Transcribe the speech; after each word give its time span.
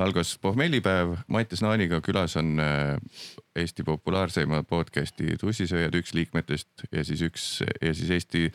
algas 0.00 0.34
pohmellipäev, 0.42 1.16
Mattias 1.28 1.62
Naaniga 1.62 2.00
külas 2.04 2.36
on 2.40 2.60
äh, 2.60 2.96
Eesti 3.56 3.84
populaarseima 3.86 4.62
podcast'i 4.68 5.36
Tussisööjad, 5.40 5.94
üks 6.00 6.14
liikmetest 6.16 6.86
ja 6.92 7.04
siis 7.04 7.22
üks 7.26 7.48
ja 7.82 7.94
siis 7.94 8.10
Eesti 8.16 8.46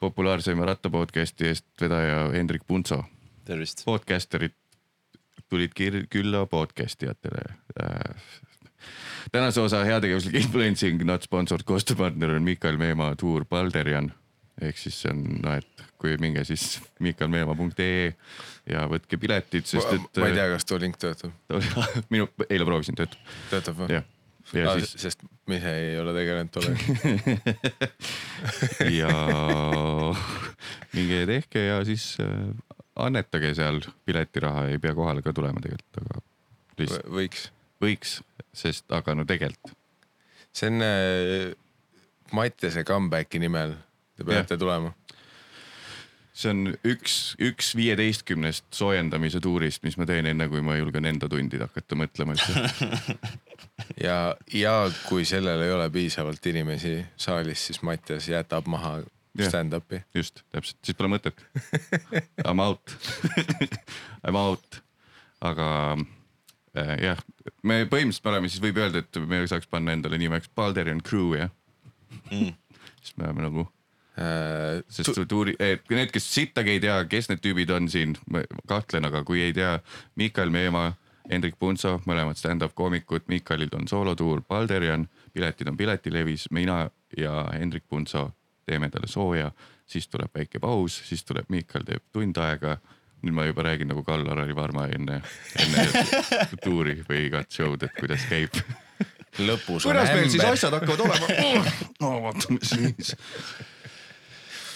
populaarseima 0.00 0.66
rattapodcast'i 0.68 1.50
eestvedaja 1.50 2.28
Hendrik 2.32 2.66
Puntso. 2.66 3.02
tervist. 3.44 3.84
Podcasterid 3.84 4.54
tulid 5.50 5.72
kir- 5.74 6.06
külla 6.10 6.46
podcast 6.46 7.02
ijatele 7.02 7.42
äh, 7.82 8.14
tänase 9.32 9.60
osa 9.60 9.84
heategevuslik 9.84 10.34
influencing 10.44 11.02
not 11.04 11.22
sponsored 11.26 11.66
koostööpartner 11.66 12.36
on 12.36 12.42
Mikael 12.42 12.78
Meemaa 12.78 13.16
tuur 13.16 13.44
Balderian 13.44 14.12
ehk 14.60 14.78
siis 14.80 15.00
see 15.02 15.12
on 15.12 15.24
noh, 15.44 15.58
et 15.60 15.84
kui 16.00 16.14
minge 16.22 16.44
siis 16.48 16.78
mikaelmeemaa.ee 17.06 18.12
ja 18.70 18.86
võtke 18.90 19.18
piletid, 19.20 19.68
sest 19.68 19.92
et. 19.96 20.22
ma 20.22 20.30
ei 20.30 20.38
tea, 20.38 20.48
kas 20.54 20.68
too 20.68 20.80
link 20.80 21.00
töötab. 21.00 21.34
minu, 22.12 22.30
eile 22.48 22.68
proovisin, 22.68 22.98
töötab. 22.98 23.36
töötab 23.52 23.78
või? 23.82 24.00
ja 24.56 24.66
ah, 24.66 24.80
siis. 24.80 24.94
sest 24.98 25.22
ma 25.48 25.58
ise 25.58 25.72
ei 25.78 25.98
ole 26.00 26.14
tegelenud 26.16 26.50
tollega 26.54 26.80
ja 29.00 29.10
minge 30.94 31.20
tehke 31.30 31.62
ja 31.68 31.78
siis 31.86 32.12
äh, 32.22 32.48
annetage 33.00 33.52
seal 33.58 33.80
piletiraha, 34.08 34.66
ei 34.72 34.80
pea 34.82 34.94
kohale 34.96 35.22
ka 35.22 35.34
tulema 35.36 35.62
tegelikult, 35.62 36.02
aga 36.02 36.22
lihtsalt. 36.80 37.10
võiks. 37.14 37.46
võiks, 37.82 38.16
sest 38.56 38.90
aga 38.96 39.14
no 39.16 39.26
tegelikult. 39.28 39.76
see 40.52 40.72
on 40.72 40.86
äh, 40.86 41.50
Mattiase 42.30 42.84
comeback'i 42.86 43.40
nimel, 43.42 43.74
te 44.20 44.28
peate 44.28 44.56
ja. 44.56 44.60
tulema. 44.60 44.92
See 46.40 46.52
on 46.52 46.70
üks, 46.86 47.14
üks 47.42 47.72
viieteistkümnest 47.76 48.68
soojendamise 48.72 49.40
tuurist, 49.42 49.82
mis 49.84 49.96
ma 50.00 50.06
teen 50.08 50.28
enne, 50.30 50.46
kui 50.48 50.62
ma 50.64 50.76
julgen 50.78 51.08
enda 51.10 51.28
tundide 51.28 51.66
hakata 51.66 51.98
mõtlema 51.98 52.36
üldse 52.36 52.62
ja, 54.06 54.36
ja 54.54 54.74
kui 55.08 55.26
sellel 55.28 55.64
ei 55.66 55.72
ole 55.74 55.88
piisavalt 55.92 56.46
inimesi 56.52 56.94
saalis, 57.20 57.64
siis 57.66 57.82
Mattias 57.84 58.28
jätab 58.30 58.70
maha 58.70 59.00
stand-up'i. 59.40 60.04
just, 60.14 60.44
täpselt, 60.54 60.78
siis 60.86 60.96
pole 60.98 61.10
mõtet. 61.12 61.42
I 62.44 62.54
m 62.54 62.62
out. 62.62 62.94
I 64.26 64.30
m 64.30 64.38
out, 64.38 64.80
aga 65.50 65.68
äh, 65.98 66.94
jah, 67.08 67.20
me 67.66 67.82
põhimõtteliselt 67.90 68.30
me 68.30 68.34
oleme, 68.36 68.52
siis 68.52 68.64
võib 68.64 68.80
öelda, 68.80 69.02
et 69.02 69.20
me 69.26 69.42
saaks 69.50 69.68
panna 69.70 69.98
endale 69.98 70.20
nimeks 70.20 70.50
Balderian 70.54 71.02
Crew 71.04 71.34
jah. 71.38 71.52
Mm.. 72.30 72.54
siis 73.02 73.18
me 73.18 73.28
oleme 73.28 73.48
nagu 73.48 73.68
sest 74.16 75.14
tu 75.14 75.24
tuuri, 75.28 75.54
need, 75.60 76.10
kes 76.12 76.26
sittagi 76.34 76.76
ei 76.76 76.80
tea, 76.82 76.96
kes 77.08 77.30
need 77.30 77.42
tüübid 77.44 77.70
on 77.72 77.88
siin, 77.88 78.16
ma 78.30 78.42
kahtlen, 78.68 79.06
aga 79.08 79.22
kui 79.24 79.42
ei 79.44 79.54
tea, 79.56 79.78
Miikael 80.20 80.50
Meemaa, 80.52 80.90
Hendrik 81.30 81.54
Punso, 81.58 82.00
mõlemad 82.10 82.38
stand-up 82.38 82.74
koomikud, 82.74 83.28
Miikalil 83.30 83.70
on 83.78 83.86
soolotuur 83.88 84.42
Balderian, 84.48 85.06
piletid 85.32 85.68
on 85.70 85.76
Piletilevis, 85.78 86.48
mina 86.50 86.82
ja 87.16 87.44
Hendrik 87.52 87.84
Punso 87.88 88.30
teeme 88.66 88.90
talle 88.90 89.06
sooja, 89.10 89.50
siis 89.86 90.08
tuleb 90.08 90.34
väike 90.34 90.58
paus, 90.62 91.00
siis 91.06 91.24
tuleb 91.24 91.50
Miikal 91.50 91.86
teeb 91.86 92.08
tund 92.12 92.38
aega. 92.42 92.78
nüüd 93.20 93.34
ma 93.36 93.44
juba 93.44 93.62
räägin 93.66 93.90
nagu 93.92 94.00
Kallar-Harri 94.00 94.54
Varma 94.56 94.86
enne, 94.88 95.18
enne 95.60 95.82
tuuri 96.64 97.02
või 97.04 97.26
igat 97.26 97.52
show'd, 97.52 97.82
et 97.84 97.98
kuidas 97.98 98.24
käib 98.30 98.54
lõpus 99.44 99.84
on 99.84 99.92
ämber. 99.92 100.06
kuidas 100.06 100.14
meil 100.14 100.30
siis 100.32 100.44
asjad 100.44 100.76
hakkavad 100.78 101.02
olema? 101.04 101.66
no 102.00 102.14
vaatame 102.24 102.64
siis 102.64 103.12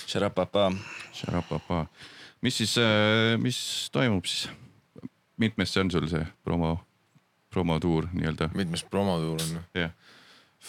Šarapapa. 0.06 0.68
Šarapapa, 1.14 1.86
mis 2.44 2.60
siis, 2.60 2.76
äh, 2.78 3.34
mis 3.40 3.58
toimub 3.92 4.26
siis? 4.28 4.50
mitmes 5.36 5.72
see 5.74 5.82
on 5.82 5.90
sul 5.90 6.06
see 6.10 6.24
promo, 6.46 6.76
promotuur 7.52 8.08
nii-öelda? 8.12 8.50
mitmes 8.54 8.84
promotuur 8.90 9.42
on? 9.42 9.52
jah 9.74 9.80
yeah. 9.80 9.92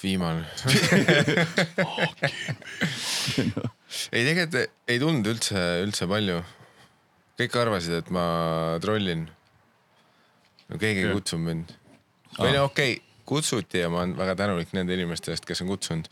viimane 0.02 0.45
ei 4.16 4.25
tegelikult 4.25 4.56
ei 4.91 5.00
tulnud 5.00 5.25
üldse, 5.29 5.59
üldse 5.85 6.07
palju. 6.09 6.41
kõik 7.40 7.53
arvasid, 7.62 7.94
et 8.01 8.09
ma 8.13 8.25
trollin. 8.84 9.24
no 10.69 10.81
keegi 10.81 11.06
ei 11.06 11.13
kutsunud 11.13 11.45
mind. 11.51 11.68
või 12.40 12.51
no 12.57 12.62
okei 12.72 12.97
okay,, 12.97 13.03
kutsuti 13.25 13.78
ja 13.81 13.90
ma 13.90 13.97
olen 14.03 14.18
väga 14.18 14.34
tänulik 14.44 14.69
nende 14.78 14.91
inimeste 14.97 15.28
eest, 15.34 15.45
kes 15.45 15.62
on 15.63 15.72
kutsunud 15.74 16.06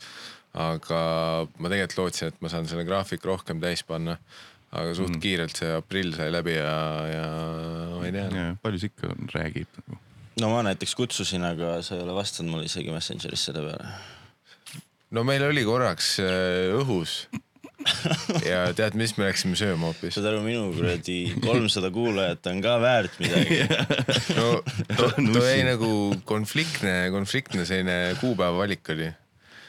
aga 0.54 0.98
ma 1.58 1.70
tegelikult 1.70 2.00
lootsin, 2.00 2.30
et 2.30 2.42
ma 2.44 2.50
saan 2.52 2.68
selle 2.70 2.86
graafiku 2.86 3.32
rohkem 3.32 3.62
täis 3.62 3.82
panna. 3.86 4.18
aga 4.74 4.90
suht 4.94 5.12
mm. 5.12 5.20
kiirelt 5.22 5.58
see 5.58 5.70
aprill 5.70 6.16
sai 6.16 6.32
läbi 6.34 6.56
ja, 6.56 6.74
ja 7.06 7.26
ma 7.94 8.08
ei 8.08 8.14
tea. 8.14 8.48
palju 8.62 8.82
see 8.82 8.90
ikka 8.90 9.14
räägib 9.34 9.78
nagu? 9.80 10.00
no 10.42 10.50
ma 10.50 10.64
näiteks 10.66 10.96
kutsusin, 10.98 11.46
aga 11.46 11.78
sa 11.86 11.94
ei 11.94 12.02
ole 12.02 12.14
vastanud 12.16 12.54
mulle 12.54 12.70
isegi 12.70 12.94
Messengeris 12.94 13.48
selle 13.50 13.64
peale. 13.68 13.96
no 15.14 15.26
meil 15.26 15.46
oli 15.46 15.66
korraks 15.66 16.16
äh, 16.22 16.74
õhus 16.74 17.24
ja 18.50 18.64
tead, 18.76 18.94
mis 18.98 19.14
me 19.18 19.28
läksime 19.28 19.58
sööma 19.58 19.90
hoopis? 19.90 20.14
saad 20.16 20.30
aru, 20.30 20.42
minu 20.46 20.68
kuradi 20.74 21.18
kolmsada 21.44 21.90
kuulajat 21.94 22.46
on 22.50 22.62
ka 22.64 22.78
väärt 22.82 23.18
midagi 23.22 23.60
no 24.38 24.48
too 24.94 25.10
to 25.18 25.44
jäi 25.44 25.66
nagu 25.66 25.90
konfliktne, 26.28 26.96
konfliktne 27.14 27.66
selline 27.68 28.16
kuupäeva 28.22 28.56
valik 28.62 28.94
oli 28.94 29.10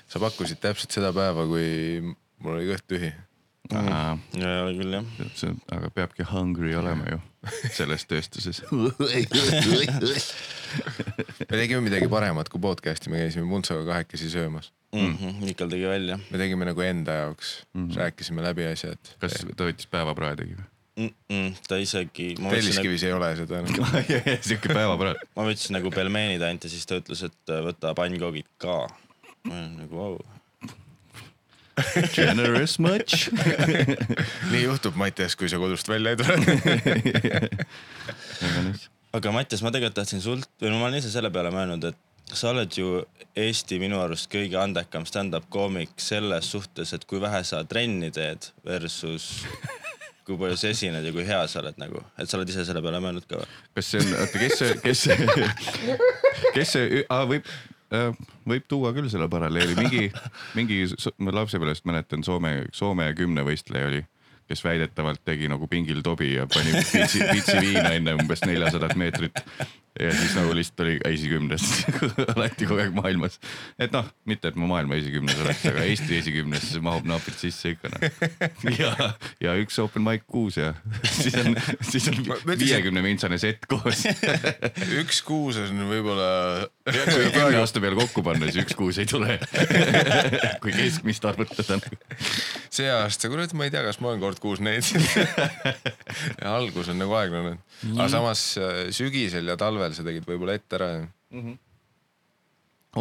sa 0.08 0.22
pakkusid 0.24 0.62
täpselt 0.64 0.92
seda 0.96 1.14
päeva, 1.16 1.48
kui 1.50 2.02
mul 2.44 2.58
oli 2.58 2.70
kõht 2.74 2.88
tühi 2.90 3.14
ja 3.72 4.18
ei 4.38 4.62
ole 4.62 4.74
küll 4.78 4.94
jah. 4.94 5.06
aga 5.74 5.90
peabki 5.94 6.26
hungry 6.30 6.76
olema 6.78 7.08
ju 7.10 7.20
selles 7.74 8.06
tööstuses 8.10 8.62
me 11.50 11.58
tegime 11.58 11.82
midagi 11.86 12.10
paremat 12.12 12.50
kui 12.52 12.62
podcast'i, 12.62 13.10
me 13.10 13.24
käisime 13.24 13.46
Muntsoga 13.50 13.86
kahekesi 13.88 14.30
söömas 14.30 14.72
mm. 14.94 15.18
-hmm. 15.18 15.42
Mikal 15.46 15.70
tegi 15.70 15.88
välja. 15.88 16.20
me 16.30 16.38
tegime 16.38 16.66
nagu 16.66 16.82
enda 16.82 17.12
jaoks 17.12 17.66
mm, 17.74 17.90
-hmm. 17.90 17.98
rääkisime 17.98 18.44
läbi 18.44 18.66
asjad. 18.66 19.02
kas 19.20 19.46
ta 19.56 19.64
võttis 19.64 19.90
päevaprae 19.90 20.36
tegi 20.36 20.56
või? 20.56 20.66
Mm 20.96 21.10
-mm, 21.30 21.56
ta 21.68 21.76
isegi. 21.76 22.36
Telliskivis 22.40 23.02
nagu... 23.04 23.08
ei 23.08 23.14
ole 23.14 23.36
seda 23.36 23.60
enam 23.60 23.74
siuke 24.48 24.70
päevaprae. 24.74 25.16
ma 25.36 25.44
võtsin 25.50 25.74
nagu 25.76 25.92
pelmeenid 25.92 26.42
ainult 26.42 26.64
ja 26.64 26.70
siis 26.70 26.86
ta 26.86 27.02
ütles, 27.02 27.24
et 27.26 27.56
võta 27.66 27.94
pannkoogid 27.98 28.48
ka 28.58 28.88
ma 29.46 29.54
olen 29.54 29.78
nagu 29.82 29.96
vau 29.96 30.14
wow. 30.16 30.26
Generous 32.16 32.80
much 32.80 33.30
nii 34.52 34.64
juhtub, 34.64 34.96
Mattias, 35.00 35.36
kui 35.36 35.50
sa 35.52 35.58
kodust 35.62 35.88
välja 35.92 36.10
ei 36.16 36.20
tule 36.22 36.36
aga 39.18 39.28
Mattias, 39.36 39.62
ma 39.64 39.70
tegelikult 39.76 40.00
tahtsin 40.02 40.22
sult 40.24 40.50
või 40.62 40.70
no 40.72 40.76
ma 40.80 40.86
olen 40.90 41.00
ise 41.02 41.10
selle 41.14 41.30
peale 41.36 41.52
mõelnud, 41.54 41.84
et 41.92 42.00
sa 42.36 42.46
oled 42.54 42.72
ju 42.74 42.88
Eesti 43.38 43.76
minu 43.82 43.98
arust 44.02 44.32
kõige 44.32 44.58
andekam 44.58 45.06
stand-up 45.08 45.46
koomik 45.54 45.94
selles 46.02 46.46
suhtes, 46.56 46.90
et 46.96 47.04
kui 47.06 47.20
vähe 47.22 47.42
sa 47.46 47.58
trenni 47.68 48.10
teed 48.16 48.42
versus 48.66 49.24
kui 50.26 50.36
palju 50.40 50.58
sa 50.58 50.68
esined 50.74 51.06
ja 51.06 51.12
kui 51.14 51.26
hea 51.28 51.48
sa 51.52 51.60
oled 51.62 51.78
nagu, 51.78 52.00
et 52.18 52.28
sa 52.32 52.38
oled 52.40 52.50
ise 52.50 52.66
selle 52.66 52.82
peale 52.82 53.00
mõelnud 53.04 53.26
ka 53.30 53.36
või? 53.44 53.50
kas 53.78 53.86
see 53.92 54.00
on, 54.02 54.08
oota, 54.24 54.38
kes 54.42 54.54
see, 54.64 54.72
kes 54.82 55.00
see, 55.06 55.16
kes 56.56 56.68
see, 56.78 56.84
võib 57.30 57.46
Äh, 57.46 57.75
võib 58.50 58.66
tuua 58.68 58.91
küll 58.96 59.09
selle 59.12 59.28
paralleeli, 59.31 59.75
mingi, 59.78 60.09
mingi, 60.57 60.81
ma 61.22 61.34
lapsepõlvest 61.35 61.85
mäletan 61.85 62.25
Soome, 62.25 62.66
Soome 62.73 63.12
kümnevõistleja 63.18 63.91
oli, 63.91 64.03
kes 64.50 64.62
väidetavalt 64.66 65.23
tegi 65.25 65.50
nagu 65.50 65.68
pingil 65.69 66.01
tobi 66.06 66.34
ja 66.35 66.47
pani 66.50 66.73
pitsi, 66.94 67.22
pitsi 67.31 67.57
viina 67.62 67.94
enne 67.97 68.18
umbes 68.18 68.46
neljasadat 68.46 68.96
meetrit 69.00 69.41
ja 70.00 70.12
siis 70.12 70.34
nagu 70.36 70.52
lihtsalt 70.56 70.82
oli 70.84 70.96
esikümnes 71.08 71.64
alati 72.36 72.68
kogu 72.68 72.82
aeg 72.84 72.96
maailmas. 72.96 73.38
et 73.80 73.94
noh, 73.96 74.08
mitte 74.28 74.50
et 74.52 74.58
ma 74.60 74.68
maailma 74.68 74.98
esikümnes 75.00 75.40
oleks, 75.40 75.64
aga 75.72 75.86
Eesti 75.88 76.18
esikümnesse 76.20 76.82
mahub 76.84 77.08
napilt 77.08 77.40
sisse 77.40 77.72
ikka 77.76 77.92
noh. 77.94 78.04
ja, 78.76 78.92
ja 79.44 79.56
üks 79.62 79.80
open 79.84 80.04
mic 80.04 80.26
kuus 80.28 80.60
ja 80.60 80.74
siis 81.22 81.38
on, 81.40 81.56
siis 81.86 82.10
on 82.12 82.20
viiekümne 82.50 83.04
mintsane 83.06 83.40
sett 83.42 83.68
koos 83.72 84.04
üks 85.02 85.22
kuus 85.26 85.62
on 85.64 85.86
võib-olla. 85.88 86.28
kui 86.84 87.32
kümne 87.32 87.62
aasta 87.62 87.84
peale 87.84 88.00
kokku 88.00 88.26
panna, 88.26 88.50
siis 88.52 88.66
üks 88.66 88.76
kuus 88.78 89.00
ei 89.00 89.08
tule 89.09 89.40
kui 90.64 90.76
keskmist 90.76 91.26
arvutada. 91.30 91.80
see 92.70 92.91
aasta, 92.91 93.32
kurat, 93.32 93.56
ma 93.56 93.70
ei 93.70 93.74
tea, 93.74 93.86
kas 93.88 94.02
ma 94.03 94.12
olen 94.12 94.24
kord 94.24 94.44
kuus 94.44 94.59
näinud 94.64 94.91
algus 96.56 96.90
on 96.91 97.00
nagu 97.00 97.16
aeglane, 97.18 97.56
aga 97.96 98.08
samas 98.12 98.44
äh, 98.59 98.86
sügisel 98.96 99.48
ja 99.52 99.58
talvel 99.59 99.84
talvel 99.85 99.97
sa 99.97 100.05
tegid 100.05 100.26
võib-olla 100.28 100.55
ette 100.58 100.78
ära 100.79 100.90
mm. 100.99 101.41
-hmm. 101.41 101.58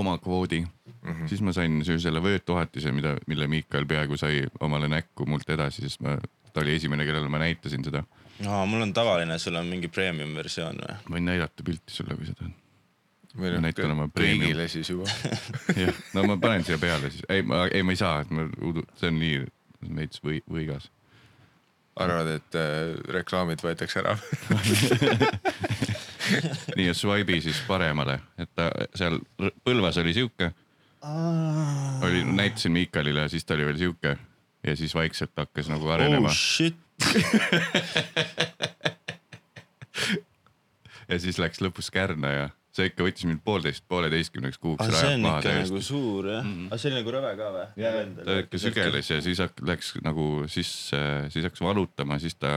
oma 0.01 0.19
kvoodi 0.19 0.61
mm, 0.61 0.95
-hmm. 1.03 1.29
siis 1.29 1.41
ma 1.41 1.53
sain 1.53 1.85
selle 1.85 2.23
vöötohatise, 2.23 2.93
mida, 2.93 3.17
mille 3.27 3.47
Miikal 3.47 3.87
peaaegu 3.87 4.17
sai 4.17 4.45
omale 4.61 4.89
näkku 4.89 5.27
mult 5.27 5.49
edasi, 5.51 5.83
sest 5.83 6.01
ma, 6.01 6.19
ta 6.53 6.61
oli 6.61 6.75
esimene, 6.75 7.05
kellele 7.05 7.29
ma 7.29 7.39
näitasin 7.39 7.85
seda. 7.85 8.05
aa, 8.47 8.67
mul 8.67 8.83
on 8.83 8.93
tavaline, 8.93 9.39
sul 9.39 9.55
on 9.55 9.67
mingi 9.67 9.89
premium 9.89 10.35
versioon 10.35 10.77
või? 10.83 10.99
võin 11.17 11.25
näidata 11.31 11.63
pilti 11.63 11.95
sulle, 11.95 12.17
kui 12.17 12.27
sa 12.27 12.35
tahad 12.35 12.61
või 13.35 13.51
noh, 13.51 14.11
kõigile 14.15 14.69
siis 14.69 14.91
juba 14.91 15.09
jah, 15.83 15.95
no 16.15 16.27
ma 16.29 16.37
panen 16.39 16.67
siia 16.67 16.79
peale 16.79 17.11
siis, 17.11 17.25
ei, 17.29 17.43
ma, 17.43 17.67
ei, 17.67 17.83
ma 17.83 17.95
ei 17.95 17.99
saa, 17.99 18.21
et 18.23 18.31
ma, 18.31 18.47
see 19.01 19.11
on 19.11 19.19
nii 19.19 19.41
veits 19.95 20.23
või, 20.25 20.39
võigas. 20.49 20.87
arvad, 21.97 22.31
et 22.39 22.57
äh, 22.59 22.95
reklaamid 23.17 23.63
võetakse 23.63 24.01
ära 24.05 24.15
nii 26.79 26.87
ja 26.87 26.95
swipe'i 26.97 27.41
siis 27.45 27.59
paremale, 27.69 28.19
et 28.39 28.51
ta 28.57 28.71
seal 28.97 29.19
põlvas 29.67 29.99
oli 30.03 30.15
sihuke, 30.17 30.53
oli, 31.05 32.23
näitasin 32.25 32.73
Miikalile 32.73 33.21
ja 33.27 33.29
siis 33.33 33.45
ta 33.45 33.55
oli 33.59 33.67
veel 33.69 33.79
sihuke. 33.81 34.13
Ja 34.65 34.73
siis 34.77 34.95
vaikselt 34.97 35.35
hakkas 35.37 35.69
nagu 35.69 35.89
arenema. 35.93 36.29
oh 36.31 36.33
shit, 36.33 36.77
ja 41.11 41.19
siis 41.21 41.37
läks 41.43 41.61
lõpus 41.61 41.91
kärna 41.93 42.31
ja 42.33 42.47
see 42.75 42.89
ikka 42.91 43.05
võttis 43.07 43.27
mind 43.29 43.43
poolteist, 43.47 43.85
pooleteistkümneks 43.91 44.59
kuuks 44.63 44.89
see 44.89 45.13
on 45.19 45.27
ikka 45.29 45.53
nagu. 45.61 45.81
suur 45.85 46.27
jah, 46.33 46.47
aga 46.67 46.79
see 46.81 46.89
oli 46.91 46.99
nagu 47.03 47.11
rõve 47.15 47.33
ka 47.39 47.47
või? 47.55 47.67
ta 48.25 48.33
ikka 48.43 48.57
sügeles 48.65 49.07
ja 49.13 49.19
siis 49.23 49.39
hak- 49.45 49.63
läks 49.69 49.93
nagu 50.03 50.25
siis, 50.51 50.71
siis 51.31 51.45
hakkas 51.47 51.63
valutama, 51.63 52.15
siis 52.23 52.35
ta 52.41 52.51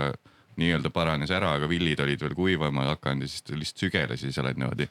nii-öelda 0.61 0.93
paranes 0.93 1.33
ära, 1.33 1.55
aga 1.57 1.69
villid 1.69 2.01
olid 2.03 2.23
veel 2.23 2.37
kuivama 2.37 2.89
hakanud 2.93 3.27
ja 3.27 3.31
siis 3.31 3.45
ta 3.45 3.57
lihtsalt 3.57 3.85
sügeles 3.85 4.23
ja 4.23 4.29
siis 4.29 4.41
oled 4.43 4.59
niimoodi. 4.59 4.89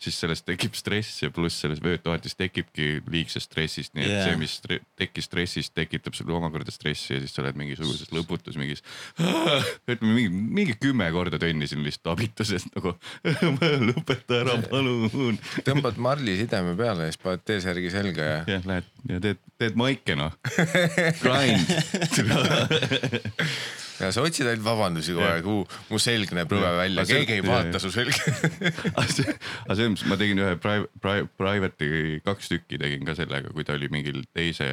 siis 0.00 0.16
sellest 0.16 0.46
tekib 0.48 0.72
stress 0.72 1.18
ja 1.20 1.28
pluss 1.28 1.60
sellest 1.60 1.82
vöötoatis 1.84 2.32
tekibki 2.32 3.02
liigsest 3.12 3.50
stressist, 3.50 3.92
nii 3.92 4.06
et 4.06 4.12
yeah. 4.14 4.30
see, 4.30 4.38
mis 4.40 4.54
stre 4.56 4.78
tekkis 4.96 5.26
stressist, 5.28 5.74
tekitab 5.76 6.16
sulle 6.16 6.32
omakorda 6.38 6.72
stressi 6.72 7.12
ja 7.12 7.18
siis 7.20 7.34
sa 7.36 7.42
oled 7.42 7.58
mingisuguses 7.60 8.08
lõputus 8.16 8.56
mingis. 8.56 8.80
ütleme 9.20 10.14
mingi, 10.14 10.30
mingi 10.30 10.78
kümme 10.80 11.10
korda 11.12 11.36
tönnisin 11.42 11.84
lihtsalt 11.84 12.14
abituses 12.14 12.64
nagu 12.70 12.94
lõpeta 13.90 14.40
ära, 14.40 14.56
palun. 14.70 15.36
tõmbad 15.68 16.00
marli 16.00 16.38
sideme 16.40 16.72
peale 16.80 17.10
ja 17.10 17.12
siis 17.12 17.22
paned 17.26 17.44
T-särgi 17.44 17.92
selga 17.92 18.30
ja 18.30 18.40
jah, 18.56 18.66
lähed 18.72 18.90
ja 19.10 19.20
teed, 19.28 19.44
teed 19.60 19.78
maike 19.84 20.16
noh. 20.16 20.32
Grind. 21.20 21.68
ja 24.00 24.10
sa 24.14 24.24
otsid 24.24 24.48
ainult 24.48 24.64
vabandusi 24.64 25.14
kogu 25.16 25.26
aeg, 25.26 25.50
mu 25.90 26.00
selg 26.02 26.32
näeb 26.36 26.52
rõve 26.54 26.70
välja, 26.78 27.04
keegi 27.08 27.38
ei 27.38 27.44
vaata 27.44 27.80
su 27.82 27.92
selga. 27.94 28.32
aga 28.96 29.06
selles 29.10 29.92
mõttes 29.92 30.06
ma 30.08 30.18
tegin 30.20 30.40
ühe 30.42 30.56
pri-, 30.62 30.88
pri-, 31.02 31.28
private'i 31.40 32.20
kaks 32.26 32.52
tükki 32.54 32.80
tegin 32.80 33.04
ka 33.08 33.16
sellega, 33.18 33.52
kui 33.54 33.66
ta 33.66 33.76
oli 33.76 33.90
mingil 33.92 34.24
teise, 34.34 34.70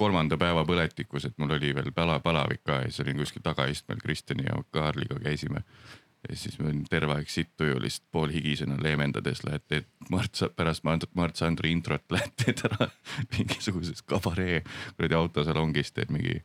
kolmanda 0.00 0.38
päeva 0.40 0.64
põletikus, 0.66 1.28
et 1.28 1.36
mul 1.38 1.56
oli 1.58 1.72
veel 1.76 1.92
pala, 1.94 2.18
palavik 2.24 2.64
ka 2.66 2.82
ja 2.82 2.90
siis 2.90 3.04
olin 3.04 3.20
kuskil 3.22 3.44
tagaistmel 3.44 4.00
Kristjani 4.02 4.48
ja 4.48 4.56
Kaarliga 4.74 5.18
käisime. 5.22 5.62
ja 6.28 6.36
siis 6.38 6.58
ma 6.58 6.68
olin 6.70 6.84
terve 6.90 7.16
aeg 7.18 7.30
sitt 7.30 7.50
tuju 7.58 7.80
lihtsalt 7.82 8.08
poolhigisena 8.14 8.76
leevendades 8.82 9.42
lähed 9.44 9.64
teed 9.68 9.88
Mart, 10.10 10.38
pärast 10.56 10.84
Mart 10.86 11.36
Sandri 11.36 11.72
introt 11.74 12.04
lähed 12.14 12.34
teed 12.38 12.62
ära 12.70 12.88
mingisuguses 13.36 14.02
kabaree 14.06 14.62
kuradi 14.96 15.18
autosalongis 15.18 15.92
teed 15.92 16.14
mingi 16.14 16.40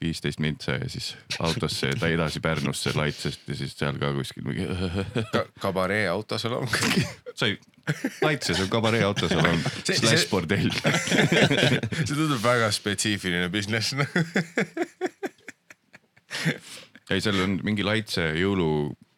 viisteist 0.00 0.40
mintsa 0.40 0.72
ja 0.78 0.88
siis 0.88 1.16
autosse 1.38 1.90
ta 2.00 2.08
edasi 2.08 2.40
Pärnusse 2.40 2.92
Laitsest 2.96 3.48
ja 3.48 3.56
siis 3.56 3.74
seal 3.78 3.98
ka 4.00 4.12
kuskil 4.16 4.46
mingi 4.46 4.66
kabaree 5.64 6.08
autosalong. 6.08 6.68
sai, 7.34 7.58
Laitses 8.22 8.60
on 8.60 8.70
kabaree 8.72 9.02
autosalong 9.04 9.60
slaš 9.84 10.26
bordell. 10.30 10.70
see 12.06 12.14
tundub 12.14 12.40
väga 12.42 12.70
spetsiifiline 12.72 13.48
business. 13.52 13.94
ei, 17.10 17.20
seal 17.20 17.40
on 17.44 17.60
mingi 17.66 17.84
Laitse 17.84 18.30
jõulu 18.40 18.70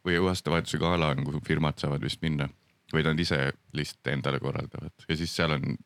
või 0.03 0.19
aastavahetuse 0.19 0.83
gala 0.83 1.13
on, 1.15 1.23
kuhu 1.29 1.41
firmad 1.47 1.79
saavad 1.79 2.03
vist 2.03 2.23
minna 2.27 2.49
või 2.93 3.07
nad 3.07 3.21
ise 3.23 3.53
lihtsalt 3.77 4.13
endale 4.13 4.41
korraldavad 4.43 5.07
ja 5.09 5.17
siis 5.17 5.35
seal 5.37 5.55
on 5.55 5.77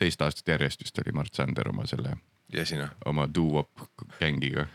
teist 0.00 0.22
aastat 0.26 0.48
järjest 0.56 0.82
vist 0.82 0.98
oli 0.98 1.14
Mart 1.14 1.34
Sander 1.34 1.68
oma 1.70 1.86
selle, 1.86 2.16
ja 2.52 2.64
sina? 2.66 2.90
oma 3.06 3.26
doo-wop 3.26 3.86
gängiga. 4.20 4.66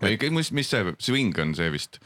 või 0.00 0.16
mis, 0.30 0.50
mis 0.52 0.68
see 0.70 0.94
swing 0.98 1.38
on 1.38 1.54
see 1.54 1.70
vist, 1.70 1.98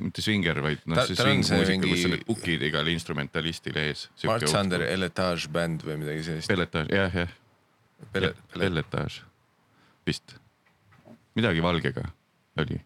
mitte 0.00 0.22
swinger, 0.22 0.60
vaid 0.62 0.82
noh 0.86 1.04
see 1.06 1.16
swing 1.16 1.44
muusika, 1.44 1.80
kus 1.80 1.90
mingi- 1.90 2.04
on 2.04 2.10
need 2.16 2.26
book'id 2.28 2.62
igal 2.68 2.88
instrumentalistil 2.92 3.76
ees. 3.76 4.08
Mart 4.24 4.48
Sander, 4.48 4.82
Eletage 4.88 5.48
bänd 5.52 5.82
või 5.86 5.98
midagi 6.04 6.22
sellist. 6.28 6.48
pelletaaž, 6.48 6.88
jah, 6.94 7.14
jah, 7.14 7.34
pelletaaž 8.54 9.22
vist, 10.06 10.36
midagi 11.36 11.60
valgega 11.64 12.06
oli 12.60 12.80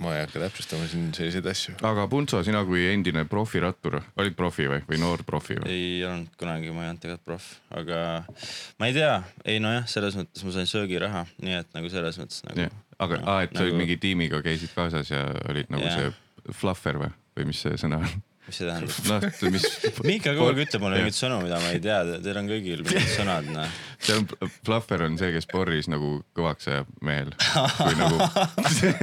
ma 0.00 0.12
ei 0.16 0.22
hakka 0.24 0.40
täpsustama 0.42 0.86
siin 0.90 1.08
selliseid 1.16 1.46
asju. 1.50 1.74
aga 1.88 2.06
Puntso, 2.12 2.42
sina 2.44 2.60
kui 2.68 2.84
endine 2.90 3.24
profirattur, 3.30 3.98
olid 4.20 4.36
profi 4.38 4.66
või, 4.70 4.82
või 4.88 5.00
noor 5.00 5.22
profi 5.26 5.56
või? 5.60 5.70
ei 5.72 6.04
olnud 6.04 6.34
kunagi, 6.40 6.70
ma 6.74 6.84
ei 6.84 6.90
olnud 6.92 7.02
tegelikult 7.04 7.24
proff, 7.30 7.52
aga 7.70 8.00
ma 8.80 8.90
ei 8.90 8.96
tea, 8.96 9.14
ei 9.44 9.60
nojah, 9.62 9.86
selles 9.90 10.18
mõttes 10.18 10.44
ma 10.46 10.54
sain 10.58 10.68
söögiraha, 10.70 11.24
nii 11.42 11.58
et 11.62 11.72
nagu 11.76 11.90
selles 11.92 12.18
mõttes 12.20 12.42
nagu. 12.48 12.68
aga 12.98 13.20
noh, 13.22 13.28
aa, 13.32 13.42
et 13.46 13.56
sa 13.56 13.62
olid 13.64 13.72
nagu- 13.74 13.82
mingi 13.84 13.96
tiimiga 14.02 14.42
käisid 14.44 14.72
kaasas 14.76 15.10
ja 15.10 15.24
olid 15.48 15.72
nagu 15.72 15.84
Jah. 15.88 15.96
see 15.96 16.52
fluffer 16.60 17.00
või, 17.00 17.12
või 17.36 17.48
mis 17.52 17.60
see 17.64 17.74
sõna 17.80 18.02
on? 18.04 18.22
Mis 18.46 18.58
see 18.60 18.68
tähendab? 18.68 18.96
noh, 19.10 19.52
mis. 19.54 19.68
Miika 20.06 20.34
kogu 20.36 20.50
aeg 20.50 20.62
ütleb 20.66 20.84
mulle 20.84 21.00
mingeid 21.02 21.18
sõnu, 21.18 21.38
mida 21.44 21.60
ma 21.62 21.70
ei 21.74 21.82
tea, 21.82 22.00
teil 22.24 22.40
on 22.40 22.50
kõigil 22.50 22.82
mingid 22.86 23.12
sõnad, 23.12 23.48
noh. 23.52 23.78
see 24.02 24.18
on, 24.20 24.50
fluffer 24.66 25.06
on 25.06 25.16
see, 25.20 25.32
kes 25.36 25.48
porris 25.50 25.90
nagu 25.92 26.18
kõvaks 26.36 26.70
ajab 26.72 26.92
mehel, 27.06 27.32
kui 27.78 27.96
nagu, 28.00 28.28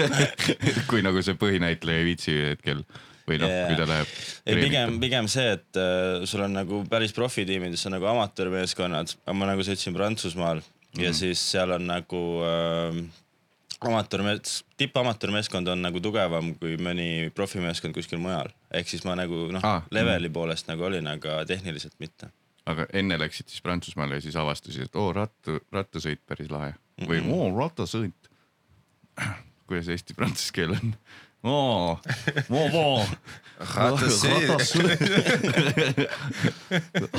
kui 0.92 1.04
nagu 1.06 1.26
see 1.26 1.40
põhinäitleja 1.40 2.04
ei 2.04 2.08
viitsi 2.12 2.38
hetkel 2.54 2.86
või 3.28 3.40
noh 3.40 3.52
Jaa. 3.52 3.68
kui 3.70 3.80
ta 3.80 3.88
läheb. 3.88 4.14
ei, 4.46 4.60
pigem, 4.60 4.96
pigem 5.04 5.28
see, 5.32 5.56
et 5.58 5.80
äh, 5.80 6.24
sul 6.30 6.44
on 6.44 6.56
nagu 6.58 6.84
päris 6.92 7.16
profitiimides 7.16 7.86
on 7.88 7.96
nagu 7.98 8.08
amatöörmeeskonnad, 8.12 9.16
aga 9.24 9.36
ma 9.40 9.52
nagu 9.54 9.64
sõitsin 9.66 9.96
Prantsusmaal 9.96 10.60
mm 10.60 10.66
-hmm. 10.66 11.04
ja 11.06 11.14
siis 11.16 11.44
seal 11.52 11.72
on 11.78 11.88
nagu 11.88 12.24
äh, 12.48 13.04
amatöörmees, 13.90 14.64
tippamatöörmeeskond 14.78 15.68
on 15.68 15.82
nagu 15.82 16.00
tugevam 16.04 16.54
kui 16.60 16.78
mõni 16.78 17.30
profimeeskond 17.36 17.94
kuskil 17.96 18.20
mujal. 18.24 18.50
ehk 18.74 18.88
siis 18.90 19.04
ma 19.06 19.16
nagu 19.16 19.48
noh 19.52 19.62
Ah, 19.66 19.84
leveli 19.92 20.30
poolest 20.30 20.68
nagu 20.68 20.84
olin, 20.84 21.08
aga 21.08 21.44
tehniliselt 21.46 21.94
mitte. 22.00 22.30
aga 22.66 22.86
enne 22.94 23.18
läksid 23.20 23.50
siis 23.50 23.62
Prantsusmaale 23.62 24.16
ja 24.16 24.22
siis 24.22 24.36
avastasid, 24.36 24.82
et 24.88 24.96
oo 24.96 25.14
rattu, 25.14 25.60
rattasõit 25.72 26.20
päris 26.28 26.50
lahe 26.52 26.74
või 27.02 27.22
Mhm. 27.22 27.32
oo 27.34 27.52
rattasõit. 27.60 28.30
kuidas 29.68 29.88
eesti-prantsuse 29.90 30.52
keel 30.54 30.72
on? 30.72 30.96
oo, 31.44 32.00
oo, 32.50 32.70
oo. 32.74 33.06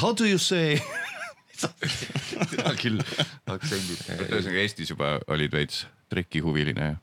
How 0.01 0.13
do 0.13 0.25
you 0.27 0.39
say? 0.39 0.81
Seda 1.85 2.75
küll, 2.81 3.01
aktsendid. 3.47 4.05
ühesõnaga 4.19 4.63
Eestis 4.63 4.93
juba 4.95 5.17
olid 5.33 5.55
veits 5.55 5.85
trekihuviline 6.13 6.95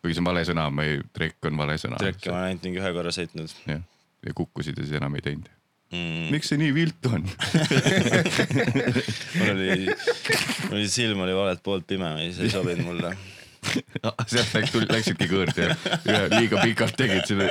kuigi 0.00 0.16
see 0.16 0.22
on 0.22 0.28
vale 0.30 0.44
sõna, 0.48 0.66
ma 0.72 0.84
ei, 0.88 1.00
trekk 1.16 1.48
on 1.50 1.58
vale 1.60 1.76
sõna. 1.80 2.00
trekki 2.00 2.30
ma 2.30 2.36
olen 2.38 2.50
ainult 2.50 2.68
mingi 2.68 2.80
ühe 2.80 2.92
korra 2.96 3.12
sõitnud 3.14 3.56
jah, 3.68 3.82
ja 4.26 4.36
kukkusid 4.36 4.78
ja 4.80 4.86
siis 4.86 4.96
enam 5.00 5.16
ei 5.18 5.24
teinud. 5.26 5.50
mm.. 5.92 6.30
miks 6.34 6.52
see 6.52 6.60
nii 6.60 6.72
viltu 6.76 7.12
on? 7.18 7.26
mul 9.38 9.52
oli, 9.56 9.68
mul 10.70 10.78
oli 10.78 10.88
silm 10.92 11.20
oli 11.26 11.36
valelt 11.36 11.62
poolt 11.66 11.86
pime, 11.90 12.14
see 12.32 12.48
ei 12.48 12.54
sobinud 12.54 12.86
mulle. 12.88 13.12
sealt 14.30 14.54
läks, 14.56 14.74
läksidki 14.90 15.26
kõõrd 15.30 15.56
ja 15.60 16.20
liiga 16.32 16.62
pikalt 16.64 16.96
tegid 16.98 17.24
selle. 17.28 17.46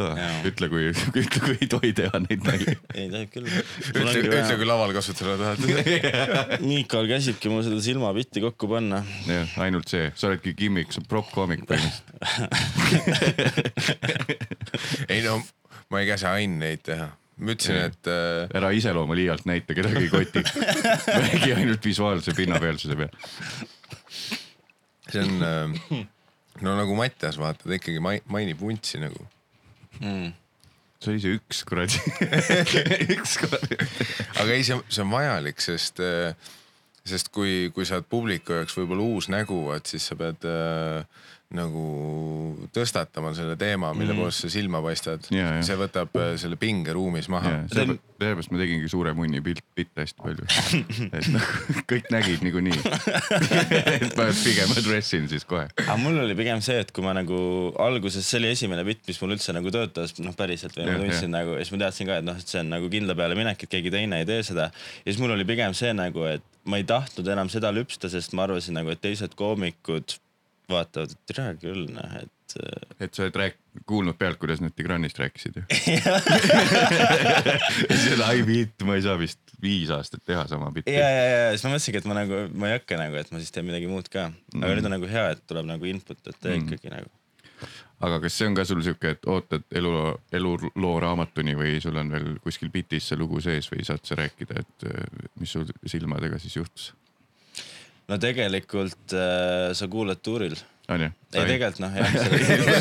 ütle, 0.48 0.68
kui, 0.72 0.88
ütle, 0.90 1.40
kui 1.44 1.56
ei 1.58 1.68
tohi 1.70 1.92
teha 1.96 2.20
neid 2.24 2.42
nalju. 2.46 2.74
ei 2.94 3.08
tohib 3.12 3.30
küll. 3.34 3.46
ütle, 3.50 4.14
ütle, 4.22 4.56
kui 4.56 4.68
laval 4.68 4.94
kasutada 4.96 5.36
tahad. 5.40 5.60
Miikal 6.70 7.08
käsibki 7.10 7.52
mul 7.52 7.64
seda 7.66 7.80
silmapitti 7.84 8.42
kokku 8.44 8.70
panna. 8.70 8.98
jah, 9.28 9.48
ainult 9.66 9.88
see, 9.92 10.10
sa 10.16 10.30
oledki 10.30 10.56
gimmick, 10.58 10.92
sa 10.94 11.00
oled 11.02 11.10
prop-koomik 11.10 11.62
põhimõtteliselt. 11.70 12.06
ei 15.12 15.20
no, 15.26 15.40
ma 15.92 16.02
ei 16.02 16.06
käsi 16.10 16.26
Ain 16.30 16.58
neid 16.62 16.80
teha. 16.86 17.08
Ma 17.40 17.54
ütlesin, 17.54 17.78
et 17.88 18.08
äh, 18.10 18.50
ära 18.60 18.70
iseloomu 18.76 19.16
liialt 19.16 19.46
näita, 19.48 19.74
kedagi 19.76 20.04
ei 20.06 20.10
koti. 20.12 20.42
räägi 21.08 21.54
ainult 21.56 21.84
visuaalse 21.84 22.34
pinnapealsuse 22.36 22.96
peal. 23.00 23.14
see 25.10 25.22
on 25.24 25.42
äh, 25.46 26.04
no 26.64 26.76
nagu 26.78 26.94
Mattias, 26.98 27.38
vaata, 27.40 27.64
ta 27.66 27.76
ikkagi 27.78 28.02
mai- 28.04 28.22
mainib 28.30 28.60
vuntsi 28.60 29.00
nagu. 29.02 29.24
Mm. 30.00 30.30
see 31.00 31.14
oli 31.14 31.20
see 31.24 31.36
üks 31.38 31.64
kuradi, 31.68 32.00
üks 33.16 33.36
kuradi. 33.40 33.80
aga 34.36 34.52
ei, 34.52 34.64
see, 34.66 34.76
see 34.92 35.02
on 35.04 35.12
vajalik, 35.14 35.60
sest, 35.64 36.02
sest 37.08 37.32
kui, 37.34 37.70
kui 37.74 37.88
sa 37.88 37.98
oled 37.98 38.08
publiku 38.12 38.58
jaoks 38.58 38.76
võib-olla 38.76 39.06
uus 39.16 39.30
nägu, 39.32 39.62
et 39.74 39.88
siis 39.88 40.06
sa 40.12 40.16
pead 40.20 40.44
äh, 40.48 41.00
nagu 41.50 41.84
tõstatama 42.70 43.32
selle 43.34 43.56
teema, 43.58 43.90
mille 43.96 44.14
mm. 44.14 44.20
poolest 44.22 44.44
sa 44.44 44.50
silma 44.52 44.78
paistad 44.84 45.24
Jaa, 45.34 45.56
jah. 45.56 45.64
see 45.66 45.76
võtab 45.80 46.14
äh, 46.20 46.28
selle 46.38 46.54
pinge 46.60 46.94
ruumis 46.94 47.26
maha. 47.32 47.64
sellepärast 47.72 48.52
ma 48.54 48.60
tegingi 48.60 48.90
suure 48.92 49.10
munni 49.18 49.42
pilt, 49.42 49.64
bitte 49.74 50.04
hästi 50.04 50.22
palju. 50.22 50.46
et 51.18 51.30
noh, 51.34 51.48
kõik 51.90 52.12
nägid 52.14 52.44
niikuinii. 52.46 52.78
et 53.96 54.14
ma 54.14 54.28
pigem 54.30 54.76
address 54.76 55.16
in 55.18 55.26
siis 55.32 55.46
kohe. 55.48 55.66
aga 55.82 55.98
mul 55.98 56.22
oli 56.22 56.38
pigem 56.38 56.62
see, 56.62 56.78
et 56.84 56.94
kui 56.94 57.02
ma 57.06 57.16
nagu 57.18 57.42
alguses, 57.82 58.22
see 58.22 58.38
oli 58.38 58.52
esimene 58.54 58.86
bitt, 58.86 59.02
mis 59.10 59.18
mul 59.24 59.34
üldse 59.34 59.56
nagu 59.56 59.74
töötas, 59.74 60.14
noh 60.22 60.38
päriselt 60.38 60.78
või 60.78 60.86
ma 60.86 60.94
Jah, 60.94 61.02
tundsin 61.02 61.34
nagu 61.34 61.58
ja 61.58 61.66
siis 61.66 61.74
ma 61.74 61.82
teadsin 61.82 62.12
ka, 62.12 62.22
et 62.22 62.30
noh, 62.30 62.38
et 62.38 62.54
see 62.54 62.62
on 62.62 62.70
nagu 62.76 62.94
kindla 62.94 63.18
peale 63.18 63.38
minek, 63.38 63.66
et 63.66 63.74
keegi 63.74 63.90
teine 63.98 64.22
ei 64.22 64.30
tee 64.30 64.46
seda. 64.46 64.70
ja 64.70 65.10
siis 65.10 65.18
mul 65.18 65.34
oli 65.34 65.48
pigem 65.50 65.74
see 65.74 65.90
nagu, 65.98 66.30
et 66.30 66.46
ma 66.70 66.78
ei 66.78 66.86
tahtnud 66.86 67.26
enam 67.34 67.50
seda 67.50 67.74
lüpsta, 67.74 68.06
sest 68.12 68.38
ma 68.38 68.46
arvasin 68.46 68.78
nagu, 68.78 68.94
et 68.94 69.02
teised 69.02 69.34
koomikud 69.34 70.20
vaatavad, 70.70 71.12
et 71.16 71.20
tere 71.34 71.48
küll 71.60 71.86
noh, 71.94 72.14
et 72.22 72.56
äh, 72.60 73.04
et 73.06 73.14
sa 73.14 73.24
oled 73.26 73.36
rääk-, 73.38 73.60
kuulnud 73.86 74.16
pealt, 74.18 74.38
kuidas 74.42 74.60
nad 74.64 74.72
Tigranist 74.74 75.18
rääkisid 75.22 75.60
ju. 75.60 75.64
seda 78.00 78.30
ei 78.34 78.42
viitu, 78.46 78.86
ma 78.88 78.96
ei 78.98 79.04
saa 79.04 79.16
vist 79.20 79.38
viis 79.62 79.90
aastat 79.94 80.22
teha 80.26 80.46
sama 80.50 80.70
bitti 80.74 80.94
ja, 80.94 81.06
ja, 81.12 81.24
ja 81.30 81.46
siis 81.54 81.64
ma 81.66 81.74
mõtlesingi, 81.74 82.00
et 82.02 82.08
ma 82.10 82.16
nagu, 82.16 82.42
ma 82.56 82.70
ei 82.70 82.78
hakka 82.78 82.98
nagu, 83.00 83.18
et 83.20 83.30
ma 83.34 83.40
siis 83.42 83.52
teen 83.54 83.66
midagi 83.68 83.88
muud 83.90 84.08
ka. 84.12 84.28
aga 84.30 84.60
Mm. 84.60 84.76
nüüd 84.76 84.88
on 84.88 84.94
nagu 84.96 85.08
hea, 85.10 85.26
et 85.36 85.42
tuleb 85.48 85.66
nagu 85.68 85.84
input, 85.90 86.20
et 86.26 86.36
tee 86.40 86.56
Mm. 86.56 86.66
ikkagi 86.66 86.92
nagu. 86.94 87.10
aga 88.00 88.20
kas 88.24 88.32
see 88.40 88.46
on 88.48 88.54
ka 88.56 88.64
sul 88.64 88.80
siuke, 88.82 89.10
et 89.14 89.26
ootad 89.28 89.64
elu, 89.76 89.90
eluloo 90.32 90.94
raamatuni 91.04 91.52
või 91.58 91.74
sul 91.84 91.96
on 92.00 92.10
veel 92.10 92.30
kuskil 92.40 92.70
bitis 92.72 93.10
see 93.10 93.18
lugu 93.20 93.40
sees 93.44 93.68
või 93.72 93.84
saad 93.84 94.00
sa 94.08 94.16
rääkida, 94.16 94.62
et 94.64 94.86
eh, 94.88 95.28
mis 95.40 95.52
sul 95.52 95.66
silmadega 95.86 96.38
siis 96.40 96.56
juhtus? 96.56 96.94
No 98.10 98.18
tegelikult 98.20 99.14
äh, 99.14 99.70
sa 99.76 99.88
kuulad 99.90 100.22
tuuril. 100.24 100.56
on 100.90 101.06
ju? 101.06 101.10
ei, 101.34 101.44
tegelikult 101.52 101.82
noh 101.84 101.98
jah, 101.98 102.16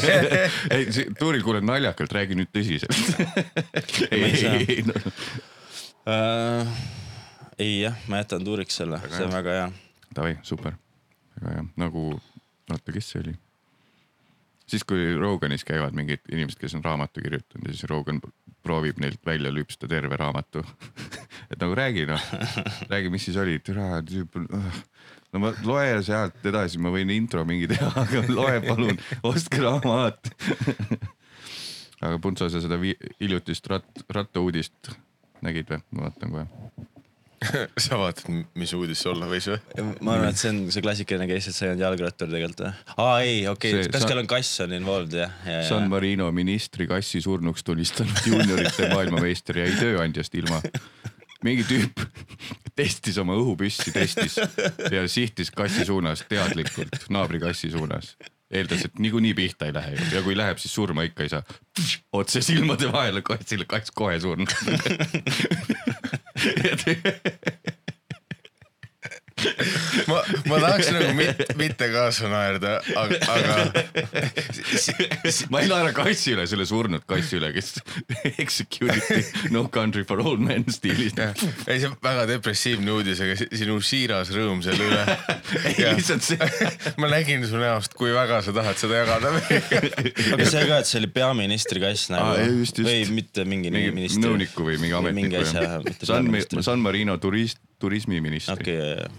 ei, 0.75 0.87
tuuril 1.19 1.45
kuuled 1.45 1.67
naljakalt, 1.67 2.15
räägi 2.17 2.37
nüüd 2.39 2.51
tõsiselt. 2.55 2.95
ei, 4.15 4.31
ei 4.63 4.79
no 4.87 4.95
äh, 6.09 6.79
ei 7.59 7.75
jah, 7.83 7.99
ma 8.09 8.23
jätan 8.23 8.47
tuuriks 8.47 8.81
selle, 8.81 9.01
see 9.11 9.27
on 9.27 9.35
väga 9.35 9.59
hea. 9.59 9.69
davai, 10.15 10.39
super, 10.47 10.79
väga 11.37 11.59
hea, 11.59 11.69
nagu 11.85 12.09
oota, 12.15 12.91
kes 12.93 13.13
see 13.13 13.23
oli? 13.25 13.37
siis, 14.69 14.85
kui 14.85 15.15
Roganis 15.17 15.65
käivad 15.65 15.95
mingid 15.97 16.25
inimesed, 16.31 16.59
kes 16.61 16.75
on 16.77 16.85
raamatu 16.85 17.23
kirjutanud 17.25 17.69
ja 17.69 17.73
siis 17.73 17.89
Rogan 17.89 18.21
proovib 18.63 18.99
neilt 19.01 19.21
välja 19.25 19.51
lüpsta 19.53 19.87
terve 19.89 20.17
raamatu. 20.19 20.63
et 21.51 21.57
nagu 21.61 21.75
räägi 21.75 22.05
noh, 22.09 22.25
räägi, 22.89 23.09
mis 23.13 23.25
siis 23.29 23.37
oli, 23.41 23.59
türa 23.65 24.01
tüüp 24.05 24.37
on 24.37 24.49
uh. 24.53 24.81
No 25.33 25.41
ma 25.43 25.53
loe 25.65 25.99
sealt 26.05 26.45
edasi, 26.49 26.81
ma 26.81 26.91
võin 26.93 27.11
intro 27.13 27.45
mingi 27.47 27.69
teha, 27.71 27.91
aga 28.05 28.23
loe 28.31 28.59
palun, 28.65 29.01
ostke 29.29 29.61
raamat. 29.63 30.31
aga 32.05 32.15
Puntso, 32.23 32.49
sa 32.51 32.61
seda 32.63 32.79
hiljutist 32.79 33.67
rat-, 33.71 34.05
rattauudist 34.09 34.93
nägid 35.45 35.69
või? 35.71 35.83
ma 35.95 36.07
vaatan 36.07 36.33
kohe. 36.35 36.47
sa 37.79 37.95
vaatad, 37.99 38.27
mis 38.59 38.71
uudis 38.75 38.99
see 38.99 39.11
olla 39.13 39.27
võis 39.29 39.45
või? 39.47 39.59
ma 40.03 40.17
arvan, 40.17 40.33
et 40.33 40.39
see 40.41 40.49
on 40.51 40.57
see 40.75 40.83
klassikaline 40.83 41.27
case, 41.29 41.51
et 41.51 41.55
sa 41.55 41.65
ei 41.65 41.71
olnud 41.71 41.85
jalgrattur 41.85 42.31
tegelikult 42.31 42.65
või? 42.65 42.71
aa 42.99 43.13
ei, 43.23 43.37
okei 43.47 43.71
See- 43.71 43.85
okay., 43.85 43.93
kas 43.93 44.03
sa- 44.03 44.09
kellel 44.11 44.25
on 44.25 44.31
kass 44.33 44.63
on 44.65 44.75
involved 44.75 45.15
jah, 45.15 45.37
ja, 45.47 45.61
San 45.69 45.85
ja, 45.85 45.91
Marino 45.93 46.27
ministri 46.35 46.87
kassi 46.89 47.21
surnuks 47.23 47.63
tunnistanud 47.67 48.27
juuniorite 48.27 48.89
maailmameister 48.91 49.61
jäi 49.61 49.71
tööandjast 49.79 50.35
ilma. 50.41 50.59
mingi 51.47 51.63
tüüp 51.69 52.03
testis 52.79 53.17
oma 53.21 53.33
õhupüssi, 53.39 53.93
testis 53.95 54.37
ja 54.93 55.05
sihtis 55.11 55.51
kassi 55.55 55.85
suunas 55.87 56.25
teadlikult, 56.29 56.93
naabri 57.13 57.39
kassi 57.43 57.71
suunas. 57.73 58.05
eeldas, 58.49 58.85
et 58.87 58.99
niikuinii 58.99 59.33
pihta 59.37 59.69
ei 59.69 59.73
lähe 59.75 59.91
ja 60.13 60.19
kui 60.25 60.35
läheb, 60.37 60.57
siis 60.57 60.73
surma 60.73 61.03
ikka 61.05 61.23
ei 61.25 61.31
saa. 61.35 61.43
otse 62.13 62.41
silmade 62.41 62.91
vahele 62.91 63.21
kassile, 63.21 63.65
kass 63.69 63.91
kohe 63.91 64.19
surnud. 64.19 64.49
ma, 70.09 70.19
ma 70.49 70.59
tahaks 70.63 70.89
nagu 70.95 71.13
mitte, 71.17 71.47
mitte 71.59 71.89
kaasa 71.93 72.29
naerda, 72.31 72.75
aga, 72.99 73.19
aga 73.33 73.55
ma 75.53 75.61
ei 75.63 75.69
naera 75.71 75.91
kassi 75.95 76.33
üle, 76.35 76.45
selle 76.49 76.65
surnud 76.69 77.03
kassi 77.09 77.37
üle, 77.39 77.51
kes 77.55 77.75
execute'iti 78.39 79.51
No 79.55 79.65
country 79.73 80.03
for 80.07 80.21
old 80.23 80.41
men 80.43 80.65
stiilis. 80.73 81.15
ei 81.19 81.79
see 81.81 81.89
on 81.89 81.95
väga 82.03 82.25
depressiivne 82.29 82.91
uudis, 82.93 83.21
aga 83.25 83.35
si- 83.39 83.49
sinu 83.63 83.79
siiras 83.85 84.31
rõõm 84.35 84.61
selle 84.65 84.87
üle. 84.89 85.03
lihtsalt 85.95 86.25
see 86.25 86.71
ma 87.01 87.09
nägin 87.11 87.45
su 87.49 87.59
näost, 87.61 87.95
kui 87.99 88.11
väga 88.15 88.41
sa 88.45 88.53
tahad 88.55 88.79
seda 88.79 89.03
jagada 89.03 89.31
aga 89.33 90.49
see 90.49 90.65
ka, 90.69 90.81
et 90.81 90.89
see 90.89 90.99
oli 91.01 91.11
peaministri 91.13 91.81
kass 91.83 92.09
nagu 92.13 92.35
just. 92.61 92.81
või 92.85 93.01
mitte 93.19 93.45
mingi, 93.49 93.71
mingi 93.73 93.93
ministri. 93.95 94.23
nõuniku 94.25 94.67
või 94.69 94.77
mingi 94.81 94.95
ametniku 94.99 95.17
mingi 95.19 95.41
asja, 95.41 95.81
San. 96.09 96.29
San 96.65 96.83
Marino 96.83 97.17
turist, 97.21 97.59
turismiministri 97.81 98.55
okei, 98.55 98.77
ja, 98.77 98.89
ja. 99.03 99.09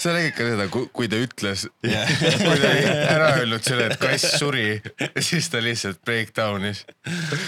Sa 0.00 0.12
nägid 0.12 0.34
ka 0.36 0.46
seda, 0.50 0.66
kui 0.70 1.08
ta 1.10 1.18
ütles, 1.20 1.66
kui 1.80 2.58
ta 2.60 2.70
oli 2.72 2.84
ära 2.92 3.30
öelnud 3.38 3.64
selle, 3.64 3.88
et 3.90 4.00
kass 4.00 4.36
suri, 4.40 4.76
siis 5.16 5.48
ta 5.52 5.62
lihtsalt 5.64 6.02
breakdown'is. 6.06 6.84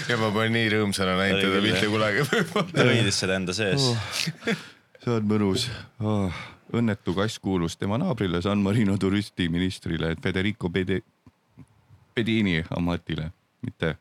ja 0.09 0.17
ma 0.21 0.31
pole 0.33 0.49
nii 0.53 0.73
rõõmsana 0.75 1.15
näinud 1.19 1.43
teda 1.45 1.61
mitte 1.63 1.91
kunagi 1.91 2.25
ta 2.73 2.87
hoidis 2.87 3.21
seda 3.23 3.39
enda 3.39 3.55
sees 3.55 3.89
Oh. 3.89 3.97
see 5.03 5.13
on 5.13 5.27
mõnus 5.29 5.67
oh.. 6.03 6.41
õnnetu 6.75 7.13
kass 7.17 7.39
kuulus 7.41 7.77
tema 7.79 7.97
naabrile 8.01 8.41
San 8.43 8.61
Marino 8.65 8.97
turistiministrile 8.99 10.15
Federico 10.21 10.69
Pede-, 10.73 11.01
Pedini 12.13 12.59
Amatile, 12.75 13.29
mitte 13.65 13.95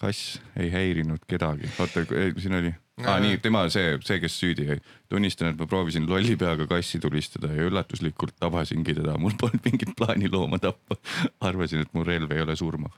kass 0.00 0.38
ei 0.56 0.70
häirinud 0.72 1.26
kedagi, 1.28 1.68
oota, 1.78 2.04
siin 2.40 2.56
oli 2.60 2.72
ah,, 3.08 3.20
nii 3.22 3.38
tema 3.42 3.64
see, 3.72 3.98
see, 4.06 4.18
kes 4.22 4.38
süüdi 4.40 4.66
jäi. 4.68 4.78
tunnistan, 5.12 5.52
et 5.52 5.60
ma 5.60 5.66
proovisin 5.70 6.08
lolli 6.08 6.36
peaga 6.40 6.66
kassi 6.70 7.00
tulistada 7.02 7.52
ja 7.54 7.68
üllatuslikult 7.68 8.36
tabasingi 8.40 8.94
teda, 9.00 9.16
mul 9.18 9.36
polnud 9.40 9.64
mingit 9.66 9.94
plaani 9.98 10.30
looma 10.32 10.58
tappa. 10.62 10.98
arvasin, 11.40 11.86
et 11.86 11.94
mu 11.94 12.04
relv 12.06 12.32
ei 12.32 12.42
ole 12.46 12.56
surmav. 12.56 12.96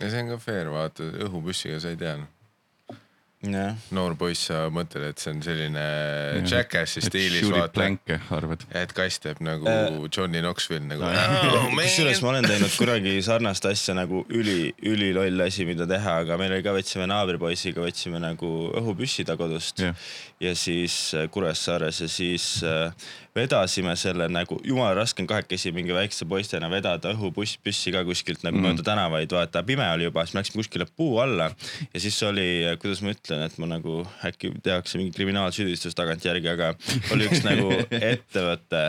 ja 0.00 0.10
see 0.10 0.24
on 0.24 0.32
ka 0.34 0.40
fair, 0.42 0.72
vaata 0.72 1.10
õhupüssiga 1.28 1.80
sa 1.82 1.94
ei 1.94 2.00
tea 2.00 2.16
noh. 2.22 2.35
jah, 3.44 3.74
noor 3.94 4.14
poiss, 4.18 4.46
sa 4.48 4.62
mõtled, 4.72 5.04
et 5.10 5.20
see 5.20 5.30
on 5.34 5.42
selline 5.44 5.82
Jackassi 6.48 7.02
stiilis 7.04 7.44
vaata. 7.52 7.84
arvad? 8.34 8.64
et 8.74 8.92
kass 8.96 9.20
teeb 9.22 9.42
nagu 9.44 9.68
Äh. 9.68 9.98
Johnny 10.10 10.40
Knoxville 10.40 10.86
nagu 10.88 11.02
No, 11.04 11.66
kusjuures 11.76 12.22
ma 12.24 12.32
olen 12.32 12.48
teinud 12.48 12.72
kunagi 12.80 13.12
sarnast 13.22 13.68
asja 13.68 13.94
nagu 13.94 14.24
üli, 14.32 14.72
üliloll 14.88 15.44
asi, 15.46 15.66
mida 15.68 15.86
teha, 15.86 16.16
aga 16.24 16.38
meil 16.40 16.56
oli 16.56 16.64
ka, 16.64 16.72
võtsime 16.76 17.06
naabripoisiga, 17.12 17.84
võtsime 17.84 18.18
nagu 18.24 18.50
õhupüssi 18.80 19.26
ta 19.28 19.36
kodust 19.36 19.84
Jah. 19.84 19.94
ja 20.40 20.54
siis 20.56 20.96
äh, 21.14 21.28
Kuressaares 21.30 22.00
ja 22.06 22.08
siis 22.10 22.48
äh, 22.64 22.90
vedasime 23.36 23.94
selle 24.00 24.28
nagu, 24.32 24.58
jumala 24.64 24.94
raske 24.98 25.22
on 25.22 25.28
kahekesi 25.30 25.72
mingi 25.76 25.94
väikse 25.94 26.26
poistena 26.28 26.70
vedada 26.72 27.12
õhubuss, 27.14 27.58
püssi 27.62 27.92
ka 27.94 28.04
kuskilt 28.08 28.42
nagu 28.42 28.56
Mm. 28.56 28.62
mm. 28.62 28.72
mööda 28.72 28.86
tänavaid, 28.86 29.32
vaata 29.32 29.62
pime 29.66 29.84
oli 29.92 30.06
juba, 30.08 30.24
siis 30.24 30.34
me 30.34 30.40
läksime 30.40 30.60
kuskile 30.62 30.86
puu 30.96 31.18
alla 31.20 31.50
ja 31.92 32.00
siis 32.00 32.16
oli, 32.24 32.46
kuidas 32.80 33.02
ma 33.04 33.12
ütlen, 33.12 33.42
et 33.46 33.58
ma 33.60 33.68
nagu 33.70 33.98
äkki 34.24 34.54
tehakse 34.64 34.98
mingi 35.00 35.12
kriminaalsüüdistus 35.16 35.96
tagantjärgi, 35.98 36.48
aga 36.54 36.72
oli 37.12 37.28
üks 37.28 37.44
nagu 37.44 37.68
ettevõte 38.12 38.86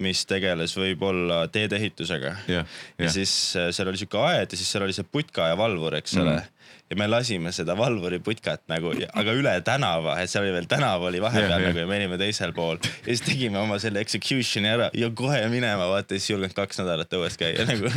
mis 0.00 0.22
tegeles 0.26 0.72
võib-olla 0.78 1.42
teedeehitusega 1.52 2.30
jah, 2.48 2.64
ja 2.96 3.04
jah, 3.04 3.12
siis 3.12 3.32
äh, 3.60 3.68
seal 3.76 3.90
oli 3.92 4.00
siuke 4.00 4.18
aed 4.24 4.54
ja 4.54 4.56
siis 4.58 4.70
seal 4.72 4.86
oli 4.86 4.94
see 4.96 5.04
putka 5.04 5.50
ja 5.52 5.56
valvur, 5.60 5.94
eks 6.00 6.16
ole 6.16 6.38
Mhm. 6.38 6.48
ja 6.92 6.96
me 7.00 7.06
lasime 7.08 7.52
seda 7.52 7.72
valvuri 7.76 8.18
putkat 8.24 8.62
nagu, 8.68 8.92
aga 9.12 9.32
üle 9.36 9.52
tänava, 9.64 10.16
et 10.20 10.30
seal 10.32 10.44
oli 10.44 10.52
veel 10.52 10.66
tänav 10.68 11.04
oli 11.08 11.20
vahepeal 11.24 11.50
jah. 11.50 11.60
nagu 11.68 11.78
ja 11.78 11.86
me 11.88 11.96
olime 12.00 12.18
teisel 12.20 12.52
pool. 12.56 12.76
ja 12.82 13.04
siis 13.10 13.22
tegime 13.26 13.58
oma 13.60 13.78
selle 13.80 14.00
execution'i 14.00 14.68
ära 14.72 14.88
ja 14.96 15.10
kohe 15.10 15.40
minema, 15.52 15.88
vaata 15.92 16.16
siis 16.16 16.30
julgenud 16.30 16.56
kaks 16.56 16.80
nädalat 16.82 17.12
õues 17.20 17.36
käia 17.40 17.64
nagu 17.68 17.92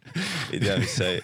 ei 0.52 0.60
tea, 0.62 0.78
mis 0.78 0.96
sai. 0.98 1.20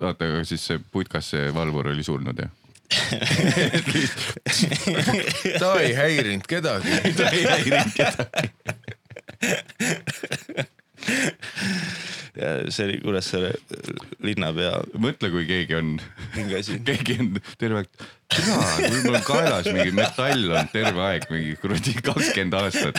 oota, 0.00 0.24
aga 0.28 0.44
siis 0.44 0.64
see 0.68 0.80
putkas 0.92 1.32
see 1.34 1.48
valvur 1.56 1.88
oli 1.92 2.04
surnud 2.06 2.44
jah? 2.44 2.52
ta 5.60 5.80
ei 5.80 5.94
häirinud 5.96 6.46
kedagi. 6.48 6.88
ta 7.16 7.30
ei 7.30 7.44
häirinud 7.44 7.92
kedagi. 7.96 8.50
ja 12.36 12.70
see 12.72 12.84
oli 12.86 12.98
Kuressaare 13.00 13.52
linnapea 14.24 14.80
mõtle, 15.00 15.30
kui 15.32 15.46
keegi 15.48 15.74
on, 15.78 15.96
mingi 16.36 16.54
asi. 16.58 16.78
keegi 16.84 17.16
on 17.22 17.28
terve 17.60 17.76
aeg, 17.82 17.90
jaa, 18.36 18.72
kui 18.82 19.00
mul 19.06 19.18
on 19.18 19.26
kaelas 19.26 19.66
mingi 19.72 19.92
metall 19.96 20.44
on 20.52 20.68
terve 20.72 21.00
aeg 21.08 21.22
mingi 21.32 21.52
kuradi 21.62 21.92
kakskümmend 22.02 22.54
aastat. 22.60 22.96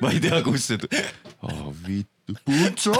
ma 0.00 0.06
ei 0.14 0.20
tea, 0.24 0.38
kust 0.46 0.66
see 0.72 0.78
oh,, 1.44 1.68
vittu, 1.86 2.32
putso. 2.46 2.94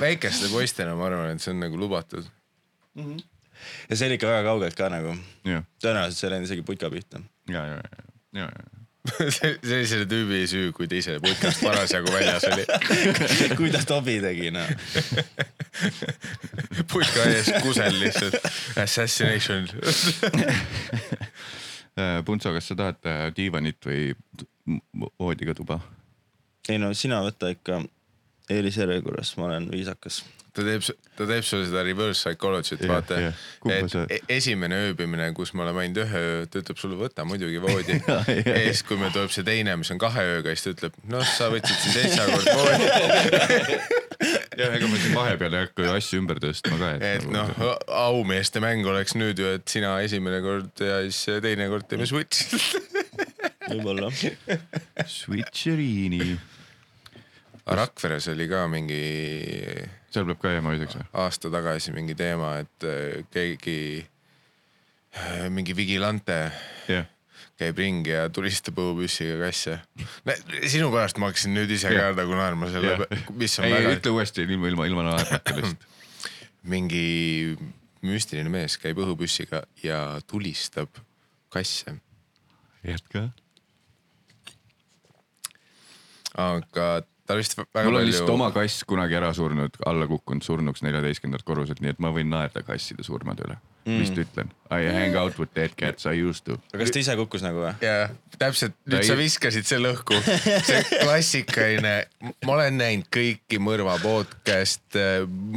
väikeste 0.00 0.46
poistena 0.52 0.92
ma 0.98 1.04
arvan, 1.08 1.34
et 1.34 1.44
see 1.44 1.52
on 1.54 1.60
nagu 1.64 1.76
lubatud. 1.80 2.24
Ja 2.96 3.96
see 3.96 4.08
oli 4.08 4.18
ikka 4.18 4.30
väga 4.30 4.44
kaugelt 4.50 4.78
ka 4.78 4.90
nagu, 4.92 5.16
ja, 5.48 5.62
tõenäoliselt 5.82 6.18
see 6.18 6.28
ei 6.28 6.34
läinud 6.36 6.50
isegi 6.50 6.66
putka 6.66 6.90
pihta. 6.92 7.22
ja, 7.50 7.64
ja, 7.74 7.82
ja, 8.36 8.46
ja, 8.46 8.48
see 9.34 9.58
see 9.62 9.78
oli 9.78 9.86
selle 9.90 10.06
tüübi 10.10 10.42
süü, 10.46 10.70
kui 10.76 10.86
ta 10.90 10.94
ise 10.98 11.16
putkast 11.22 11.62
parasjagu 11.64 12.12
väljas 12.14 12.44
oli. 12.46 12.66
kui 13.58 13.70
ta 13.74 13.80
tobi 13.86 14.20
tegi 14.22 14.52
noh. 14.54 14.68
putka 16.92 17.24
ees 17.32 17.50
kusel 17.64 17.98
lihtsalt. 17.98 18.38
Assassination. 18.78 19.66
ja. 21.98 22.22
Puntso, 22.24 22.54
kas 22.54 22.70
sa 22.70 22.78
tahad 22.78 23.10
äh, 23.10 23.24
diivanit 23.36 23.82
või 23.84 24.14
voodiga 25.18 25.54
tuba? 25.58 25.80
ei 26.70 26.78
no 26.78 26.92
sina 26.94 27.18
võta 27.24 27.50
ikka 27.50 27.80
eelisjärjekorras, 28.52 29.34
ma 29.36 29.48
olen 29.48 29.66
viisakas. 29.72 30.22
Ta 30.52 30.64
teeb, 30.66 30.82
ta 31.16 31.26
teeb 31.28 31.44
sulle 31.48 31.66
seda 31.70 31.82
reverse 31.86 32.20
psychology't, 32.22 32.82
Jah, 32.84 32.90
vaata. 32.92 33.18
Kumba 33.62 33.76
et 33.78 33.90
sa- 33.94 34.02
e- 34.12 34.20
esimene 34.36 34.78
ööbimine, 34.90 35.30
kus 35.36 35.54
me 35.56 35.62
oleme 35.64 35.80
ainult 35.86 36.02
ühe 36.04 36.22
öö, 36.28 36.42
ta 36.52 36.60
ütleb 36.60 36.80
sulle, 36.80 36.98
võta 37.00 37.24
muidugi 37.28 37.60
voodi. 37.62 37.98
Ja, 38.12 38.18
ja, 38.28 38.56
siis, 38.68 38.82
kui 38.86 38.98
meil 39.00 39.12
tuleb 39.14 39.32
see 39.32 39.44
teine, 39.46 39.74
mis 39.80 39.90
on 39.94 40.00
kahe 40.02 40.22
ööga, 40.36 40.52
siis 40.56 40.66
ta 40.68 40.74
ütleb, 40.76 40.98
noh, 41.12 41.24
sa 41.36 41.48
võtsid 41.52 41.78
siin 41.86 41.96
seitse 41.96 42.26
korda 42.28 42.56
voodi. 42.60 43.78
jah, 44.60 44.74
ega 44.76 44.88
ma 44.92 45.00
siin 45.00 45.16
vahepeal 45.16 45.56
ei 45.56 45.64
hakka 45.66 45.86
ju 45.86 45.94
asju 45.96 46.20
ümber 46.22 46.40
tõstma 46.42 46.78
ka, 46.80 46.90
et 47.14 47.24
noh, 47.32 47.52
aumeeste 48.04 48.60
mäng 48.62 48.84
oleks 48.88 49.16
nüüd 49.18 49.40
ju, 49.40 49.48
et 49.58 49.64
sina 49.72 49.94
esimene 50.04 50.42
kord 50.44 50.84
ja 50.84 51.00
siis 51.08 51.40
teine 51.44 51.68
kord 51.72 51.88
teeme 51.90 52.06
switch. 52.08 52.44
võib-olla. 53.72 54.10
Switcherini, 55.18 56.36
Rakveres 57.66 58.26
oli 58.32 58.48
ka 58.50 58.64
mingi 58.70 59.02
seal 60.12 60.26
peab 60.28 60.40
ka 60.42 60.52
jääma 60.52 60.74
ööseks 60.74 60.98
või? 60.98 61.08
aasta 61.22 61.50
tagasi 61.52 61.94
mingi 61.94 62.16
teema, 62.18 62.56
et 62.62 62.86
äh, 62.86 63.22
keegi, 63.32 64.02
mingi 65.52 65.76
vigilante 65.76 66.38
jah, 66.90 67.06
käib 67.60 67.78
ringi 67.80 68.12
ja 68.12 68.26
tulistab 68.32 68.80
õhupüssiga 68.82 69.38
kasse. 69.40 69.78
sinu 70.68 70.90
pärast 70.92 71.20
ma 71.20 71.30
hakkasin 71.30 71.54
nüüd 71.56 71.72
ise 71.72 71.92
ka 71.92 72.08
Jah. 72.08 72.16
nagu 72.18 72.34
naerma 72.36 72.70
selle 72.72 72.96
peale, 73.02 73.20
mis 73.38 73.58
on 73.60 73.68
ei, 73.68 73.76
väga 73.76 73.94
ütle 73.98 74.16
uuesti 74.16 74.46
ilma, 74.46 74.72
ilma, 74.72 74.88
ilma 74.90 75.06
naermata 75.10 75.56
lihtsalt. 75.58 75.86
mingi 76.72 77.06
müstiline 78.02 78.50
mees 78.52 78.76
käib 78.82 79.00
õhupüssiga 79.02 79.64
ja 79.82 80.02
tulistab 80.30 81.00
kasse, 81.52 81.96
jätka. 82.86 83.28
aga 86.32 86.86
ta 87.32 87.40
vist 87.40 87.56
väga 87.58 87.84
mul 87.88 87.96
on 87.96 88.00
palju 88.00 88.10
lihtsalt 88.10 88.32
oma 88.36 88.52
kass 88.54 88.86
kunagi 88.88 89.18
ära 89.18 89.32
surnud, 89.36 89.76
alla 89.88 90.08
kukkunud 90.10 90.44
surnuks 90.44 90.84
neljateistkümnendalt 90.84 91.48
korruselt, 91.48 91.80
nii 91.84 91.96
et 91.96 92.02
ma 92.02 92.12
võin 92.14 92.30
naerda 92.32 92.64
kasside 92.66 93.06
surmade 93.06 93.48
üle 93.48 93.58
mm.. 93.84 94.02
mis 94.02 94.10
ta 94.14 94.24
ütlen? 94.24 94.50
I 94.72 94.88
hang 94.88 95.16
out 95.20 95.36
with 95.38 95.52
dead 95.54 95.74
cats, 95.76 96.06
I 96.06 96.14
used 96.16 96.46
to. 96.46 96.56
aga 96.72 96.80
kas 96.80 96.92
ta 96.94 97.00
ise 97.02 97.14
kukkus 97.18 97.42
nagu 97.44 97.60
või? 97.60 97.72
ja 97.84 98.08
täpselt, 98.40 98.74
Ta 98.78 98.94
nüüd 98.94 99.02
ei- 99.02 99.08
sa 99.10 99.16
viskasid 99.18 99.68
selle 99.68 99.90
õhku, 99.92 100.16
see 100.68 100.80
klassikaline, 101.02 101.94
ma 102.46 102.54
olen 102.56 102.78
näinud 102.80 103.08
kõiki 103.12 103.60
mõrva 103.62 103.98
podcast, 104.02 104.98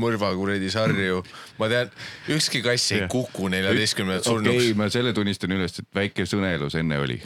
mõrva 0.01 0.31
kuradi 0.37 0.71
sarju, 0.73 1.21
ma 1.61 1.69
tean, 1.71 1.93
ükski 2.35 2.63
kass 2.65 2.95
ei 2.95 3.05
kuku 3.11 3.51
neljateistkümnendalt 3.53 4.27
okei 4.27 4.35
surnuks 4.35 4.63
okay,, 4.65 4.79
ma 4.81 4.89
selle 4.93 5.13
tunnistan 5.17 5.55
üles, 5.55 5.79
et 5.79 5.89
väike 5.95 6.27
sõnelus 6.29 6.75
enne 6.79 6.99
oli. 7.03 7.21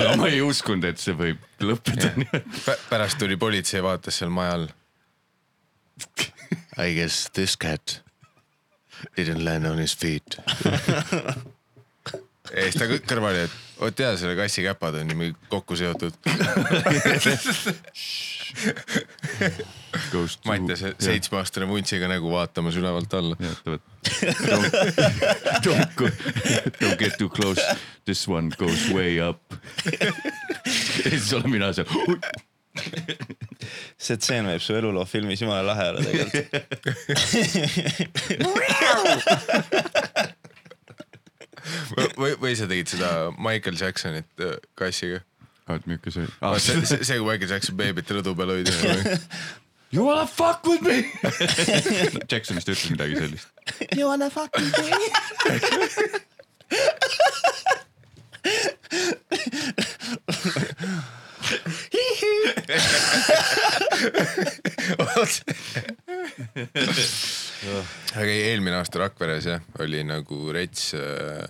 aga 0.00 0.16
ma 0.18 0.32
ei 0.32 0.42
uskunud, 0.44 0.88
et 0.90 1.02
see 1.02 1.14
võib 1.16 1.44
lõppeda 1.62 2.14
niimoodi. 2.16 2.80
pärast 2.90 3.20
tuli 3.22 3.38
politsei, 3.40 3.84
vaatas 3.84 4.18
seal 4.22 4.34
maja 4.34 4.58
all. 4.58 4.66
I 6.76 6.92
guess 6.92 7.30
this 7.32 7.54
cat 7.56 8.02
didn't 9.16 9.44
land 9.44 9.66
on 9.66 9.78
his 9.78 9.96
feet. 9.96 10.36
ja 12.54 12.62
siis 12.62 12.78
ta 12.78 12.86
kõ- 12.90 13.02
kõrval 13.06 13.32
oli, 13.34 13.44
et 13.48 13.56
vot 13.80 13.98
jaa, 14.04 14.16
selle 14.16 14.36
kassi 14.38 14.62
käpad 14.64 14.94
on 15.00 15.08
niimoodi 15.10 15.34
kokku 15.52 15.76
seotud. 15.76 16.14
Mattias 20.46 20.82
seitsmeaastane 21.02 21.66
vuntsiga 21.68 22.08
nägu 22.10 22.30
vaatamas 22.32 22.76
ülevalt 22.78 23.14
alla. 23.18 23.36
Don't, 23.66 23.82
don't, 25.66 25.94
go, 25.96 26.08
don't 26.80 26.98
get 26.98 27.16
too 27.18 27.28
close, 27.28 27.62
this 28.04 28.26
one 28.28 28.50
goes 28.58 28.88
way 28.94 29.18
up. 29.20 29.40
ja 31.04 31.10
siis 31.10 31.32
olen 31.34 31.50
mina 31.50 31.72
seal. 31.72 31.86
see 34.06 34.16
tseen 34.20 34.46
võib 34.50 34.62
su 34.64 34.72
eluloo 34.76 35.04
filmis 35.08 35.40
jumala 35.42 35.62
lahe 35.72 35.84
olla 35.92 36.00
tegelikult. 36.06 36.46
või, 42.20 42.32
või 42.40 42.54
sa 42.58 42.66
tegid 42.70 42.88
seda 42.94 43.10
Michael 43.38 43.76
Jacksonit 43.80 44.30
äh, 44.42 44.56
kassiga? 44.78 45.20
oot, 45.68 45.86
milline 45.86 46.10
see 46.12 46.26
see, 46.26 46.30
oli? 46.46 46.60
see, 46.86 46.98
see, 47.02 47.18
kui 47.18 47.26
Michael 47.26 47.50
Jackson 47.50 47.76
beebit 47.78 48.10
rõdu 48.14 48.32
peal 48.38 48.50
hoidis. 48.56 48.76
You 49.94 50.02
wanna 50.04 50.26
fuck 50.26 50.66
with 50.66 50.82
me 50.82 51.04
Jackson 52.26 52.56
vist 52.58 52.68
ütles 52.68 52.90
midagi 52.90 53.14
sellist. 53.20 53.48
You 53.94 54.08
wanna 54.08 54.30
fuck 54.30 54.50
with 54.58 54.74
me? 54.82 54.90
Aga 68.16 68.30
ei, 68.30 68.42
eelmine 68.50 68.76
aasta 68.78 68.98
Rakveres 69.04 69.46
jah, 69.50 69.62
oli 69.82 70.00
nagu 70.06 70.52
rets 70.54 70.94
äh,. 70.98 71.46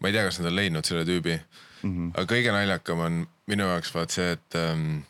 ma 0.00 0.08
ei 0.08 0.14
tea, 0.14 0.24
kas 0.28 0.40
nad 0.40 0.50
on 0.52 0.58
leidnud 0.58 0.84
selle 0.88 1.04
tüübi 1.08 1.34
mm. 1.36 1.90
-hmm. 1.90 2.08
aga 2.14 2.26
kõige 2.34 2.50
naljakam 2.54 2.98
on 3.06 3.14
minu 3.50 3.64
jaoks 3.70 3.90
vaat 3.94 4.10
see, 4.14 4.28
et 4.36 4.58
ähm, 4.58 5.02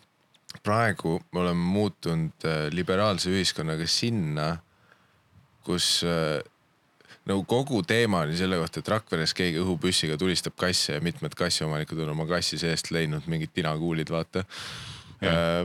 praegu 0.63 1.21
me 1.33 1.41
oleme 1.45 1.65
muutunud 1.75 2.47
äh, 2.49 2.67
liberaalse 2.73 3.31
ühiskonnaga 3.33 3.87
sinna, 3.87 4.57
kus 5.65 6.03
äh, 6.07 6.41
nagu 7.31 7.45
kogu 7.49 7.83
teema 7.87 8.25
oli 8.27 8.37
selle 8.39 8.59
kohta, 8.61 8.83
et 8.83 8.91
Rakveres 8.93 9.35
keegi 9.39 9.61
õhupüssiga 9.63 10.19
tulistab 10.21 10.57
kasse 10.59 10.97
ja 10.97 11.05
mitmed 11.05 11.37
kassiomanikud 11.39 12.03
on 12.05 12.15
oma 12.17 12.27
kassi 12.31 12.59
seest 12.61 12.91
leidnud 12.95 13.29
mingid 13.31 13.55
tinakuulid, 13.55 14.11
vaata. 14.13 14.45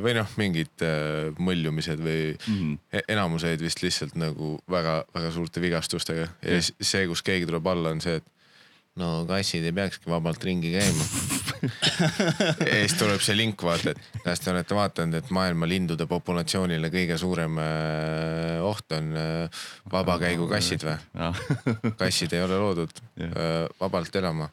või 0.04 0.13
noh, 0.13 0.30
mingid 0.38 0.84
äh, 0.86 1.32
mõljumised 1.41 2.02
või 2.06 2.36
mm. 2.38 3.00
enamuseid 3.10 3.62
vist 3.65 3.82
lihtsalt 3.82 4.13
nagu 4.13 4.52
väga-väga 4.70 5.32
suurte 5.34 5.63
vigastustega 5.63 6.28
ja 6.28 6.60
siis 6.62 6.76
see, 6.78 7.08
kus 7.10 7.26
keegi 7.26 7.50
tuleb 7.50 7.65
alla, 7.65 7.89
on 7.96 8.04
see, 8.04 8.20
et 8.22 8.37
no 8.98 9.10
kassid 9.30 9.66
ei 9.68 9.74
peakski 9.76 10.10
vabalt 10.10 10.44
ringi 10.44 10.72
käima. 10.74 11.08
ja 12.68 12.74
siis 12.82 12.96
tuleb 13.00 13.22
see 13.24 13.38
link 13.38 13.64
vaata, 13.64 13.94
et 13.94 14.22
kas 14.26 14.42
te 14.44 14.52
olete 14.54 14.78
vaadanud, 14.78 15.18
et 15.20 15.32
maailma 15.34 15.70
lindude 15.70 16.08
populatsioonile 16.10 16.92
kõige 16.94 17.18
suurem 17.22 17.60
äh, 17.62 18.58
oht 18.66 18.98
on 18.98 19.12
äh, 19.18 19.66
vabakäigukassid 19.92 20.88
või? 20.88 20.98
kassid 22.02 22.34
ei 22.38 22.46
ole 22.46 22.62
loodud 22.62 23.04
äh, 23.22 23.68
vabalt 23.80 24.16
elama. 24.22 24.50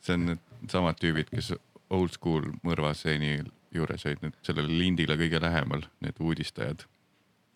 see 0.00 0.16
on 0.16 0.30
need 0.32 0.46
samad 0.70 0.98
tüübid, 1.00 1.30
kes 1.32 1.54
old 1.90 2.14
school 2.14 2.46
mõrvaseeni 2.66 3.40
juures 3.74 4.06
olid 4.06 4.24
nüüd 4.24 4.38
sellele 4.46 4.70
lindile 4.70 5.16
kõige 5.18 5.40
lähemal, 5.42 5.84
need 6.04 6.18
uudistajad, 6.20 6.84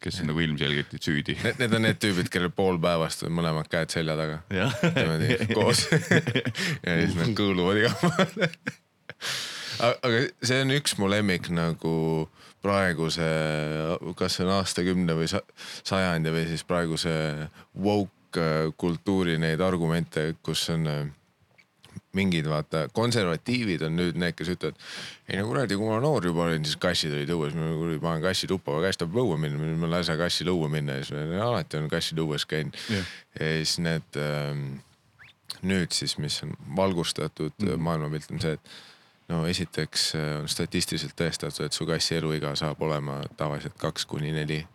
kes 0.02 0.20
on 0.20 0.28
nagu 0.32 0.40
ilmselgelt 0.44 0.94
süüdi. 1.00 1.36
Need, 1.58 1.72
on 1.72 1.82
need 1.86 2.00
tüübid, 2.02 2.28
kellel 2.32 2.50
pool 2.54 2.76
päevast 2.82 3.22
on 3.26 3.32
mõlemad 3.36 3.68
käed 3.72 3.92
selja 3.94 4.16
taga. 4.18 4.40
niimoodi 4.50 5.38
koos 5.56 5.86
ja 5.92 6.96
siis 7.00 7.14
nad 7.18 7.30
kõõluvad 7.38 7.80
igal 7.82 7.94
pool. 8.02 8.48
aga 9.80 10.24
see 10.44 10.60
on 10.64 10.74
üks 10.76 10.96
mu 11.00 11.08
lemmik 11.10 11.48
nagu 11.54 11.94
praeguse, 12.64 13.26
kas 14.16 14.38
see 14.38 14.44
on 14.46 14.52
aastakümne 14.58 15.16
või 15.18 15.28
sa- 15.28 15.44
sajandi 15.84 16.32
või 16.32 16.46
siis 16.48 16.62
praeguse 16.64 17.12
woke 17.76 18.40
äh, 18.40 18.70
kultuuri 18.80 19.36
neid 19.42 19.60
argumente, 19.64 20.30
kus 20.44 20.62
on 20.72 20.86
äh, 20.88 21.02
mingid 22.14 22.48
vaata 22.50 22.86
konservatiivid 22.94 23.84
on 23.88 23.96
nüüd 23.98 24.18
need, 24.20 24.36
kes 24.38 24.52
ütlevad. 24.54 24.80
ei 25.28 25.40
no 25.40 25.48
kuradi, 25.48 25.76
kui 25.80 25.90
ma 25.90 26.00
noor 26.02 26.30
juba 26.30 26.46
olin, 26.48 26.64
siis 26.64 26.78
kassid 26.80 27.12
olid 27.16 27.34
õues, 27.34 27.54
ma 27.58 27.68
kuradi 27.74 28.00
panen 28.02 28.24
kassi 28.24 28.48
tuppa, 28.50 28.76
aga 28.76 28.88
kass 28.88 29.02
tahab 29.02 29.20
õue 29.24 29.38
minna, 29.40 29.58
ma 29.58 29.88
ei 29.88 29.94
lase 29.98 30.16
kassil 30.20 30.50
õue 30.52 30.70
minna 30.72 30.98
ja 30.98 31.04
siis 31.04 31.14
ma 31.18 31.44
alati 31.50 31.80
olen 31.80 31.92
kassid 31.92 32.24
õues 32.24 32.48
käinud 32.50 32.80
Jah. 32.88 33.14
ja 33.38 33.52
siis 33.60 33.76
need 33.84 34.20
ähm, 34.20 34.66
nüüd 35.64 35.94
siis, 35.96 36.18
mis 36.18 36.42
on 36.46 36.56
valgustatud 36.76 37.52
mm 37.58 37.68
-hmm. 37.68 37.86
maailmapilt 37.88 38.30
on 38.30 38.40
see, 38.40 38.52
et 38.52 38.74
no 39.28 39.46
esiteks 39.46 40.14
äh, 40.14 40.40
on 40.40 40.48
statistiliselt 40.48 41.16
tõestatud, 41.20 41.64
et 41.64 41.72
su 41.72 41.86
kassi 41.86 42.18
eluiga 42.20 42.54
saab 42.56 42.82
olema 42.82 43.22
tavaliselt 43.36 43.76
kaks 43.78 44.06
kuni 44.06 44.32
neli. 44.32 44.66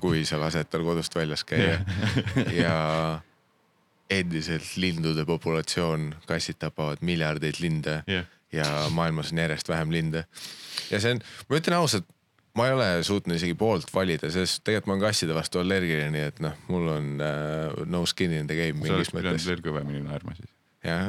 kui 0.00 0.24
sa 0.24 0.36
lased 0.40 0.68
tal 0.70 0.82
kodust 0.84 1.14
väljas 1.14 1.44
käia 1.44 1.80
ja 2.62 2.74
endiselt 4.10 4.74
lindude 4.76 5.24
populatsioon, 5.28 6.10
kassid 6.28 6.58
tapavad 6.60 7.00
miljardeid 7.00 7.60
linde 7.62 8.02
Jah. 8.10 8.26
ja 8.52 8.66
maailmas 8.94 9.32
on 9.32 9.38
järjest 9.38 9.68
vähem 9.68 9.92
linde. 9.92 10.24
ja 10.90 11.00
see 11.00 11.16
on, 11.16 11.22
ma 11.48 11.60
ütlen 11.60 11.78
ausalt, 11.78 12.08
ma 12.54 12.68
ei 12.68 12.74
ole 12.76 12.88
suutnud 13.06 13.36
isegi 13.36 13.56
poolt 13.58 13.88
valida, 13.94 14.30
sest 14.30 14.62
tegelikult 14.64 14.90
ma 14.90 14.96
olen 14.96 15.06
kasside 15.08 15.36
vastu 15.36 15.62
allergiline, 15.62 16.10
nii 16.14 16.26
et 16.30 16.42
noh, 16.44 16.58
mul 16.70 16.90
on 16.92 17.08
äh, 17.24 17.84
no 17.90 18.04
skin 18.06 18.34
in 18.36 18.50
the 18.50 18.58
game 18.58 18.84
sa 18.84 18.98
oleks 18.98 19.14
mingis 19.14 19.16
pidanud 19.16 19.38
mõttes. 19.38 19.48
veel 19.50 19.64
kõvemini 19.64 20.04
naerma 20.04 20.36
siis. 20.38 20.52
jah, 20.84 21.08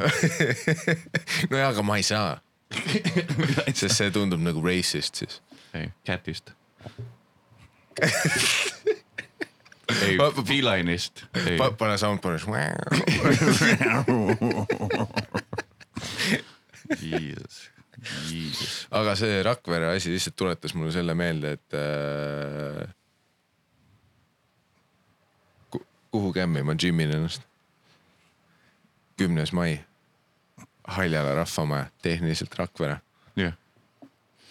no 1.51 1.61
jaa, 1.61 1.69
aga 1.73 1.85
ma 1.85 1.99
ei 2.01 2.07
saa. 2.07 2.39
sest 3.75 3.93
see 3.93 4.09
tundub 4.15 4.41
nagu 4.41 4.63
racist 4.65 5.21
siis. 5.21 5.41
ei, 5.77 5.91
cat'ist. 6.07 6.55
Ei. 10.01 10.17
Pa- 10.17 10.31
ei, 11.45 11.57
Pa, 11.57 11.71
pane 11.71 11.97
soundboard'is. 11.97 12.45
Jesus, 17.01 17.69
Jesus. 18.29 18.87
aga 18.91 19.15
see 19.17 19.39
Rakvere 19.43 19.87
asi 19.95 20.11
lihtsalt 20.13 20.35
tuletas 20.37 20.75
mulle 20.77 20.91
selle 20.93 21.15
meelde, 21.17 21.51
et 21.57 21.73
äh, 21.73 22.87
ku- 25.73 25.85
kuhu 26.11 26.33
kämmi 26.35 26.61
ma 26.63 26.75
džimin 26.75 27.11
ennast. 27.17 27.41
kümnes 29.17 29.53
mai, 29.55 29.79
Haljala 30.87 31.33
rahvamaja, 31.39 31.85
tehniliselt 32.01 32.53
Rakvere, 32.59 32.97
jah, 33.39 33.53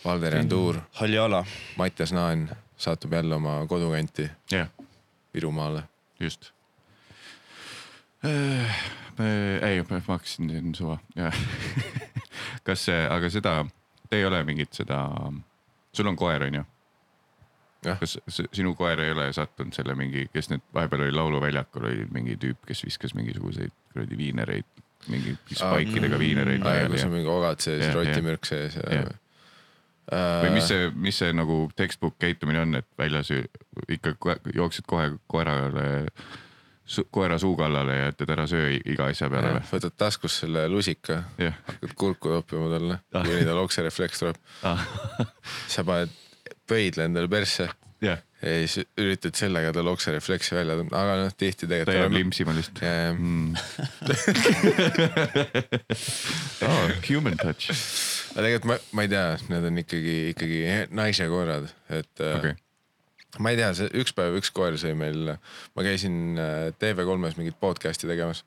Valder 0.05 0.35
Janduur, 0.37 0.81
halli 0.99 1.19
ala. 1.19 1.45
Mattias 1.77 2.13
Naan 2.13 2.49
saatub 2.77 3.13
jälle 3.13 3.35
oma 3.35 3.67
kodukanti. 3.69 4.31
Jah, 4.51 4.69
Virumaale. 5.35 5.83
just. 6.21 6.53
ei, 8.25 9.83
ma 9.91 10.01
hakkasin 10.07 10.51
siin 10.51 10.75
suva, 10.75 10.99
kas 12.67 12.85
see, 12.89 13.01
aga 13.11 13.31
seda, 13.31 13.57
te 14.11 14.21
ei 14.23 14.25
ole 14.25 14.41
mingit 14.45 14.73
seda, 14.73 15.03
sul 15.93 16.09
on 16.09 16.17
koer, 16.17 16.47
onju? 16.49 16.65
Jah. 17.85 17.99
kas 18.01 18.17
sinu 18.57 18.73
koer 18.79 19.01
ei 19.05 19.13
ole 19.13 19.27
sattunud 19.37 19.77
selle 19.77 19.93
mingi, 19.99 20.25
kes 20.33 20.49
nüüd 20.53 20.63
vahepeal 20.75 21.05
oli 21.05 21.17
lauluväljakul 21.19 21.91
oli 21.91 22.07
mingi 22.15 22.39
tüüp, 22.41 22.63
kes 22.65 22.81
viskas 22.87 23.13
mingisuguseid 23.19 23.75
kuradi 23.93 24.17
viinereid, 24.17 24.71
mingi 25.13 25.37
spaikidega 25.51 26.19
viinereid 26.19 26.65
aa 26.65 26.79
ja 26.79 26.87
laiali 26.87 26.95
kus 26.95 27.05
ja 27.05 27.11
on 27.11 27.15
mingi 27.19 27.31
ogad 27.35 27.61
sees 27.61 27.91
rotimürk 27.93 28.49
sees 28.49 28.79
ja, 28.81 28.87
Jah. 29.03 29.13
Või 30.13 30.51
mis 30.57 30.67
see, 30.69 30.89
mis 30.95 31.19
see 31.23 31.33
nagu 31.33 31.71
textbook 31.77 32.19
käitumine 32.21 32.61
on, 32.65 32.75
et 32.81 32.89
väljas 32.99 33.31
ikka 33.89 34.15
jooksed 34.55 34.85
kohe 34.87 35.13
koerale, 35.31 35.87
koera 37.15 37.39
suu 37.41 37.55
kallale 37.57 37.95
ja 37.97 38.11
ütled 38.13 38.35
ära 38.35 38.45
söö 38.51 38.67
iga 38.77 39.07
asja 39.09 39.31
peale 39.33 39.49
äh, 39.49 39.57
või? 39.57 39.71
võtad 39.73 39.95
taskust 39.97 40.43
selle 40.45 40.67
lusika, 40.69 41.23
jah, 41.41 41.57
hakkad 41.71 41.95
kurku 41.97 42.35
joppima 42.37 42.69
talle, 42.75 42.99
Ah. 43.15 43.25
kuni 43.25 43.47
tal 43.49 43.63
okserefleks 43.65 44.21
tuleb. 44.21 44.37
sa 45.73 45.85
paned 45.89 46.13
pöidla 46.69 47.09
endale 47.09 47.29
persse 47.33 47.71
jah, 48.05 48.21
ja 48.45 48.55
siis 48.69 48.85
üritad 49.01 49.37
sellega 49.39 49.73
tal 49.73 49.89
okserefleksi 49.89 50.55
välja 50.59 50.77
tõmmata, 50.77 51.01
aga 51.01 51.17
noh, 51.23 51.33
tihti 51.41 51.65
ta 51.69 51.79
jääb 51.81 51.89
tegelikult. 51.89 52.19
limpsima 52.19 52.53
lihtsalt 52.57 52.81
jah, 52.85 53.17
mm. 53.17 53.55
oh, 56.69 56.93
human 57.09 57.37
touch, 57.41 57.71
aga 58.35 58.43
tegelikult 58.43 58.71
ma, 58.71 58.77
ma 58.99 59.07
ei 59.07 59.11
tea, 59.13 59.25
need 59.51 59.71
on 59.71 59.81
ikkagi, 59.85 60.17
ikkagi 60.35 60.61
naise 60.95 61.31
koerad, 61.31 61.71
et 61.89 62.13
okei 62.19 62.53
okay. 62.55 62.59
ma 63.39 63.55
ei 63.55 63.61
tea, 63.61 63.71
see 63.79 63.91
üks 64.03 64.15
päev 64.17 64.39
üks 64.41 64.51
koer 64.55 64.77
sai 64.81 64.97
meil, 64.99 65.35
ma 65.75 65.87
käisin 65.87 66.39
äh, 66.41 66.69
TV3-s 66.83 67.39
mingit 67.39 67.59
podcast'i 67.63 68.11
tegemas 68.11 68.45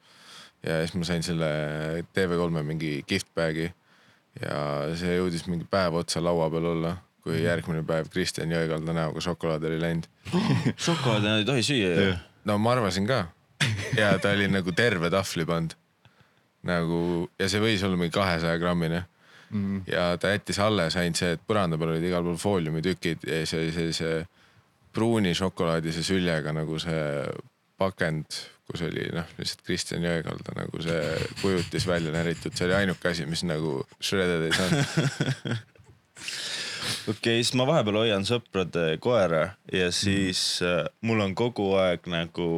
ja 0.66 0.82
siis 0.84 0.96
ma 0.98 1.08
sain 1.08 1.24
selle 1.26 1.50
TV3-e 2.16 2.66
mingi 2.68 2.94
gift 3.08 3.30
bag'i 3.38 3.70
ja 4.42 4.60
see 5.00 5.18
jõudis 5.18 5.48
mingi 5.48 5.68
päev 5.70 5.98
otsa 6.02 6.22
laua 6.24 6.50
peal 6.54 6.72
olla, 6.74 6.94
kui 7.24 7.40
järgmine 7.44 7.84
päev 7.88 8.12
Kristjan 8.14 8.52
Jõekalda 8.54 8.96
näoga 8.96 9.24
šokolaad 9.24 9.66
oli 9.70 9.80
läinud. 9.82 10.08
šokolaadi 10.88 11.30
nad 11.30 11.42
ei 11.42 11.48
tohi 11.48 11.66
süüa 11.66 11.92
ju. 11.96 12.16
no 12.50 12.58
ma 12.62 12.76
arvasin 12.76 13.08
ka 13.10 13.26
ja 13.98 14.16
ta 14.22 14.36
oli 14.36 14.50
nagu 14.52 14.74
terve 14.76 15.12
tahvli 15.14 15.48
pannud 15.48 15.78
nagu 16.68 17.00
ja 17.40 17.48
see 17.50 17.62
võis 17.64 17.84
olla 17.86 18.00
mingi 18.00 18.14
kahesaja 18.16 18.60
grammine 18.60 19.06
mm.. 19.50 19.86
ja 19.92 20.10
ta 20.22 20.34
jättis 20.34 20.60
alles 20.64 20.98
ainult 21.00 21.20
see, 21.20 21.36
et 21.38 21.46
põranda 21.48 21.80
peal 21.80 21.94
olid 21.96 22.08
igal 22.10 22.26
pool 22.26 22.42
fooliumitükid 22.42 23.28
ja 23.28 23.42
siis 23.44 23.58
oli 23.60 23.72
sellise 23.76 24.12
pruuni 24.94 25.34
šokolaadise 25.38 26.04
süljega 26.06 26.54
nagu 26.58 26.80
see 26.82 27.02
pakend, 27.78 28.40
kus 28.68 28.82
oli 28.88 29.06
noh, 29.14 29.28
lihtsalt 29.38 29.64
Kristjan 29.66 30.06
Jõekalda 30.06 30.56
nagu 30.58 30.82
see 30.84 31.02
kujutis 31.44 31.86
välja 31.88 32.14
näritud, 32.16 32.56
see 32.58 32.66
oli 32.68 32.78
ainuke 32.80 33.12
asi, 33.12 33.28
mis 33.30 33.46
nagu 33.46 33.80
shredded 34.02 34.48
ei 34.48 34.56
saanud. 34.58 34.86
okei 37.08 37.14
okay,, 37.14 37.44
siis 37.44 37.54
ma 37.60 37.68
vahepeal 37.70 38.02
hoian 38.02 38.26
sõprade 38.28 38.90
koera 39.04 39.44
ja 39.74 39.92
siis 39.94 40.64
äh, 40.66 40.86
mul 41.06 41.22
on 41.24 41.36
kogu 41.38 41.74
aeg 41.80 42.10
nagu 42.12 42.50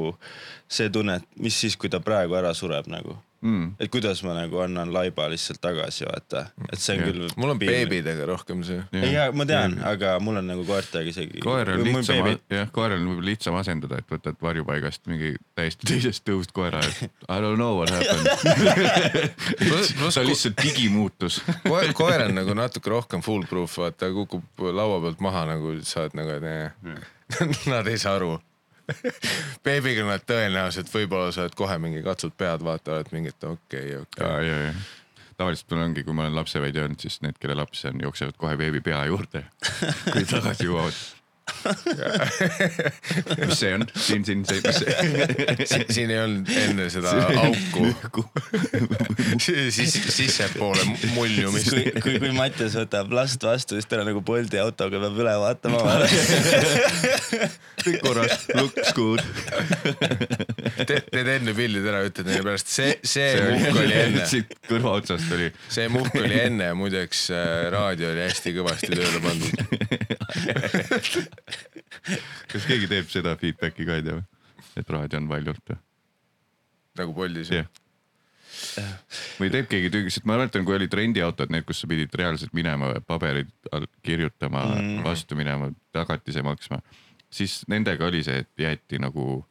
see 0.69 0.89
tunne, 0.93 1.19
et 1.19 1.41
mis 1.43 1.59
siis, 1.59 1.75
kui 1.77 1.91
ta 1.91 1.99
praegu 2.03 2.37
ära 2.39 2.53
sureb 2.57 2.87
nagu. 2.91 3.17
Mm. 3.39 3.75
et 3.79 3.87
kuidas 3.91 4.19
ma 4.25 4.33
nagu 4.35 4.59
annan 4.59 4.89
laiba 4.91 5.29
lihtsalt 5.31 5.61
tagasi, 5.63 6.03
vaata, 6.09 6.41
et 6.67 6.81
see 6.81 6.97
on 6.97 6.99
Jah. 6.99 7.07
küll. 7.07 7.29
mul 7.39 7.53
on. 7.53 7.59
beebidega 7.61 8.25
rohkem 8.27 8.65
see. 8.67 8.81
ei, 8.99 9.13
ma 9.31 9.45
tean, 9.47 9.77
aga 9.87 10.17
mul 10.19 10.41
on 10.41 10.49
nagu 10.51 10.65
koertega 10.67 11.07
isegi. 11.07 11.39
koer 11.45 11.71
on 11.71 11.85
lihtsam, 11.87 12.27
jah, 12.51 12.67
koerel 12.75 12.99
on 12.99 13.07
võib-olla 13.13 13.29
lihtsam 13.31 13.55
asendada, 13.59 14.01
et 14.01 14.11
võtad 14.11 14.35
varjupaigast 14.43 15.07
mingi 15.07 15.35
täiesti 15.55 15.87
teisest 15.93 16.25
tõust 16.27 16.51
koera, 16.55 16.81
et 16.83 17.07
I 17.29 17.39
don't 17.39 17.55
know 17.55 17.79
what 17.79 17.93
happened. 17.95 18.27
ta 20.15 20.25
lihtsalt 20.27 20.59
digimuutus. 20.59 21.39
koer, 21.63 21.93
koer 21.95 22.25
on 22.27 22.35
nagu 22.41 22.57
natuke 22.59 22.91
rohkem 22.91 23.23
foolproof, 23.23 23.79
vaata 23.85 24.11
kukub 24.15 24.67
laua 24.75 24.99
pealt 25.05 25.23
maha 25.23 25.45
nagu 25.53 25.77
sa 25.87 26.03
oled 26.03 26.19
nagu, 26.19 26.35
et 26.35 26.43
nee. 26.43 26.99
nad 27.71 27.87
ei 27.87 27.97
saa 28.01 28.17
aru. 28.19 28.35
beebiga 29.65 30.05
nad 30.07 30.23
tõenäoliselt 30.27 30.91
võib-olla 30.93 31.33
sa 31.35 31.45
oled 31.45 31.57
kohe 31.57 31.77
mingi 31.81 32.03
katsud 32.05 32.35
pead, 32.37 32.63
vaatavad 32.65 33.11
mingit 33.15 33.43
okei, 33.43 33.93
ja, 33.93 34.01
okei. 34.05 34.31
ja, 34.47 34.57
ja 34.69 34.73
tavaliselt 35.39 35.71
mul 35.71 35.85
ongi, 35.85 36.03
kui 36.03 36.15
ma 36.15 36.25
olen 36.25 36.35
lapseväi 36.35 36.73
öelnud, 36.75 36.99
siis 36.99 37.21
need, 37.23 37.37
kelle 37.39 37.55
laps 37.55 37.85
on, 37.87 38.01
jooksevad 38.03 38.35
kohe 38.39 38.57
beebi 38.59 38.81
pea 38.83 39.05
juurde, 39.07 39.45
kui 40.13 40.25
tagasi 40.27 40.67
jõuavad. 40.67 40.99
mis 43.39 43.59
see 43.59 43.73
on? 43.75 43.85
siin, 43.95 44.25
siin, 44.25 44.45
see, 44.47 44.61
mis 44.63 44.79
see? 45.69 45.85
siin 45.93 46.09
ei 46.13 46.19
olnud 46.23 46.47
enne 46.63 46.85
seda 46.91 47.09
auku, 47.43 47.83
siis 49.43 49.93
sissepoole 50.15 50.83
muljumist. 51.15 51.69
kui, 51.73 51.83
kui, 52.03 52.13
kui 52.23 52.31
Mattias 52.35 52.73
võtab 52.79 53.07
last 53.15 53.41
vastu, 53.45 53.71
siis 53.77 53.87
tal 53.89 53.99
on 54.03 54.07
nagu 54.11 54.21
Bolti 54.25 54.57
autoga 54.61 54.95
peab 55.03 55.15
üle 55.23 55.35
vaatama. 55.43 55.77
kõik 57.83 57.99
korras, 58.03 58.33
looks 58.55 58.89
good. 58.97 59.21
teed 60.89 61.27
enne 61.35 61.51
pildid 61.57 61.85
ära, 61.89 61.99
ütled 62.07 62.27
neile 62.29 62.43
pärast, 62.45 62.67
see, 62.71 62.91
see 63.03 63.29
muhk 63.49 63.81
oli 63.83 63.95
enne, 64.05 64.21
siit 64.29 64.47
kõrva 64.69 64.89
otsast 65.01 65.27
oli. 65.35 65.47
see 65.71 65.85
muhk 65.91 66.13
oli 66.19 66.35
enne 66.45 66.67
muideks 66.79 67.19
äh, 67.35 67.45
raadio 67.73 68.07
oli 68.13 68.21
hästi 68.27 68.49
kõvasti 68.57 68.91
tööle 68.95 69.19
pandud. 69.23 69.53
kas 72.51 72.65
keegi 72.69 72.89
teeb 72.91 73.11
seda 73.11 73.35
feedback'i 73.39 73.87
ka 73.87 73.99
ei 73.99 74.05
tea 74.05 74.17
või? 74.19 74.25
et 74.79 74.95
raadio 74.95 75.21
on 75.21 75.29
valjult 75.31 75.71
või? 75.73 75.79
nagu 76.99 77.15
Boltis 77.15 77.51
jah. 77.53 77.67
või 79.39 79.51
teeb 79.53 79.69
keegi 79.71 79.91
tüügi, 79.93 80.13
sest 80.13 80.25
ma 80.27 80.37
mäletan, 80.37 80.65
kui 80.67 80.75
olid 80.75 80.93
rendiautod, 80.93 81.51
need, 81.53 81.67
kus 81.67 81.83
sa 81.83 81.89
pidid 81.91 82.15
reaalselt 82.17 82.55
minema 82.57 82.95
paberid 83.07 83.51
kirjutama 84.05 84.65
mm., 84.73 85.03
vastu 85.05 85.37
minema, 85.39 85.71
tagatise 85.95 86.43
maksma, 86.45 86.81
siis 87.29 87.61
nendega 87.71 88.07
oli 88.09 88.23
see, 88.25 88.43
et 88.43 88.65
jäeti 88.65 88.99
nagu 89.01 89.43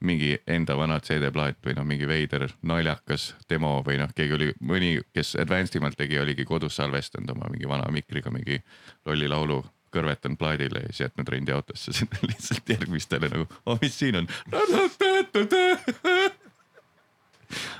mingi 0.00 0.36
enda 0.46 0.76
vana 0.78 1.00
CD-plaat 1.02 1.58
või 1.66 1.74
noh, 1.74 1.86
mingi 1.86 2.06
veider 2.06 2.46
naljakas 2.62 3.32
demo 3.50 3.80
või 3.86 3.98
noh, 3.98 4.12
keegi 4.14 4.36
oli 4.36 4.52
mõni, 4.62 4.92
kes 5.14 5.34
advanced 5.42 5.74
imalt 5.74 5.98
tegi, 5.98 6.20
oligi 6.22 6.46
kodus 6.46 6.78
salvestanud 6.78 7.34
oma 7.34 7.50
mingi 7.50 7.66
vana 7.68 7.88
mikriga 7.90 8.30
mingi 8.30 8.60
lolli 9.06 9.28
laulu 9.28 9.58
kõrvetanud 9.94 10.40
plaadile 10.40 10.84
ja 10.84 10.92
siis 10.92 11.06
jätnud 11.06 11.28
rendiautosse 11.34 11.94
sinna 12.00 12.18
lihtsalt 12.28 12.74
järgmistele 12.76 13.32
nagu, 13.32 13.48
oh 13.66 13.80
mis 13.82 13.98
siin 13.98 14.22
on. 14.22 14.28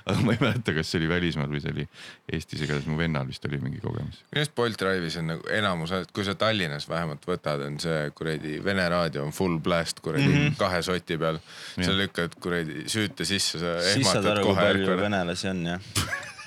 aga 0.08 0.22
ma 0.24 0.32
ei 0.32 0.40
mäleta, 0.40 0.72
kas 0.76 0.90
see 0.90 1.00
oli 1.02 1.08
välismaal 1.10 1.50
või 1.52 1.60
see 1.60 1.72
oli 1.74 1.84
Eestis, 2.32 2.62
igatahes 2.64 2.86
mu 2.88 2.96
vennal 2.98 3.26
vist 3.28 3.44
oli 3.48 3.60
mingi 3.60 3.80
kogemus. 3.82 4.22
minu 4.30 4.40
arust 4.40 4.54
Bolt 4.56 4.80
Drive'is 4.80 5.18
on 5.20 5.28
nagu 5.34 5.50
enamus, 5.52 5.92
kui 6.16 6.24
sa 6.26 6.34
Tallinnas 6.40 6.88
vähemalt 6.88 7.26
võtad, 7.28 7.66
on 7.66 7.76
see 7.82 8.08
kuradi 8.16 8.58
Vene 8.64 8.88
raadio 8.88 9.26
on 9.26 9.34
full 9.36 9.60
blast 9.64 10.00
kuradi 10.04 10.28
mm 10.28 10.38
-hmm. 10.38 10.56
kahe 10.60 10.80
soti 10.82 11.18
peal. 11.18 11.40
sa 11.76 11.92
lükkad 11.92 12.40
kuradi 12.40 12.88
süüte 12.88 13.24
sisse, 13.24 13.58
sa 13.58 13.76
siis 13.82 14.06
saad 14.06 14.24
ehmatad 14.24 14.32
aru, 14.32 14.46
kui 14.46 14.54
kohe 14.54 14.66
palju 14.66 14.96
venelasi 15.04 15.48
on 15.48 15.64
jah. 15.66 15.80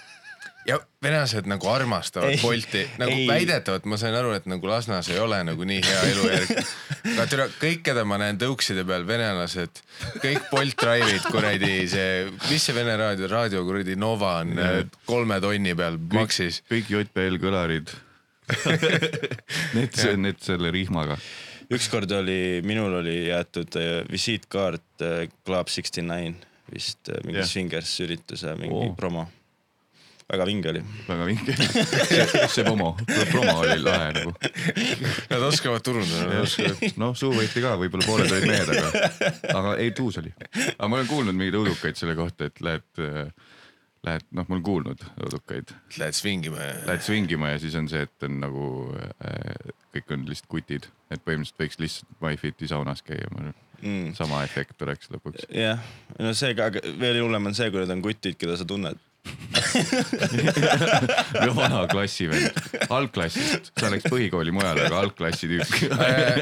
ja 0.68 0.78
venelased 1.04 1.48
nagu 1.50 1.68
armastavad 1.70 2.30
Ei, 2.30 2.40
Bolti, 2.42 2.84
nagu 3.02 3.14
ei. 3.14 3.26
väidetavalt 3.28 3.88
ma 3.90 3.98
sain 3.98 4.16
aru, 4.18 4.34
et 4.38 4.46
nagu 4.50 4.70
Lasnas 4.70 5.10
ei 5.10 5.20
ole 5.22 5.40
nagu 5.46 5.66
nii 5.68 5.82
hea 5.86 6.02
elujärg. 6.12 6.52
aga 7.16 7.26
türa 7.32 7.48
kõik, 7.56 7.82
keda 7.88 8.06
ma 8.08 8.20
näen 8.22 8.40
tõukside 8.42 8.86
peal, 8.88 9.06
venelased, 9.08 9.82
kõik 10.22 10.50
Bolt 10.52 10.78
Drive'id 10.82 11.26
kuradi 11.32 11.74
see, 11.92 12.28
mis 12.50 12.68
see 12.68 12.78
Vene 12.78 12.96
raadio, 13.00 13.30
raadio 13.32 13.66
kuradi 13.68 13.98
Nova 14.00 14.38
on 14.44 14.54
Jah. 14.60 14.82
kolme 15.10 15.42
tonni 15.44 15.76
peal 15.78 16.00
maksis. 16.14 16.62
kõik 16.72 16.94
JBL 16.94 17.42
kõlarid. 17.42 17.96
Need, 19.78 19.96
need 20.20 20.42
selle 20.44 20.72
rihmaga. 20.76 21.16
ükskord 21.72 22.12
oli, 22.12 22.60
minul 22.68 22.98
oli 23.00 23.30
jäetud 23.30 23.78
äh, 23.80 23.92
visiitkaart 24.12 25.06
äh, 25.08 25.22
Club 25.48 25.72
Sixty 25.72 26.04
Nine 26.04 26.36
vist 26.72 27.08
mingi 27.24 27.40
Jah. 27.40 27.46
yeah. 27.46 27.48
Swingers 27.48 27.94
ürituse 28.04 28.58
mingi 28.60 28.90
oh. 28.92 28.96
promo. 28.98 29.30
Väga 30.32 30.48
vinge 30.48 30.70
oli. 30.72 30.82
väga 31.08 31.28
vinge. 31.28 31.56
see, 31.56 32.26
see 32.48 32.66
promo, 32.66 32.92
promo 33.32 33.56
oli 33.62 33.78
lahe 33.84 34.12
nagu. 34.18 34.34
Nad 35.32 35.48
oskavad 35.48 35.84
turundada, 35.86 36.44
noh, 37.02 37.16
suu 37.18 37.32
võeti 37.36 37.64
ka, 37.64 37.76
võib-olla 37.82 38.08
pooled 38.08 38.36
olid 38.36 38.48
mehed, 38.50 38.74
aga, 38.76 39.10
aga 39.60 39.74
ei 39.84 39.96
tuus 39.98 40.20
oli. 40.22 40.34
aga 40.78 40.92
ma 40.92 41.02
olen 41.02 41.10
kuulnud 41.12 41.38
mingeid 41.38 41.60
õudukaid 41.62 42.00
selle 42.00 42.16
kohta, 42.20 42.48
et 42.52 42.62
lähed, 42.64 43.04
lähed, 44.08 44.28
noh, 44.32 44.48
ma 44.48 44.58
olen 44.58 44.66
kuulnud 44.66 45.04
õudukaid, 45.28 45.76
Lähed 46.00 46.18
svingima 46.18 46.64
ja 46.64 46.78
lähed 46.90 47.06
swingima 47.06 47.54
ja 47.54 47.60
siis 47.64 47.76
on 47.80 47.90
see, 47.92 48.06
et 48.08 48.28
on 48.28 48.40
nagu 48.44 48.70
äh, 48.96 49.76
kõik 49.96 50.16
on 50.16 50.24
lihtsalt 50.30 50.50
kutid, 50.52 50.88
et 51.12 51.24
põhimõtteliselt 51.26 51.66
võiks 51.66 51.84
lihtsalt 51.84 52.24
MyFiti 52.24 52.72
saunas 52.72 53.04
käia, 53.06 53.28
ma 53.34 53.46
arvan, 53.46 53.62
mm.. 53.82 54.12
sama 54.18 54.44
efekt 54.48 54.82
oleks 54.86 55.12
lõpuks. 55.12 55.48
jah, 55.56 55.82
no 56.20 56.34
see 56.38 56.56
ka, 56.58 56.72
aga 56.72 56.84
veel 57.02 57.22
hullem 57.24 57.52
on 57.52 57.58
see, 57.58 57.72
kui 57.72 57.84
need 57.84 57.94
on 57.94 58.04
kutid, 58.06 58.38
keda 58.40 58.58
sa 58.60 58.68
tunned. 58.68 59.00
või 61.42 61.54
vana 61.56 61.88
klassivend, 61.92 62.58
algklassist, 62.92 63.72
sa 63.78 63.90
läks 63.94 64.06
põhikooli 64.10 64.52
mujale, 64.56 64.82
aga 64.88 64.96
algklassi 65.04 65.46
tüüp. 65.52 65.70
Äh, 65.96 66.36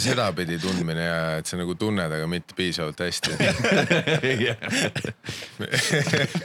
sedapidi 0.00 0.56
tundmine 0.62 1.04
ja 1.06 1.18
et 1.40 1.46
sa 1.50 1.54
nagu 1.60 1.72
tunned, 1.78 2.10
aga 2.16 2.26
mitte 2.30 2.52
piisavalt 2.58 2.98
hästi. 3.04 3.30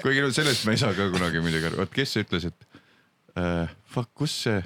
kuigi 0.03 0.19
no 0.25 0.29
sellest 0.35 0.61
ma 0.67 0.71
ei 0.75 0.81
saa 0.81 0.93
ka 0.97 1.03
kunagi 1.13 1.37
muidugi 1.43 1.65
aru, 1.71 1.77
vot 1.83 1.93
kes 1.93 2.11
ütles, 2.23 2.43
et 2.51 2.59
uh, 3.35 3.65
fuck, 3.89 4.09
kus 4.17 4.33
see 4.45 4.59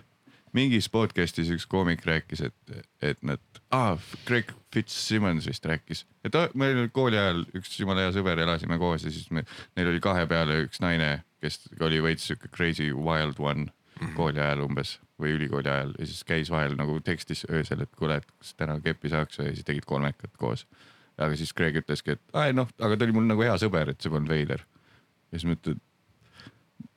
mingis 0.54 0.89
podcast'is 0.94 1.50
üks 1.54 1.66
koomik 1.70 2.06
rääkis, 2.06 2.44
et, 2.48 2.80
et 3.02 3.22
nad 3.26 3.42
ah,, 3.74 4.00
Greg 4.28 4.52
Fitzsimmons 4.74 5.48
vist 5.50 5.66
rääkis, 5.66 6.06
et 6.26 6.36
ah, 6.38 6.50
meil 6.58 6.78
oli 6.84 6.92
kooli 6.94 7.20
ajal 7.20 7.44
üks 7.58 7.78
jumala 7.80 8.06
hea 8.06 8.13
sõber, 8.16 8.42
elasime 8.44 8.78
koos 8.82 9.06
ja 9.08 9.13
siis 9.13 9.30
me, 9.34 9.46
neil 9.78 9.92
oli 9.94 10.02
kahe 10.04 10.26
peale 10.30 10.63
üks 10.68 10.82
naine, 10.84 11.24
kes 11.44 11.66
oli 11.84 12.02
veits 12.04 12.30
sihuke 12.30 12.52
crazy 12.54 12.92
wild 12.94 13.42
one 13.42 13.72
kooli 14.18 14.42
ajal 14.42 14.66
umbes 14.68 14.98
või 15.22 15.36
ülikooli 15.38 15.70
ajal 15.70 15.94
ja 16.00 16.08
siis 16.10 16.24
käis 16.28 16.52
vahel 16.52 16.76
nagu 16.80 16.98
tekstis 17.06 17.46
öösel, 17.50 17.84
et 17.86 17.94
kuule, 17.98 18.20
et 18.22 18.28
kas 18.39 18.54
täna 18.60 18.80
keppi 18.84 19.12
saaks 19.13 19.39
ja 19.39 19.50
siis 19.52 19.66
tegid 19.68 19.86
kolmekat 19.89 20.34
koos. 20.38 20.66
aga 21.18 21.38
siis 21.38 21.54
Greg 21.54 21.78
ütleski, 21.78 22.18
et 22.18 22.38
ai 22.38 22.54
noh, 22.54 22.70
aga 22.80 22.98
ta 22.98 23.06
oli 23.06 23.16
mul 23.16 23.28
nagu 23.30 23.46
hea 23.46 23.56
sõber, 23.62 23.94
et 23.94 24.02
see 24.02 24.12
polnud 24.13 24.30
veider. 24.30 24.66
ja 25.32 25.38
siis 25.38 25.48
ma 25.50 25.58
ütlen, 25.58 25.82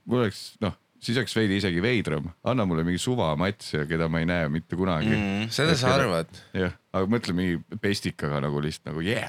mul 0.04 0.24
oleks 0.24 0.42
noh, 0.64 0.76
siis 1.02 1.18
oleks 1.20 1.34
veidi 1.36 1.58
isegi 1.60 1.82
veidram, 1.84 2.24
anna 2.46 2.64
mulle 2.68 2.84
mingi 2.86 3.00
suva 3.02 3.28
mats, 3.38 3.72
keda 3.88 4.08
ma 4.12 4.18
ei 4.22 4.28
näe 4.28 4.48
mitte 4.52 4.74
kunagi 4.78 5.12
mm.. 5.12 5.50
Seda 5.54 5.74
sa 5.78 5.86
arvad? 5.96 6.28
jah, 6.56 6.72
aga 6.96 7.06
mõtle 7.12 7.32
mingi 7.36 7.54
pestikaga 7.82 8.36
nagu 8.44 8.56
lihtsalt 8.64 8.86
nagu 8.92 9.00
yeah. 9.04 9.28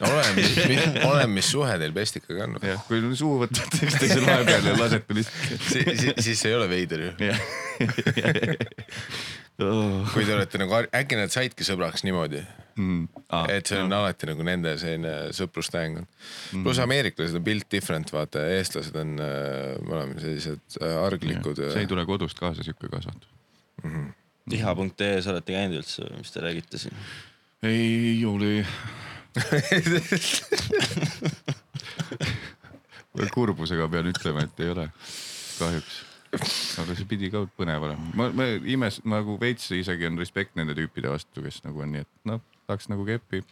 no 0.00 0.04
oleneb, 0.10 0.34
mis, 0.40 0.50
oleneb, 1.06 1.32
mis 1.38 1.48
suhe 1.54 1.74
teil 1.80 1.92
Pestikaga 1.96 2.40
on. 2.48 2.52
jah, 2.64 2.80
kui 2.88 2.96
suu 3.16 3.34
võtate 3.44 3.74
üksteisel 3.86 4.24
vahepeal 4.26 4.64
ja 4.70 4.74
lasete 4.80 5.10
lihtsalt. 5.20 5.36
siis, 5.70 6.00
siis 6.28 6.38
see 6.44 6.50
ei 6.52 6.58
ole 6.58 6.66
veider 6.70 6.98
ju. 7.06 7.10
jah. 9.58 10.12
Kui 10.12 10.26
te 10.28 10.36
olete 10.36 10.60
nagu, 10.60 10.76
äkki 10.94 11.16
nad 11.18 11.32
saidki 11.32 11.66
sõbraks 11.66 12.04
niimoodi, 12.06 12.44
Mm. 12.76 13.06
Ah, 13.32 13.46
et 13.48 13.64
see 13.70 13.78
on 13.80 13.88
alati 13.96 14.26
nagu 14.28 14.44
nende 14.44 14.74
selline 14.76 15.30
sõprustehing 15.32 16.02
on. 16.02 16.06
pluss 16.60 16.76
ameeriklased 16.84 17.38
on 17.38 17.44
built 17.46 17.64
different, 17.72 18.10
vaata, 18.12 18.42
eestlased 18.52 18.92
on, 19.00 19.14
me 19.16 19.94
oleme 19.96 20.20
sellised 20.20 20.76
äh, 20.82 20.98
arglikud. 21.06 21.56
see 21.72 21.86
ei 21.86 21.88
tule 21.88 22.04
kodust 22.08 22.36
kaasa, 22.36 22.60
sihuke 22.66 22.90
kasvatus. 22.92 23.30
iha.ee-s 24.52 25.30
olete 25.32 25.56
käinud 25.56 25.80
üldse, 25.80 26.04
mis 26.18 26.34
te 26.34 26.44
räägite 26.44 26.82
siin? 26.82 26.92
ei 27.64 28.20
ole. 28.28 28.60
kurbusega 33.32 33.88
pean 33.88 34.12
ütlema, 34.12 34.44
et 34.44 34.60
ei 34.60 34.68
ole, 34.74 34.84
kahjuks. 35.56 35.96
Aga 36.82 36.96
see 36.96 37.08
pidi 37.08 37.30
ka 37.32 37.44
põnev 37.58 37.88
olema, 37.88 38.10
ma, 38.18 38.28
ma 38.36 38.48
imes-, 38.68 39.02
nagu 39.08 39.38
veits 39.40 39.70
isegi 39.76 40.08
on 40.08 40.18
respekt 40.20 40.56
nende 40.58 40.76
tüüpide 40.78 41.12
vastu, 41.12 41.44
kes 41.44 41.62
nagu 41.66 41.84
on 41.84 41.94
nii, 41.94 42.04
et 42.06 42.30
noh, 42.30 42.42
tahaks 42.66 42.90
nagu 42.92 43.06
keppi, 43.08 43.42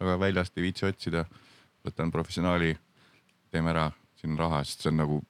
aga 0.00 0.18
väljast 0.26 0.56
ei 0.58 0.68
viitsi 0.68 0.88
otsida. 0.88 1.26
võtan 1.86 2.10
professionaali, 2.10 2.72
teeme 3.54 3.70
ära, 3.70 3.84
siin 4.18 4.32
on 4.34 4.40
raha, 4.40 4.64
sest 4.66 4.80
see 4.82 4.90
on 4.90 4.96
nagu 4.98 5.20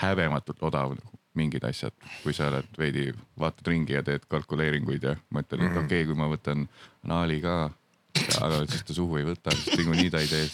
häbematult 0.00 0.64
odav 0.66 0.96
nagu 0.96 1.20
mingid 1.38 1.64
asjad, 1.66 1.94
kui 2.22 2.34
sa 2.34 2.48
oled 2.50 2.76
veidi, 2.78 3.08
vaatad 3.38 3.70
ringi 3.70 3.96
ja 3.96 4.02
teed 4.06 4.26
kalkuleeringuid 4.30 5.06
ja 5.06 5.14
mõtled, 5.34 5.62
et 5.62 5.78
okei 5.78 6.02
okay,, 6.02 6.08
kui 6.08 6.18
ma 6.18 6.28
võtan 6.30 6.66
anaali 7.06 7.40
ka, 7.42 7.54
aga 8.42 8.60
siis 8.70 8.86
ta 8.86 8.96
suhu 8.96 9.18
ei 9.18 9.26
võta, 9.26 9.54
sest 9.54 9.74
niikuinii 9.78 10.12
ta 10.14 10.22
ei 10.22 10.30
tee. 10.30 10.44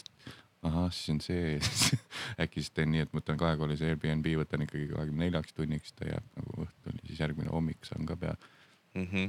ahah, 0.63 0.89
siis 0.93 1.15
on 1.15 1.21
see, 1.25 1.59
äkki 2.43 2.63
siis 2.63 2.75
teen 2.77 2.93
nii, 2.93 3.07
et 3.07 3.15
võtan 3.17 3.39
kahekohalise 3.41 3.89
Airbnb, 3.89 4.27
võtan 4.43 4.65
ikkagi 4.67 4.91
kahekümne 4.93 5.27
neljaks 5.27 5.57
tunniks, 5.57 5.95
ta 5.97 6.09
jääb 6.11 6.27
nagu 6.37 6.67
õhtuni, 6.67 7.05
siis 7.09 7.23
järgmine 7.23 7.53
hommik 7.53 7.89
saan 7.89 8.09
ka 8.09 8.17
pea. 8.21 8.37
Mm 8.95 9.07
-hmm. 9.07 9.27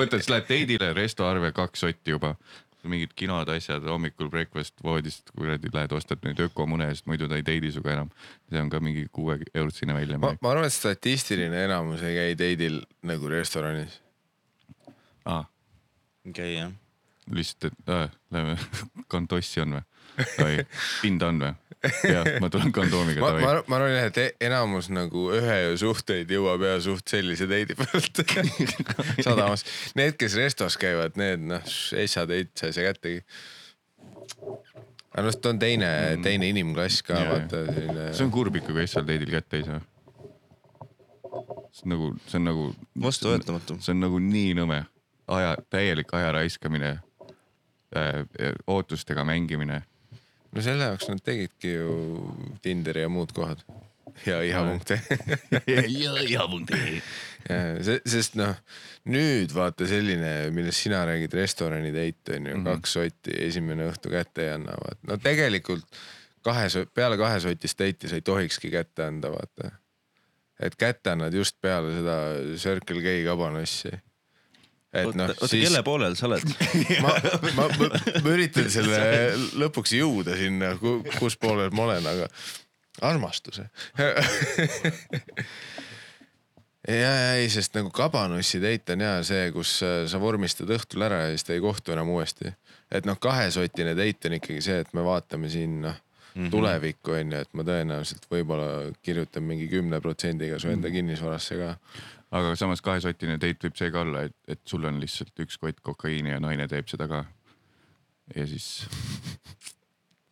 võtad, 0.00 0.18
siis 0.18 0.30
lähed 0.32 0.48
teidile, 0.48 0.92
restoarve 0.96 1.52
kaks 1.54 1.84
sotti 1.84 2.10
juba, 2.10 2.34
mingid 2.86 3.14
kinod, 3.18 3.48
asjad, 3.50 3.86
hommikul 3.88 4.28
breakfast 4.30 4.74
voodist 4.84 5.30
kuradi 5.36 5.70
lähed 5.74 5.92
ostad 5.92 6.22
neid 6.26 6.40
ökomune, 6.42 6.88
sest 6.94 7.06
muidu 7.06 7.28
ta 7.28 7.38
ei 7.38 7.42
teidi 7.46 7.72
sinuga 7.72 7.92
enam. 7.92 8.10
see 8.50 8.60
on 8.60 8.70
ka 8.70 8.80
mingi 8.80 9.06
kuue 9.12 9.38
eurtsine 9.54 9.92
ma 9.92 10.00
väljaminek, 10.00 10.42
ma 10.42 10.50
arvan, 10.50 10.66
et 10.66 10.72
statistiline 10.72 11.64
enamus 11.64 12.02
ei 12.02 12.14
käi 12.16 12.36
teidil 12.36 12.82
nagu 13.02 13.28
restoranis. 13.28 14.00
ah,. 15.24 15.46
okei 16.28 16.56
jah. 16.56 16.72
lihtsalt, 17.34 17.70
et 17.72 17.92
äh, 17.92 18.10
lähme, 18.34 18.56
kantossi 19.12 19.60
on 19.64 19.78
või? 19.78 19.84
oi, 20.44 20.66
pinda 21.02 21.28
on 21.32 21.40
või? 21.42 21.52
jah, 22.08 22.28
ma 22.40 22.48
tulen 22.50 22.72
kondoomiga, 22.74 23.20
ma, 23.20 23.32
ma 23.36 23.50
ma 23.68 23.76
arvan 23.78 23.92
jah, 23.92 24.06
et 24.08 24.18
e- 24.22 24.46
enamus 24.48 24.88
nagu 24.90 25.26
ühe 25.36 25.56
suhteid 25.78 26.30
jõuab 26.32 26.62
ja 26.66 26.76
suht 26.82 27.06
sellise 27.12 27.46
teidi 27.50 27.76
pealt 27.78 28.22
sadamas. 29.26 29.62
Need, 29.98 30.16
kes 30.18 30.34
restos 30.40 30.78
käivad, 30.80 31.18
need 31.20 31.44
noh, 31.46 31.66
Eissa 32.00 32.24
teid 32.30 32.50
sa 32.58 32.70
ei 32.70 32.74
saa 32.78 32.88
kättegi. 32.88 33.20
aga 35.12 35.26
noh, 35.28 35.36
ta 35.40 35.52
on 35.52 35.60
teine, 35.62 35.90
teine 36.24 36.48
inimklass 36.52 37.02
ka 37.06 37.18
Jaa, 37.20 37.28
vaata 37.34 37.62
selline. 37.68 38.08
see 38.16 38.26
on 38.26 38.32
kurb 38.34 38.56
ikka, 38.60 38.72
kui 38.74 38.82
Essal 38.86 39.06
teidil 39.08 39.30
kätte 39.36 39.60
ei 39.60 39.68
saa. 39.68 39.80
see 41.76 41.84
on 41.86 41.92
nagu, 41.94 42.10
see 42.26 42.40
on 42.40 42.48
nagu. 42.50 42.66
Vastuvõetamatu. 43.06 43.78
see 43.84 43.94
on 43.94 44.00
nagu 44.08 44.18
nii 44.22 44.54
nõme, 44.58 44.80
aja, 45.38 45.54
täielik 45.70 46.12
aja 46.16 46.32
raiskamine 46.40 46.96
äh,. 47.96 48.54
ootustega 48.66 49.24
mängimine. 49.24 49.82
no 50.52 50.62
selle 50.62 50.92
jaoks 50.92 51.08
nad 51.08 51.24
tegidki 51.24 51.74
ju 51.74 51.90
Tinderi 52.62 53.06
ja 53.06 53.12
muud 53.12 53.32
kohad 53.36 53.64
ja 54.26 54.42
iha.ee 54.42 55.00
Ja, 57.46 57.98
sest 58.10 58.34
noh, 58.34 58.56
nüüd 59.06 59.52
vaata 59.54 59.86
selline, 59.86 60.48
millest 60.54 60.82
sina 60.82 61.04
räägid, 61.06 61.34
restorani 61.38 61.92
date 61.94 62.34
on 62.34 62.46
ju 62.46 62.56
mm, 62.56 62.64
-hmm. 62.64 62.72
kaks 62.72 62.94
sotti, 62.96 63.34
esimene 63.46 63.86
õhtu 63.86 64.10
kätte 64.10 64.42
ei 64.42 64.50
anna, 64.56 64.74
vaata. 64.80 64.98
no 65.06 65.16
tegelikult 65.22 66.00
kahe, 66.42 66.66
peale 66.94 67.18
kahesotist 67.20 67.78
date'i 67.78 68.10
sa 68.10 68.18
ei 68.18 68.24
tohikski 68.26 68.70
kätte 68.70 69.06
anda, 69.06 69.30
vaata. 69.30 69.70
et 70.60 70.76
kätte 70.76 71.14
annad 71.14 71.34
just 71.34 71.60
peale 71.60 71.94
seda 71.94 72.16
Circle 72.56 73.02
K 73.02 73.22
kabanossi. 73.28 73.94
Et 75.02 75.18
noh, 75.18 75.32
oota, 75.32 75.48
siis 75.50 75.66
kelle 75.66 75.82
poolel 75.86 76.16
sa 76.18 76.28
oled? 76.28 76.52
ma, 77.04 77.14
ma, 77.58 77.66
ma, 77.80 77.88
ma 78.24 78.34
üritan 78.34 78.68
selle 78.72 79.00
lõpuks 79.60 79.96
jõuda 79.96 80.36
sinna, 80.38 80.74
kus 81.18 81.38
poolel 81.40 81.74
ma 81.76 81.88
olen, 81.90 82.06
aga 82.12 82.28
armastuse. 83.06 83.66
ja, 86.88 86.96
ja 86.96 87.34
ei, 87.36 87.50
sest 87.52 87.76
nagu 87.76 87.90
kabanossi 87.94 88.60
date 88.62 88.96
on 88.96 89.04
ja 89.04 89.18
see, 89.26 89.50
kus 89.54 89.78
äh, 89.84 90.04
sa 90.10 90.20
vormistad 90.22 90.70
õhtul 90.72 91.04
ära 91.06 91.26
ja 91.26 91.34
siis 91.34 91.44
te 91.48 91.56
ei 91.56 91.64
kohtu 91.64 91.92
enam 91.96 92.08
uuesti. 92.14 92.54
et 92.90 93.06
noh, 93.08 93.18
kahesotine 93.20 93.96
date 93.98 94.30
on 94.30 94.38
ikkagi 94.38 94.62
see, 94.64 94.80
et 94.84 94.92
me 94.96 95.04
vaatame 95.04 95.50
siin 95.52 95.80
noh 95.84 95.96
mm 96.36 96.46
-hmm. 96.46 96.50
tulevikku 96.50 97.10
on 97.10 97.32
ju, 97.32 97.38
et 97.38 97.54
ma 97.54 97.62
tõenäoliselt 97.62 98.28
võib-olla 98.30 98.92
kirjutan 99.02 99.42
mingi 99.42 99.68
kümne 99.68 100.00
protsendiga 100.00 100.58
su 100.58 100.68
enda 100.68 100.90
kinnisvarasse 100.90 101.56
ka. 101.56 101.76
Aga 102.36 102.54
samas 102.58 102.82
kahesotine 102.84 103.38
date 103.40 103.68
võib 103.68 103.78
see 103.78 103.92
ka 103.94 104.02
olla, 104.04 104.26
et, 104.28 104.36
et 104.48 104.62
sul 104.68 104.84
on 104.88 105.00
lihtsalt 105.02 105.44
üks 105.46 105.58
kott 105.62 105.82
kokaiini 105.84 106.34
ja 106.34 106.42
naine 106.42 106.68
teeb 106.70 106.88
seda 106.90 107.08
ka. 107.10 107.24
ja 108.34 108.46
siis. 108.50 108.86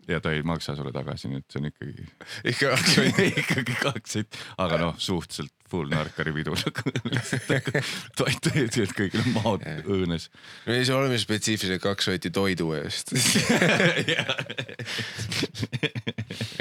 Ja 0.08 0.20
ta 0.20 0.32
ei 0.34 0.42
maksa 0.46 0.76
sulle 0.76 0.92
tagasi, 0.94 1.30
nii 1.32 1.42
et 1.42 1.50
see 1.50 1.60
on 1.62 1.68
ikkagi, 1.70 2.06
ikka 2.52 2.72
kaks 2.74 2.96
sotti. 2.98 3.28
ikkagi 3.44 3.76
kaks 3.82 4.16
sitt, 4.18 4.40
aga 4.60 4.80
noh, 4.80 4.96
suhteliselt 4.98 5.52
full 5.74 5.90
narkaripidu 5.90 6.54
nagu 6.54 6.92
lihtsalt 7.08 7.70
toit, 8.20 8.48
et 8.54 8.94
kõigil 8.96 9.22
on 9.22 9.30
maod 9.38 9.64
õõnes. 9.82 10.28
ei, 10.68 10.84
see 10.84 10.94
oleme 10.96 11.18
spetsiifiliselt 11.20 11.82
kaks 11.82 12.10
sotti 12.10 12.32
toidu 12.34 12.70
eest. 12.78 13.14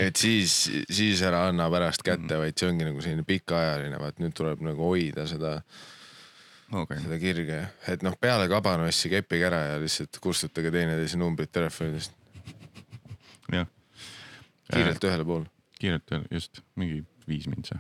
et 0.02 0.16
siis, 0.20 0.56
siis 0.90 1.22
ära 1.26 1.48
anna 1.50 1.70
pärast 1.74 2.06
kätte, 2.06 2.40
vaid 2.42 2.58
see 2.58 2.72
ongi 2.72 2.88
nagu 2.88 3.04
selline 3.04 3.28
pikaajaline, 3.28 4.00
vaat 4.02 4.24
nüüd 4.24 4.36
tuleb 4.38 4.64
nagu 4.66 4.90
hoida 4.94 5.28
seda, 5.30 5.58
okei, 6.72 7.00
seda 7.04 7.20
kirge, 7.22 7.62
et 7.92 8.06
noh, 8.06 8.18
peale 8.20 8.50
kabanossi 8.52 9.12
keppige 9.14 9.50
ära 9.52 9.64
ja 9.74 9.80
lihtsalt 9.84 10.20
kustutage 10.24 10.74
teineteise 10.74 11.20
numbrid 11.22 11.52
telefonidest. 11.54 12.16
Kiirelt 14.78 15.10
ühele 15.10 15.28
poole. 15.28 15.50
kiirelt 15.80 16.16
veel, 16.16 16.26
just 16.32 16.64
mingi 16.80 17.04
viis 17.28 17.48
mintsa, 17.52 17.80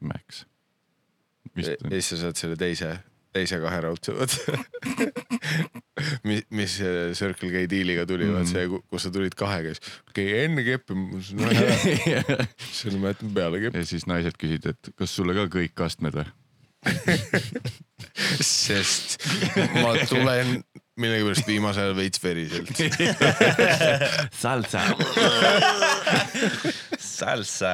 max. 0.00 0.44
ja 1.56 1.70
siis 1.70 2.12
sa 2.12 2.24
saad 2.26 2.40
selle 2.40 2.58
teise 2.60 2.96
teise 3.34 3.60
kahe 3.62 3.78
raudse, 3.84 4.14
vaata. 4.16 4.58
mis, 6.26 6.42
mis 6.54 6.76
äh, 6.82 7.12
Circle 7.16 7.50
K 7.52 7.64
diiliga 7.70 8.06
tuli 8.08 8.26
mm., 8.26 8.38
vaat 8.38 8.50
see, 8.50 8.66
kus 8.90 9.06
sa 9.06 9.12
tulid 9.14 9.36
kahega, 9.38 9.74
siis 9.76 9.92
okei 10.10 10.26
okay, 10.26 10.44
enne 10.46 10.64
keppi, 10.66 10.96
siis 12.80 12.98
ma 12.98 13.12
jätan 13.12 13.34
peale 13.36 13.62
keppi, 13.62 13.82
ja 13.82 13.90
siis 13.92 14.06
naised 14.10 14.38
küsisid, 14.40 14.70
et 14.72 14.92
kas 14.98 15.14
sulle 15.14 15.36
ka 15.36 15.46
kõik 15.52 15.86
astmed 15.86 16.18
või? 16.20 16.28
sest 18.40 19.20
ma 19.76 19.92
tulen 20.08 20.62
millegipärast 21.00 21.46
viimasel 21.48 21.82
ajal 21.88 21.96
veits 21.98 22.20
veriselt. 22.22 22.68
salsa. 24.42 24.82
salsa. 27.00 27.72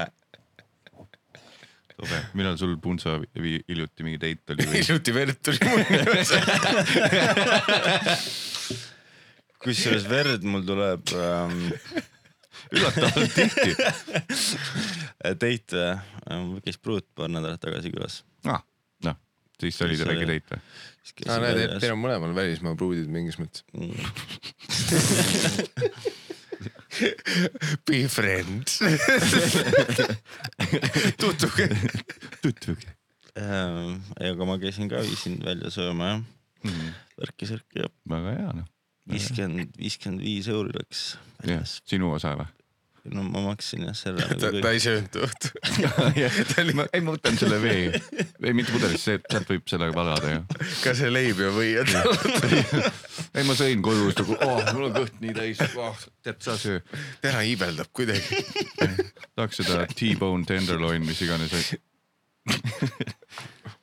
millal 2.36 2.58
sul 2.60 2.74
Punso 2.82 3.14
vi- 3.40 3.62
hiljuti 3.68 4.02
mingi 4.04 4.18
date 4.20 4.52
oli 4.52 4.66
või? 4.68 4.76
hiljuti 4.82 5.12
verd 5.16 5.38
tuli 5.40 5.58
mul 5.64 5.80
kusjuures 9.64 10.04
verd 10.10 10.42
mul 10.46 10.62
tuleb 10.68 11.08
ähm, 11.16 11.72
üllatavalt 12.76 13.32
tihti. 13.34 13.72
date 15.40 15.80
ähm,, 16.28 16.60
käis 16.66 16.76
pruut 16.78 17.06
paar 17.16 17.28
nädalat 17.32 17.60
tagasi 17.64 17.88
külas. 17.94 18.20
ah, 18.44 18.60
siis 19.60 19.80
oli 19.84 19.96
teil 19.96 20.08
väike 20.12 20.26
date 20.30 20.48
või? 20.56 20.60
aa, 21.30 21.38
näed, 21.42 21.76
teil 21.80 21.92
on 21.94 22.00
mõlemal 22.02 22.32
välismaa 22.36 22.74
pruudid 22.78 23.08
mingis 23.12 23.38
mõttes. 23.38 23.62
Be 27.86 28.06
friends. 28.08 28.78
tutvuge. 31.20 31.66
tutvuge. 32.42 32.88
ähm,. 33.36 34.00
aga 34.16 34.44
ma 34.48 34.56
käisin 34.62 34.88
ka, 34.90 35.02
viisin 35.04 35.36
välja 35.44 35.70
sööma 35.74 36.04
jah, 36.14 36.22
Mhm. 36.66 36.86
värki-särki 37.20 37.76
ja 37.84 37.88
väga 38.10 38.30
hea 38.34 38.52
noh. 38.56 38.66
viiskümmend, 39.12 39.70
viiskümmend 39.78 40.20
viis 40.24 40.46
euri 40.50 40.72
läks 40.74 41.02
jah, 41.14 41.20
väljas. 41.44 41.74
sinu 41.86 42.08
osa 42.16 42.32
või? 42.40 42.48
No 43.12 43.22
ma 43.26 43.42
maksin 43.44 43.84
jah 43.86 43.96
selle 43.96 44.24
ta, 44.24 44.36
nagu 44.40 44.62
ta 44.64 44.72
ei 44.74 44.80
söönud 44.82 45.18
õhtu. 45.26 45.50
ei, 46.96 47.02
ma 47.04 47.14
võtan 47.14 47.38
selle 47.38 47.58
vee, 47.62 48.00
ei 48.42 48.54
mitte 48.56 48.74
pudelist, 48.74 49.04
see, 49.04 49.20
sealt 49.30 49.50
võib 49.52 49.66
sellega 49.70 49.94
valada 49.96 50.32
ju. 50.32 50.42
ka 50.82 50.94
see 50.98 51.10
leib 51.12 51.40
ja 51.42 51.52
võiad. 51.54 51.92
ei, 53.36 53.44
ma 53.46 53.56
sõin 53.58 53.84
kodus 53.84 54.18
nagu, 54.20 54.38
oh, 54.46 54.62
mul 54.72 54.88
on 54.90 54.96
kõht 54.98 55.20
nii 55.22 55.36
täis 55.36 55.62
oh,, 55.68 56.06
tead 56.26 56.40
sa 56.44 56.56
söö. 56.60 56.82
täna 57.24 57.44
iibeldab 57.46 57.92
kuidagi. 57.96 58.42
tahaks 59.36 59.62
seda 59.62 59.84
T-bone 59.92 60.48
tenderloin, 60.48 61.04
mis 61.06 61.22
iganes. 61.26 61.74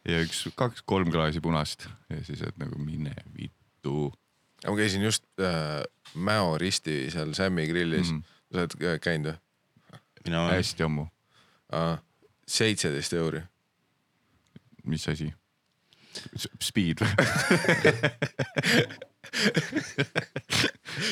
ja 0.10 0.20
üks, 0.24 0.46
kaks-kolm 0.60 1.12
klaasi 1.14 1.44
punast 1.44 1.88
ja 2.12 2.22
siis, 2.26 2.44
et 2.44 2.60
nagu 2.62 2.80
mine 2.80 3.16
vittu. 3.36 4.12
ma 4.66 4.78
käisin 4.80 5.04
just 5.06 5.28
äh, 5.42 5.84
Mäo 6.14 6.58
risti 6.62 7.08
seal 7.10 7.34
Sammi 7.34 7.66
grillis 7.68 8.12
mm. 8.12 8.20
-hmm. 8.20 8.33
Sa 8.54 8.62
oled 8.62 8.76
kä- 8.78 9.00
käinud 9.02 9.32
või? 9.34 9.38
mina 10.24 10.44
hästi 10.54 10.84
ammu, 10.86 11.08
seitseteist 12.48 13.14
euri. 13.18 13.42
mis 14.86 15.08
asi? 15.10 15.34
Speed 16.62 17.02
või? 17.02 17.12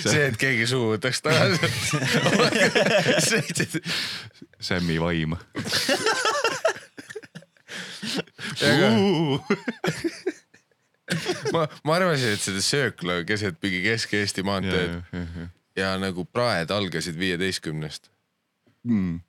see, 0.06 0.28
et 0.28 0.38
keegi 0.38 0.68
suu 0.70 0.92
võtaks 0.94 1.22
tagasi. 1.26 1.66
Sammi 4.62 5.00
vaim. 5.02 5.34
ma, 11.54 11.66
ma 11.84 11.96
arvasin, 11.98 12.36
et 12.36 12.44
seda 12.44 12.62
söökla 12.64 13.22
keset 13.28 13.58
mingi 13.64 13.82
Kesk-Eesti 13.88 14.46
maanteed 14.48 15.02
ja, 15.82 15.92
nagu 16.02 16.26
praed 16.26 16.72
algasid 16.74 17.18
viieteistkümnest. 17.20 18.10
Mm. 18.88 19.20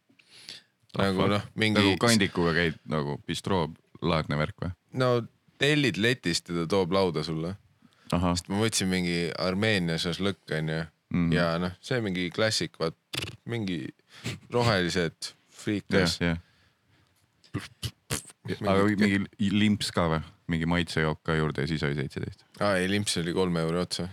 nagu 0.98 1.26
noh, 1.28 1.44
mingi 1.60 1.80
nagu 1.80 1.96
kandikuga 2.00 2.54
käid 2.56 2.78
nagu 2.88 3.18
bistroo-laadne 3.28 4.38
värk 4.40 4.64
või? 4.64 4.72
no 5.00 5.10
tellid 5.60 6.00
letist 6.00 6.48
ja 6.48 6.62
ta 6.62 6.66
toob 6.74 6.92
lauda 6.96 7.24
sulle. 7.24 7.54
ahah, 8.12 8.36
ma 8.48 8.60
võtsin 8.62 8.90
mingi 8.92 9.16
Armeenia 9.40 9.98
šašlõkk 10.00 10.56
onju 10.58 10.80
mm 11.12 11.28
-hmm. 11.28 11.34
ja 11.36 11.58
noh, 11.60 11.72
see 11.80 12.00
mingi 12.00 12.30
klassik, 12.34 12.78
vaat 12.80 12.96
mingi 13.44 13.88
rohelised 14.50 15.32
friikas. 15.50 16.18
jah. 16.20 16.38
aga 18.68 18.84
mingi 18.84 19.24
limps 19.52 19.92
ka 19.92 20.08
või? 20.08 20.22
mingi 20.52 20.66
maitsejook 20.66 21.22
ka 21.24 21.36
juurde 21.38 21.64
ja 21.64 21.70
siis 21.70 21.82
oli 21.86 21.94
seitseteist. 21.94 22.44
aa 22.60 22.76
ei, 22.76 22.88
limps 22.90 23.16
oli 23.16 23.32
kolme 23.32 23.60
euri 23.60 23.78
otsa. 23.84 24.08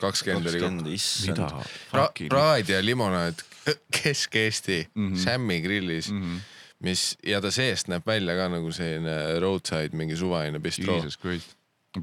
Kakskümmend 0.00 0.50
oli 0.52 0.60
kokku. 0.62 0.94
issand. 0.94 1.68
Pra, 1.90 2.08
praad 2.28 2.72
ja 2.72 2.82
limonaad 2.84 3.42
Kesk-Eesti 3.96 4.86
mm. 4.94 5.12
-hmm. 5.12 5.18
Sammi 5.18 5.60
grillis 5.62 6.10
mm, 6.12 6.22
-hmm. 6.22 6.40
mis 6.78 7.18
ja 7.26 7.40
ta 7.40 7.50
seest 7.50 7.88
näeb 7.88 8.06
välja 8.06 8.36
ka 8.36 8.48
nagu 8.48 8.72
selline 8.72 9.40
roadside 9.40 9.96
mingi 9.96 10.16
suvaline 10.16 10.60
Christ. 10.60 11.56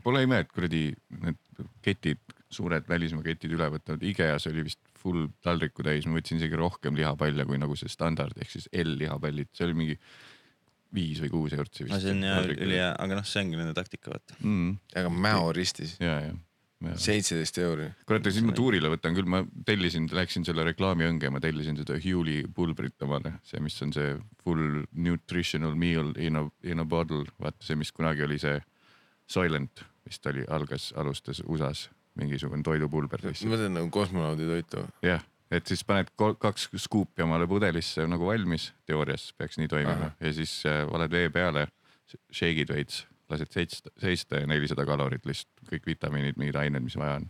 Pole 0.03 0.23
ime, 0.23 0.39
et 0.39 0.51
kuradi 0.51 0.93
need 1.21 1.37
ketid, 1.85 2.17
suured 2.49 2.87
välismaa 2.89 3.23
ketid 3.23 3.51
üle 3.53 3.67
võtavad, 3.69 4.01
IKEA-s 4.01 4.47
oli 4.49 4.63
vist 4.65 4.79
full 4.97 5.27
taldriku 5.43 5.83
täis, 5.85 6.07
ma 6.07 6.17
võtsin 6.17 6.39
isegi 6.39 6.57
rohkem 6.57 6.95
lihapalle 6.97 7.45
kui 7.45 7.59
nagu 7.61 7.75
see 7.79 7.91
standard 7.91 8.37
ehk 8.41 8.55
siis 8.55 8.69
L-lihapallid, 8.71 9.51
see 9.53 9.67
oli 9.67 9.77
mingi 9.77 9.97
viis 10.93 11.21
või 11.23 11.31
kuus 11.33 11.53
eurtsi 11.57 11.85
no 11.85 11.91
vist. 11.91 12.05
see 12.05 12.15
on 12.15 12.25
hea, 12.25 12.39
ülihea, 12.55 12.89
aga 13.03 13.19
noh, 13.19 13.27
see 13.27 13.43
ongi 13.43 13.59
nende 13.59 13.75
taktika, 13.77 14.13
vaata. 14.13 14.37
mm,. 14.39 14.73
aga 15.01 15.13
Mäo 15.27 15.51
ristis 15.55 15.95
ja, 16.01 16.19
ja. 16.29 16.33
Seitseteist 16.99 17.57
euri. 17.63 17.87
kurat, 18.09 18.27
siis 18.29 18.45
ma 18.45 18.55
tuurile 18.57 18.91
võtan 18.91 19.15
küll, 19.15 19.29
ma 19.29 19.43
tellisin, 19.67 20.09
läksin 20.11 20.45
selle 20.47 20.65
reklaamiõnge, 20.67 21.31
ma 21.33 21.41
tellisin 21.43 21.79
seda 21.79 21.97
Hewley 22.03 22.47
pulbrit 22.55 23.01
omale, 23.05 23.37
see, 23.47 23.61
mis 23.63 23.79
on 23.85 23.95
see 23.95 24.13
full 24.43 24.83
nutritional 24.93 25.75
meal 25.79 26.13
in 26.19 26.39
a, 26.39 26.45
in 26.67 26.83
a 26.83 26.85
bottle, 26.85 27.25
vaata 27.41 27.63
see, 27.63 27.79
mis 27.79 27.93
kunagi 27.95 28.25
oli 28.27 28.39
see 28.41 28.59
Soylent 29.33 29.85
vist 30.05 30.25
oli, 30.27 30.43
algas, 30.51 30.91
alustas 30.99 31.41
USA-s 31.45 31.89
mingisugune 32.19 32.63
toidupulber 32.65 33.23
ma 33.23 33.33
mõtlen 33.53 33.77
nagu 33.79 33.89
kosmonaudi 33.93 34.49
toitu. 34.49 34.83
jah, 35.05 35.23
et 35.53 35.69
siis 35.69 35.83
paned 35.87 36.11
kaks 36.17 36.69
skuupi 36.83 37.25
omale 37.25 37.47
pudelisse 37.49 38.05
nagu 38.09 38.27
valmis, 38.29 38.71
teoorias 38.85 39.31
peaks 39.37 39.57
nii 39.61 39.71
toimima 39.71 39.95
Ahah. 39.95 40.19
ja 40.19 40.33
siis 40.35 40.59
äh, 40.69 40.83
valed 40.91 41.13
vee 41.13 41.31
peale, 41.33 41.67
shake'id 42.29 42.69
veits, 42.73 43.03
lased 43.31 43.53
seista 43.55 44.41
ja 44.41 44.47
nelisada 44.49 44.85
kalorit 44.85 45.25
lihtsalt 45.25 45.69
kõik 45.69 45.87
vitamiinid, 45.87 46.37
mingid 46.37 46.59
ained, 46.59 46.83
mis 46.83 46.97
vaja 46.99 47.19
on. 47.21 47.29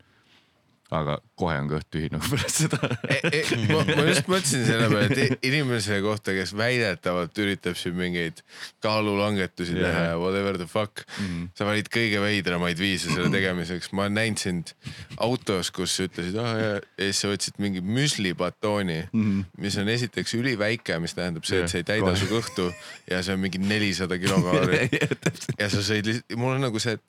Aga 0.91 1.17
kohe 1.39 1.56
on 1.62 1.69
kõht 1.72 1.88
tühi 1.93 2.10
nagu 2.13 2.28
pärast 2.34 2.63
seda. 2.65 2.80
E, 3.08 3.19
e, 3.30 3.41
ma, 3.72 3.82
ma 3.88 4.06
just 4.10 4.28
mõtlesin 4.30 4.65
selle 4.67 4.89
peale, 4.91 5.08
et 5.10 5.48
inimese 5.48 6.00
kohta, 6.06 6.36
kes 6.36 6.54
väidetavalt 6.58 7.43
üritab 7.43 7.78
siin 7.80 7.96
mingeid 7.98 8.43
kaalulangetusi 8.84 9.78
Jaa. 9.78 9.88
teha 9.88 10.04
ja 10.12 10.19
whatever 10.22 10.60
the 10.60 10.67
fuck 10.69 11.06
mm. 11.06 11.26
-hmm. 11.26 11.50
sa 11.58 11.65
valid 11.69 11.89
kõige 11.93 12.22
veidramaid 12.22 12.80
viise 12.80 13.10
selle 13.13 13.32
tegemiseks. 13.34 13.91
ma 13.93 14.08
olen 14.08 14.19
näinud 14.19 14.43
sind 14.43 14.76
autos, 15.17 15.72
kus 15.72 15.96
sa 15.98 16.10
ütlesid 16.10 16.38
ah,, 16.41 16.54
ja 16.60 16.74
ja 16.74 17.08
siis 17.10 17.22
sa 17.24 17.32
võtsid 17.32 17.60
mingi 17.63 17.82
müslibatooni 17.82 19.00
mm, 19.06 19.24
-hmm. 19.24 19.46
mis 19.63 19.78
on 19.78 19.89
esiteks 19.89 20.34
üliväike, 20.38 21.00
mis 21.00 21.15
tähendab 21.17 21.48
see, 21.48 21.62
et 21.63 21.72
see 21.72 21.84
ei 21.84 21.88
täida 21.88 22.15
su 22.19 22.30
kõhtu 22.32 22.69
ja 23.10 23.24
see 23.24 23.36
on 23.36 23.43
mingi 23.43 23.62
nelisada 23.62 24.17
kilokalorit 24.22 24.98
ja 25.62 25.69
sa 25.69 25.82
sõid 25.82 26.10
lihtsalt, 26.10 26.38
mul 26.39 26.58
on 26.58 26.67
nagu 26.67 26.80
see, 26.84 26.98
et 26.98 27.04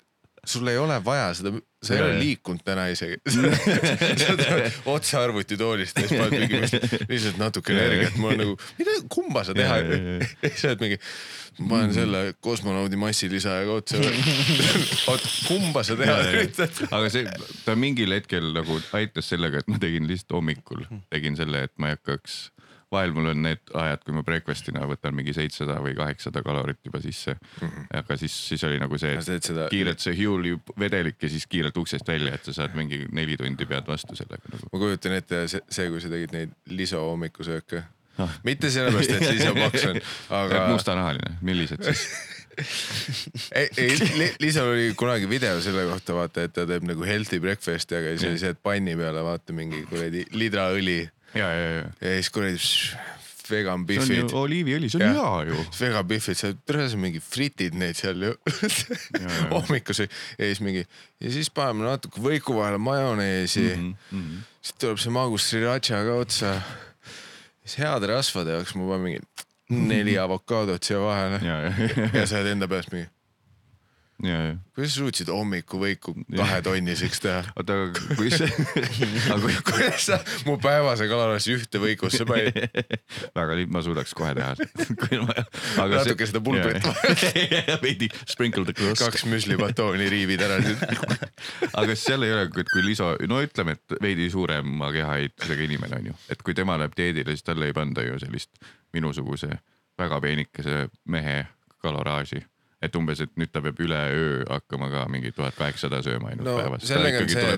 sul 0.51 0.69
ei 0.69 0.79
ole 0.79 0.97
vaja 1.05 1.31
seda, 1.37 1.53
sa 1.85 1.95
ei 1.95 2.03
ole 2.03 2.19
liikunud 2.19 2.63
täna 2.65 2.87
isegi. 2.93 3.19
otse 4.95 5.19
arvutitoolist 5.21 5.99
ja 5.99 6.09
siis 6.09 6.21
paned 6.21 6.45
mingi 6.45 6.61
lihtsalt- 6.63 7.41
natuke 7.41 7.75
energiat, 7.75 8.17
mul 8.21 8.35
on 8.35 8.41
nagu, 8.43 8.57
mida, 8.79 8.97
kumba 9.13 9.45
sa 9.47 9.57
teha 9.57 9.81
jaa., 9.83 10.29
sa 10.61 10.73
oled 10.73 10.85
mingi, 10.85 10.99
ma 11.61 11.71
panen 11.75 11.95
selle 11.97 12.23
kosmonaudi 12.45 13.01
massilisajaga 13.01 13.79
otsa. 13.81 14.01
oot, 15.13 15.29
kumba 15.49 15.85
sa 15.87 15.99
teha 16.01 16.19
üritad? 16.33 16.85
aga 16.91 17.13
see, 17.13 17.29
ta 17.67 17.77
mingil 17.79 18.17
hetkel 18.17 18.53
nagu 18.57 18.81
aitas 18.97 19.31
sellega, 19.35 19.63
et 19.63 19.71
ma 19.71 19.81
tegin 19.83 20.09
lihtsalt 20.11 20.39
hommikul, 20.39 20.87
tegin 21.15 21.39
selle, 21.41 21.67
et 21.69 21.75
ma 21.79 21.93
ei 21.93 21.99
hakkaks, 21.99 22.41
vahel 22.95 23.15
mul 23.17 23.33
on 23.33 23.43
need 23.47 23.73
ajad, 23.81 24.05
kui 24.07 24.17
ma 24.17 24.25
breakfast'ina 24.27 24.85
võtan 24.91 25.17
mingi 25.17 25.35
seitsesada 25.37 25.81
või 25.85 25.97
kaheksasada 25.99 26.45
kalorit 26.47 26.81
juba 26.87 27.01
sisse 27.05 27.35
mm. 27.35 27.67
-hmm. 27.67 27.89
aga 28.01 28.19
siis, 28.21 28.37
siis 28.51 28.65
oli 28.69 28.79
nagu 28.83 28.99
see, 29.01 29.17
teed 29.27 29.51
seda, 29.51 29.69
kiirelt 29.73 30.05
see 30.05 30.17
Hewley 30.19 30.61
vedelik 30.81 31.23
ja 31.23 31.33
siis 31.33 31.47
kiirelt 31.51 31.77
uksest 31.81 32.09
välja, 32.09 32.35
et 32.35 32.47
sa 32.47 32.57
saad 32.61 32.79
mingi 32.79 33.05
neli 33.13 33.37
tundi 33.41 33.67
pead 33.67 33.91
vastu 33.91 34.17
sellega 34.17 34.55
nagu. 34.55 34.71
ma 34.73 34.85
kujutan 34.87 35.19
ette 35.19 35.45
see, 35.49 35.67
see, 35.69 35.91
kui 35.91 36.01
sa 36.05 36.13
tegid 36.13 36.37
neid 36.37 36.57
liso 36.71 37.03
hommikusööke 37.11 37.85
Ah.. 38.15 38.31
mitte 38.47 38.71
sellepärast, 38.71 39.11
et 39.11 39.25
liso 39.35 39.51
paks 39.57 39.85
on, 39.91 39.97
aga 40.39 40.67
mustanahaline, 40.71 41.33
millised 41.43 41.83
siis? 41.83 42.05
ei, 43.59 43.69
ei 43.77 43.97
Li- 44.15 44.35
Liisal 44.41 44.69
oli 44.71 44.93
kunagi 44.97 45.29
video 45.29 45.61
selle 45.61 45.87
kohta, 45.89 46.15
vaata, 46.15 46.45
et 46.47 46.55
ta 46.55 46.67
teeb 46.69 46.87
nagu 46.87 47.07
healthy 47.07 47.41
breakfast'i, 47.43 47.97
aga 47.99 48.15
siis 48.15 48.29
oli 48.31 48.43
see, 48.43 48.53
et 48.55 48.61
panni 48.63 48.95
peale 48.99 49.25
vaata 49.27 49.57
mingi 49.57 49.83
kuradi 49.91 50.25
lidraõli 50.39 51.01
ja, 51.35 51.49
ja, 51.51 51.71
ja, 51.79 51.91
ja 52.01 52.15
siis 52.19 52.31
kuradi 52.35 52.59
vegan 53.51 53.85
see 53.87 53.99
on 53.99 54.09
ju 54.09 54.23
Biffid, 54.25 54.35
oliiviõli, 54.39 54.91
see 54.91 55.01
on 55.01 55.15
hea 55.15 55.33
ju. 55.51 55.65
vegan 55.79 56.09
Biffid, 56.09 56.39
sa 56.39 56.53
sa 56.89 57.01
mingi 57.01 57.21
fritid 57.21 57.77
neid 57.79 57.99
seal 57.99 58.23
ju 58.23 58.33
jaa. 58.35 59.49
hommikusöök 59.55 60.11
ja 60.39 60.49
siis 60.49 60.61
mingi 60.65 60.85
ja 61.21 61.33
siis 61.35 61.51
paneme 61.51 61.87
natuke 61.89 62.23
võiku 62.25 62.59
vahele 62.59 62.79
majoneesi 62.79 63.67
mm, 63.75 63.95
-hmm. 64.11 64.45
siis 64.63 64.79
tuleb 64.81 64.99
see 65.03 65.15
magus 65.15 65.49
sriracha 65.51 66.05
ka 66.05 66.15
otsa. 66.15 66.55
siis 67.65 67.79
heade 67.79 68.07
rasvade 68.07 68.57
jaoks 68.57 68.75
ma 68.75 68.89
panen 68.89 69.05
mingi 69.05 69.21
neli 69.89 70.19
avokaadot 70.25 70.83
siia 70.83 71.01
vahele 71.01 71.41
ja, 71.45 71.61
ja, 71.69 72.09
ja 72.13 72.27
sa 72.27 72.41
oled 72.41 72.53
enda 72.53 72.69
peast 72.69 72.93
mingi, 72.93 73.09
ja, 73.09 73.11
ja. 73.11 73.14
Kuidas 74.75 74.95
suutsid 74.97 75.29
hommikuvõiku 75.33 76.15
kahetonniseks 76.37 77.21
teha? 77.23 77.43
oota, 77.59 77.77
aga 77.87 78.17
kui 78.19 78.31
see, 78.33 78.49
aga 79.29 79.39
kui, 79.43 79.57
kuidas 79.69 80.07
sa 80.09 80.19
mu 80.49 80.57
päevase 80.63 81.09
kalorassi 81.11 81.55
ühte 81.57 81.81
võikusse 81.83 82.27
panid? 82.29 82.59
väga 83.39 83.59
liht-, 83.59 83.73
ma 83.75 83.83
suudaks 83.85 84.15
kohe 84.17 84.33
teha. 84.37 84.55
aga 85.85 86.01
Natuke 86.01 86.29
seda 86.31 86.43
pulbrit 86.45 86.89
veidi 87.85 88.09
sprinkle 88.25 88.65
the 88.69 88.77
crust. 88.77 89.03
kaks 89.05 89.27
müslibatooni 89.31 90.09
riivid 90.13 90.45
ära. 90.47 90.61
aga 91.73 91.87
kas 91.93 92.07
seal 92.07 92.27
ei 92.27 92.35
ole, 92.35 92.49
et 92.49 92.73
kui 92.73 92.87
liso, 92.87 93.13
no 93.31 93.43
ütleme, 93.45 93.77
et 93.79 93.99
veidi 94.03 94.31
suurema 94.33 94.91
kehaehitusega 94.95 95.69
inimene 95.69 96.01
on 96.01 96.11
ju, 96.13 96.19
et 96.33 96.43
kui 96.47 96.57
tema 96.57 96.79
läheb 96.81 96.97
dieedile, 96.97 97.37
siis 97.37 97.47
talle 97.47 97.71
ei 97.71 97.77
panda 97.77 98.05
ju 98.07 98.19
sellist 98.23 98.65
minusuguse 98.95 99.53
väga 99.99 100.21
peenikese 100.21 100.89
mehe 101.09 101.45
kaloraaži. 101.83 102.43
Et 102.85 102.97
umbes, 102.99 103.23
et 103.25 103.33
nüüd 103.41 103.53
ta 103.55 103.63
peab 103.65 103.81
üleöö 103.81 104.45
hakkama 104.51 104.91
ka 104.93 105.05
mingi 105.13 105.33
tuhat 105.35 105.57
kaheksasada 105.59 106.03
sööma 106.07 106.33
ainult 106.33 106.49
No 106.49 106.57
päevas. 106.61 106.87
see, 106.87 107.57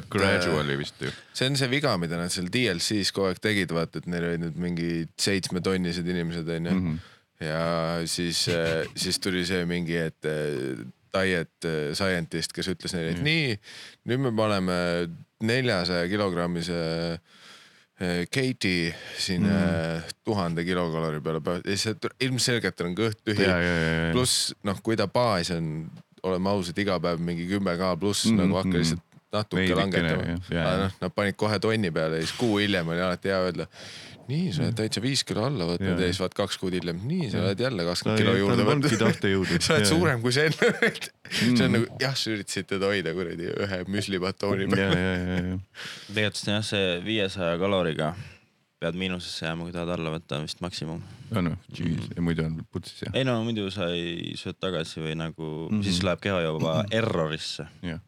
ju. 1.08 1.12
see 1.32 1.50
on 1.50 1.58
see 1.60 1.70
viga, 1.72 1.96
mida 2.00 2.20
nad 2.20 2.32
seal 2.34 2.50
DLC-s 2.52 3.12
kogu 3.16 3.30
aeg 3.30 3.42
tegid, 3.42 3.74
vaata, 3.76 4.02
et 4.02 4.10
neil 4.10 4.28
olid 4.30 4.44
nüüd 4.46 4.60
mingi 4.66 4.90
seitsmetonnised 5.20 6.08
inimesed 6.14 6.50
onju 6.58 6.74
mm. 6.74 6.84
-hmm. 6.86 7.46
ja 7.46 7.64
siis, 8.06 8.46
siis 8.94 9.20
tuli 9.22 9.44
see 9.48 9.64
mingi, 9.68 9.98
et 10.08 10.30
eh, 10.30 10.84
diet 11.16 11.70
scientist, 11.96 12.52
kes 12.52 12.68
ütles 12.74 12.94
neile, 12.96 13.16
et 13.16 13.24
nii, 13.24 13.56
nüüd 14.10 14.26
me 14.28 14.34
paneme 14.36 14.78
neljasaja 15.44 16.08
kilogrammise 16.08 16.76
eh, 17.16 17.35
Katie 18.28 18.94
siin 19.18 19.46
Mhm. 19.46 19.52
mm. 19.52 20.02
tuhande 20.24 20.64
kilokalori 20.64 21.20
peale 21.24 21.60
siis 21.64 21.96
ta- 22.00 22.12
ilmselgelt 22.20 22.80
on 22.84 22.94
kõht 22.98 23.22
tühi 23.24 23.46
pluss 24.12 24.52
noh, 24.62 24.80
kui 24.82 24.96
ta 24.96 25.06
baas 25.08 25.50
on, 25.54 25.88
oleme 26.22 26.50
ausad, 26.50 26.76
iga 26.78 26.98
päev 27.00 27.20
mingi 27.24 27.46
kümme 27.48 27.76
K 27.80 27.94
pluss 28.00 28.26
mm 28.28 28.36
nagu 28.42 28.58
hakka 28.60 28.68
mhm. 28.68 28.78
lihtsalt 28.82 29.02
natuke 29.32 29.62
Veidikene, 29.62 29.80
langetama 29.80 30.66
aga 30.66 30.76
noh, 30.84 30.92
nad 31.00 31.14
panid 31.16 31.36
kohe 31.40 31.58
tonni 31.58 31.90
peale 31.90 32.20
ja 32.20 32.26
siis 32.26 32.36
kuu 32.38 32.58
hiljem 32.60 32.88
oli 32.88 33.00
alati 33.00 33.28
hea 33.32 33.40
öelda. 33.48 33.66
nii, 34.28 34.52
sa 34.52 34.62
oled 34.66 34.74
täitsa 34.78 35.00
viis 35.04 35.22
kilo 35.24 35.44
alla 35.46 35.64
võtnud 35.68 35.92
Mhm. 35.94 36.00
Ja 36.02 36.06
siis 36.12 36.20
vaat 36.20 36.34
kaks 36.34 36.58
kuud 36.58 36.72
hiljem, 36.76 37.00
nii, 37.06 37.30
sa 37.30 37.38
oled 37.44 37.60
jälle 37.60 37.84
kakskümmend 37.86 38.18
kilo 38.22 38.34
juurde 38.36 38.64
võtnud. 38.66 39.60
sa 39.66 39.74
oled 39.76 39.86
suurem 39.90 40.22
kui 40.22 40.32
see 40.32 40.46
enne. 40.46 40.70
see 41.30 41.50
Mhm. 41.52 41.64
on 41.64 41.72
nagu 41.72 41.86
jah, 42.00 42.14
sa 42.16 42.30
üritasid 42.30 42.66
teda 42.70 42.86
hoida 42.92 43.12
kuradi 43.14 43.50
ühe 43.54 43.82
müslibatooni 43.88 44.66
peal. 44.72 44.94
ja, 44.96 45.12
ja, 45.16 45.36
ja. 45.50 45.58
tegelikult 46.14 46.46
jah, 46.46 46.62
see 46.64 47.00
viiesaja 47.04 47.58
kaloriga 47.58 48.14
pead 48.80 48.94
miinusesse 49.00 49.46
jääma, 49.46 49.64
kui 49.64 49.72
tahad 49.72 49.88
alla 49.94 50.10
võtta, 50.18 50.42
vist 50.42 50.60
maksimum. 50.60 51.00
on 51.34 51.46
või, 51.48 51.56
jeez, 51.78 52.10
ja 52.16 52.22
muidu 52.22 52.44
on 52.44 52.58
putsis 52.70 53.00
jah. 53.06 53.14
ei 53.16 53.24
no 53.24 53.38
muidu 53.44 53.70
sa 53.72 53.88
ei 53.94 54.34
sööd 54.36 54.58
tagasi 54.60 55.00
või 55.00 55.14
nagu 55.16 55.42
mm, 55.42 55.70
Mhm. 55.70 55.80
-hmm. 55.80 55.84
siis 55.84 56.02
läheb 56.04 56.20
keha 56.20 56.42
juba 56.44 56.84
errorisse. 56.90 57.66
jah. 57.82 58.00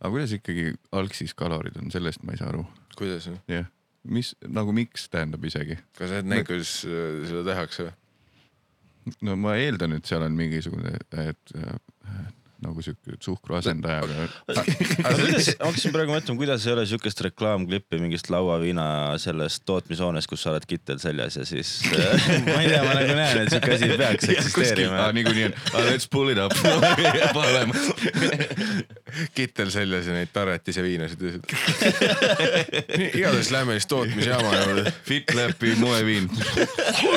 aga 0.00 0.10
kuidas 0.10 0.32
ikkagi 0.32 0.74
algsis 0.92 1.32
kalorid 1.34 1.76
on, 1.80 1.90
sellest 1.90 2.22
ma 2.24 2.32
ei 2.32 2.38
saa 2.38 2.48
aru. 2.48 2.66
kuidas, 2.98 3.30
jah, 3.48 3.66
mis 4.04 4.34
nagu 4.48 4.72
miks 4.76 5.08
tähendab 5.12 5.44
isegi. 5.48 5.78
kas 5.96 6.10
sa 6.10 6.18
oled 6.18 6.30
näinud, 6.30 6.48
kuidas 6.48 6.72
äh, 6.88 7.20
seda 7.28 7.44
tehakse 7.50 7.88
või? 7.88 7.94
no 9.28 9.36
ma 9.40 9.56
eeldan, 9.60 9.96
et 9.98 10.08
seal 10.08 10.24
on 10.24 10.36
mingisugune, 10.36 10.94
et 10.96 11.54
äh, 11.58 11.74
nagu 12.64 12.84
siuke 12.84 13.18
suhkru 13.24 13.58
asendaja. 13.58 14.02
aga 14.04 15.14
kuidas, 15.20 15.50
hakkasin 15.60 15.94
praegu 15.94 16.14
mõtlema, 16.14 16.38
kuidas 16.40 16.66
ei 16.66 16.74
ole 16.74 16.86
siukest 16.88 17.24
reklaamklippi 17.28 18.00
mingist 18.02 18.30
lauaviina 18.32 18.86
sellest 19.22 19.64
tootmishoonest, 19.68 20.30
kus 20.30 20.44
sa 20.44 20.52
oled 20.54 20.66
kittel 20.68 21.00
seljas 21.02 21.38
ja 21.40 21.46
siis 21.48 21.76
äh, 21.92 22.28
ma 22.48 22.60
ei 22.60 22.70
tea, 22.72 22.82
ma 22.84 22.96
nagu 22.98 23.18
näen, 23.18 23.42
et 23.44 23.54
siuke 23.54 23.76
asi 23.76 23.90
peaks 23.94 24.30
eksisteerima. 24.36 25.08
niikuinii 25.16 25.48
on, 25.50 25.58
let's 25.88 26.08
pull 26.10 26.32
it 26.32 26.40
up. 26.40 26.52
Pole 27.34 27.50
olemas. 27.50 27.90
kittel 29.34 29.70
seljas 29.74 30.08
ja 30.08 30.16
neid 30.16 30.32
tarretise 30.34 30.82
viinasid. 30.82 31.22
igatahes 33.18 33.50
lähme 33.50 33.78
siis 33.78 33.86
tootmisjaama 33.86 34.56
juurde. 34.56 34.92
FitLapi 35.04 35.74
moeviin. 35.76 36.30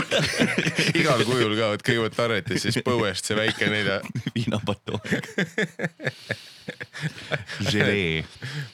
igal 1.00 1.24
kujul 1.26 1.56
ka, 1.58 1.72
et 1.78 1.86
kõigepealt 1.86 2.18
tarretis, 2.18 2.66
siis 2.68 2.80
põuest 2.86 3.30
see 3.30 3.38
väike 3.38 3.70
nelja 3.72 4.00
viinapatoon. 4.36 5.02
želee. 7.72 8.24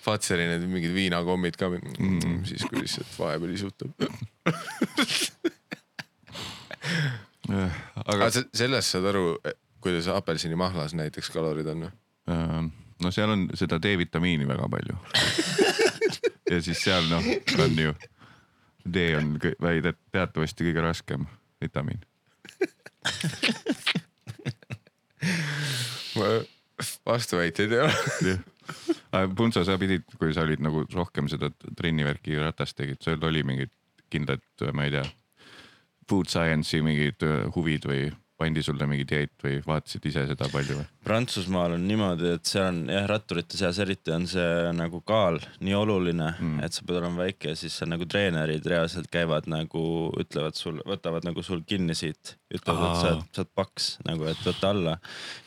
Fatseri 0.04 0.46
need 0.50 0.64
mingid 0.72 0.94
viinakommid 0.96 1.58
ka 1.60 1.70
mm,, 1.74 2.44
siis 2.50 2.64
kui 2.70 2.82
lihtsalt 2.84 3.12
vahepeal 3.20 3.54
isutab. 3.56 3.92
aga 7.50 7.68
aga 8.16 8.30
se- 8.34 8.48
sellest 8.56 8.90
saad 8.96 9.06
aru, 9.12 9.26
kuidas 9.84 10.08
apelsinimahlas 10.12 10.96
näiteks 10.98 11.30
kalorid 11.34 11.68
on 11.74 11.80
või? 11.88 11.92
äh, 12.32 12.58
no 13.04 13.12
seal 13.12 13.30
on 13.36 13.42
seda 13.60 13.80
D-vitamiini 13.84 14.48
väga 14.50 14.70
palju. 14.72 14.96
ja 16.52 16.58
siis 16.64 16.80
seal 16.84 17.04
noh, 17.12 17.24
on 17.66 17.74
ju, 17.86 17.92
D 18.84 18.96
on 19.20 19.36
väidet- 19.64 20.02
teatavasti 20.12 20.68
kõige 20.70 20.82
raskem 20.84 21.28
vitamiin. 21.64 22.02
Vastuväiteid 27.14 27.78
ei 27.78 27.86
ole. 27.86 28.38
Punso, 29.38 29.62
sa 29.68 29.78
pidid, 29.78 30.06
kui 30.18 30.34
sa 30.34 30.46
olid 30.48 30.62
nagu 30.64 30.86
rohkem 30.94 31.28
seda 31.32 31.52
trennivärki 31.78 32.40
ratast 32.42 32.78
tegid, 32.80 33.02
sul 33.04 33.22
oli 33.28 33.44
mingid 33.46 33.72
kindlad, 34.14 34.44
ma 34.74 34.88
ei 34.88 34.94
tea, 34.96 35.04
food 36.10 36.30
science'i 36.32 36.84
mingid 36.86 37.24
öö, 37.26 37.48
huvid 37.56 37.86
või 37.90 38.08
pandi 38.44 38.62
sulle 38.66 38.86
mingi 38.92 39.08
dieet 39.10 39.34
või 39.44 39.58
vaatasid 39.66 40.06
ise 40.12 40.28
seda 40.30 40.48
palju 40.52 40.78
või? 40.82 40.86
Prantsusmaal 41.08 41.74
on 41.78 41.88
niimoodi, 41.88 42.30
et 42.38 42.46
seal 42.48 42.70
on 42.70 42.84
jah, 42.92 43.08
ratturite 43.10 43.58
seas 43.60 43.80
eriti 43.84 44.12
on 44.16 44.28
see 44.30 44.46
nagu 44.78 45.00
kaal 45.08 45.40
nii 45.64 45.76
oluline 45.80 46.30
Mm. 46.34 46.60
et 46.66 46.74
sa 46.76 46.82
pead 46.88 46.98
olema 47.00 47.24
väike 47.24 47.52
ja 47.52 47.56
siis 47.60 47.74
seal 47.80 47.90
nagu 47.92 48.06
treenerid 48.10 48.66
reaalselt 48.68 49.08
käivad 49.14 49.46
nagu 49.52 49.84
ütlevad 50.20 50.56
sul, 50.60 50.80
võtavad 50.88 51.24
nagu 51.28 51.44
sul 51.46 51.62
kinni 51.68 51.96
siit, 51.96 52.36
ütlevad, 52.54 52.84
et 52.90 52.98
sa 53.02 53.12
oled, 53.14 53.24
sa 53.36 53.44
oled 53.44 53.52
paks 53.56 53.90
nagu, 54.08 54.26
et 54.32 54.42
võta 54.48 54.72
alla. 54.74 54.96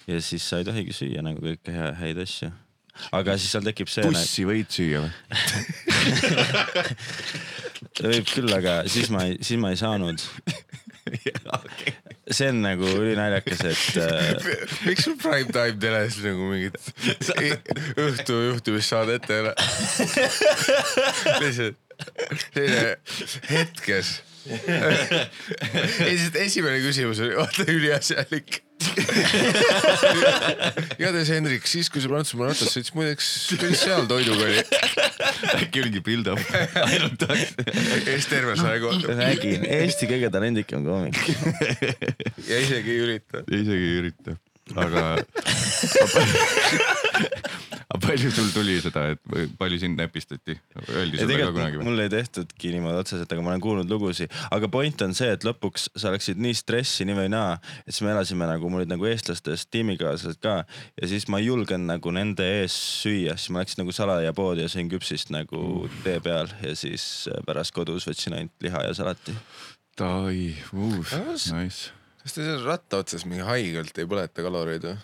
ja 0.07 0.21
siis 0.25 0.45
sa 0.47 0.61
ei 0.63 0.69
tohigi 0.69 0.95
süüa 0.97 1.25
nagu 1.27 1.43
kõiki 1.43 1.75
hea, 1.75 1.91
häid 2.01 2.21
asju. 2.23 2.49
aga 3.19 3.35
siis 3.37 3.53
seal 3.57 3.67
tekib 3.67 3.91
see, 3.93 4.05
bussi 4.09 4.47
võid 4.49 4.71
süüa 4.73 5.03
või? 5.05 5.13
võib 8.15 8.31
küll, 8.31 8.53
aga 8.57 8.79
siis 8.93 9.11
ma 9.13 9.27
ei, 9.29 9.37
siis 9.45 9.61
ma 9.61 9.73
ei 9.75 9.81
saanud. 9.81 10.23
see 12.31 12.49
on 12.51 12.63
nagu 12.65 12.89
ülinaljakas, 12.91 13.61
et 13.71 13.99
äh, 14.03 14.47
miks 14.87 15.07
sul 15.07 15.17
prime 15.21 15.51
time 15.55 15.79
teles 15.83 16.19
nagu 16.25 16.51
mingit 16.51 16.75
õhtu 18.07 18.39
juhtimissaadet 18.51 19.29
ei 19.31 19.45
ole? 19.45 19.55
lihtsalt 21.43 21.83
selline 22.55 22.97
hetkes. 23.51 24.17
lihtsalt 26.07 26.37
esimene 26.43 26.79
küsimus 26.85 27.23
oli, 27.23 27.35
vaata 27.39 27.67
üliasjalik. 27.71 28.61
igatahes 30.99 31.31
Hendrik, 31.33 31.67
siis 31.71 31.89
kui 31.91 32.03
sa 32.03 32.11
Prantsusmaa 32.13 32.51
ratas 32.53 32.75
sõitsid, 32.75 32.95
muideks, 32.99 33.31
kuidas 33.55 33.87
seal 33.87 34.11
toiduga 34.11 34.51
oli? 34.51 34.61
Äkki 35.57 35.83
oligi 35.85 36.03
build 36.07 36.31
up, 36.33 36.41
ainult 36.83 37.19
tahaks. 37.21 37.55
siis 38.05 38.29
terve 38.31 38.57
saja 38.59 38.81
kohta 38.83 39.17
räägin, 39.19 39.67
Eesti 39.79 40.09
kõige 40.11 40.31
talendikam 40.35 40.85
koomik. 40.87 41.19
ja 42.51 42.61
isegi 42.63 42.95
ei 42.95 43.01
ürita. 43.07 43.45
isegi 43.51 43.91
ei 43.91 43.99
ürita, 44.01 44.37
aga. 44.75 45.07
palju 48.07 48.31
sul 48.35 48.49
tuli 48.55 48.77
seda, 48.83 49.03
et 49.15 49.21
palju 49.59 49.79
sind 49.81 49.99
näpistati, 49.99 50.57
öeldi 50.93 51.19
sulle 51.21 51.39
ka 51.41 51.49
kunagi 51.55 51.79
või? 51.81 51.87
mul 51.89 52.03
ei 52.05 52.11
tehtudki 52.13 52.73
niimoodi 52.75 53.01
otseselt, 53.01 53.31
aga 53.33 53.45
ma 53.45 53.53
olen 53.55 53.63
kuulnud 53.65 53.91
lugusid, 53.91 54.33
aga 54.53 54.69
point 54.73 55.03
on 55.07 55.15
see, 55.17 55.31
et 55.33 55.47
lõpuks 55.47 55.89
sa 55.99 56.13
läksid 56.15 56.41
nii 56.43 56.57
stressi 56.59 57.07
nii 57.09 57.17
või 57.19 57.31
naa, 57.33 57.57
et 57.87 57.95
siis 57.95 58.03
me 58.07 58.13
elasime 58.13 58.49
nagu, 58.51 58.69
mul 58.71 58.83
olid 58.83 58.93
nagu 58.93 59.09
eestlastest 59.09 59.71
tiimikaaslased 59.75 60.41
ka 60.45 60.59
ja 60.67 61.11
siis 61.11 61.29
ma 61.33 61.41
ei 61.43 61.49
julgenud 61.49 61.89
nagu 61.95 62.13
nende 62.15 62.47
ees 62.61 62.77
süüa, 63.03 63.39
siis 63.41 63.53
ma 63.55 63.63
läksin 63.65 63.83
nagu 63.85 63.95
salaja 63.97 64.35
poodi 64.37 64.67
ja 64.67 64.73
sõin 64.73 64.91
küpsist 64.93 65.33
nagu 65.35 65.87
tee 66.05 66.19
peal 66.25 66.53
ja 66.67 66.77
siis 66.79 67.03
äh, 67.33 67.41
pärast 67.49 67.75
kodus 67.77 68.07
võtsin 68.11 68.37
ainult 68.39 68.67
liha 68.67 68.85
ja 68.91 68.95
salati. 68.99 69.35
ai, 70.05 70.51
Aga 71.17 71.33
kas- 71.33 71.51
nice. 71.55 71.93
Kas 72.27 72.35
te 72.35 72.43
seal 72.43 72.65
ratta 72.67 72.99
otsas 73.05 73.23
mingi 73.23 73.47
haigelt 73.47 73.95
ei 74.03 74.09
põleta 74.11 74.43
kaloreid 74.43 74.83
või? 74.89 74.97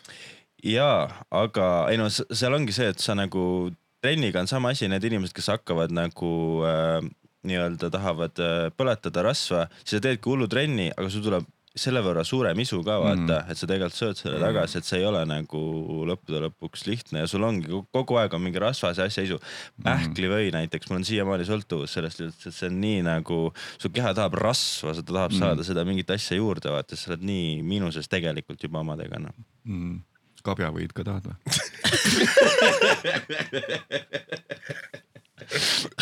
jaa, 0.66 1.06
aga 1.30 1.68
ei 1.92 2.00
no 2.00 2.08
seal 2.10 2.58
ongi 2.58 2.74
see, 2.74 2.90
et 2.90 3.02
sa 3.02 3.14
nagu 3.18 3.70
trenniga 4.02 4.42
on 4.42 4.50
sama 4.50 4.72
asi, 4.74 4.88
need 4.90 5.06
inimesed, 5.06 5.34
kes 5.36 5.52
hakkavad 5.52 5.94
nagu 5.94 6.32
äh, 6.66 6.98
nii-öelda 7.46 7.90
tahavad 7.94 8.42
äh, 8.42 8.68
põletada 8.74 9.22
rasva, 9.26 9.68
siis 9.84 10.00
sa 10.00 10.02
teedki 10.02 10.30
hullu 10.30 10.48
trenni, 10.50 10.88
aga 10.96 11.10
sul 11.10 11.22
tuleb 11.22 11.46
selle 11.72 12.02
võrra 12.04 12.20
suurem 12.26 12.58
isu 12.60 12.82
ka 12.84 12.98
vaata 13.00 13.38
mm., 13.38 13.50
et 13.52 13.58
sa 13.58 13.66
tegelikult 13.68 13.96
sööd 13.96 14.18
selle 14.18 14.38
tagasi, 14.42 14.78
et 14.78 14.86
see 14.88 14.98
ei 15.00 15.06
ole 15.08 15.22
nagu 15.28 15.60
lõppude 16.08 16.42
lõpuks 16.44 16.84
lihtne 16.88 17.22
ja 17.22 17.30
sul 17.30 17.44
ongi 17.46 17.70
kogu- 17.94 18.18
aeg 18.20 18.34
on 18.36 18.42
mingi 18.44 18.60
rasvase 18.60 19.02
asja 19.06 19.24
isu. 19.24 19.38
pähklivõi 19.84 20.52
näiteks, 20.52 20.90
mul 20.90 21.00
on 21.00 21.08
siiamaani 21.08 21.44
sõltuvus 21.48 21.96
sellest, 21.96 22.20
et 22.20 22.32
see 22.44 22.68
on 22.68 22.76
nii 22.82 23.00
nagu, 23.08 23.38
su 23.80 23.88
keha 23.94 24.12
tahab 24.18 24.34
rasva, 24.40 24.90
sa 24.98 25.02
tahab 25.06 25.32
saada 25.36 25.62
seda 25.66 25.84
mingit 25.88 26.10
asja 26.12 26.36
juurde 26.36 26.68
vaata, 26.72 26.96
sa 26.98 27.12
oled 27.12 27.24
nii 27.26 27.62
miinuses 27.66 28.06
tegelikult 28.12 28.60
juba 28.62 28.84
omadega 28.84 29.16
noh. 29.22 29.34
mm.. 29.64 29.96
kabjavõid 30.44 30.92
ka 30.92 31.02
tahad 31.08 31.24
või? 31.30 31.36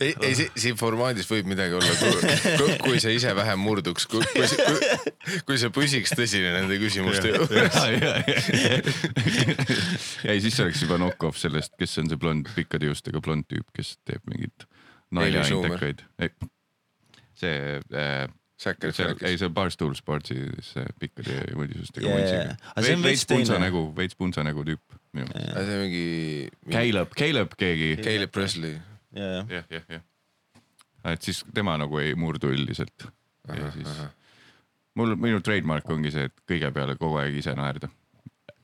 ei, 0.00 0.14
ei 0.22 0.34
si- 0.38 0.50
siin 0.56 0.76
formaadis 0.80 1.28
võib 1.30 1.48
midagi 1.50 1.76
olla, 1.78 1.92
kui 2.84 3.00
sa 3.02 3.12
ise 3.12 3.34
vähem 3.36 3.60
murduks, 3.62 4.06
kui, 4.10 4.24
kui, 4.32 4.48
kui, 4.48 5.40
kui 5.48 5.58
sa 5.60 5.70
püsiks 5.74 6.14
tõsine 6.18 6.52
nende 6.56 6.78
küsimuste 6.82 7.32
juures. 7.34 7.78
ei, 10.28 10.40
siis 10.44 10.60
oleks 10.64 10.82
juba 10.84 10.98
knock-off 11.00 11.40
sellest, 11.40 11.74
kes 11.80 11.98
on 12.02 12.10
see 12.12 12.20
blond, 12.20 12.50
pikkade 12.56 12.88
juustega 12.90 13.22
blond 13.24 13.48
tüüp, 13.50 13.66
kes 13.76 13.96
teeb 14.08 14.22
mingit 14.30 14.68
naljaindekaid. 15.12 16.06
see 17.42 17.58
äh, 17.80 18.28
Säkker 18.62 18.92
see, 18.94 19.08
ei 19.26 19.38
see 19.40 19.48
on 19.48 19.54
Barstool 19.56 19.94
Sportsi 19.98 20.36
see 20.62 20.84
pikkade 21.02 21.40
mõdisustega 21.58 22.06
Jaa, 22.06 22.20
yeah, 22.22 22.52
see 22.78 22.94
on 22.94 23.02
veits 23.02 23.24
punsa 23.26 23.58
nägu, 23.58 23.88
veits 23.96 24.14
punsa 24.18 24.44
nägu 24.46 24.62
tüüp 24.68 24.98
minu 25.16 25.26
meelest. 25.32 25.56
see 25.66 25.74
on 25.74 25.82
mingi, 25.82 26.04
mingi 26.68 26.76
Caleb, 26.76 27.16
Caleb 27.18 27.56
keegi. 27.58 27.90
Caleb 28.04 28.34
Presley. 28.34 28.76
ja, 29.12 29.28
jah. 29.28 29.46
jah, 29.50 29.64
jah, 29.70 29.84
jah. 29.96 30.02
et 31.12 31.22
siis 31.22 31.44
tema 31.54 31.76
nagu 31.80 31.98
ei 32.02 32.14
murdu 32.14 32.52
üldiselt. 32.52 33.08
ja 33.48 33.70
siis 33.74 33.88
mul, 34.98 35.16
minu 35.16 35.40
trademark 35.44 35.90
ongi 35.90 36.12
see, 36.14 36.28
et 36.30 36.44
kõige 36.48 36.72
peale 36.74 36.96
kogu 37.00 37.20
aeg 37.22 37.38
ise 37.42 37.54
naerda. 37.58 37.88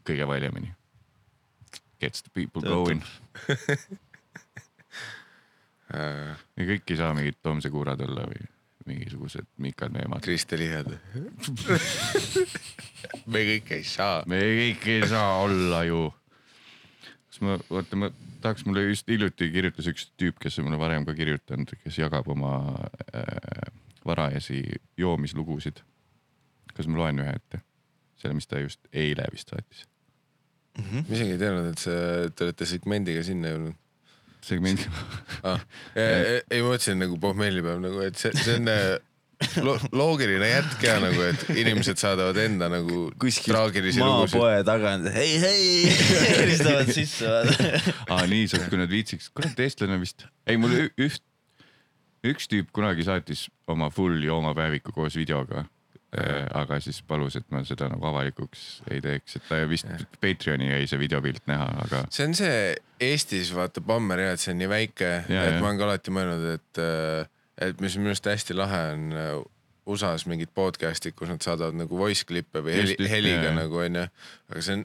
kõige 0.09 0.25
valjemini. 0.29 0.71
Gets 2.01 2.23
the 2.25 2.31
people 2.33 2.63
going. 2.63 3.03
ja 6.57 6.69
kõik 6.71 6.93
ei 6.93 6.97
saa 7.01 7.13
mingid 7.17 7.37
Tom 7.43 7.61
Segurad 7.65 8.01
olla 8.05 8.25
või 8.31 8.47
mingisugused 8.89 9.47
Mikal 9.61 9.91
Meemad. 9.93 10.23
Kristel 10.25 10.63
Ihad. 10.65 10.89
me 13.33 13.43
kõik 13.51 13.73
ei 13.77 13.85
saa. 13.85 14.23
me 14.31 14.41
kõik 14.41 14.89
ei 14.95 15.09
saa 15.11 15.43
olla 15.43 15.83
ju. 15.89 16.07
Kas 17.39 17.47
ma, 17.47 17.57
oota, 17.71 17.99
ma 17.99 18.11
tahaks, 18.43 18.65
mulle 18.67 18.89
just 18.89 19.09
hiljuti 19.09 19.51
kirjutas 19.55 19.87
üks 19.91 20.09
tüüp, 20.19 20.39
kes 20.43 20.59
on 20.59 20.67
mulle 20.67 20.79
varem 20.81 21.07
ka 21.07 21.15
kirjutanud, 21.15 21.71
kes 21.85 21.99
jagab 22.01 22.29
oma 22.35 22.57
äh, 23.15 23.71
varajasi 24.07 24.63
joomislugusid. 24.99 25.85
kas 26.75 26.87
ma 26.87 26.99
loen 26.99 27.23
ühe 27.23 27.35
ette? 27.35 27.63
selle, 28.19 28.35
mis 28.35 28.51
ta 28.51 28.59
just 28.59 28.81
eile 28.91 29.27
vist 29.31 29.53
saatis. 29.53 29.85
ma 30.79 31.15
isegi 31.15 31.37
ei 31.37 31.39
teadnud, 31.39 31.71
et 31.71 31.83
see, 31.83 32.31
te 32.35 32.49
olete 32.49 32.67
segmendiga 32.67 33.23
sinna 33.27 33.55
jõudnud 33.55 33.79
segment 34.49 34.83
ah,. 35.47 35.63
ei, 35.95 36.41
ei 36.51 36.63
ma 36.63 36.73
mõtlesin 36.73 36.99
nagu 36.99 37.19
pohmellipäev 37.23 37.83
nagu, 37.83 38.03
et 38.07 38.19
see, 38.19 38.35
see 38.39 38.59
on 38.59 38.71
lo, 39.63 39.77
loogiline 39.95 40.49
jätk 40.51 40.83
ja 40.83 40.97
nagu, 41.03 41.23
et 41.29 41.45
inimesed 41.55 42.01
saadavad 42.01 42.39
enda 42.43 42.69
nagu 42.73 43.07
traagilisi 43.19 44.03
lugusid. 44.03 44.39
maapoe 44.39 44.65
tagant, 44.67 45.09
hei, 45.15 45.39
hei, 45.43 45.95
helistavad 46.41 46.91
sisse 46.95 47.31
vaata. 47.31 47.95
aa, 48.17 48.27
nii 48.31 48.49
saab, 48.51 48.69
kui 48.73 48.81
nad 48.81 48.91
viitsiks, 48.91 49.31
kurat, 49.35 49.59
eestlane 49.63 49.99
vist. 50.03 50.27
ei, 50.47 50.59
mulle 50.61 50.89
ü- 50.89 51.09
üht, 51.09 51.23
üks 52.27 52.51
tüüp 52.51 52.73
kunagi 52.75 53.07
saatis 53.07 53.47
oma 53.71 53.93
full 53.95 54.23
joomapäeviku 54.27 54.95
koos 54.97 55.19
videoga. 55.19 55.67
aga 56.57 56.79
siis 56.81 57.03
palus, 57.05 57.35
et 57.37 57.45
ma 57.53 57.61
seda 57.69 57.85
nagu 57.93 58.07
avalikuks 58.09 58.79
ei 58.89 59.03
teeks, 59.05 59.35
et 59.37 59.43
ta 59.45 59.59
vist 59.69 59.91
Patreoni 60.23 60.71
jäi 60.71 60.87
see 60.89 60.97
videopilt 61.03 61.43
näha, 61.51 61.67
aga 61.85 62.07
see 62.09 62.25
on 62.25 62.37
see 62.39 62.55
Eestis 63.05 63.51
vaata 63.55 63.83
bammer 63.85 64.23
ja 64.23 64.31
et 64.33 64.41
see 64.41 64.55
on 64.55 64.63
nii 64.63 64.71
väike, 64.73 65.11
et 65.29 65.35
ja. 65.37 65.43
ma 65.61 65.69
olen 65.69 65.83
ka 65.83 65.85
alati 65.85 66.15
mõelnud, 66.17 66.47
et, 66.57 66.81
et 67.61 67.81
mis 67.81 67.97
minu 67.99 68.13
arust 68.13 68.27
hästi 68.31 68.55
lahe 68.55 68.83
on 68.93 69.13
äh, 69.13 69.39
USA-s 69.89 70.27
mingid 70.29 70.53
podcast'id, 70.57 71.17
kus 71.17 71.31
nad 71.33 71.43
saadavad 71.45 71.77
nagu 71.79 71.97
voice 71.99 72.27
klippe 72.29 72.61
või 72.65 72.77
heli, 72.77 72.97
heliga 73.09 73.49
ja. 73.51 73.57
nagu 73.57 73.81
onju. 73.81 74.05
aga 74.53 74.63
see 74.65 74.79
on, 74.79 74.85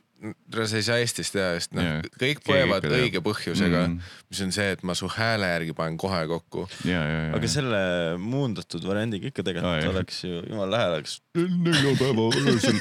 sa 0.53 0.77
ei 0.79 0.85
saa 0.87 0.97
Eestis 1.03 1.31
teha, 1.33 1.49
sest 1.59 1.73
noh 1.75 1.83
Ja,, 1.83 1.95
kõik 2.15 2.39
keegi 2.39 2.45
põevad 2.47 2.79
ikka 2.83 2.91
teab. 2.93 3.03
õige 3.03 3.21
põhjusega 3.25 3.81
Mm. 3.83 3.95
mm., 3.97 4.13
mis 4.31 4.41
on 4.45 4.51
see, 4.55 4.69
et 4.75 4.83
ma 4.87 4.95
su 4.95 5.07
hääle 5.11 5.47
järgi 5.49 5.73
panen 5.75 5.97
kohe 5.99 6.21
kokku. 6.31 6.65
ja, 6.87 7.01
ja, 7.03 7.19
ja. 7.27 7.33
aga 7.37 7.49
selle 7.51 7.81
muundatud 8.21 8.85
variandiga 8.87 9.27
ikka 9.31 9.43
tegelikult 9.43 9.83
jah. 9.83 9.89
oleks 9.91 10.23
ju 10.23 10.39
jumala 10.47 10.69
lahe 10.77 10.89
oleks. 10.93 11.17
neljapäeva 11.35 12.29
öösel, 12.39 12.79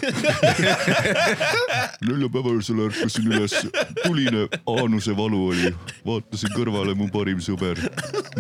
neljapäeva 2.09 2.55
öösel 2.57 2.85
ärkasin 2.87 3.31
üles, 3.33 3.57
tuline 4.05 4.47
aanusevalu 4.77 5.43
oli, 5.53 5.75
vaatasin 6.07 6.55
kõrvale 6.57 6.95
mu 6.99 7.09
parim 7.13 7.43
sõber, 7.43 7.81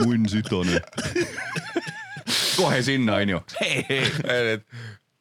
munn 0.02 0.28
sitane. 0.30 0.82
Kohe 2.62 2.82
sinna 2.86 3.20
onju. 3.22 3.42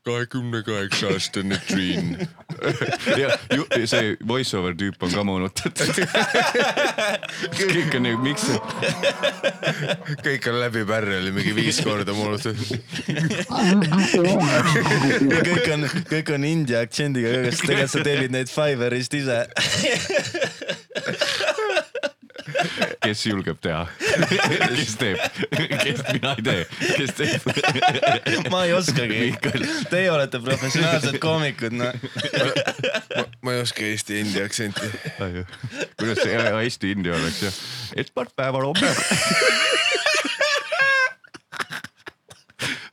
kahekümne 0.06 0.64
kaheksa 0.64 1.08
aastane 1.08 1.58
Triin. 1.68 2.18
ja 3.22 3.38
ju, 3.56 3.66
see 3.86 4.18
voice 4.28 4.58
over 4.58 4.74
tüüp 4.74 5.04
on 5.06 5.12
ka 5.14 5.24
moonutatud. 5.24 6.02
kõik 7.60 7.98
on 8.00 8.06
nagu, 8.08 8.22
miks 8.26 8.48
see, 8.50 8.58
kõik 10.26 10.50
on 10.50 10.58
läbi 10.64 10.86
pärreli 10.90 11.34
mingi 11.36 11.54
viis 11.58 11.82
korda 11.86 12.16
moonutatud. 12.18 12.82
ja 15.36 15.44
kõik 15.46 15.70
on, 15.78 15.88
kõik 16.10 16.34
on 16.34 16.50
India 16.50 16.82
aktsendiga 16.82 17.36
ka, 17.36 17.46
kas 17.52 17.62
tegelikult 17.68 17.96
sa 17.96 18.06
tellid 18.10 18.38
neid 18.40 18.50
Fiverrist 18.50 19.14
ise? 19.22 19.40
Kes 23.06 23.26
julgeb 23.26 23.60
teha, 23.62 23.86
kes 24.76 24.96
teeb, 25.00 25.18
kes 25.84 26.04
mina 26.12 26.34
ei 26.38 26.46
tee, 26.46 26.66
kes 26.98 27.14
teeb. 27.18 27.42
ma 28.54 28.64
ei 28.68 28.74
oskagi. 28.78 29.20
Teie 29.92 30.12
olete 30.14 30.42
professionaalsed 30.44 31.18
koomikud, 31.24 31.76
noh. 31.78 31.94
ma 33.42 33.56
ei 33.56 33.64
oska 33.64 33.86
eesti 33.88 34.22
hindi 34.22 34.44
aktsenti. 34.44 34.92
kuidas 36.00 36.24
see 36.24 36.38
Eesti 36.62 36.92
India 36.96 37.16
oleks 37.18 37.42
jah, 37.46 37.60
esmaspäeval 38.04 38.70
homme. 38.70 38.94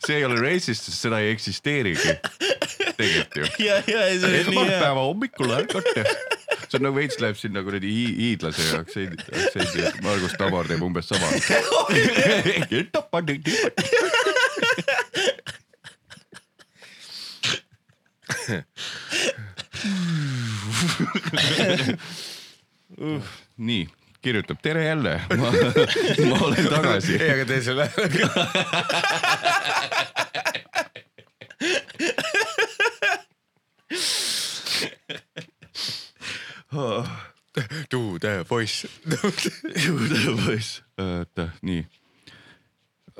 see 0.07 0.16
ei 0.16 0.25
ole 0.25 0.41
racist, 0.41 0.89
sest 0.89 1.05
seda 1.05 1.21
ei 1.25 1.33
eksisteerigi. 1.35 2.16
tegelikult 2.99 3.37
ju. 3.37 3.45
esmaspäeva 3.69 5.01
hommikul 5.01 5.57
ärkate. 5.61 6.05
see 6.71 6.79
on 6.79 6.85
nagu 6.89 6.97
veits 7.01 7.19
läheb 7.23 7.37
sinna 7.41 7.62
kuradi 7.66 7.91
hi- 7.93 8.16
hiidlase 8.19 8.66
aktsendi, 8.79 9.16
aktsendi, 9.33 9.81
Margus 10.05 10.35
Tamar 10.41 10.69
teeb 10.69 10.83
umbes 10.85 11.09
sama. 11.09 11.27
nii, 23.57 23.89
kirjutab 24.23 24.61
tere 24.62 24.85
jälle, 24.85 25.21
ma, 25.37 25.49
olen 26.41 26.69
tagasi. 26.69 27.16
ei, 27.23 27.31
aga 27.31 27.45
tee 27.45 27.61
selle. 27.62 27.91
Do 37.91 38.19
the 38.19 38.45
voice. 40.47 40.83
oota, 40.99 41.49
nii. 41.62 41.87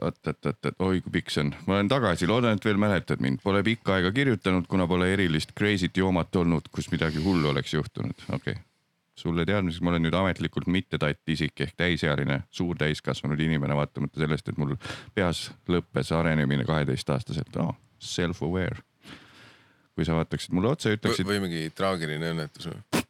oot, 0.03 0.27
oot, 0.27 0.47
oot, 0.47 0.65
oot, 0.65 0.75
oi 0.79 1.01
kui 1.01 1.13
pikk 1.17 1.33
see 1.33 1.47
on, 1.47 1.55
ma 1.67 1.79
olen 1.79 1.89
tagasi, 1.91 2.29
loodan, 2.29 2.59
et 2.59 2.65
veel 2.69 2.79
mäletad 2.81 3.23
mind, 3.25 3.41
pole 3.43 3.63
pikka 3.67 3.97
aega 3.97 4.13
kirjutanud, 4.15 4.69
kuna 4.71 4.87
pole 4.91 5.09
erilist 5.15 5.55
crazy't 5.59 5.97
joomat 5.97 6.37
olnud, 6.37 6.69
kus 6.73 6.91
midagi 6.93 7.23
hullu 7.25 7.51
oleks 7.51 7.75
juhtunud, 7.75 8.27
okei 8.29 8.53
okay.. 8.53 8.63
sulle 9.19 9.47
teadmiseks, 9.49 9.83
ma 9.83 9.95
olen 9.95 10.07
nüüd 10.07 10.19
ametlikult 10.21 10.69
mittetatt 10.71 11.35
isik 11.35 11.65
ehk 11.65 11.75
täisealine, 11.81 12.43
suur 12.51 12.79
täiskasvanud 12.79 13.41
inimene, 13.49 13.75
vaatamata 13.81 14.23
sellest, 14.23 14.53
et 14.53 14.61
mul 14.61 14.77
peas 15.17 15.49
lõppes 15.73 16.13
arenemine 16.15 16.69
kaheteistaastaselt 16.69 17.59
oh,, 17.65 17.75
self-aware. 17.99 18.85
kui 19.97 20.07
sa 20.07 20.15
vaataksid 20.15 20.55
mulle 20.55 20.77
otsa 20.77 20.93
ja 20.93 21.01
ütleksid, 21.01 21.27
või 21.27 21.43
mingi 21.49 21.71
traagiline 21.75 22.37
õnnetus 22.37 22.71
või? 22.71 23.07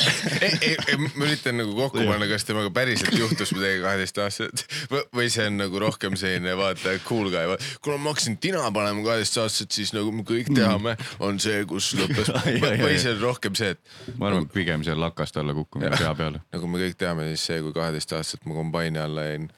ei, 0.44 0.52
ei, 0.60 0.76
ei, 0.88 0.96
ma 1.00 1.26
üritan 1.26 1.58
nagu 1.60 1.74
kokku 1.76 2.04
panna, 2.08 2.28
kas 2.30 2.46
temaga 2.48 2.72
päriselt 2.74 3.14
juhtus 3.18 3.52
midagi 3.56 3.80
kaheteistaastaselt 3.84 4.64
või, 4.90 5.28
see 5.32 5.46
on 5.50 5.60
nagu 5.60 5.82
rohkem 5.82 6.16
selline 6.20 6.54
vaata 6.58 6.96
cool 7.06 7.30
guy, 7.32 7.56
kuna 7.84 8.00
ma 8.00 8.14
hakkasin 8.14 8.38
tina 8.42 8.64
panema 8.74 9.04
kaheteistaastaselt, 9.06 9.72
siis 9.76 9.94
nagu 9.96 10.12
me 10.14 10.24
kõik 10.26 10.52
teame, 10.56 10.96
on 11.22 11.40
see, 11.42 11.62
kus 11.70 11.92
lõppes. 11.98 12.32
Või 12.84 12.98
see 13.00 13.14
on 13.14 13.22
rohkem 13.22 13.56
see, 13.58 13.74
et 13.76 14.18
ma 14.20 14.30
arvan, 14.30 14.48
pigem 14.52 14.84
see 14.86 14.96
lakast 14.96 15.38
alla 15.40 15.54
kukkumine 15.56 15.96
pea 15.96 16.12
peale. 16.18 16.42
nagu 16.54 16.70
me 16.70 16.82
kõik 16.82 16.98
teame, 17.00 17.30
siis 17.32 17.48
see, 17.50 17.62
kui 17.64 17.74
kaheteistaastaselt 17.76 18.46
ma 18.48 18.56
kombaini 18.58 19.02
alla 19.02 19.26
jäin. 19.30 19.50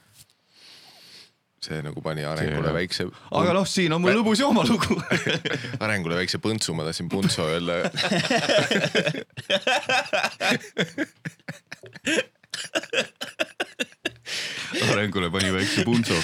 See 1.62 1.78
nagu 1.84 2.00
pani 2.02 2.24
arengule 2.26 2.66
jah. 2.66 2.74
väikse, 2.74 3.04
aga 3.38 3.52
noh, 3.54 3.66
siin 3.68 3.92
on 3.94 4.02
mul 4.02 4.16
lõbus 4.18 4.40
joomalugu. 4.42 4.96
arengule 5.84 6.18
väikse 6.18 6.38
põntsu, 6.42 6.74
ma 6.74 6.82
tahtsin 6.88 7.06
puntso 7.12 7.46
öelda. 7.46 7.86
arengule 14.92 15.30
pani 15.34 15.52
väikse 15.54 15.84
puntso. 15.86 16.16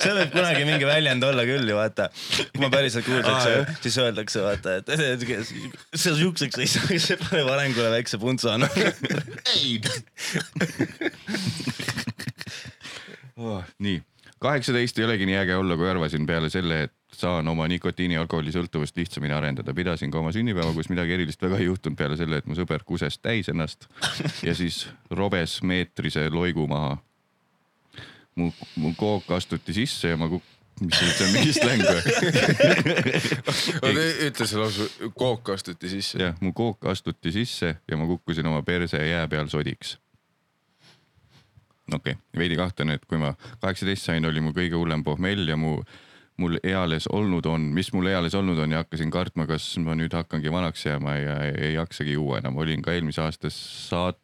see 0.00 0.12
võib 0.16 0.32
kunagi 0.34 0.64
mingi 0.68 0.86
väljend 0.88 1.24
olla 1.26 1.44
küll 1.48 1.66
ju 1.70 1.76
vaata. 1.78 2.10
kui 2.50 2.60
ma 2.64 2.70
päriselt 2.72 3.06
kuuldakse, 3.08 3.52
siis 3.84 3.98
öeldakse 4.02 4.44
vaata, 4.44 4.68
et 4.80 4.86
see 5.94 6.14
siukseks 6.20 6.56
ei 6.60 6.68
saa, 6.70 6.86
see 7.06 7.18
paneb 7.20 7.48
arengule 7.54 7.90
väikse 7.96 8.20
puntsa 8.22 8.56
noh. 8.60 8.72
oh,. 13.40 13.62
nii, 13.78 13.98
kaheksateist 14.40 14.98
ei 14.98 15.06
olegi 15.08 15.28
nii 15.28 15.38
äge 15.42 15.54
olla, 15.58 15.76
kui 15.80 15.88
arvasin 15.90 16.26
peale 16.28 16.50
selle, 16.52 16.84
et 16.88 16.94
saan 17.12 17.48
oma 17.48 17.68
nikotiini 17.68 18.14
ja 18.14 18.20
alkoholi 18.20 18.52
sõltuvust 18.54 18.96
lihtsamini 18.96 19.34
arendada. 19.34 19.74
pidasin 19.74 20.10
ka 20.10 20.18
oma 20.18 20.32
sünnipäeva, 20.32 20.72
kus 20.74 20.88
midagi 20.88 21.12
erilist 21.16 21.42
väga 21.42 21.58
ei 21.58 21.68
juhtunud 21.68 21.98
peale 21.98 22.16
selle, 22.16 22.40
et 22.40 22.46
mu 22.46 22.54
sõber 22.58 22.84
kuses 22.86 23.18
täis 23.18 23.48
ennast 23.52 23.88
ja 24.48 24.54
siis 24.54 24.88
robes 25.10 25.60
meetrise 25.62 26.28
loigu 26.30 26.66
maha. 26.70 26.96
mu, 28.34 28.52
mu 28.76 28.94
kook 28.96 29.30
astuti 29.36 29.74
sisse 29.76 30.08
ja 30.14 30.16
ma 30.16 30.30
kuk-, 30.30 30.56
mis 30.80 30.96
see 30.96 31.08
üldse 31.08 31.24
on, 31.26 31.32
mingi 31.34 31.52
släng 31.56 31.82
või? 31.84 32.02
ütle 34.28 34.46
see 34.46 34.60
lause, 34.60 34.86
kook 35.16 35.50
astuti 35.54 35.90
sisse. 35.92 36.20
jah, 36.20 36.36
mu 36.40 36.54
kook 36.56 36.86
astuti 36.90 37.32
sisse 37.34 37.74
ja 37.88 37.98
ma 38.00 38.08
kukkusin 38.08 38.46
oma 38.48 38.62
perse 38.66 39.00
jää 39.02 39.26
peal 39.28 39.50
sodiks. 39.52 39.98
okei 41.92 42.14
okay., 42.14 42.22
veidi 42.38 42.56
kahtlen, 42.60 42.94
et 42.96 43.04
kui 43.04 43.18
ma 43.20 43.34
kaheksateist 43.60 44.08
sain, 44.08 44.26
oli 44.26 44.40
mu 44.44 44.54
kõige 44.56 44.78
hullem 44.78 45.04
pohmell 45.04 45.48
ja 45.48 45.58
mu, 45.60 45.80
mul 46.40 46.56
eales 46.64 47.06
olnud 47.12 47.46
on, 47.50 47.68
mis 47.76 47.92
mul 47.92 48.08
eales 48.10 48.34
olnud 48.38 48.58
on 48.64 48.72
ja 48.74 48.82
hakkasin 48.84 49.12
kartma, 49.12 49.46
kas 49.50 49.66
ma 49.84 49.96
nüüd 49.98 50.14
hakkangi 50.16 50.52
vanaks 50.52 50.86
jääma 50.86 51.16
ja 51.20 51.36
ei, 51.50 51.74
jaksagi 51.76 52.16
juua 52.16 52.40
enam. 52.40 52.56
olin 52.56 52.82
ka 52.82 52.94
eelmise 52.96 53.22
aasta 53.22 53.52
saat-, 53.54 54.20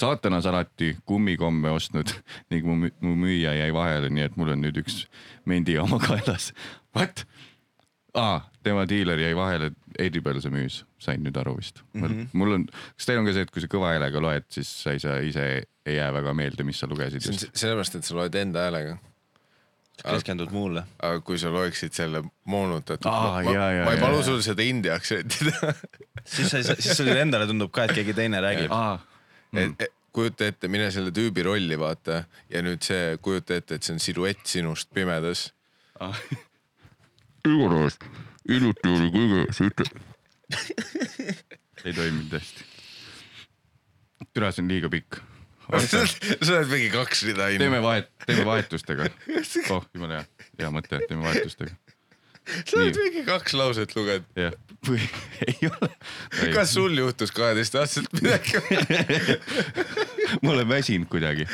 saatanasalati 0.00 0.96
kummikomme 1.04 1.70
ostnud 1.70 2.10
ning 2.50 2.66
mu, 2.66 2.90
mu 3.00 3.14
müüja 3.26 3.54
jäi 3.58 3.70
vahele, 3.74 4.10
nii 4.10 4.28
et 4.30 4.36
mul 4.40 4.54
on 4.56 4.64
nüüd 4.64 4.80
üks 4.82 5.04
mendi 5.44 5.78
oma 5.78 6.00
kaelas. 6.02 6.52
What? 6.96 7.26
aa, 8.14 8.40
tema 8.62 8.84
diiler 8.88 9.20
jäi 9.20 9.36
vahele, 9.36 9.72
Eidipõlse 10.00 10.48
müüs, 10.52 10.82
sain 11.00 11.20
nüüd 11.24 11.36
aru 11.36 11.54
vist 11.58 11.82
mm. 11.92 12.02
-hmm. 12.02 12.26
mul 12.32 12.56
on, 12.56 12.66
kas 12.96 13.08
teil 13.08 13.20
on 13.20 13.28
ka 13.28 13.34
see, 13.36 13.44
et 13.44 13.50
kui 13.52 13.64
sa 13.64 13.68
kõva 13.72 13.92
häälega 13.92 14.20
loed, 14.24 14.46
siis 14.52 14.70
sa 14.82 14.92
ei 14.96 15.00
saa 15.00 15.18
ise, 15.20 15.46
ei 15.86 15.96
jää 15.96 16.12
väga 16.16 16.34
meelde, 16.36 16.64
mis 16.64 16.80
sa 16.80 16.88
lugesid 16.88 17.20
see 17.24 17.32
just. 17.32 17.46
se- 17.46 17.64
sellepärast, 17.64 17.96
et 17.96 18.08
sa 18.08 18.16
loed 18.16 18.34
enda 18.40 18.64
häälega. 18.66 18.96
Keskendud 20.00 20.52
muule. 20.54 20.84
aga 20.98 21.20
kui 21.26 21.38
sa 21.38 21.52
loeksid 21.52 21.92
selle 21.96 22.22
moonutatud, 22.48 23.08
Aa, 23.10 23.42
ma, 23.42 23.56
jaa, 23.56 23.84
ma 23.86 23.96
ei 23.96 24.00
palu 24.00 24.22
sul 24.26 24.40
seda 24.44 24.64
india 24.66 24.96
aktsenti 24.98 25.50
teha 25.50 25.72
siis 26.36 26.50
sa 26.50 26.60
ei 26.60 26.68
saa, 26.68 26.78
siis 26.80 26.96
sulle 27.02 27.18
endale 27.20 27.46
tundub 27.50 27.72
ka, 27.74 27.86
et 27.88 27.98
keegi 28.00 28.16
teine 28.16 28.40
räägib. 28.42 28.72
aa, 28.72 28.98
et, 29.52 29.76
et 29.78 29.98
kujuta 30.12 30.48
ette, 30.50 30.68
mine 30.68 30.90
selle 30.92 31.12
tüübi 31.14 31.44
rolli 31.46 31.78
vaata 31.80 32.24
ja 32.52 32.64
nüüd 32.64 32.84
see, 32.84 33.16
kujuta 33.24 33.56
ette, 33.60 33.78
et 33.78 33.86
see 33.86 33.96
on 33.96 34.02
siluett 34.02 34.44
sinust 34.48 34.90
pimedas. 34.92 35.50
igatahes 37.46 37.96
hiljuti 38.48 38.88
oli 38.90 39.10
kõige, 39.14 39.42
sa 39.54 39.66
ütled. 39.68 40.00
ei 41.86 41.94
toiminud 41.94 42.34
hästi. 42.36 42.66
türa, 44.32 44.52
see 44.52 44.64
on 44.64 44.72
liiga 44.72 44.90
pikk. 44.92 45.20
Sa 45.80 46.02
oled 46.56 46.68
mingi 46.70 46.90
kaks 46.92 47.24
rida 47.28 47.46
teeme 47.46 47.56
inimene. 47.60 47.82
vahet, 47.84 48.10
teeme 48.26 48.44
vahetustega. 48.48 49.08
oh, 49.74 49.86
jumala 49.94 50.20
hea, 50.20 50.50
hea 50.60 50.70
mõte, 50.74 51.00
teeme 51.08 51.24
vahetustega. 51.24 51.74
sa 52.66 52.78
oled 52.80 52.98
mingi 53.00 53.24
kaks 53.26 53.56
lauset 53.56 53.96
lugenud. 53.96 54.28
jah, 54.36 54.56
või 54.88 55.00
ei 55.48 55.70
ole. 55.70 55.90
kas 56.54 56.74
sul 56.74 56.96
juhtus 56.98 57.32
kaheteistaastaselt 57.34 58.12
midagi? 58.18 58.58
ma 60.42 60.54
olen 60.54 60.68
väsinud 60.68 61.08
kuidagi. 61.12 61.46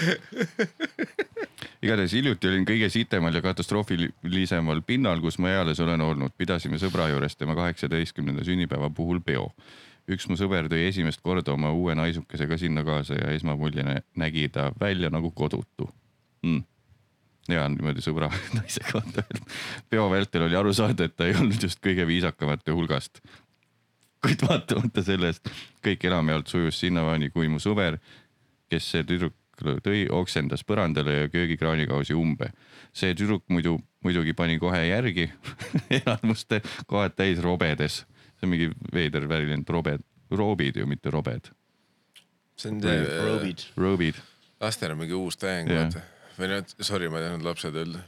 igatahes 1.82 2.16
hiljuti 2.16 2.48
olin 2.50 2.66
kõige 2.68 2.88
sitemal 2.92 3.34
ja 3.34 3.42
katastroofilisemal 3.44 4.82
pinnal, 4.86 5.20
kus 5.22 5.38
ma 5.38 5.52
eales 5.54 5.80
olen 5.84 6.00
olnud. 6.00 6.34
pidasime 6.36 6.80
sõbra 6.80 7.10
juures 7.12 7.36
tema 7.36 7.54
kaheksateistkümnenda 7.58 8.44
sünnipäeva 8.44 8.90
puhul 8.90 9.20
peo. 9.20 9.52
Üks 10.08 10.28
mu 10.30 10.38
sõber 10.40 10.70
tõi 10.72 10.86
esimest 10.88 11.22
korda 11.24 11.52
oma 11.54 11.72
uue 11.74 11.94
naisukese 11.98 12.48
ka 12.48 12.58
sinna 12.60 12.84
kaasa 12.86 13.18
ja 13.18 13.32
esmamulje 13.36 13.84
nä- 13.86 14.02
nägi 14.16 14.48
ta 14.52 14.70
välja 14.80 15.10
nagu 15.10 15.30
kodutu 15.30 15.88
mm.. 16.42 16.62
ja 17.52 17.66
niimoodi 17.72 18.04
sõbra 18.04 18.30
naise 18.58 18.84
kohta 18.92 19.24
veel. 19.24 19.44
peo 19.90 20.08
vältel 20.10 20.48
oli 20.48 20.56
aru 20.56 20.72
saada, 20.74 21.08
et 21.08 21.16
ta 21.16 21.28
ei 21.28 21.36
olnud 21.36 21.62
just 21.62 21.82
kõige 21.84 22.06
viisakamate 22.08 22.72
hulgast 22.72 23.22
kuid 24.24 24.42
vaatamata 24.42 25.02
sellest 25.04 25.50
kõik 25.84 26.08
enamjaolt 26.08 26.50
sujus 26.50 26.80
sinnamaani, 26.82 27.30
kui 27.30 27.48
mu 27.50 27.60
sõber, 27.62 27.98
kes 28.70 28.90
see 28.92 29.04
tüdruk 29.06 29.36
tõi, 29.82 30.06
oksendas 30.14 30.62
põrandale 30.66 31.14
ja 31.22 31.30
köögikraanikausi 31.32 32.14
umbe. 32.14 32.52
see 32.92 33.14
tüdruk 33.14 33.44
muidu 33.48 33.78
muidugi 34.04 34.32
pani 34.34 34.58
kohe 34.58 34.86
järgi 34.88 35.30
enamuste 36.00 36.62
kohad 36.86 37.16
täis 37.16 37.42
robedes. 37.42 38.04
See 38.38 38.46
on 38.46 38.54
mingi 38.54 38.70
veider 38.94 39.26
väljend, 39.30 39.68
robed, 39.68 40.04
roobid 40.30 40.76
ju, 40.78 40.86
mitte 40.86 41.10
robed, 41.10 41.50
see 42.58 42.72
on 42.72 42.82
see, 42.82 43.06
Robid. 43.26 43.64
roobid. 43.76 44.20
lastel 44.60 44.94
on 44.94 45.02
mingi 45.02 45.16
uus 45.18 45.38
täheng 45.38 45.70
Jah. 45.70 45.88
vaata. 45.88 46.04
või 46.38 46.52
noh, 46.52 46.76
sorry, 46.80 47.08
ma 47.10 47.18
ei 47.20 47.26
tahtnud 47.28 47.46
lapsed 47.46 47.78
öelda. 47.78 48.04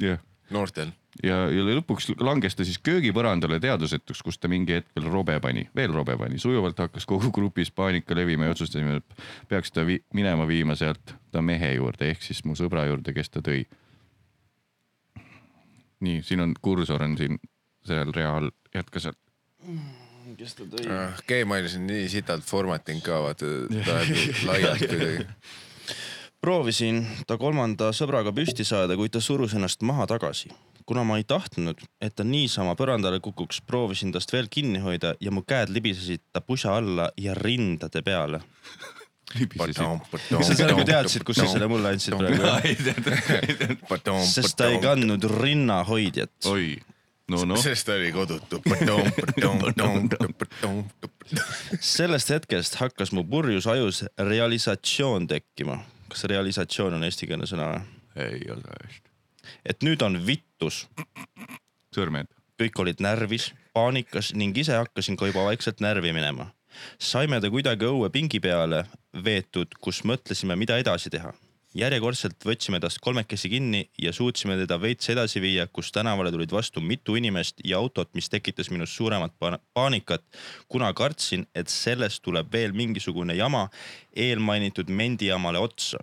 jah, 0.00 0.18
noortel. 0.50 0.90
ja, 1.22 1.44
ja 1.50 1.66
lõpuks 1.70 2.10
langes 2.22 2.58
ta 2.58 2.66
siis 2.66 2.80
köögipõrandale 2.82 3.60
teadvusetuks, 3.62 4.22
kus 4.26 4.38
ta 4.38 4.50
mingi 4.50 4.78
hetk 4.78 4.90
veel 4.96 5.10
robe 5.12 5.38
pani, 5.42 5.66
veel 5.76 5.94
robe 5.94 6.16
pani, 6.18 6.38
sujuvalt 6.42 6.78
hakkas 6.78 7.06
kogu 7.06 7.30
grupis 7.34 7.70
paanika 7.70 8.16
levima 8.18 8.48
ja 8.48 8.56
otsustasime, 8.56 8.98
et 8.98 9.22
peaks 9.50 9.74
ta 9.74 9.86
vi 9.86 10.00
minema 10.14 10.48
viima 10.50 10.74
sealt 10.78 11.14
ta 11.30 11.42
mehe 11.42 11.74
juurde 11.76 12.10
ehk 12.10 12.26
siis 12.26 12.42
mu 12.44 12.58
sõbra 12.58 12.88
juurde, 12.90 13.14
kes 13.14 13.30
ta 13.30 13.44
tõi. 13.46 13.62
nii, 16.00 16.22
siin 16.24 16.40
on 16.40 16.54
kursor 16.62 17.02
on 17.04 17.16
siin 17.20 17.38
seal 17.86 18.12
rea 18.14 18.36
all, 18.36 18.52
jätka 18.74 19.02
sealt. 19.02 19.18
kes 20.38 20.54
ta 20.58 20.68
tõi? 20.70 20.86
Gmailis 21.28 21.76
on 21.78 21.88
nii 21.90 22.06
sitalt 22.12 22.46
formating 22.46 23.02
ka 23.04 23.20
vaata, 23.24 23.50
ta 23.86 23.98
läheb 24.00 24.44
laialt 24.48 24.84
kuidagi. 24.86 25.26
proovisin 26.40 27.02
ta 27.28 27.36
kolmanda 27.40 27.90
sõbraga 27.96 28.32
püsti 28.36 28.64
saada, 28.66 28.96
kuid 29.00 29.14
ta 29.16 29.22
surus 29.24 29.56
ennast 29.56 29.82
maha 29.86 30.06
tagasi. 30.10 30.52
kuna 30.86 31.04
ma 31.06 31.20
ei 31.20 31.24
tahtnud, 31.24 31.78
et 32.02 32.14
ta 32.18 32.24
niisama 32.26 32.74
põrandale 32.74 33.20
kukuks, 33.22 33.60
proovisin 33.62 34.12
tast 34.12 34.32
veel 34.32 34.48
kinni 34.50 34.80
hoida 34.82 35.14
ja 35.20 35.30
mu 35.30 35.44
käed 35.46 35.70
libisesid 35.70 36.24
ta 36.32 36.40
pusa 36.40 36.74
alla 36.76 37.10
ja 37.16 37.34
rindade 37.34 38.02
peale. 38.02 38.40
kas 39.30 39.76
sa 40.46 40.54
sellega 40.58 40.84
teadsid, 40.86 41.24
kus 41.26 41.38
sa 41.38 41.46
selle 41.50 41.68
mulle 41.70 41.92
andsid 41.94 42.16
praegu? 42.18 44.16
sest 44.34 44.56
ta 44.58 44.70
ei 44.72 44.80
kandnud 44.82 45.26
rinnahoidjat. 45.30 46.32
oi, 46.50 46.74
no 47.30 47.44
noh, 47.48 47.60
sest 47.66 47.88
ta 47.88 47.96
oli 47.98 48.10
kodutu. 48.14 48.60
sellest 51.94 52.32
hetkest 52.34 52.80
hakkas 52.80 53.14
mu 53.16 53.24
purjus 53.24 53.68
ajus 53.70 54.04
realisatsioon 54.18 55.28
tekkima. 55.30 55.80
kas 56.10 56.26
realisatsioon 56.30 56.98
on 56.98 57.06
eestikeelne 57.06 57.46
sõna 57.46 57.70
või? 57.70 57.82
ei 58.26 58.44
ole 58.50 58.76
hästi. 58.82 59.10
et 59.72 59.86
nüüd 59.86 60.02
on 60.02 60.18
vittus 60.26 60.84
sõrmed, 61.94 62.30
kõik 62.60 62.82
olid 62.82 63.02
närvis, 63.02 63.50
paanikas 63.74 64.32
ning 64.34 64.56
ise 64.58 64.76
hakkasin 64.78 65.18
ka 65.18 65.30
juba 65.30 65.46
vaikselt 65.48 65.80
närvi 65.80 66.12
minema. 66.16 66.50
saime 66.98 67.40
ta 67.40 67.50
kuidagi 67.50 67.86
õue 67.86 68.10
pingi 68.10 68.40
peale 68.40 68.84
veetud, 69.14 69.74
kus 69.80 70.04
mõtlesime, 70.06 70.56
mida 70.56 70.78
edasi 70.78 71.10
teha. 71.10 71.32
Järjekordselt 71.74 72.44
võtsime 72.46 72.80
tast 72.80 72.98
kolmekesi 73.00 73.48
kinni 73.48 73.84
ja 74.02 74.12
suutsime 74.12 74.56
teda 74.58 74.80
veits 74.80 75.10
edasi 75.12 75.40
viia, 75.40 75.66
kus 75.66 75.92
tänavale 75.92 76.32
tulid 76.34 76.50
vastu 76.52 76.80
mitu 76.80 77.14
inimest 77.16 77.62
ja 77.64 77.78
autot, 77.78 78.10
mis 78.14 78.28
tekitas 78.28 78.70
minus 78.70 78.96
suuremat 78.96 79.34
pa- 79.38 79.58
paanikat, 79.74 80.24
kuna 80.68 80.92
kartsin, 80.92 81.46
et 81.54 81.68
sellest 81.68 82.22
tuleb 82.22 82.52
veel 82.52 82.72
mingisugune 82.72 83.34
jama 83.34 83.68
eelmainitud 84.16 84.90
mendijamale 84.90 85.58
otsa 85.58 86.02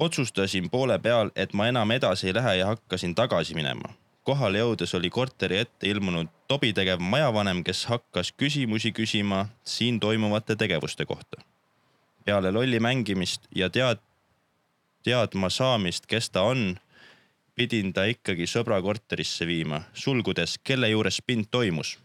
otsustasin 0.00 0.70
poole 0.70 0.98
peal, 0.98 1.30
et 1.36 1.52
ma 1.52 1.66
enam 1.68 1.90
edasi 1.90 2.30
ei 2.30 2.34
lähe 2.34 2.54
ja 2.56 2.66
hakkasin 2.66 3.14
tagasi 3.14 3.54
minema. 3.54 3.92
kohale 4.24 4.60
jõudes 4.60 4.92
oli 4.94 5.10
korteri 5.10 5.56
ette 5.58 5.88
ilmunud 5.88 6.28
tobi 6.48 6.72
tegev 6.72 7.00
majavanem, 7.00 7.64
kes 7.64 7.86
hakkas 7.90 8.32
küsimusi 8.32 8.92
küsima 8.92 9.46
siin 9.64 10.00
toimuvate 10.00 10.56
tegevuste 10.56 11.06
kohta. 11.06 11.40
Peale 12.24 12.52
lolli 12.52 12.80
mängimist 12.80 13.48
ja 13.54 13.70
tead, 13.70 14.00
teadma 15.04 15.50
saamist, 15.50 16.06
kes 16.06 16.30
ta 16.30 16.44
on, 16.48 16.78
pidin 17.54 17.92
ta 17.92 18.06
ikkagi 18.08 18.46
sõbra 18.48 18.80
korterisse 18.82 19.46
viima, 19.48 19.82
sulgudes, 19.94 20.58
kelle 20.64 20.88
juures 20.92 21.20
pind 21.26 21.50
toimus. 21.50 21.98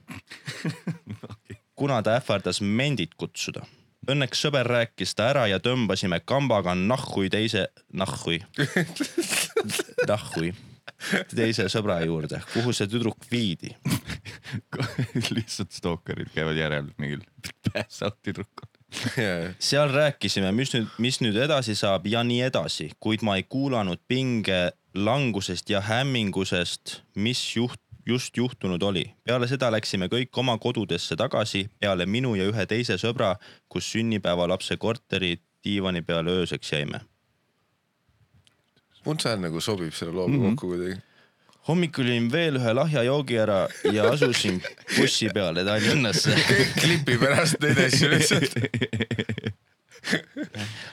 kuna 1.80 2.02
ta 2.04 2.16
ähvardas 2.20 2.62
mendit 2.62 3.16
kutsuda. 3.18 3.66
Õnneks 4.06 4.44
sõber 4.46 4.68
rääkis 4.70 5.16
ta 5.18 5.32
ära 5.32 5.48
ja 5.50 5.58
tõmbasime 5.60 6.20
kambaga 6.22 6.76
nahhui 6.78 7.30
teise, 7.34 7.66
nahhui, 7.94 8.38
nahhui 10.12 10.54
teise 11.34 11.66
sõbra 11.74 11.98
juurde, 12.06 12.40
kuhu 12.54 12.74
see 12.76 12.90
tüdruk 12.90 13.26
viidi. 13.32 13.74
lihtsalt 15.36 15.74
stookerid 15.74 16.32
käivad 16.36 16.60
järel 16.60 16.92
mingil 17.02 17.26
pass 17.72 18.06
out 18.06 18.22
tüdrukul. 18.24 18.70
Seal 19.60 19.92
rääkisime, 19.94 20.52
mis 20.56 20.74
nüüd, 20.76 20.90
mis 21.02 21.22
nüüd 21.24 21.38
edasi 21.46 21.76
saab 21.76 22.08
ja 22.08 22.24
nii 22.24 22.42
edasi, 22.48 22.92
kuid 23.00 23.24
ma 23.26 23.38
ei 23.40 23.44
kuulanud 23.44 24.02
pinge 24.08 24.72
langusest 24.96 25.70
ja 25.70 25.82
hämmingusest, 25.84 27.02
mis 27.16 27.42
juht, 27.56 27.82
just 28.06 28.38
juhtunud 28.38 28.84
oli. 28.84 29.06
peale 29.24 29.48
seda 29.48 29.72
läksime 29.72 30.08
kõik 30.12 30.38
oma 30.38 30.58
kodudesse 30.62 31.16
tagasi 31.16 31.66
peale 31.80 32.06
minu 32.06 32.36
ja 32.36 32.46
ühe 32.48 32.66
teise 32.70 32.98
sõbra, 33.02 33.36
kus 33.70 33.92
sünnipäevalapse 33.92 34.78
korteri 34.78 35.36
diivani 35.66 36.02
peal 36.02 36.28
ööseks 36.28 36.72
jäime. 36.72 37.02
Punts 39.04 39.26
hääl 39.26 39.42
nagu 39.42 39.62
sobib 39.62 39.94
selle 39.94 40.14
looga 40.14 40.34
mm. 40.34 40.42
-hmm. 40.42 40.56
kokku 40.56 40.68
kuidagi. 40.68 41.02
Hommikul 41.68 42.06
jõin 42.12 42.28
veel 42.32 42.56
ühe 42.60 42.72
lahja 42.78 43.02
joogi 43.08 43.38
ära 43.42 43.60
ja 43.94 44.04
asusin 44.12 44.60
bussi 44.98 45.30
peale 45.34 45.64
Tallinnasse. 45.66 46.32
klipi 46.82 47.16
pärast 47.22 47.58
neid 47.64 47.78
asju 47.88 48.08
lihtsalt. 48.14 48.54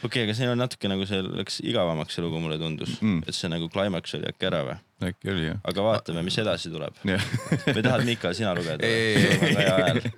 okei 0.06 0.22
aga 0.24 0.32
see 0.36 0.46
on 0.48 0.56
natuke 0.62 0.88
nagu 0.88 1.04
see 1.08 1.20
läks 1.22 1.58
igavamaks 1.68 2.12
see 2.16 2.22
lugu, 2.24 2.38
mulle 2.40 2.56
tundus 2.60 2.92
Mm. 3.02 3.08
mm., 3.18 3.22
et 3.28 3.34
see 3.36 3.48
nagu 3.52 3.66
climax 3.72 4.14
oli 4.16 4.26
äkki 4.30 4.44
ära 4.48 4.60
või? 4.68 4.76
äkki 5.10 5.26
oli 5.34 5.44
jah. 5.50 5.58
aga 5.68 5.80
vaatame, 5.84 6.20
mis 6.24 6.38
edasi 6.40 6.68
tuleb. 6.72 6.94
või 7.74 7.82
tahad, 7.84 8.02
Miikal, 8.08 8.32
sina 8.38 8.54
lugeda? 8.56 8.82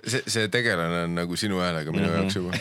see, 0.07 0.21
see 0.29 0.45
tegelane 0.53 0.97
on 1.09 1.13
nagu 1.19 1.33
sinu 1.39 1.55
häälega 1.63 1.89
minu 1.95 2.07
Mhm. 2.07 2.15
jaoks 2.21 2.35
juba. 2.39 2.51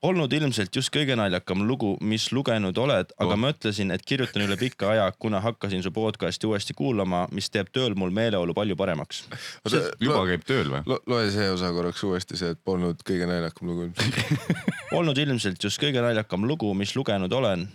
Polnud 0.00 0.32
ilmselt 0.32 0.76
just 0.76 0.92
kõige 0.94 1.16
naljakam 1.18 1.64
lugu, 1.66 1.94
mis 2.04 2.28
lugenud 2.32 2.76
oled, 2.78 3.12
aga 3.16 3.32
Oh. 3.32 3.40
mõtlesin, 3.40 3.92
et 3.94 4.04
kirjutan 4.04 4.42
üle 4.44 4.56
pika 4.60 4.90
aja, 4.92 5.06
kuna 5.18 5.40
hakkasin 5.40 5.82
su 5.82 5.90
podcast'i 5.90 6.46
uuesti 6.46 6.74
kuulama, 6.74 7.26
mis 7.32 7.50
teeb 7.50 7.72
tööl 7.72 7.94
mul 7.96 8.10
meeleolu 8.10 8.54
palju 8.54 8.76
paremaks. 8.76 9.24
juba 10.00 10.26
käib 10.26 10.44
tööl 10.44 10.70
või? 10.70 10.82
lo,. 10.86 11.00
loe 11.06 11.30
see 11.30 11.50
osa 11.50 11.72
korraks 11.72 12.04
uuesti, 12.04 12.36
see, 12.36 12.50
et 12.54 12.60
polnud 12.64 13.00
kõige 13.06 13.26
naljakam 13.26 13.68
lugu 13.68 13.90
polnud 14.90 15.18
ilmselt 15.18 15.64
just 15.64 15.80
kõige 15.82 16.00
naljakam 16.04 16.44
lugu, 16.46 16.74
mis 16.78 16.94
lugenud 16.96 17.32
olen. 17.32 17.66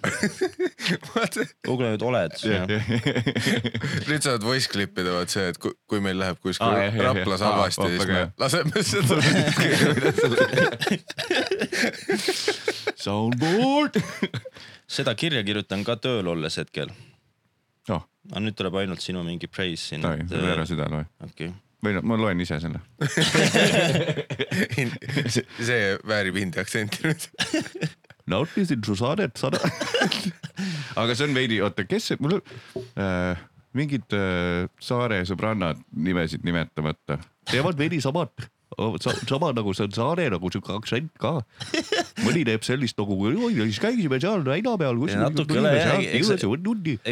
lugenud 1.70 2.02
oled. 2.08 2.38
nüüd 4.10 4.24
saad 4.24 4.44
voice 4.46 4.70
clip'ida 4.72 5.14
vaat 5.18 5.34
see, 5.34 5.50
et 5.52 5.60
kui, 5.62 5.74
kui 5.90 6.00
meil 6.04 6.20
läheb 6.22 6.40
kuskil 6.42 6.68
ah, 6.68 6.86
jah. 6.88 7.00
Raplas 7.10 7.42
Aa, 7.44 7.52
halvasti, 7.52 7.88
siis 7.96 8.08
me 8.08 8.22
laseme 8.42 8.84
seda. 8.86 9.16
Soundboard. 13.04 13.98
seda 14.96 15.16
kirja 15.18 15.42
kirjutan 15.48 15.86
ka 15.88 15.98
tööl 16.02 16.28
olles 16.34 16.58
hetkel. 16.60 16.92
noh, 17.90 18.06
aga 18.30 18.44
nüüd 18.44 18.58
tuleb 18.60 18.76
ainult 18.84 19.04
sinu 19.04 19.24
mingi 19.26 19.50
praise 19.52 19.92
siin. 19.92 20.06
ära 20.06 20.66
seda 20.70 20.90
loe. 20.92 21.06
okei, 21.26 21.50
või 21.82 21.92
no 21.98 22.04
ma 22.06 22.20
loen 22.20 22.44
ise 22.44 22.60
selle. 22.62 22.82
see, 25.34 25.46
see 25.58 25.82
väärib 26.08 26.36
hindi 26.42 26.62
aktsenti 26.62 26.98
nüüd. 27.08 27.22
nautisin 28.32 28.84
su 28.86 28.98
saadet 29.00 29.42
sada. 29.42 29.62
aga 31.02 31.16
see 31.16 31.30
on 31.30 31.38
veidi, 31.38 31.62
oota, 31.66 31.88
kes 31.90 32.12
see, 32.12 32.22
mul 32.22 32.38
äh, 32.38 33.40
mingid 33.78 34.08
äh, 34.16 34.68
saare 34.84 35.22
sõbrannad 35.28 35.80
nimesid 35.96 36.46
nimetamata, 36.48 37.20
teevad 37.50 37.80
veidi 37.80 38.02
samad. 38.04 38.34
Sama 39.28 39.52
nagu 39.54 39.74
see 39.76 39.84
on 39.88 39.92
saare 39.96 40.30
nagu 40.32 40.52
siuke 40.54 40.72
aktsent 40.76 41.12
ka. 41.20 41.34
mõni 42.24 42.44
teeb 42.48 42.64
sellist 42.64 42.98
nagu, 43.00 43.18
siis 43.60 43.80
käisime 43.84 44.20
seal 44.22 44.44
väina 44.48 44.76
peal. 44.80 45.00
Ja 45.12 45.26
natuke 45.26 45.58
üle 45.60 45.74
jah, 45.76 45.98
eks 46.00 46.30
see- 46.32 46.40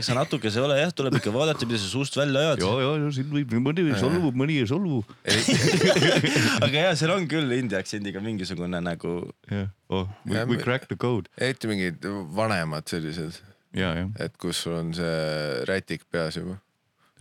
sa 0.08 0.16
natukese 0.18 0.62
ole 0.64 0.78
jah, 0.80 0.94
tuleb 0.96 1.18
ikka 1.20 1.34
vaadata, 1.36 1.68
mida 1.68 1.82
sa 1.82 1.90
suust 1.92 2.16
välja 2.20 2.46
ajad. 2.46 2.64
ja, 2.64 2.72
ja, 2.86 2.94
ja 3.04 3.12
siin 3.16 3.30
võib 3.34 3.56
mõni 3.60 3.88
solvub, 4.00 4.38
mõni 4.40 4.60
ei 4.62 4.70
solvu. 4.70 5.02
aga 6.66 6.86
ja 6.88 6.96
seal 7.00 7.14
on 7.16 7.28
küll 7.32 7.52
india 7.58 7.82
aktsendiga 7.84 8.22
mingisugune 8.24 8.80
nagu, 8.84 9.20
jah, 9.50 9.70
oh, 9.90 10.08
we, 10.26 10.58
cracked 10.62 10.90
the 10.90 10.98
code. 11.00 11.30
eriti 11.38 11.70
mingid 11.72 12.06
vanemad 12.36 12.88
sellised, 12.90 13.42
et 14.20 14.38
kus 14.42 14.64
sul 14.66 14.78
on 14.80 14.94
see 14.98 15.64
rätik 15.70 16.08
peas 16.12 16.40
juba. 16.40 16.58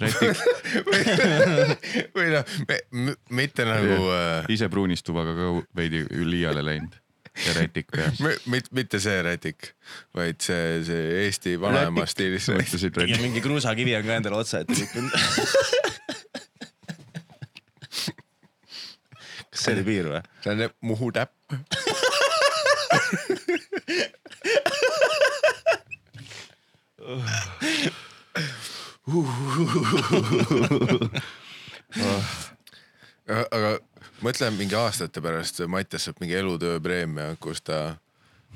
Rätik 0.01 0.39
või 2.17 2.31
noh, 2.33 2.57
mitte 3.35 3.67
nagu 3.67 3.99
äh,, 4.15 4.49
ise 4.55 4.71
pruunistuvaga 4.73 5.35
ka 5.37 5.51
veidi 5.77 6.05
liiale 6.29 6.63
läinud 6.65 6.97
ja 7.47 7.55
rätik 7.55 7.87
peas. 7.95 8.19
mitte, 8.47 8.69
mitte 8.75 9.01
see 9.03 9.23
rätik, 9.23 9.73
vaid 10.17 10.41
see, 10.43 10.83
see 10.87 11.25
Eesti 11.25 11.61
vanaema 11.61 12.07
stiilis 12.11 12.49
ja 12.49 12.55
mingi 13.23 13.41
kruusakivi 13.45 13.97
on 13.99 14.05
ka 14.07 14.13
endale 14.21 14.37
otsa 14.43 14.57
ette 14.65 14.75
lükkunud. 14.79 15.13
kas 19.51 19.61
see 19.67 19.73
oli 19.77 19.85
piir 19.87 20.07
või? 20.15 20.23
see 20.45 20.53
on 20.55 20.59
Muhu 20.93 21.09
täpp. 21.15 21.33
aga 33.29 33.79
mõtle 34.25 34.51
mingi 34.57 34.77
aastate 34.79 35.21
pärast 35.25 35.61
Mattias 35.71 36.05
saab 36.09 36.17
mingi 36.23 36.35
elutööpreemia, 36.39 37.37
kus 37.41 37.61
ta 37.65 37.97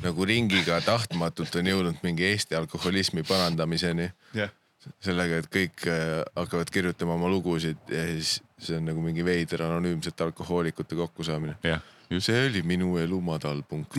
nagu 0.03 0.24
ringiga 0.28 0.80
tahtmatult 0.84 1.57
on 1.61 1.66
jõudnud 1.68 1.98
mingi 2.05 2.24
Eesti 2.30 2.57
alkoholismi 2.57 3.22
parandamiseni 3.28 4.09
jah, 4.36 4.50
sellega, 5.05 5.42
et 5.42 5.48
kõik 5.53 5.84
hakkavad 6.36 6.70
kirjutama 6.72 7.16
oma 7.18 7.30
lugusid 7.30 7.78
ja 7.92 8.05
siis 8.11 8.40
see 8.62 8.78
on 8.78 8.86
nagu 8.90 9.03
mingi 9.03 9.24
veider 9.26 9.66
anonüümsete 9.66 10.24
alkohoolikute 10.24 10.96
kokkusaamine. 10.96 11.57
just. 12.11 12.26
see 12.26 12.46
oli 12.48 12.62
minu 12.62 12.96
elu 12.98 13.20
madalpunkt. 13.20 13.96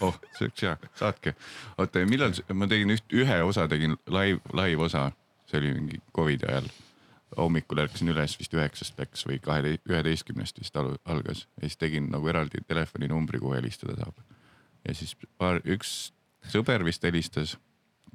oh, 0.00 0.18
see 0.38 0.48
oleks 0.48 0.62
hea, 0.62 0.76
saatke. 0.94 1.34
oota, 1.78 2.04
millal 2.06 2.34
ma 2.54 2.68
tegin 2.70 2.94
üht, 2.96 3.06
ühe 3.12 3.42
osa 3.42 3.68
tegin 3.68 3.96
live, 4.06 4.40
live 4.52 4.82
osa, 4.82 5.10
see 5.48 5.60
oli 5.60 5.74
mingi 5.74 6.02
Covidi 6.16 6.46
ajal. 6.48 6.68
hommikul 7.36 7.78
ärkasin 7.82 8.08
üles 8.08 8.38
vist 8.40 8.54
üheksast 8.56 8.98
läks 8.98 9.26
või 9.28 9.36
kahe, 9.44 9.74
üheteistkümnest 9.84 10.60
vist 10.60 10.76
algas 10.80 11.44
ja 11.44 11.66
siis 11.66 11.76
tegin 11.76 12.08
nagu 12.10 12.28
eraldi 12.28 12.62
telefoninumbri, 12.66 13.38
kuhu 13.38 13.52
helistada 13.58 13.96
saab. 14.00 14.16
ja 14.88 14.94
siis 14.94 15.16
paar, 15.36 15.60
üks 15.64 16.12
sõber 16.48 16.84
vist 16.84 17.04
helistas, 17.04 17.56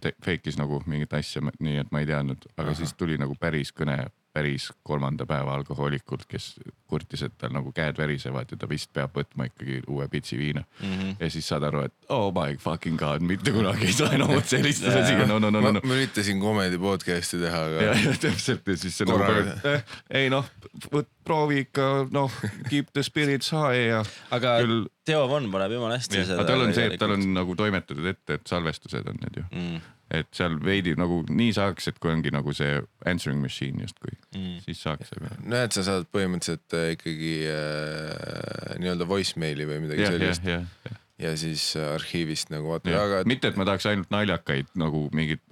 fake'is 0.02 0.58
nagu 0.58 0.82
mingit 0.86 1.14
asja, 1.14 1.44
nii 1.60 1.78
et 1.84 1.92
ma 1.92 2.02
ei 2.02 2.10
teadnud, 2.10 2.50
aga 2.58 2.72
Aha. 2.72 2.80
siis 2.82 2.94
tuli 2.98 3.18
nagu 3.18 3.36
päris 3.40 3.72
kõne 3.72 4.10
päris 4.34 4.72
kolmanda 4.84 5.26
päeva 5.30 5.54
alkohoolikult, 5.54 6.26
kes 6.28 6.56
kurtis, 6.90 7.22
et 7.26 7.36
tal 7.38 7.54
nagu 7.54 7.72
käed 7.76 7.98
värisevad 7.98 8.50
ja 8.52 8.58
ta 8.58 8.70
vist 8.70 8.90
peab 8.94 9.14
võtma 9.18 9.48
ikkagi 9.50 9.82
uue 9.88 10.08
pitsi 10.10 10.38
viina 10.38 10.64
mm. 10.64 10.94
-hmm. 10.94 11.16
ja 11.20 11.30
siis 11.30 11.48
saad 11.48 11.64
aru, 11.70 11.84
et 11.90 11.94
oh 12.10 12.32
my 12.34 12.58
fucking 12.58 13.00
god, 13.00 13.22
mitte 13.22 13.54
kunagi 13.54 13.86
ei 13.92 13.94
saa 13.94 14.12
enam 14.18 14.34
otse 14.40 14.58
helistada 14.58 15.06
siia, 15.08 15.28
no, 15.30 15.40
no, 15.40 15.52
no, 15.54 15.62
no, 15.62 15.82
ma 15.84 16.00
üritasin 16.00 16.42
comedy 16.42 16.80
podcast'i 16.82 17.42
teha, 17.46 17.62
ja, 17.76 17.92
aga 17.92 18.00
ja 18.10 18.16
täpselt 18.26 18.68
ja 18.68 18.78
siis 18.78 18.98
see 18.98 19.10
nagu 19.10 19.70
eh,, 19.70 19.86
ei 20.10 20.34
noh, 20.34 20.50
proovi 21.24 21.64
ikka 21.68 21.90
noh, 22.12 22.42
keep 22.70 22.90
the 22.94 23.04
spirits 23.06 23.54
high 23.54 23.88
ja 23.88 24.04
aga 24.32 24.58
küll. 24.64 24.86
Teo 25.04 25.26
Von 25.28 25.50
paneb 25.52 25.74
jumala 25.76 25.98
hästi 26.00 26.22
aga 26.24 26.46
tal 26.48 26.62
on 26.64 26.74
see, 26.76 26.88
et 26.88 27.00
tal 27.00 27.12
on 27.18 27.26
nagu 27.36 27.56
toimetatud 27.60 28.06
ette, 28.08 28.40
et 28.40 28.48
salvestused 28.48 29.10
on 29.12 29.20
need 29.20 29.42
ju, 29.42 29.50
mm,. 29.52 29.82
Et 30.14 30.28
seal 30.36 30.56
veidi 30.64 30.94
nagu 31.00 31.22
nii 31.30 31.54
saaks, 31.58 31.88
et 31.90 31.98
kui 32.02 32.12
ongi 32.14 32.32
nagu 32.34 32.54
see 32.54 32.82
answering 33.10 33.42
machine 33.42 33.82
justkui 33.86 34.14
Mm. 34.34 34.60
siis 34.66 34.80
saaks, 34.82 35.12
aga 35.18 35.30
näed, 35.46 35.74
sa 35.76 35.84
saad 35.86 36.08
põhimõtteliselt 36.14 36.74
äh, 36.78 36.88
ikkagi 36.96 37.34
äh, 37.54 38.78
nii-öelda 38.82 39.06
voicemail'i 39.10 39.68
või 39.70 39.82
midagi 39.84 40.06
jah, 40.06 40.16
sellist. 40.16 40.48
ja, 40.48 40.60
jah, 40.88 40.98
ja 41.28 41.34
siis 41.38 41.66
äh, 41.78 41.92
arhiivist 41.98 42.50
nagu 42.54 42.72
vaata, 42.74 42.96
aga, 42.98 43.22
mitte, 43.30 43.52
et 43.54 43.60
ma 43.60 43.68
tahaks 43.70 43.86
ainult 43.92 44.10
naljakaid 44.14 44.72
nagu 44.80 45.06
mingeid 45.14 45.44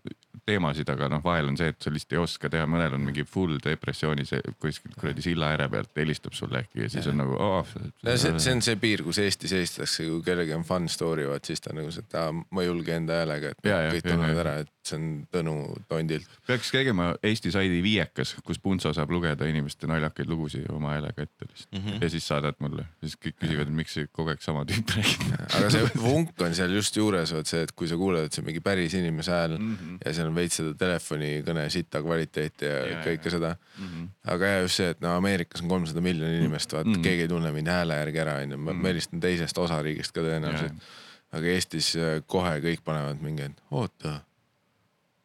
teemasid, 0.51 0.91
aga 0.93 1.09
noh, 1.11 1.23
vahel 1.23 1.51
on 1.51 1.57
see, 1.59 1.71
et 1.73 1.79
sa 1.81 1.93
lihtsalt 1.93 2.17
ei 2.17 2.21
oska 2.21 2.51
teha, 2.51 2.67
mõnel 2.69 2.97
on 2.97 3.05
mingi 3.07 3.25
full 3.27 3.57
depressiooni 3.63 4.27
see 4.27 4.53
kuskil 4.61 4.95
kuradi 4.99 5.25
silla 5.25 5.53
ääre 5.55 5.69
pealt 5.71 5.95
helistab 5.97 6.35
sulle 6.37 6.65
äkki 6.65 6.85
ja 6.85 6.91
siis 6.91 7.07
on 7.11 7.21
nagu 7.23 7.37
oh,. 7.39 7.75
no 8.03 8.17
see, 8.17 8.35
see 8.43 8.55
on 8.57 8.63
see 8.65 8.77
piir, 8.81 9.05
kus 9.07 9.21
Eestis 9.23 9.55
helistatakse, 9.55 10.07
kui 10.09 10.21
kellelgi 10.25 10.55
on 10.57 10.67
fun 10.67 10.89
story, 10.91 11.27
vaat 11.31 11.49
siis 11.49 11.63
ta 11.63 11.75
nagu 11.77 11.91
aa, 11.91 12.29
ma 12.31 12.63
ei 12.63 12.71
julge 12.71 12.95
enda 12.95 13.21
häälega, 13.21 13.55
et 13.55 13.71
Ja, 13.71 13.81
ja, 13.85 13.91
kõik 13.93 14.05
ja, 14.05 14.13
tunnevad 14.15 14.37
ja. 14.37 14.43
ära, 14.43 14.53
et 14.63 14.71
see 14.87 14.97
on 14.97 15.09
Tõnu 15.31 15.53
tondilt. 15.89 16.29
peaks 16.47 16.71
tegema 16.73 17.11
Eesti 17.25 17.51
saidi 17.53 17.81
viiekas, 17.85 18.33
kus 18.45 18.59
Punso 18.61 18.91
saab 18.95 19.11
lugeda 19.13 19.45
inimeste 19.49 19.87
naljakaid 19.89 20.29
lugusid 20.29 20.65
oma 20.73 20.95
häälega 20.95 21.25
ette 21.27 21.47
lihtsalt 21.47 21.71
mm 21.71 21.83
-hmm. 21.85 22.03
ja 22.03 22.09
siis 22.09 22.27
saadad 22.27 22.57
mulle, 22.59 22.85
siis 23.03 23.17
kõik 23.17 23.37
küsivad, 23.43 23.69
miks 23.69 23.99
kogu 24.11 24.33
aeg 24.33 24.41
sama 24.41 24.63
tüüp 24.65 24.89
räägib. 24.95 25.35
aga 25.59 25.69
see 25.69 25.91
vunk 26.01 26.41
on 26.41 26.55
seal 26.55 26.73
just 26.75 26.97
juures, 26.97 27.33
vot 27.33 27.47
see, 27.47 27.61
et 27.61 27.71
kui 27.71 27.87
sa 27.87 27.97
kuuled, 27.97 28.25
et 28.25 28.33
see 28.33 28.41
on 28.41 28.49
mingi 28.49 28.61
päris 28.61 28.93
inimese 28.97 29.31
hääl 29.31 29.57
mm 29.57 29.75
-hmm. 29.75 29.97
ja 30.05 30.13
seal 30.13 30.27
on 30.27 30.35
veits 30.41 30.59
seda 30.59 30.73
telefonikõne 30.77 31.67
sita 31.73 32.01
kvaliteeti 32.03 32.67
ja, 32.67 32.79
Ja, 32.91 33.03
kõike 33.05 33.29
ja. 33.29 33.35
seda 33.35 33.51
mm. 33.55 33.85
-hmm. 33.85 34.09
aga 34.33 34.51
ja 34.53 34.63
just 34.65 34.81
see, 34.81 34.89
et 34.95 35.03
no 35.03 35.13
Ameerikas 35.17 35.63
on 35.63 35.69
kolmsada 35.71 36.03
miljonit 36.03 36.41
inimest, 36.41 36.73
vaat 36.73 36.87
mm 36.87 36.97
-hmm. 36.97 37.05
keegi 37.05 37.27
ei 37.27 37.31
tunne 37.31 37.51
mind 37.51 37.71
hääle 37.71 38.01
järgi 38.01 38.23
ära, 38.25 38.35
onju, 38.41 38.57
ma 38.57 38.73
ma 38.73 38.91
helistan 38.91 39.23
teisest 39.23 39.57
osariigist 39.57 40.11
ka 40.11 40.25
tõenäoliselt. 40.25 40.91
aga 41.31 41.47
Eestis 41.47 41.95
äh, 41.95 42.19
kohe 42.27 42.59
kõik 42.59 42.83
panevad 42.83 43.21
mingi, 43.23 43.47
et 43.47 43.61
oota. 43.71 44.19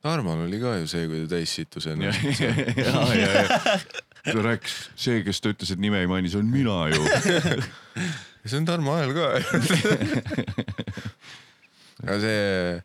Tarmol 0.06 0.44
oli 0.44 0.60
ka 0.62 0.76
ju 0.78 0.86
see, 0.86 1.08
kui 1.10 1.24
ta 1.24 1.34
täis 1.34 1.54
sittus 1.54 1.86
ja 1.86 1.96
ta 4.32 4.42
rääkis, 4.42 4.74
see, 4.98 5.22
kes 5.26 5.40
ta 5.40 5.52
ütles, 5.54 5.72
et 5.72 5.82
nime 5.82 6.00
ei 6.02 6.08
maini, 6.10 6.30
see 6.30 6.40
on 6.42 6.50
mina 6.50 6.88
ju. 6.90 7.02
see 8.48 8.58
on 8.58 8.66
Tarmo 8.68 8.94
Ael 8.96 9.14
ka. 9.14 9.26
aga 12.04 12.18
see, 12.22 12.82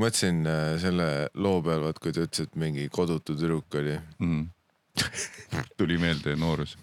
mõtlesin 0.00 0.46
äh, 0.46 0.78
selle 0.80 1.28
loo 1.34 1.60
peal, 1.62 1.80
vaat 1.84 1.98
kui 1.98 2.12
ta 2.12 2.20
ütles, 2.24 2.46
et 2.46 2.56
mingi 2.56 2.88
kodutu 2.92 3.34
tüdruk 3.36 3.74
oli. 3.80 3.98
Mhm. 4.18 4.46
tuli 5.80 5.96
meelde 5.98 6.34
noorus. 6.36 6.74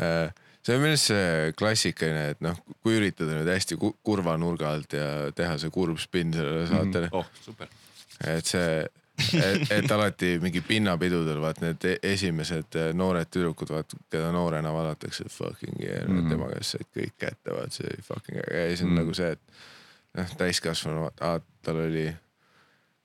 Äh, 0.00 0.30
see 0.64 0.74
on 0.76 0.80
minu 0.82 0.94
arust 0.94 1.10
see 1.10 1.52
klassikaline, 1.58 2.30
et 2.34 2.40
noh, 2.44 2.56
kui 2.82 2.96
üritada 2.96 3.34
nüüd 3.36 3.48
hästi 3.52 3.76
ku- 3.80 3.96
kurva 4.04 4.36
nurga 4.40 4.70
alt 4.76 4.92
ja 4.96 5.08
teha 5.36 5.58
see 5.60 5.70
kurb 5.74 5.98
spinn 6.00 6.32
sellele 6.36 6.66
saatele 6.70 7.10
mm, 7.10 7.16
oh, 7.18 7.26
super. 7.44 7.68
-hmm. 7.68 8.30
et 8.38 8.46
see, 8.46 8.86
et, 9.36 9.70
et 9.78 9.90
alati 9.92 10.38
mingi 10.42 10.60
pinnapidudel 10.64 11.40
vaat 11.44 11.60
need 11.60 11.84
e- 11.84 11.98
esimesed 12.12 12.76
äh, 12.80 12.92
noored 12.96 13.28
tüdrukud, 13.30 13.68
vaat 13.74 13.92
keda 14.10 14.30
noorena 14.32 14.72
vaadatakse 14.72 15.24
fucking 15.28 15.76
yeah 15.82 16.06
mm, 16.06 16.14
Mhm. 16.14 16.24
-hmm. 16.24 16.30
tema 16.30 16.48
käest 16.54 16.70
said 16.70 16.88
kõik 16.96 17.12
kätte, 17.18 17.52
vaat 17.56 17.72
see 17.72 17.90
fucking 18.02 18.38
äge 18.48 18.62
ja 18.62 18.68
siis 18.68 18.82
on 18.82 18.88
mm 18.88 18.92
Mhm. 18.94 18.98
-hmm. 18.98 19.04
nagu 19.04 19.14
see, 19.14 19.30
et 19.32 19.40
noh, 20.16 20.36
täiskasvanu, 20.36 21.10
tal 21.62 21.76
oli 21.76 22.16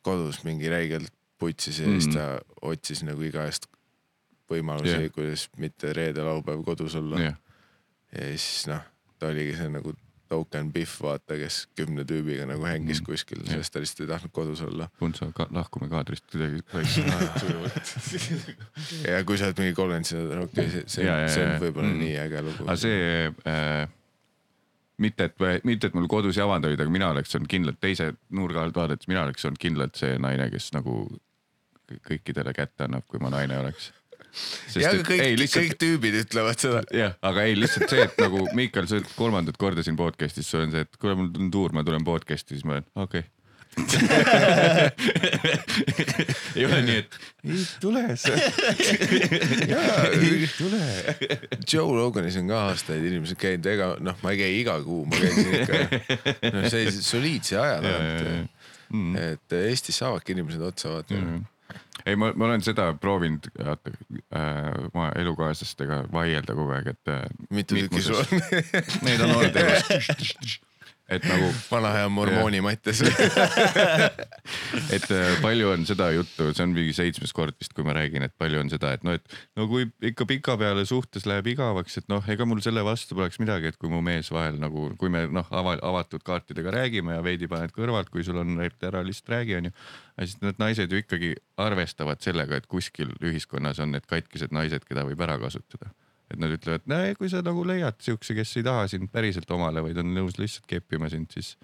kodus 0.04 0.43
mingi 0.47 0.70
räigelt 0.72 1.12
putsis 1.39 1.80
ja 1.80 1.88
mm 1.88 1.97
-hmm. 1.97 2.14
ta 2.14 2.39
otsis 2.62 3.04
nagu 3.04 3.22
iga 3.22 3.45
eest 3.49 3.68
võimalusi 4.51 4.95
yeah., 4.95 5.12
kuidas 5.12 5.49
mitte 5.58 5.93
reede-laupäev 5.93 6.64
kodus 6.64 6.95
olla 6.95 7.20
yeah. 7.20 7.36
ja 8.12 8.38
siis 8.38 8.68
noh, 8.68 8.82
ta 9.20 9.32
oligi 9.34 9.56
see 9.58 9.70
nagu 9.70 9.95
token 10.34 10.72
Biff, 10.74 11.01
vaata, 11.04 11.38
kes 11.38 11.64
kümne 11.78 12.06
tüübiga 12.10 12.47
nagu 12.49 12.66
hängis 12.66 13.01
Mm. 13.01 13.06
kuskil, 13.06 13.41
Jah. 13.45 13.60
sest 13.60 13.74
ta 13.74 13.82
lihtsalt 13.84 14.04
ei 14.06 14.10
tahtnud 14.14 14.34
kodus 14.34 14.62
olla. 14.66 14.89
Punso 14.99 15.32
ka,, 15.36 15.47
lahkume 15.51 15.89
kaadrist 15.91 16.26
kuidagi 16.32 16.64
sujuvalt. 17.39 17.91
ja 19.12 19.24
kui 19.28 19.38
sa 19.38 19.49
oled 19.49 19.62
mingi 19.62 19.76
kolmkümmend, 19.78 20.10
siis 20.10 20.24
okei 20.24 20.45
okay,, 20.45 20.70
see, 20.70 20.88
see, 20.95 21.06
ja, 21.06 21.20
see 21.30 21.45
on 21.45 21.60
võib-olla 21.62 21.91
mm. 21.91 21.99
nii 22.06 22.16
äge 22.24 22.45
lugu. 22.47 22.66
aga 22.66 22.78
see 22.82 23.34
äh,, 23.49 23.84
mitte 25.02 25.30
et, 25.30 25.66
mitte 25.66 25.89
et 25.89 25.98
mul 25.98 26.08
kodus 26.12 26.38
jamad 26.38 26.66
olid, 26.68 26.80
aga 26.80 26.94
mina 26.94 27.10
oleks 27.14 27.34
olnud 27.36 27.50
kindlalt 27.50 27.80
teise 27.82 28.12
nurga 28.36 28.64
alt 28.64 28.78
vaadates, 28.78 29.10
mina 29.10 29.24
oleks 29.26 29.46
olnud 29.48 29.62
kindlalt 29.62 30.00
see 30.00 30.18
naine, 30.22 30.50
kes 30.54 30.70
nagu 30.76 31.04
kõikidele 32.08 32.54
kätte 32.56 32.88
annab, 32.88 33.06
kui 33.10 33.22
ma 33.22 33.32
naine 33.34 33.60
oleks. 33.60 33.91
ja 34.78 34.89
aga 34.94 35.06
kõik, 35.06 35.44
kõik 35.54 35.76
tüübid 35.82 36.18
ütlevad 36.24 36.62
seda. 36.62 36.82
jah, 36.96 37.18
aga 37.22 37.46
ei 37.50 37.58
lihtsalt 37.58 37.89
see, 37.89 38.06
et 38.06 38.18
nagu 38.22 38.48
Miikal, 38.58 38.89
sa 38.89 38.98
oled 39.00 39.10
kolmandat 39.18 39.60
korda 39.62 39.86
siin 39.86 39.98
podcast'is, 40.00 40.50
sul 40.50 40.66
on 40.66 40.74
see, 40.74 40.86
et 40.86 41.00
kuule, 41.02 41.18
mul 41.20 41.32
on 41.38 41.52
tuur, 41.54 41.76
ma 41.76 41.86
tulen 41.86 42.06
podcast'i, 42.08 42.58
siis 42.58 42.66
ma 42.68 42.78
olen 42.78 42.89
okei 42.96 43.26
okay.. 43.26 43.30
ei 46.56 46.66
ole 46.66 46.82
nii, 46.86 46.98
et 47.02 47.16
ei 47.44 47.66
tule 47.82 48.18
sa. 48.20 48.34
ei 50.14 50.50
tule. 50.58 50.82
Joe 51.66 51.96
Roganis 51.98 52.38
on 52.42 52.48
ka 52.52 52.58
aastaid 52.70 53.04
inimesed 53.10 53.38
käinud, 53.42 53.66
ega 53.74 53.88
noh, 54.04 54.16
ma 54.24 54.28
ei 54.34 54.38
käi 54.44 54.52
iga 54.62 54.76
kuu, 54.86 55.02
ma 55.10 55.16
käisin 55.18 55.54
ikka 55.62 55.74
noh, 56.54 56.64
sellise 56.70 57.02
soliidse 57.06 57.54
aja 57.62 57.78
tagant. 57.84 58.22
Mm. 58.94 59.14
et 59.18 59.50
Eestis 59.58 59.98
saavadki 60.04 60.30
inimesed 60.36 60.62
otsa 60.62 60.88
vaata 60.92 61.16
mm.. 61.18 61.40
ei, 62.06 62.16
ma, 62.20 62.26
ma 62.38 62.44
olen 62.46 62.62
seda 62.62 62.94
proovinud, 63.02 63.44
vaata 63.58 63.90
äh, 63.90 63.96
oma 64.92 65.06
elukaaslastega 65.18 65.96
vaielda 66.14 66.54
kogu 66.60 66.72
aeg, 66.78 66.88
et 66.94 67.06
äh,. 67.10 67.26
mitu 67.50 67.74
tükki 67.80 68.02
sul 68.06 68.18
on? 68.22 68.28
Neid 69.08 69.20
on 69.26 69.30
olnud 69.40 69.56
elus. 69.64 69.88
et 71.12 71.26
nagu 71.28 71.49
vana 71.68 71.89
hea 71.97 72.10
mormooni 72.12 72.62
Mattias. 72.64 73.01
et 74.95 75.08
äh, 75.12 75.34
palju 75.43 75.72
on 75.74 75.84
seda 75.88 76.10
juttu, 76.16 76.49
see 76.56 76.64
on 76.64 76.76
mingi 76.76 76.93
seitsmes 76.95 77.34
kord 77.36 77.58
vist, 77.60 77.74
kui 77.76 77.86
ma 77.86 77.95
räägin, 77.97 78.24
et 78.24 78.36
palju 78.39 78.62
on 78.62 78.72
seda, 78.72 78.93
et 78.95 79.04
noh, 79.04 79.18
et 79.18 79.36
no 79.60 79.68
kui 79.72 79.88
ikka 80.12 80.28
pikapeale 80.30 80.86
suhtes 80.89 81.28
läheb 81.30 81.51
igavaks, 81.54 81.99
et 81.99 82.08
noh, 82.12 82.24
ega 82.32 82.47
mul 82.47 82.64
selle 82.66 82.86
vastu 82.88 83.18
poleks 83.20 83.41
midagi, 83.43 83.74
et 83.74 83.80
kui 83.82 83.91
mu 83.91 83.99
mees 84.06 84.32
vahel 84.34 84.60
nagu, 84.62 84.89
kui 84.99 85.12
me 85.14 85.26
noh, 85.28 85.49
ava-, 85.51 85.80
avatud 85.84 86.24
kaartidega 86.26 86.74
räägime 86.78 87.18
ja 87.18 87.26
veidi 87.26 87.51
paned 87.51 87.76
kõrvalt, 87.76 88.12
kui 88.14 88.24
sul 88.26 88.39
on, 88.43 88.56
ära 88.64 89.04
lihtsalt 89.04 89.36
räägi, 89.36 89.60
onju. 89.60 89.74
aga 90.16 90.30
siis 90.30 90.39
need 90.43 90.62
naised 90.62 90.91
ju 90.91 91.04
ikkagi 91.04 91.34
arvestavad 91.60 92.24
sellega, 92.24 92.58
et 92.58 92.70
kuskil 92.72 93.12
ühiskonnas 93.24 93.84
on 93.84 93.93
need 93.97 94.08
katkised 94.08 94.56
naised, 94.56 94.88
keda 94.88 95.06
võib 95.08 95.22
ära 95.28 95.38
kasutada 95.41 95.91
et 96.34 96.42
nad 96.42 96.54
ütlevad, 96.54 96.86
näe, 96.90 97.14
kui 97.18 97.30
sa 97.32 97.44
nagu 97.46 97.64
leiad 97.68 98.00
siukse, 98.04 98.36
kes 98.38 98.58
ei 98.60 98.66
taha 98.66 98.88
sind 98.92 99.12
päriselt 99.14 99.50
omale, 99.54 99.84
vaid 99.86 100.00
on 100.02 100.14
nõus 100.16 100.40
lihtsalt 100.42 100.68
keppima 100.70 101.10
sind, 101.14 101.30
siis 101.34 101.56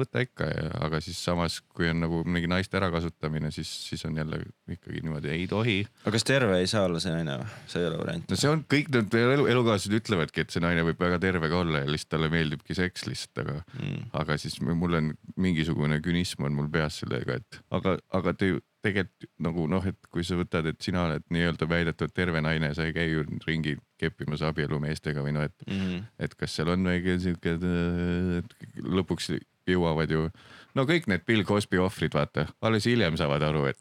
võta 0.00 0.22
ikka, 0.24 0.46
aga 0.86 1.00
siis 1.04 1.18
samas, 1.24 1.58
kui 1.74 1.88
on 1.90 2.00
nagu 2.04 2.20
mingi 2.26 2.48
naiste 2.50 2.78
ärakasutamine, 2.78 3.50
siis, 3.54 3.70
siis 3.88 4.04
on 4.08 4.16
jälle 4.18 4.40
ikkagi 4.70 5.02
niimoodi, 5.04 5.32
ei 5.34 5.46
tohi. 5.50 5.78
aga 6.04 6.14
kas 6.16 6.24
terve 6.28 6.58
ei 6.62 6.66
saa 6.70 6.84
olla 6.88 7.00
see 7.02 7.12
naine 7.14 7.38
või? 7.42 7.50
see 7.70 7.82
ei 7.82 7.88
ole 7.90 7.98
variant. 8.02 8.30
no 8.30 8.36
see 8.40 8.50
on 8.52 8.64
kõik 8.70 8.88
need 8.94 9.18
elu, 9.22 9.46
elukaaslased 9.54 9.98
ütlevadki, 10.00 10.46
et 10.46 10.54
see 10.54 10.62
naine 10.64 10.86
võib 10.88 11.00
väga 11.02 11.18
terve 11.22 11.50
ka 11.52 11.60
olla 11.64 11.84
ja 11.84 11.90
lihtsalt 11.90 12.14
talle 12.16 12.30
meeldibki 12.32 12.76
seks 12.78 13.06
lihtsalt, 13.10 13.44
aga 13.44 13.58
Mm. 13.78 14.08
aga 14.16 14.34
siis 14.40 14.56
mul 14.64 14.94
on 14.98 15.10
mingisugune 15.36 16.00
künism 16.02 16.44
on 16.48 16.54
mul 16.56 16.68
peas 16.72 16.98
sellega, 17.02 17.36
et 17.38 17.58
aga, 17.74 17.96
aga 18.16 18.32
te 18.38 18.48
tegelikult 18.82 19.26
nagu 19.42 19.64
noh, 19.70 19.84
et 19.90 19.96
kui 20.14 20.22
sa 20.24 20.36
võtad, 20.38 20.66
et 20.70 20.78
sina 20.82 21.02
oled 21.08 21.24
nii-öelda 21.34 21.66
väidetavalt 21.68 22.14
terve 22.14 22.40
naine, 22.44 22.70
sa 22.74 22.86
ei 22.86 22.94
käi 22.94 23.08
ju 23.10 23.24
ringi 23.46 23.74
keppimas 23.98 24.42
abielumeestega 24.46 25.22
või 25.26 25.34
noh, 25.36 25.46
et 25.50 25.66
Mm. 25.68 26.04
et 26.18 26.34
kas 26.38 26.54
seal 26.54 26.70
on 26.74 26.86
väike 26.86 27.18
siuke, 27.22 27.56
et 27.58 28.56
lõpuks 28.82 29.30
jõuavad 29.72 30.10
ju, 30.12 30.20
no 30.74 30.80
kõik 30.88 31.04
need 31.10 31.22
Bill 31.28 31.44
Cosby 31.48 31.78
ohvrid, 31.82 32.12
vaata, 32.16 32.42
alles 32.64 32.84
hiljem 32.88 33.14
saavad 33.20 33.42
aru, 33.48 33.62
et 33.70 33.78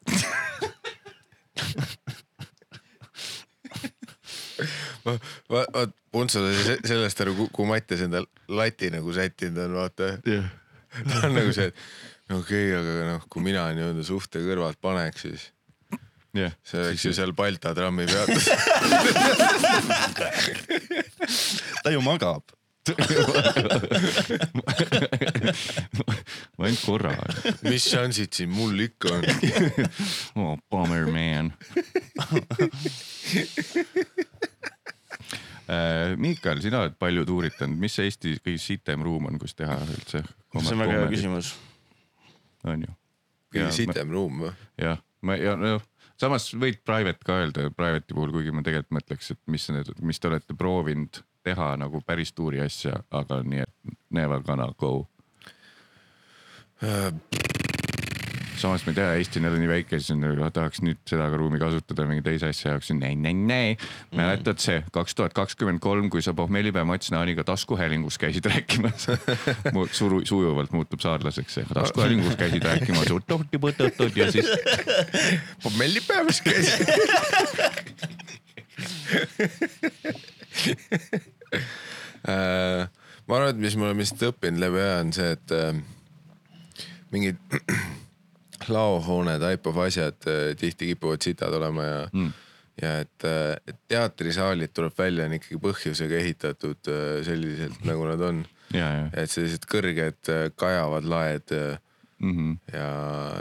vaat 5.50 5.92
Punso 6.12 6.40
sai 6.42 6.78
sellest 6.88 7.22
aru, 7.24 7.34
kui 7.54 7.66
Mattias 7.70 8.02
enda 8.06 8.20
lati 8.50 8.88
nagu 8.94 9.10
sättinud 9.14 9.60
on, 9.66 9.74
vaata. 9.82 10.06
ta 10.24 10.30
on 11.28 11.34
nagu 11.36 11.52
see, 11.54 11.68
et 11.70 11.76
no 12.32 12.34
okei 12.42 12.66
okay,, 12.72 12.80
aga 12.80 12.92
noh, 13.12 13.22
kui 13.30 13.42
mina 13.46 13.64
nii-öelda 13.76 14.04
suhte 14.08 14.38
kõrvalt 14.44 14.80
paneks, 14.82 15.22
siis 15.28 15.44
jah, 16.38 16.54
see 16.66 16.80
oleks 16.82 17.04
ju 17.06 17.12
seal 17.18 17.32
Balta 17.38 17.70
trammi 17.78 18.06
peatus. 18.10 18.46
ta 21.84 21.88
ju 21.94 22.02
magab. 22.06 22.44
Ma 26.58 26.68
ainult 26.68 26.84
korra, 26.86 27.14
mis 27.68 27.88
šansid 27.92 28.32
siin 28.38 28.52
mul 28.54 28.80
ikka 28.88 29.08
on? 29.18 29.24
oh 30.42 30.56
bummer 30.72 31.06
man. 31.12 31.52
Miikal, 36.18 36.62
sina 36.64 36.86
oled 36.86 36.96
palju 37.00 37.26
tuuritanud, 37.28 37.78
mis 37.82 37.98
see 37.98 38.08
Eesti 38.08 38.38
kõige 38.40 38.62
sitem 38.64 39.04
ruum 39.04 39.28
on, 39.28 39.36
kus 39.42 39.54
teha 39.58 39.76
üldse? 39.84 40.24
see 40.24 40.74
on 40.74 40.80
väga 40.86 40.94
hea. 41.02 41.10
küsimus. 41.12 41.48
on 42.64 42.88
ju? 42.88 42.92
kõige 43.54 43.72
sitem 43.76 44.14
ruum 44.16 44.46
või? 44.46 44.54
jah, 44.80 45.00
ma 45.28 45.36
ja 45.40 45.58
noh, 45.60 45.84
samas 46.20 46.50
võid 46.56 46.80
private 46.88 47.28
ka 47.28 47.42
öelda 47.44 47.68
private'i 47.76 48.16
puhul, 48.16 48.32
kuigi 48.36 48.54
ma 48.56 48.64
tegelikult 48.66 48.96
mõtleks, 49.00 49.34
et 49.36 49.42
mis 49.52 49.68
need, 49.74 49.92
mis 50.08 50.20
te 50.22 50.32
olete 50.32 50.56
proovinud 50.58 51.22
teha 51.48 51.74
nagu 51.80 52.02
päris 52.06 52.34
tuuri 52.36 52.62
asja, 52.64 53.02
aga 53.12 53.41
nii, 53.43 53.64
et 53.64 53.98
never 54.14 54.43
gonna 54.43 54.68
go. 54.78 55.08
samas 58.58 58.84
ma 58.86 58.91
ei 58.91 58.98
tea, 58.98 59.14
Eesti 59.18 59.39
on 59.39 59.45
jälle 59.48 59.60
nii 59.62 59.70
väike, 59.70 60.00
siis 60.00 60.12
on 60.14 60.22
nagu 60.22 60.50
tahaks 60.54 60.82
nüüd 60.86 61.00
seda 61.10 61.28
ka 61.30 61.38
ruumi 61.38 61.60
kasutada 61.62 62.06
mingi 62.10 62.24
teise 62.26 62.50
asja 62.50 62.72
jaoks, 62.72 62.89
näi-näi-näi. 62.98 63.78
mäletad 64.18 64.62
see 64.62 64.82
kaks 64.93 65.16
tuhat 65.18 65.34
kakskümmend 65.38 65.82
kolm, 65.82 66.10
kui 66.14 66.22
sa 66.26 66.34
Pohmelipea 66.38 66.86
Mats 66.86 67.12
Naaniga 67.14 67.45
taskuhäälingus 67.48 68.18
käisid 68.22 68.45
rääkimas. 68.50 69.08
suru-, 70.00 70.26
sujuvalt 70.26 70.74
muutub 70.74 71.02
saarlaseks, 71.06 71.60
taskuhäälingus 71.74 72.36
käisid 72.41 72.66
rääkimas 72.66 73.10
ja 74.18 74.32
siis 74.32 74.50
pommellipäevas 75.64 76.41
käis. 76.41 76.74
Äh, 82.28 82.88
ma 83.28 83.38
arvan, 83.38 83.54
et 83.54 83.62
mis 83.62 83.78
me 83.78 83.88
oleme 83.88 84.04
lihtsalt 84.04 84.26
õppinud 84.32 84.60
läbi 84.62 84.82
aja, 84.82 84.98
on 85.04 85.14
see, 85.16 85.30
et 85.38 85.54
äh, 85.56 85.78
mingid 87.14 87.39
laohoone 88.74 89.38
type 89.43 89.70
of 89.72 89.80
asjad 89.86 90.28
äh, 90.28 90.52
tihti 90.60 90.91
kipuvad 90.91 91.24
sitad 91.24 91.56
olema 91.56 91.86
ja 91.86 92.02
mm. 92.10 92.34
ja 92.82 92.93
et, 93.06 93.28
et 93.70 93.80
teatrisaalid 93.93 94.74
tuleb 94.76 94.98
välja, 94.98 95.30
on 95.30 95.38
ikkagi 95.38 95.62
põhjusega 95.62 96.20
ehitatud 96.20 96.91
selliselt, 97.26 97.80
nagu 97.88 98.06
nad 98.10 98.22
on. 98.28 98.43
et 98.74 99.32
sellised 99.32 99.64
kõrged 99.72 100.34
kajavad 100.60 101.06
laed 101.08 101.54
mm. 102.20 102.38
-hmm. 102.38 102.57
ja 102.74 102.88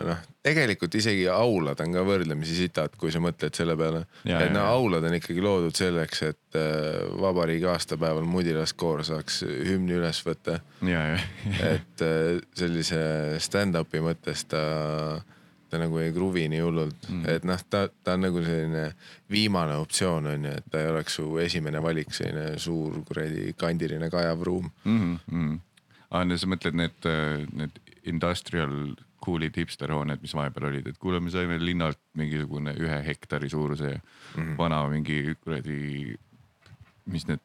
noh, 0.05 0.25
tegelikult 0.43 0.95
isegi 0.95 1.27
aulad 1.29 1.81
on 1.83 1.93
ka 1.97 2.03
võrdlemisi 2.07 2.57
sitad, 2.57 2.97
kui 3.01 3.13
sa 3.13 3.21
mõtled 3.23 3.55
selle 3.57 3.77
peale. 3.77 4.05
Et 4.25 4.53
no 4.53 4.65
aulad 4.67 5.05
on 5.05 5.17
ikkagi 5.19 5.43
loodud 5.43 5.77
selleks, 5.77 6.23
et 6.23 6.59
äh, 6.59 7.07
vabariigi 7.21 7.67
aastapäeval 7.71 8.27
mudilaskoor 8.29 9.05
saaks 9.07 9.43
hümni 9.47 9.97
üles 9.99 10.21
võtta. 10.27 10.61
et 11.75 12.05
äh, 12.05 12.37
sellise 12.55 13.01
stand-up'i 13.43 14.03
mõttes 14.05 14.45
ta, 14.51 14.63
ta 15.71 15.81
nagu 15.83 15.99
ei 16.03 16.13
kruvi 16.15 16.47
nii 16.53 16.63
hullult 16.63 17.09
mm., 17.11 17.25
et 17.37 17.47
noh, 17.49 17.63
ta, 17.71 17.87
ta 18.05 18.15
on 18.15 18.27
nagu 18.29 18.45
selline 18.45 18.91
viimane 19.33 19.79
optsioon 19.83 20.31
on 20.35 20.51
ju, 20.51 20.59
et 20.61 20.69
ta 20.71 20.83
ei 20.83 20.93
oleks 20.93 21.19
su 21.19 21.31
esimene 21.43 21.83
valik, 21.83 22.15
selline 22.15 22.59
suur 22.63 23.01
kuradi 23.09 23.53
kandiline 23.59 24.11
kajav 24.13 24.45
ruum. 24.47 24.71
mm. 24.85 25.19
-hmm. 25.33 25.59
aga 26.11 26.39
sa 26.39 26.47
mõtled 26.47 26.79
need, 26.79 27.11
need 27.53 27.83
industrial 28.07 28.95
cool'id 29.25 29.57
hipsterhooned, 29.59 30.23
mis 30.23 30.35
vahepeal 30.37 30.69
olid, 30.71 30.91
et 30.91 30.99
kuule, 31.03 31.21
me 31.21 31.33
saime 31.33 31.59
linnalt 31.63 32.01
mingisugune 32.19 32.77
ühe 32.79 32.99
hektari 33.07 33.49
suuruse 33.51 33.95
mm. 33.97 34.43
-hmm. 34.43 34.57
vana 34.59 34.83
mingi 34.93 35.23
kuradi, 35.41 36.17
mis 37.07 37.27
need 37.29 37.43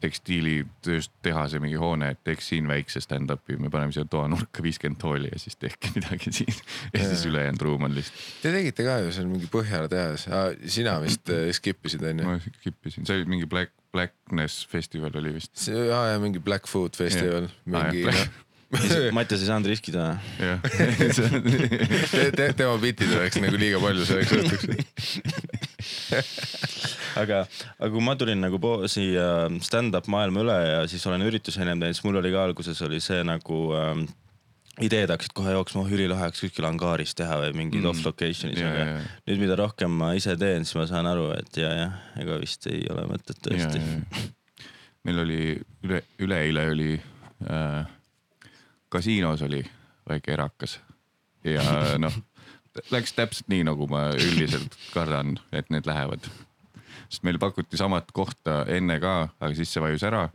tekstiilitööst 0.00 1.12
tehase 1.24 1.60
mingi 1.62 1.78
hoone, 1.80 2.10
et 2.14 2.20
teeks 2.24 2.50
siin 2.52 2.68
väikse 2.70 3.02
stand-up'i, 3.04 3.58
me 3.60 3.70
paneme 3.72 3.92
siia 3.92 4.06
toanurka 4.08 4.62
viiskümmend 4.64 5.00
tooli 5.00 5.30
ja 5.32 5.38
siis 5.42 5.58
tehke 5.60 5.92
midagi 5.96 6.32
siin. 6.32 6.54
ja 6.94 7.04
siis 7.04 7.26
ülejäänud 7.28 7.64
ruum 7.66 7.84
on 7.88 7.94
lihtsalt, 7.94 8.22
Te 8.42 8.52
tegite 8.54 8.86
ka 8.86 8.98
ju 9.04 9.12
seal 9.12 9.28
mingi 9.30 9.50
Põhjala 9.52 9.90
tehas 9.92 10.26
ah,, 10.32 10.50
sina 10.64 10.96
vist 11.04 11.32
äh, 11.32 11.50
skip 11.56 11.84
isid 11.86 12.04
onju? 12.12 12.28
ma 12.28 12.38
kippisin, 12.64 13.08
see 13.08 13.20
oli 13.20 13.28
mingi 13.36 13.50
Black, 13.50 13.74
Blackness 13.92 14.64
festival 14.70 15.20
oli 15.20 15.34
vist. 15.36 15.52
see, 15.66 15.88
aa 15.92 16.14
ja 16.14 16.22
mingi 16.22 16.40
Black 16.40 16.70
Food 16.70 16.96
festival, 16.96 17.50
mingi 17.68 18.06
Aa, 18.06 18.14
jah, 18.14 18.24
noh, 18.24 18.49
Mattias 19.16 19.42
ei 19.42 19.48
saanud 19.48 19.66
riskida. 19.70 20.04
jah, 20.38 20.62
te, 22.14 22.26
te, 22.36 22.46
tema 22.54 22.76
bitid 22.82 23.10
oleks 23.16 23.40
nagu 23.42 23.58
liiga 23.58 23.80
palju 23.82 24.06
selleks 24.06 24.32
õhtuks. 24.38 25.08
aga, 27.22 27.42
aga 27.80 27.90
kui 27.90 28.04
ma 28.06 28.14
tulin 28.20 28.42
nagu 28.44 28.60
siia 28.90 29.26
stand-up 29.66 30.06
maailma 30.12 30.44
üle 30.44 30.58
ja 30.62 30.80
siis 30.90 31.06
olen 31.10 31.26
üritusi 31.26 31.64
ennem 31.64 31.82
teinud, 31.82 31.98
siis 31.98 32.06
mul 32.06 32.20
oli 32.22 32.32
ka 32.34 32.46
alguses 32.46 32.78
oli 32.86 33.02
see 33.02 33.24
nagu 33.26 33.60
ähm, 33.74 34.06
ideed 34.86 35.10
hakkasid 35.10 35.34
kohe 35.36 35.52
jooksma, 35.56 35.82
oh 35.82 35.92
ülilahe 35.92 36.28
oleks 36.28 36.46
kuskil 36.46 36.70
angaaris 36.70 37.14
teha 37.18 37.42
või 37.42 37.52
mingid 37.64 37.82
mm. 37.82 37.90
off 37.90 38.06
location'is, 38.06 38.60
Ja, 38.62 38.70
aga 38.70 38.84
ja, 38.86 38.90
ja. 38.94 39.06
nüüd, 39.26 39.42
mida 39.42 39.58
rohkem 39.58 39.98
ma 40.02 40.14
ise 40.18 40.36
teen, 40.40 40.62
siis 40.62 40.78
ma 40.78 40.86
saan 40.88 41.10
aru, 41.10 41.32
et 41.36 41.58
ja, 41.58 41.72
jah, 41.74 42.02
ega 42.22 42.38
vist 42.40 42.70
ei 42.70 42.84
ole 42.92 43.08
mõtet 43.10 43.42
tõesti. 43.44 43.82
meil 45.08 45.24
oli 45.24 45.40
üle, 45.58 46.04
üleeile 46.22 46.68
oli 46.70 46.92
äh, 46.94 47.96
kasiinos 48.90 49.42
oli 49.46 49.62
väike 50.08 50.34
erakas. 50.34 50.80
Ja 51.44 51.62
noh, 51.98 52.14
läks 52.90 53.14
täpselt 53.16 53.48
nii, 53.48 53.64
nagu 53.70 53.88
ma 53.90 54.10
üldiselt 54.18 54.76
kardan, 54.94 55.38
et 55.52 55.70
need 55.70 55.88
lähevad. 55.88 56.26
sest 57.08 57.24
meile 57.26 57.38
pakuti 57.42 57.76
samat 57.76 58.12
kohta 58.12 58.64
enne 58.68 59.00
ka, 59.00 59.14
aga 59.40 59.54
siis 59.54 59.72
see 59.72 59.82
vajus 59.82 60.04
ära. 60.06 60.28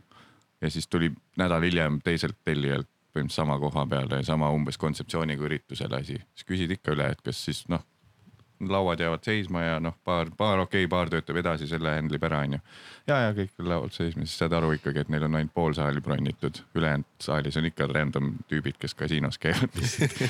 Ja 0.60 0.70
siis 0.70 0.88
tuli 0.88 1.12
nädal 1.36 1.62
hiljem 1.62 2.00
teiselt 2.04 2.36
tellijalt 2.44 2.88
põhimõtteliselt 3.16 3.36
sama 3.36 3.58
koha 3.60 3.86
peale, 3.88 4.22
sama 4.24 4.50
umbes 4.52 4.76
kontseptsiooniga 4.76 5.44
üritusele 5.48 6.00
asi, 6.00 6.18
siis 6.34 6.48
küsid 6.48 6.72
ikka 6.76 6.92
üle, 6.92 7.08
et 7.12 7.22
kas 7.24 7.38
siis 7.48 7.62
noh, 7.72 7.80
lauad 8.60 9.00
jäävad 9.00 9.24
seisma 9.24 9.62
ja 9.62 9.80
noh, 9.80 9.94
baar, 10.04 10.30
baar 10.38 10.62
okei 10.64 10.84
okay,, 10.84 10.90
baar 10.90 11.10
töötab 11.12 11.36
edasi, 11.40 11.68
selle 11.68 11.92
handle 11.94 12.18
ib 12.18 12.26
ära 12.28 12.40
onju. 12.44 12.58
ja, 13.06 13.18
ja 13.26 13.32
kõik 13.36 13.64
lauad 13.68 13.94
seisma, 13.94 14.24
siis 14.24 14.38
saad 14.40 14.54
aru 14.56 14.72
ikkagi, 14.76 15.04
et 15.04 15.10
neil 15.12 15.26
on 15.28 15.38
ainult 15.38 15.54
pool 15.54 15.76
saali 15.76 16.00
bronnitud, 16.04 16.62
ülejäänud 16.78 17.08
saalis 17.22 17.58
on 17.60 17.68
ikka 17.68 17.88
random 17.92 18.32
tüübid, 18.50 18.78
kes 18.82 18.96
kasiinos 18.98 19.38
käivad. 19.42 19.76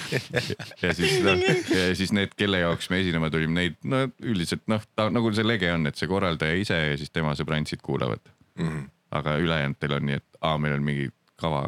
ja 0.85 0.95
siis 0.97 1.21
noh, 1.25 1.45
ja 1.71 1.91
siis 1.99 2.15
need, 2.17 2.35
kelle 2.37 2.63
jaoks 2.65 2.91
me 2.91 3.01
esinema 3.05 3.31
tulime, 3.31 3.61
neid 3.61 3.79
no 3.87 4.07
üldiselt 4.23 4.67
noh, 4.71 4.83
ta 4.99 5.09
nagu 5.13 5.33
see 5.37 5.47
lege 5.47 5.71
on, 5.73 5.87
et 5.91 5.99
see 5.99 6.11
korraldaja 6.11 6.59
ise 6.59 6.81
ja 6.83 6.99
siis 6.99 7.15
tema 7.15 7.37
sõbrantsid 7.39 7.85
kuulavad 7.85 8.23
mm. 8.59 8.67
-hmm. 8.67 8.89
aga 9.19 9.39
ülejäänutel 9.43 9.99
on 10.01 10.11
nii, 10.11 10.21
et 10.23 10.41
aa, 10.41 10.59
meil 10.59 10.79
on 10.79 10.85
mingi 10.87 11.11
kava, 11.41 11.63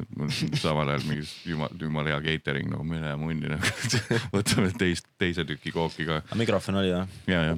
samal 0.62 0.92
ajal 0.92 1.04
mingi 1.08 1.26
jumal, 1.48 1.74
jumala 1.80 2.14
hea 2.14 2.20
catering 2.28 2.70
nagu 2.72 2.86
mine 2.86 3.14
munni 3.20 3.50
nagu 3.52 4.22
võtame 4.36 4.72
teist, 4.78 5.08
teise 5.20 5.46
tüki 5.48 5.72
kooki 5.74 6.08
ka 6.08 6.22
mikrofon 6.38 6.80
oli 6.82 6.92
või? 6.92 7.20
ja, 7.30 7.42
ja, 7.50 7.56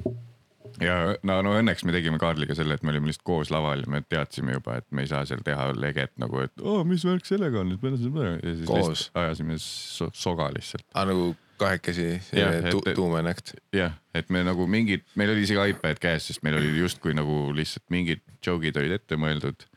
ja 0.79 0.97
no, 1.27 1.41
no 1.45 1.55
õnneks 1.59 1.85
me 1.87 1.95
tegime 1.95 2.21
Kaarliga 2.21 2.55
selle, 2.57 2.77
et 2.77 2.87
me 2.87 2.93
olime 2.93 3.11
lihtsalt 3.11 3.27
koos 3.27 3.53
laval 3.53 3.83
ja 3.83 3.91
me 3.91 4.03
teadsime 4.07 4.55
juba, 4.57 4.79
et 4.81 4.87
me 4.95 5.05
ei 5.05 5.11
saa 5.11 5.25
seal 5.27 5.43
teha 5.45 5.71
leget 5.77 6.15
nagu, 6.21 6.43
et 6.45 6.63
oo, 6.63 6.81
mis 6.87 7.05
värk 7.07 7.27
sellega 7.27 7.63
on 7.63 7.73
nüüd, 7.73 7.83
ja 7.83 8.55
siis 8.55 8.67
Koos. 8.67 8.91
lihtsalt 8.91 9.23
ajasime 9.25 9.59
so 9.61 10.11
soga 10.15 10.51
lihtsalt. 10.55 10.87
aa 10.95 11.07
nagu 11.11 11.31
kahekesi 11.61 12.21
tu, 12.31 12.81
et-, 12.85 12.95
tuumenäkt. 12.95 13.53
jah, 13.75 13.93
et 14.17 14.29
me 14.33 14.43
nagu 14.45 14.65
mingid, 14.67 15.03
meil 15.19 15.33
oli 15.33 15.45
isegi 15.45 15.73
iPad 15.73 16.01
käes, 16.01 16.29
sest 16.31 16.45
meil 16.45 16.57
oli 16.59 16.71
justkui 16.79 17.13
nagu 17.17 17.51
lihtsalt 17.55 17.85
mingid 17.93 18.23
joke'id 18.45 18.79
olid 18.81 18.97
ette 18.97 19.19
mõeldud. 19.19 19.67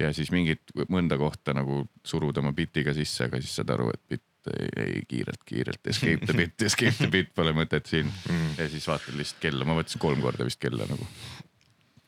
Ja 0.00 0.12
siis 0.16 0.30
mingid 0.32 0.72
mõnda 0.92 1.18
kohta 1.20 1.54
nagu 1.56 1.82
suruda 2.06 2.40
oma 2.42 2.52
bit'iga 2.56 2.94
sisse, 2.96 3.26
aga 3.28 3.40
siis 3.42 3.56
saad 3.58 3.72
aru, 3.74 3.90
et 3.92 4.02
bitt 4.14 4.52
ei, 4.52 4.70
ei 4.84 5.02
kiirelt, 5.08 5.42
kiirelt 5.46 5.92
escape 5.92 6.26
the 6.26 6.36
bit, 6.36 6.56
escape 6.66 6.96
the 6.98 7.10
bit 7.12 7.30
pole 7.34 7.52
mõtet 7.56 7.86
siin 7.90 8.08
mm.. 8.08 8.56
ja 8.58 8.68
siis 8.72 8.88
vaatad 8.90 9.18
lihtsalt 9.18 9.42
kella, 9.44 9.68
ma 9.68 9.76
võtsin 9.78 10.02
kolm 10.02 10.22
korda 10.24 10.46
vist 10.48 10.60
kella 10.62 10.88
nagu. 10.90 11.06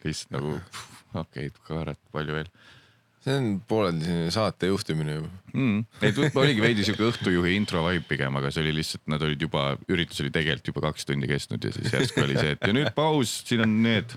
lihtsalt 0.04 0.34
nagu 0.34 0.56
okei 0.56 1.50
okay,, 1.50 1.52
kurat, 1.68 2.00
palju 2.14 2.40
veel 2.40 2.50
see 3.24 3.36
on 3.38 3.46
pooleldi 3.68 4.04
selline 4.06 4.32
saate 4.34 4.68
juhtimine 4.68 5.16
juba. 5.16 5.30
mm.. 5.54 5.84
võib-olla 6.02 6.44
oligi 6.44 6.64
veidi 6.64 6.86
siuke 6.86 7.06
õhtujuhi 7.08 7.54
intro 7.56 7.84
vibe 7.86 8.06
pigem, 8.08 8.36
aga 8.40 8.50
see 8.52 8.64
oli 8.64 8.74
lihtsalt, 8.78 9.04
nad 9.12 9.24
olid 9.24 9.44
juba, 9.46 9.66
üritus 9.88 10.20
oli 10.24 10.32
tegelikult 10.34 10.72
juba 10.72 10.84
kaks 10.88 11.08
tundi 11.08 11.30
kestnud 11.30 11.64
ja 11.64 11.72
siis 11.74 11.94
järsku 11.94 12.24
oli 12.24 12.36
see, 12.38 12.56
et 12.56 12.66
ja 12.68 12.76
nüüd 12.76 12.92
paus, 12.96 13.38
siin 13.48 13.64
on 13.64 13.78
need 13.84 14.16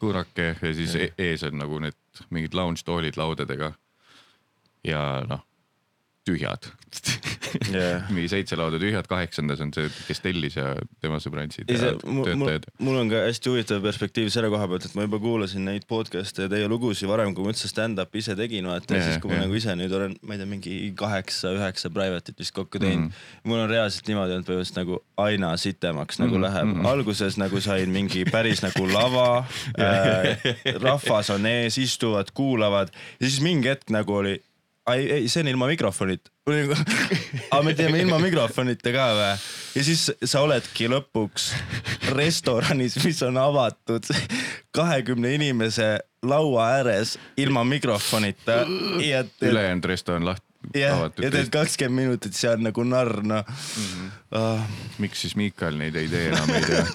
kuurake 0.00 0.54
ja 0.56 0.74
siis 0.76 0.96
e 0.96 1.10
ees 1.20 1.44
on 1.48 1.60
nagu 1.60 1.82
need 1.84 2.24
mingid 2.32 2.56
lounge 2.56 2.84
toolid 2.86 3.20
laudadega. 3.20 3.74
ja 4.86 5.02
noh, 5.28 5.44
tühjad 6.28 6.70
Jah. 7.70 8.08
mingi 8.14 8.28
seitse 8.32 8.58
lauda 8.58 8.80
tühjad, 8.82 9.06
kaheksandas 9.10 9.62
on 9.64 9.72
see, 9.76 9.90
kes 10.08 10.22
tellis 10.24 10.56
ja 10.58 10.74
tema 11.02 11.20
sõbrantsid 11.22 11.70
ja 11.70 11.94
töötajad. 12.00 12.66
mul 12.82 12.98
on 13.02 13.12
ka 13.12 13.22
hästi 13.28 13.52
huvitav 13.52 13.84
perspektiiv 13.84 14.32
selle 14.34 14.50
koha 14.52 14.66
pealt, 14.70 14.88
et 14.90 14.98
ma 14.98 15.06
juba 15.06 15.22
kuulasin 15.22 15.64
neid 15.68 15.86
podcast'e 15.90 16.48
ja 16.48 16.52
teie 16.52 16.68
lugusid 16.70 17.10
varem, 17.10 17.34
kui 17.36 17.46
ma 17.46 17.54
üldse 17.54 17.70
stand-up'i 17.70 18.24
ise 18.24 18.36
tegin, 18.38 18.66
vaata 18.70 18.98
Jah, 18.98 19.06
siis, 19.06 19.22
kui 19.22 19.30
ma 19.32 19.38
jah. 19.38 19.46
nagu 19.46 19.60
ise 19.60 19.76
nüüd 19.78 19.94
olen, 19.96 20.18
ma 20.26 20.34
ei 20.34 20.42
tea, 20.42 20.50
mingi 20.50 20.76
kaheksa-üheksa 20.98 21.92
private'it 21.94 22.40
vist 22.40 22.56
kokku 22.56 22.82
teinud 22.82 23.06
mm.. 23.06 23.24
mul 23.46 23.62
on 23.62 23.70
reaalselt 23.70 24.10
niimoodi 24.10 24.36
olnud 24.36 24.50
põhimõtteliselt 24.50 24.82
nagu 24.82 25.00
aina 25.20 25.54
sitemaks 25.60 26.18
nagu 26.20 26.40
Mhm, 26.40 26.42
läheb 26.42 26.66
mm. 26.66 26.80
-hmm. 26.80 26.86
alguses 26.86 27.36
nagu 27.36 27.60
sain 27.60 27.90
mingi 27.90 28.24
päris 28.24 28.62
nagu 28.62 28.86
lava 28.92 29.44
äh,, 29.78 30.38
rahvas 30.80 31.30
on 31.30 31.46
ees, 31.46 31.78
istuvad, 31.78 32.30
kuulavad 32.34 32.88
ja 33.20 33.28
siis 33.28 33.40
mingi 33.40 33.68
hetk 33.68 33.90
nagu 33.90 34.14
oli 34.14 34.40
ei, 34.94 35.12
ei, 35.12 35.28
see 35.28 35.44
on 35.44 35.48
ilma 35.48 35.66
mikrofonita. 35.66 36.30
aga 37.50 37.62
me 37.62 37.74
teeme 37.78 38.00
ilma 38.02 38.18
mikrofonita 38.18 38.90
ka 38.94 39.06
või? 39.14 39.34
ja 39.76 39.82
siis 39.86 40.10
sa 40.24 40.40
oledki 40.42 40.88
lõpuks 40.90 41.52
restoranis, 42.16 42.96
mis 43.04 43.22
on 43.22 43.38
avatud 43.38 44.04
kahekümne 44.76 45.34
inimese 45.36 45.98
laua 46.26 46.66
ääres 46.80 47.18
ilma 47.38 47.64
mikrofonita 47.64 48.66
ülejäänud 48.66 49.84
resto 49.84 50.14
on 50.18 50.26
lahti, 50.26 50.46
ja, 50.74 50.96
avatud 50.96 51.24
ja 51.24 51.30
teed. 51.36 51.48
kakskümmend 51.54 52.02
minutit 52.02 52.34
seal 52.36 52.58
nagu 52.64 52.84
narr, 52.84 53.22
noh 53.22 53.44
mm 53.46 53.86
-hmm. 53.86 54.06
uh,. 54.40 54.60
miks 54.98 55.20
siis 55.20 55.36
Miikal 55.36 55.74
neid 55.78 55.94
ei 55.94 56.08
tee 56.08 56.28
enam, 56.32 56.50
ei 56.50 56.62
tea. 56.66 56.86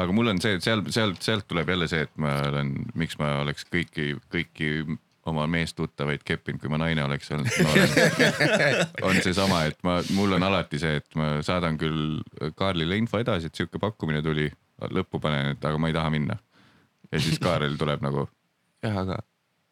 aga 0.00 0.12
mul 0.16 0.32
on 0.32 0.40
see, 0.42 0.56
et 0.56 0.64
seal, 0.64 0.84
sealt, 0.94 1.22
sealt 1.24 1.48
tuleb 1.50 1.68
jälle 1.72 1.88
see, 1.90 2.06
et 2.06 2.12
ma 2.20 2.36
olen, 2.48 2.74
miks 2.98 3.18
ma 3.20 3.34
oleks 3.42 3.66
kõiki, 3.68 4.14
kõiki 4.32 4.70
oma 5.30 5.44
meestuttavaid 5.46 6.24
keppinud, 6.26 6.58
kui 6.62 6.70
ma 6.72 6.80
naine 6.82 7.04
oleks 7.04 7.30
olnud 7.34 7.58
noorem. 7.62 7.92
on 9.08 9.20
seesama, 9.22 9.64
et 9.70 9.78
ma, 9.86 10.00
mul 10.16 10.34
on 10.38 10.46
alati 10.48 10.80
see, 10.82 10.96
et 11.02 11.18
ma 11.18 11.34
saadan 11.46 11.78
küll 11.78 12.22
Kaarlile 12.58 12.98
info 12.98 13.20
edasi, 13.22 13.50
et 13.50 13.58
sihuke 13.58 13.78
pakkumine 13.82 14.22
tuli, 14.24 14.48
lõppu 14.90 15.20
panen, 15.22 15.54
et 15.54 15.68
aga 15.68 15.78
ma 15.78 15.92
ei 15.92 15.98
taha 15.98 16.14
minna. 16.14 16.38
ja 17.12 17.20
siis 17.20 17.38
Kaarel 17.42 17.76
tuleb 17.78 18.02
nagu, 18.02 18.26
jah, 18.82 18.98
aga 19.04 19.20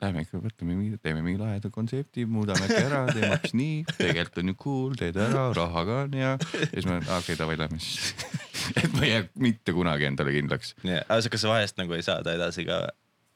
lähme 0.01 0.25
ikka 0.25 0.41
võtame 0.41 0.77
teeme 1.03 1.23
mingi 1.25 1.41
laheda 1.41 1.71
kontsepti, 1.73 2.25
muudame 2.29 2.67
äkki 2.67 2.83
ära, 2.83 3.03
teeme 3.13 3.33
hoopis 3.35 3.55
nii, 3.57 3.77
tegelikult 3.99 4.41
on 4.43 4.53
ju 4.53 4.59
cool, 4.65 4.97
teed 5.01 5.21
ära, 5.21 5.49
raha 5.57 5.85
ka 5.89 5.99
on 6.07 6.17
hea. 6.17 6.33
ja 6.37 6.71
siis 6.73 6.89
ma, 6.89 7.01
okei 7.03 7.19
okay,, 7.19 7.41
davai, 7.41 7.59
lähme 7.61 7.81
siis. 7.83 8.15
et 8.81 8.97
ma 8.97 9.05
ei 9.05 9.13
jää 9.13 9.29
mitte 9.47 9.77
kunagi 9.77 10.09
endale 10.09 10.35
kindlaks. 10.37 10.75
nii, 10.87 11.03
aga 11.05 11.35
kas 11.35 11.45
sa 11.45 11.53
vahest 11.53 11.81
nagu 11.81 11.99
ei 11.99 12.07
saada 12.07 12.37
edasi 12.39 12.67
ka? 12.69 12.77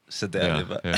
sa 0.09 0.29
tead 0.29 0.59
juba. 0.61 0.81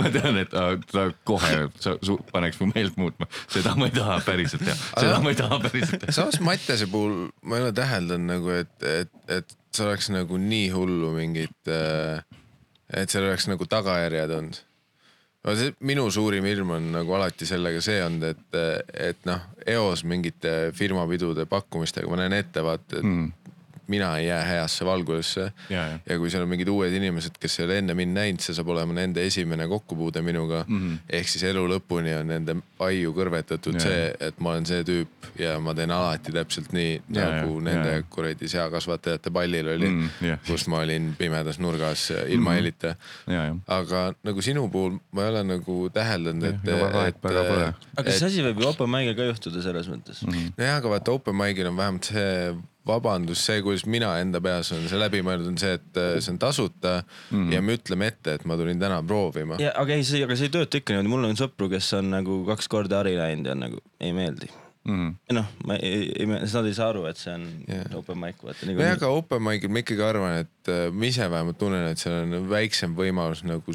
ma 0.00 0.10
tean, 0.12 0.38
et 0.40 0.54
aa, 0.56 0.76
ta 0.90 1.06
kohe 1.28 1.52
sa, 1.82 1.94
su, 2.04 2.16
paneks 2.32 2.58
mu 2.60 2.68
meelt 2.72 2.96
muutma, 3.00 3.28
seda 3.52 3.74
ma 3.78 3.88
ei 3.88 3.94
taha 3.96 4.18
päriselt 4.26 4.64
teha, 4.66 4.76
seda 4.96 5.20
ma 5.24 5.32
ei 5.32 5.38
taha 5.38 5.60
päriselt 5.62 6.02
teha. 6.02 6.16
samas 6.16 6.40
Mattiase 6.44 6.88
puhul 6.90 7.28
ma 7.46 7.60
ei 7.60 7.66
ole 7.66 7.76
täheldanud 7.76 8.32
nagu, 8.32 8.52
et, 8.56 8.74
et, 8.82 9.14
et 9.38 9.56
see 9.76 9.86
oleks 9.86 10.10
nagu 10.14 10.40
nii 10.40 10.68
hullu 10.74 11.12
mingit, 11.16 11.72
et 12.94 13.10
seal 13.10 13.24
oleks 13.26 13.48
nagu 13.50 13.66
tagajärjed 13.66 14.30
olnud. 14.38 14.58
no 15.46 15.54
see 15.54 15.74
minu 15.80 16.08
suurim 16.10 16.44
hirm 16.44 16.70
on 16.74 16.92
nagu 16.92 17.14
alati 17.14 17.46
sellega 17.46 17.80
see 17.84 18.00
olnud, 18.04 18.24
et, 18.34 18.60
et 19.10 19.26
noh, 19.28 19.40
eos 19.66 20.04
mingite 20.04 20.72
firmapidude 20.74 21.46
pakkumistega 21.50 22.08
ma 22.10 22.22
näen 22.22 22.32
ette 22.40 22.62
vaata, 22.66 22.98
et 22.98 23.04
Mm. 23.04 23.32
Mina 23.92 24.12
ei 24.18 24.28
jää 24.28 24.42
heasse 24.44 24.86
valgusesse 24.86 25.46
ja, 25.70 25.82
ja, 25.88 25.98
ja 26.08 26.18
kui 26.18 26.30
seal 26.30 26.46
on 26.46 26.52
mingid 26.52 26.70
uued 26.72 26.94
inimesed, 26.96 27.38
kes 27.40 27.60
ei 27.60 27.66
ole 27.66 27.78
enne 27.82 27.96
mind 27.98 28.16
näinud, 28.16 28.44
see 28.44 28.56
saab 28.56 28.70
olema 28.74 28.96
nende 28.96 29.24
esimene 29.26 29.68
kokkupuude 29.68 30.22
minuga 30.22 30.64
mm. 30.68 30.80
-hmm. 30.80 30.98
ehk 31.20 31.28
siis 31.28 31.44
elu 31.50 31.66
lõpuni 31.74 32.14
on 32.20 32.30
nende 32.34 32.56
aiu 32.86 33.12
kõrvetatud 33.16 33.80
Jaa. 33.80 33.86
see, 33.88 34.14
et 34.28 34.40
ma 34.40 34.54
olen 34.54 34.66
see 34.66 34.84
tüüp 34.86 35.30
ja 35.40 35.58
ma 35.60 35.74
teen 35.74 35.90
alati 35.90 36.32
täpselt 36.32 36.72
nii 36.76 36.92
Jaa, 36.96 37.30
nagu 37.30 37.58
jaa, 37.58 37.66
nende 37.70 37.96
kuradi 38.10 38.48
seakasvatajate 38.48 39.30
pallil 39.30 39.74
oli 39.76 39.86
Mm, 39.96 40.08
mm, 40.20 40.28
jah., 40.28 40.40
kus 40.46 40.66
ma 40.72 40.80
olin 40.84 41.10
pimedas 41.18 41.58
nurgas 41.62 42.10
ilma 42.28 42.56
helita 42.56 42.94
mm.. 42.94 43.34
ja, 43.34 43.42
ja. 43.48 43.56
aga 43.78 44.02
nagu 44.26 44.44
sinu 44.44 44.66
puhul 44.72 44.98
ma 45.14 45.24
ei 45.24 45.32
ole 45.32 45.42
nagu 45.46 45.76
täheldanud, 45.94 46.46
et, 46.50 46.70
pole. 47.22 47.68
aga 47.96 48.14
see 48.14 48.30
asi 48.30 48.46
võib 48.46 48.62
ju 48.62 48.70
open 48.70 48.90
mic'il 48.92 49.16
ka 49.18 49.28
juhtuda 49.30 49.64
selles 49.64 49.90
mõttes 49.92 50.22
mm. 50.24 50.32
-hmm. 50.32 50.56
nojah, 50.60 50.80
aga 50.80 50.94
vaata 50.96 51.16
open 51.16 51.38
mic'il 51.38 51.70
on 51.70 51.78
vähemalt 51.80 52.10
see 52.12 52.56
vabandus, 52.86 53.42
see, 53.46 53.62
kuidas 53.64 53.86
mina 53.90 54.12
enda 54.22 54.40
peas 54.42 54.70
olen 54.74 54.86
see 54.90 55.00
läbi 55.00 55.22
mõeldud, 55.26 55.52
on 55.54 55.58
see, 55.60 55.76
et 55.78 56.00
äh, 56.00 56.12
see 56.20 56.34
on 56.34 56.38
tasuta 56.42 56.98
mm 57.02 57.38
-hmm. 57.38 57.54
ja 57.54 57.62
me 57.62 57.78
ütleme 57.78 58.12
ette, 58.12 58.36
et 58.38 58.44
ma 58.44 58.56
tulin 58.56 58.80
täna 58.80 59.02
proovima. 59.02 59.58
ja 59.62 59.72
aga 59.74 59.94
ei, 59.94 60.04
see, 60.04 60.22
aga 60.24 60.36
see 60.36 60.50
ei 60.50 60.54
tööta 60.58 60.78
ikka 60.78 60.94
niimoodi, 60.94 61.14
mul 61.14 61.30
on 61.30 61.40
sõpru, 61.40 61.70
kes 61.72 61.92
on 61.98 62.10
nagu 62.10 62.44
kaks 62.46 62.68
korda 62.68 63.02
hari 63.02 63.16
läinud 63.18 63.46
ja 63.46 63.54
nagu 63.54 63.82
ei 64.00 64.12
meeldi. 64.12 64.50
Mhm. 64.86 65.14
noh, 65.34 65.46
ma 65.66 65.74
ei, 65.82 66.12
ei, 66.14 66.26
nad 66.30 66.66
ei 66.66 66.74
saa 66.74 66.92
aru, 66.92 67.06
et 67.10 67.18
see 67.18 67.32
on 67.34 67.46
yeah. 67.66 67.86
open 67.98 68.18
mic, 68.22 68.36
vaata 68.38 68.60
nojah, 68.62 68.68
niikuinii. 68.70 68.92
aga 68.94 69.08
open 69.10 69.42
mic'il 69.42 69.72
ma 69.74 69.82
ikkagi 69.82 70.04
arvan, 70.06 70.36
et 70.44 70.70
äh, 70.70 70.92
ma 70.94 71.08
ise 71.08 71.26
vähemalt 71.30 71.58
tunnen, 71.58 71.88
et 71.90 71.98
seal 71.98 72.20
on 72.22 72.46
väiksem 72.50 72.94
võimalus 72.94 73.42
nagu 73.42 73.74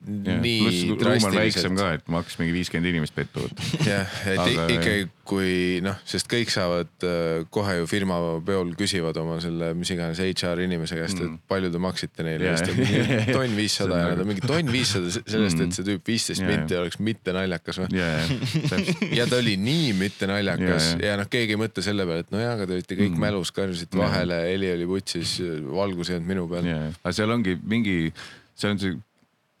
nii 0.00 0.60
pluss 0.64 1.04
ruum 1.04 1.24
on 1.28 1.34
väiksem 1.36 1.74
ka, 1.76 1.86
et 1.98 2.06
maks 2.08 2.38
mingi 2.40 2.54
viiskümmend 2.56 2.88
inimest 2.88 3.12
pettu 3.16 3.42
võtta. 3.44 3.66
jah, 3.84 4.14
et 4.32 4.38
Aga- 4.40 4.68
ikkagi, 4.72 5.02
kui 5.30 5.50
noh, 5.84 5.98
sest 6.08 6.26
kõik 6.30 6.48
saavad 6.50 6.88
äh, 7.06 7.42
kohe 7.52 7.74
ju 7.82 7.84
firma 7.90 8.16
peol 8.46 8.72
küsivad 8.78 9.18
oma 9.20 9.36
selle, 9.44 9.68
mis 9.78 9.92
iganes 9.92 10.18
HR 10.24 10.62
inimese 10.64 10.96
käest 10.98 11.20
mm., 11.20 11.36
et 11.36 11.44
palju 11.52 11.68
te 11.74 11.82
maksite 11.84 12.24
neile 12.26 12.48
yeah. 12.48 12.72
mingi 12.80 13.34
tonn 13.36 13.54
viissada 13.58 13.98
ja 14.00 14.06
nagu- 14.08 14.16
nad 14.16 14.24
on 14.24 14.30
mingi 14.32 14.46
tonn 14.48 14.72
viissada 14.72 15.12
sellest, 15.18 15.60
Mm. 15.60 15.66
et 15.68 15.76
see 15.76 15.84
tüüp 15.90 16.08
viisteist 16.08 16.40
Jaa, 16.42 16.48
minti 16.54 16.76
oleks 16.80 16.98
mitte 17.04 17.32
naljakas 17.36 17.78
või? 17.82 17.90
ja, 17.98 18.08
ja, 19.20 19.26
ta 19.28 19.36
oli 19.42 19.56
nii 19.60 19.92
mitte 19.98 20.28
naljakas 20.30 20.94
ja, 21.02 21.14
noh, 21.20 21.28
keegi 21.30 21.54
ei 21.56 21.60
mõtle 21.60 21.84
selle 21.84 22.06
peale, 22.08 22.24
et 22.24 22.32
nojah, 22.34 22.54
aga 22.56 22.66
te 22.70 22.78
olite 22.78 22.96
kõik 22.98 23.12
mm. 23.14 23.22
mälus, 23.28 23.52
karjusite 23.54 24.00
vahele, 24.00 24.40
heli 24.48 24.72
oli 24.78 24.88
putsis, 24.90 25.36
valgus 25.76 26.10
ei 26.10 26.18
olnud 26.18 26.30
minu 26.32 26.48
peal. 26.50 26.68
aga 27.02 27.12
seal 27.20 27.30
ongi 27.36 27.56
mingi, 27.60 27.96
see 28.58 28.72
on 28.72 28.80
see, 28.82 28.96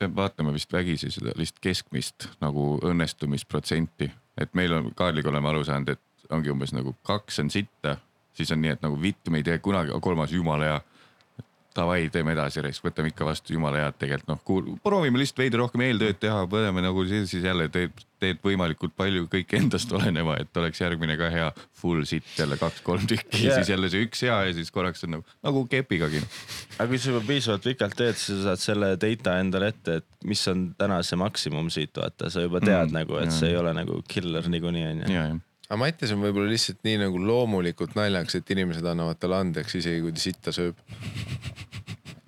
peab 0.00 0.16
vaatama 0.16 0.52
vist 0.54 0.72
vägisi 0.72 1.10
seda 1.12 1.34
lihtsalt 1.36 1.60
keskmist 1.64 2.28
nagu 2.40 2.78
õnnestumisprotsenti, 2.88 4.08
et 4.40 4.54
meil 4.56 4.72
on 4.72 4.92
Kaarliga 4.96 5.28
oleme 5.28 5.50
aru 5.52 5.64
saanud, 5.68 5.92
et 5.92 6.32
ongi 6.32 6.52
umbes 6.52 6.72
nagu 6.72 6.94
kaks 7.06 7.42
on 7.42 7.50
sitta, 7.52 7.96
siis 8.36 8.52
on 8.54 8.62
nii, 8.62 8.76
et 8.76 8.84
nagu 8.84 8.96
vittu 9.00 9.32
me 9.32 9.42
ei 9.42 9.46
tee 9.46 9.58
kunagi, 9.58 9.92
kolmas 10.00 10.32
jumala 10.32 10.70
hea. 10.70 10.80
Davai, 11.76 12.08
teeme 12.10 12.32
edasi, 12.34 12.62
võtame 12.82 13.12
ikka 13.12 13.24
vastu 13.28 13.54
jumala 13.54 13.78
head 13.84 13.98
tegelikult 14.00 14.30
noh, 14.32 14.78
proovime 14.82 15.20
lihtsalt 15.20 15.38
veidi 15.44 15.58
rohkem 15.60 15.84
eeltööd 15.86 16.18
teha, 16.18 16.40
paneme 16.50 16.82
nagu 16.82 17.04
siis, 17.06 17.28
siis 17.30 17.44
jälle 17.46 17.68
teed, 17.70 17.94
teed 18.20 18.40
võimalikult 18.44 18.92
palju 18.98 19.28
kõik 19.30 19.54
endast 19.54 19.92
oleneva, 19.94 20.34
et 20.42 20.56
oleks 20.58 20.80
järgmine 20.82 21.14
ka 21.20 21.28
hea 21.30 21.46
full 21.80 22.02
sitt 22.10 22.26
jälle 22.38 22.58
kaks-kolm 22.60 23.06
tükki 23.10 23.44
Jaa. 23.46 23.60
siis 23.60 23.70
jälle 23.70 23.90
see 23.92 24.02
üks 24.08 24.24
hea 24.26 24.40
ja 24.48 24.56
siis 24.56 24.70
korraks 24.74 25.06
on 25.06 25.14
nagu, 25.18 25.36
nagu 25.46 25.62
kepigagi. 25.70 26.24
aga 26.78 26.88
kui 26.90 26.98
sa 26.98 27.14
juba 27.14 27.22
piisavalt 27.28 27.68
pikalt 27.70 27.94
teed, 28.02 28.18
siis 28.18 28.40
sa 28.42 28.50
saad 28.50 28.64
selle 28.64 28.90
data 29.00 29.36
endale 29.40 29.70
ette, 29.70 30.00
et 30.02 30.26
mis 30.26 30.42
on 30.50 30.66
täna 30.78 30.98
see 31.06 31.20
maksimum 31.22 31.70
siit, 31.70 31.94
vaata, 31.96 32.32
sa 32.34 32.42
juba 32.44 32.58
tead 32.60 32.80
Mm, 32.80 32.90
mm, 32.90 32.96
nagu, 32.96 33.16
et 33.20 33.28
jah. 33.30 33.38
see 33.38 33.50
ei 33.52 33.56
ole 33.60 33.72
nagu 33.76 34.02
killer 34.08 34.46
niikuinii 34.48 34.84
onju. 34.90 35.40
Aga 35.70 35.78
Mattias 35.78 36.10
on 36.10 36.22
võib-olla 36.24 36.50
lihtsalt 36.50 36.80
nii 36.82 36.96
nagu 37.04 37.20
loomulikult 37.22 37.92
naljakas, 37.94 38.40
et 38.40 38.50
inimesed 38.50 38.86
annavad 38.90 39.20
talle 39.22 39.36
andeks, 39.38 39.76
isegi 39.78 40.00
kui 40.02 40.10
ta 40.16 40.22
sitta 40.22 40.50
sööb. 40.54 40.80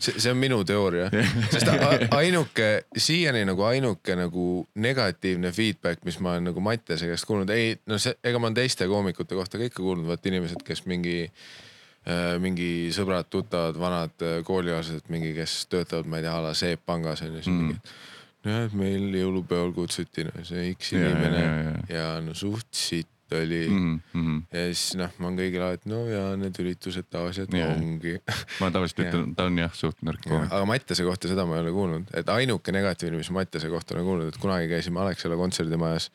see, 0.03 0.15
see 0.19 0.31
on 0.31 0.39
minu 0.39 0.61
teooria, 0.67 1.09
sest 1.51 1.69
ainuke, 2.15 2.69
siiani 2.99 3.43
nagu 3.49 3.67
ainuke 3.67 4.17
nagu 4.19 4.47
negatiivne 4.83 5.53
feedback, 5.55 6.05
mis 6.07 6.19
ma 6.23 6.37
olen 6.37 6.49
nagu 6.51 6.63
Mattiase 6.65 7.11
käest 7.11 7.27
kuulnud, 7.29 7.51
ei 7.55 7.75
no 7.91 7.99
see, 8.03 8.15
ega 8.25 8.39
ma 8.39 8.49
olen 8.51 8.59
teiste 8.63 8.87
koomikute 8.91 9.39
kohta 9.39 9.59
ka 9.61 9.69
ikka 9.71 9.83
kuulnud, 9.83 10.07
vaata 10.11 10.31
inimesed, 10.33 10.63
kes 10.67 10.85
mingi 10.91 11.19
äh, 11.27 12.35
mingi 12.43 12.71
sõbrad, 12.95 13.31
tuttavad, 13.31 13.79
vanad 13.79 14.27
äh, 14.27 14.39
koolikaaslased, 14.47 15.07
mingi, 15.13 15.35
kes 15.39 15.61
töötavad, 15.71 16.07
ma 16.11 16.19
ei 16.23 16.27
tea, 16.27 16.35
a 16.39 16.47
la 16.49 16.55
Seep 16.59 16.83
pangas 16.87 17.23
on 17.27 17.37
ju, 17.37 17.43
siis 17.43 17.53
Mm. 17.53 17.69
mingi. 17.75 17.99
nojah, 18.43 18.65
et 18.67 18.73
meil 18.75 19.05
jõulupäeval 19.15 19.71
kutsuti 19.77 20.25
no, 20.27 20.33
see 20.43 20.73
X 20.75 20.93
Ja, 20.97 20.99
ja, 21.05 21.11
inimene 21.13 21.43
ja, 21.43 21.51
ja. 21.63 21.75
ja 21.95 22.07
no 22.27 22.35
suht 22.35 22.67
sitt 22.75 23.09
oli 23.39 23.61
mm.. 23.69 23.93
mm. 24.13 24.25
-hmm. 24.25 24.41
ja 24.53 24.65
siis 24.71 24.97
noh, 25.01 25.13
ma 25.19 25.29
olen 25.29 25.39
kõigile 25.41 25.69
alati, 25.69 25.91
no 25.93 26.03
ja 26.11 26.25
need 26.41 26.59
üritused 26.63 27.09
tavaliselt 27.13 27.55
yeah. 27.57 27.73
ongi. 27.77 28.17
ma 28.63 28.71
tavaliselt 28.75 29.05
ütlen, 29.07 29.33
ta 29.39 29.49
on 29.51 29.63
jah 29.63 29.73
suht 29.77 30.03
nõrk 30.07 30.25
koomik. 30.27 30.51
aga 30.51 30.69
Mattiase 30.69 31.07
kohta 31.07 31.31
seda 31.31 31.47
ma 31.49 31.59
ei 31.59 31.65
ole 31.67 31.73
kuulnud, 31.77 32.13
et 32.19 32.35
ainuke 32.35 32.75
negatiivne, 32.75 33.21
mis 33.23 33.33
Mattiase 33.35 33.71
kohta 33.73 33.97
olen 33.97 34.09
kuulnud, 34.09 34.33
et 34.33 34.43
kunagi 34.43 34.69
käisime 34.73 35.03
Alexela 35.05 35.39
kontserdimajas 35.41 36.11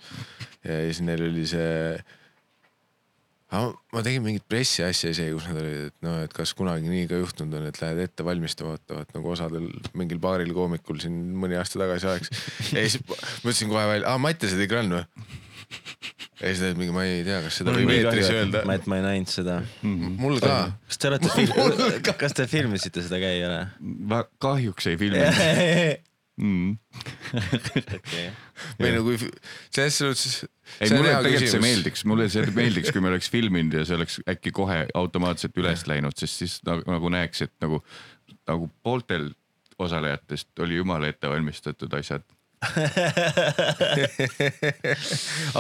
ja 0.64 0.80
siis 0.86 1.02
neil 1.06 1.26
oli 1.30 1.46
see. 1.50 1.98
ma 3.94 4.04
tegin 4.04 4.24
mingit 4.26 4.44
pressiasja 4.50 5.14
isegi, 5.14 5.32
kus 5.38 5.48
nad 5.48 5.62
olid, 5.62 5.88
et 5.88 5.98
noh, 6.04 6.20
et 6.26 6.34
kas 6.36 6.52
kunagi 6.58 6.92
nii 6.92 7.08
ka 7.08 7.22
juhtunud 7.22 7.60
on, 7.62 7.68
et 7.70 7.82
lähed 7.82 8.02
ette 8.04 8.26
valmistama, 8.28 8.76
vaatavad 8.76 9.14
nagu 9.16 9.32
osadel 9.32 9.70
mingil 9.98 10.20
paaril 10.24 10.52
koomikul 10.56 11.00
siin 11.04 11.16
mõni 11.40 11.56
aasta 11.60 11.80
tagasi 11.80 12.12
oleks. 12.12 12.32
ja 12.76 12.84
siis 12.84 13.00
ma 13.08 13.20
ütlesin 13.46 13.72
kohe 13.72 13.86
välja, 13.88 14.12
aa 14.12 14.22
Mattiase 14.22 14.60
tegi 14.60 14.80
ränn 14.80 15.00
või? 15.00 15.06
Ja 16.42 16.50
siis 16.52 16.60
ta 16.62 16.70
oli 16.70 16.80
mingi, 16.82 16.96
ma 16.96 17.06
ei 17.08 17.24
tea, 17.26 17.40
kas 17.46 17.62
seda 17.62 17.74
võib 17.76 17.94
eetris 17.96 18.30
öelda. 18.34 18.64
ma, 18.68 18.76
et 18.78 18.90
ma 18.90 19.00
ei 19.00 19.06
näinud 19.06 19.32
seda. 19.32 19.62
mul 19.84 20.42
ka. 20.44 20.58
kas 20.90 21.02
te 21.02 21.12
olete 21.12 21.32
fil-, 21.34 22.12
kas 22.24 22.38
te 22.38 22.48
filmisite 22.50 23.06
seda 23.06 23.22
ka 23.22 23.32
ei 23.34 23.48
ole? 23.48 23.64
kahjuks 24.44 24.92
ei 24.92 25.00
filminud 25.02 26.04
mm.. 26.42 26.76
okei, 27.98 28.28
või 28.78 28.94
no 28.94 29.02
kui 29.08 29.18
selles 29.24 29.98
suhtes. 29.98 30.38
ei, 30.80 30.92
mulle 30.94 31.16
tegelikult 31.26 31.54
see 31.56 31.64
meeldiks, 31.64 32.06
mulle 32.10 32.30
see 32.34 32.54
meeldiks, 32.54 32.94
kui 32.94 33.04
me 33.04 33.12
oleks 33.12 33.32
filminud 33.34 33.80
ja 33.80 33.88
see 33.88 33.98
oleks 33.98 34.22
äkki 34.30 34.54
kohe 34.56 34.84
automaatselt 34.98 35.58
üles 35.58 35.88
läinud, 35.90 36.16
sest 36.20 36.44
siis 36.44 36.60
nagu, 36.68 36.86
nagu 36.92 37.14
näeks, 37.18 37.48
et 37.48 37.56
nagu, 37.66 37.82
nagu 38.50 38.70
pooltel 38.86 39.32
osalejatest 39.82 40.60
oli 40.66 40.80
jumala 40.80 41.10
ettevalmistatud 41.12 41.94
asjad. 41.94 42.26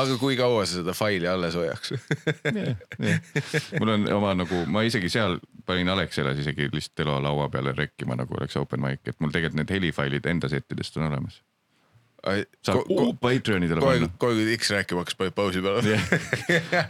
Aga 0.02 0.16
kui 0.18 0.34
kaua 0.38 0.66
sa 0.66 0.80
seda 0.80 0.94
faili 0.98 1.28
alles 1.30 1.54
hoiaks? 1.58 1.94
mul 3.80 3.90
on 3.94 4.08
oma 4.16 4.34
nagu, 4.40 4.64
ma 4.66 4.82
isegi 4.88 5.10
seal 5.14 5.38
panin 5.70 5.90
Alexelas 5.94 6.40
isegi 6.42 6.70
lihtsalt 6.74 7.00
elo 7.06 7.20
laua 7.22 7.46
peale 7.54 7.72
rekkima, 7.78 8.18
nagu 8.18 8.34
oleks 8.40 8.58
open 8.58 8.82
mic, 8.82 9.02
et 9.06 9.20
mul 9.20 9.32
tegelikult 9.34 9.62
need 9.62 9.74
helifailid 9.78 10.26
enda 10.26 10.50
settidest 10.50 10.98
on 10.98 11.08
olemas. 11.12 11.36
Saab 12.66 12.84
kohe, 12.88 13.14
Patreonidele 13.22 13.84
kohe 13.84 14.00
panna,. 14.00 14.10
kui 14.22 14.56
X 14.58 14.72
rääkima 14.74 15.04
hakkas, 15.04 15.18
panid 15.20 15.36
pausi 15.38 15.62
peale. 15.64 15.98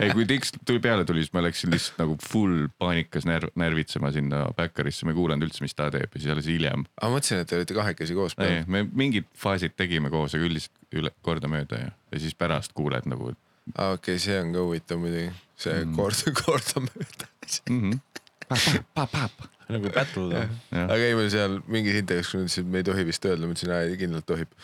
ei, 0.04 0.12
kui 0.16 0.28
Dix 0.30 0.54
tuli 0.66 0.82
peale 0.84 1.06
tuli, 1.08 1.26
siis 1.26 1.34
ma 1.36 1.44
läksin 1.46 1.74
lihtsalt 1.74 2.00
nagu 2.02 2.18
full 2.24 2.68
paanikas 2.82 3.28
närv, 3.30 3.52
närvitsema 3.60 4.12
sinna 4.16 4.46
backerisse, 4.58 5.08
ma 5.08 5.14
ei 5.14 5.20
kuulanud 5.20 5.48
üldse, 5.50 5.64
mis 5.66 5.76
ta 5.78 5.90
teeb 5.94 6.16
ja 6.16 6.24
siis 6.24 6.34
alles 6.36 6.50
hiljem. 6.52 6.88
aga 7.02 7.12
mõtlesin, 7.14 7.44
et 7.44 7.52
te 7.52 7.60
olite 7.60 7.78
kahekesi 7.78 8.18
koos 8.18 8.38
peal., 8.40 8.64
me 8.72 8.86
mingid 8.88 9.28
faasid 9.38 9.76
tegime 9.78 10.14
koos, 10.14 10.38
aga 10.38 10.48
üldiselt 10.48 10.98
üle, 10.98 11.12
kordamööda 11.26 11.84
ja, 11.84 11.92
ja 12.14 12.24
siis 12.24 12.38
pärast 12.38 12.76
kuuled 12.78 13.10
nagu 13.10 13.34
aa 13.76 13.91
okei 13.98 14.16
okay,, 14.16 14.24
see 14.24 14.40
on 14.40 14.56
ka 14.56 14.64
huvitav 14.64 15.04
muidugi, 15.04 15.28
see 15.60 15.76
mm. 15.84 15.98
kord, 15.98 16.24
kordamööda. 16.45 17.30
mm. 17.70 17.84
-hmm. 17.84 17.99
Pap, 18.48 19.12
pap, 19.12 19.12
pap. 19.12 19.57
Nagu 19.68 19.91
noh. 19.91 20.56
Jah. 20.72 20.88
aga 20.88 20.98
ei, 21.03 21.15
ma 21.18 21.27
seal 21.31 21.57
mingis 21.68 21.99
intervjuus, 21.99 22.31
kui 22.31 22.39
nad 22.39 22.48
ütlesid, 22.48 22.64
et 22.64 22.72
me 22.72 22.81
ei 22.81 22.88
tohi 22.88 23.06
vist 23.07 23.27
öelda, 23.27 23.48
ma 23.48 23.56
ütlesin, 23.56 23.73
aa 23.76 23.99
kindlalt 23.99 24.27
tohib. 24.30 24.57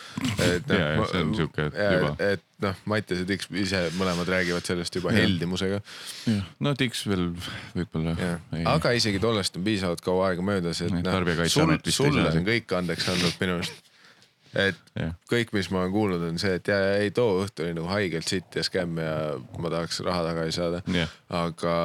et 0.45 0.73
jaa, 0.79 1.07
see 1.11 1.23
on 1.23 1.33
sihuke 1.37 1.67
juba. 1.67 2.11
et 2.23 2.43
noh, 2.63 2.81
Mattias 2.89 3.23
ja 3.23 3.29
Tiks 3.29 3.49
ise 3.63 3.81
mõlemad 3.99 4.29
räägivad 4.31 4.67
sellest 4.67 4.95
juba 4.99 5.13
heldimusega. 5.15 5.81
no 6.63 6.75
Dix 6.79 7.03
veel 7.09 7.29
võib-olla. 7.75 8.15
aga 8.75 8.93
isegi 8.97 9.21
tollest 9.23 9.59
on 9.59 9.65
piisavalt 9.67 10.03
kaua 10.05 10.29
aega 10.31 10.45
möödas, 10.45 10.83
et 10.85 10.93
noh, 10.95 11.49
sul, 11.51 11.75
sulle 11.91 12.29
on 12.31 12.47
kõik 12.47 12.77
andeks 12.79 13.09
andnud 13.13 13.41
minu 13.43 13.57
arust. 13.59 13.91
et 14.53 14.79
Jah. 14.95 15.15
kõik, 15.31 15.51
mis 15.57 15.67
ma 15.73 15.81
olen 15.83 15.93
kuulnud, 15.95 16.23
on 16.29 16.39
see, 16.41 16.55
et 16.61 16.67
ja, 16.69 16.77
ja 16.77 16.97
ei 17.03 17.11
too 17.11 17.41
õhtu 17.43 17.65
oli 17.65 17.75
nagu 17.75 17.89
haigelt 17.89 18.29
sitt 18.29 18.55
ja 18.55 18.63
skämm 18.63 18.99
ja 19.01 19.13
ma 19.59 19.71
tahaks 19.73 19.99
raha 20.05 20.27
tagasi 20.29 20.59
saada 20.61 20.83
aga, 21.33 21.75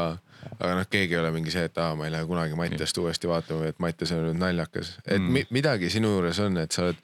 aga 0.56 0.74
noh, 0.80 0.88
keegi 0.90 1.16
ei 1.16 1.20
ole 1.20 1.30
mingi 1.34 1.52
see, 1.54 1.68
et 1.68 1.78
aa, 1.82 1.94
ma 1.98 2.08
ei 2.08 2.14
lähe 2.14 2.26
kunagi 2.28 2.58
Mattiast 2.58 2.98
uuesti 3.02 3.30
vaatama 3.30 3.64
või 3.64 3.72
et 3.74 3.80
Mattias 3.84 4.12
on 4.16 4.26
nüüd 4.26 4.40
naljakas. 4.40 4.96
et 5.04 5.18
Mm. 5.18 5.32
mi, 5.36 5.46
midagi 5.50 5.90
sinu 5.90 6.12
juures 6.16 6.38
on, 6.44 6.58
et 6.62 6.72
sa 6.74 6.88
oled, 6.88 7.00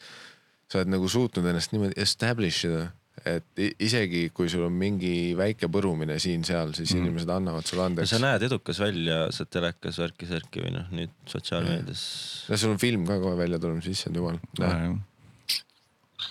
sa 0.70 0.80
oled 0.80 0.92
nagu 0.94 1.08
suutnud 1.08 1.46
ennast 1.50 1.72
niimoodi 1.74 1.98
establish 2.00 2.68
ida, 2.68 2.88
et 3.24 3.62
isegi 3.80 4.26
kui 4.34 4.50
sul 4.50 4.66
on 4.66 4.74
mingi 4.74 5.34
väike 5.38 5.68
põrumine 5.72 6.18
siin-seal, 6.20 6.74
siis 6.76 6.92
mm. 6.92 7.04
inimesed 7.04 7.30
annavad 7.30 7.66
sulle 7.68 7.86
andeks 7.86 8.10
sa. 8.10 8.20
näed 8.22 8.42
edukas 8.48 8.80
välja, 8.82 9.24
sa 9.32 9.46
telekas 9.46 10.00
värki-särki 10.02 10.64
või 10.66 10.74
noh, 10.74 10.90
nüüd 10.92 11.14
sotsiaalmeedias. 11.30 12.04
no 12.50 12.60
sul 12.60 12.74
on 12.74 12.82
film 12.82 13.06
ka 13.08 13.20
kohe 13.22 13.38
välja 13.38 13.60
tulemas, 13.62 13.88
issand 13.88 14.18
jumal. 14.20 14.40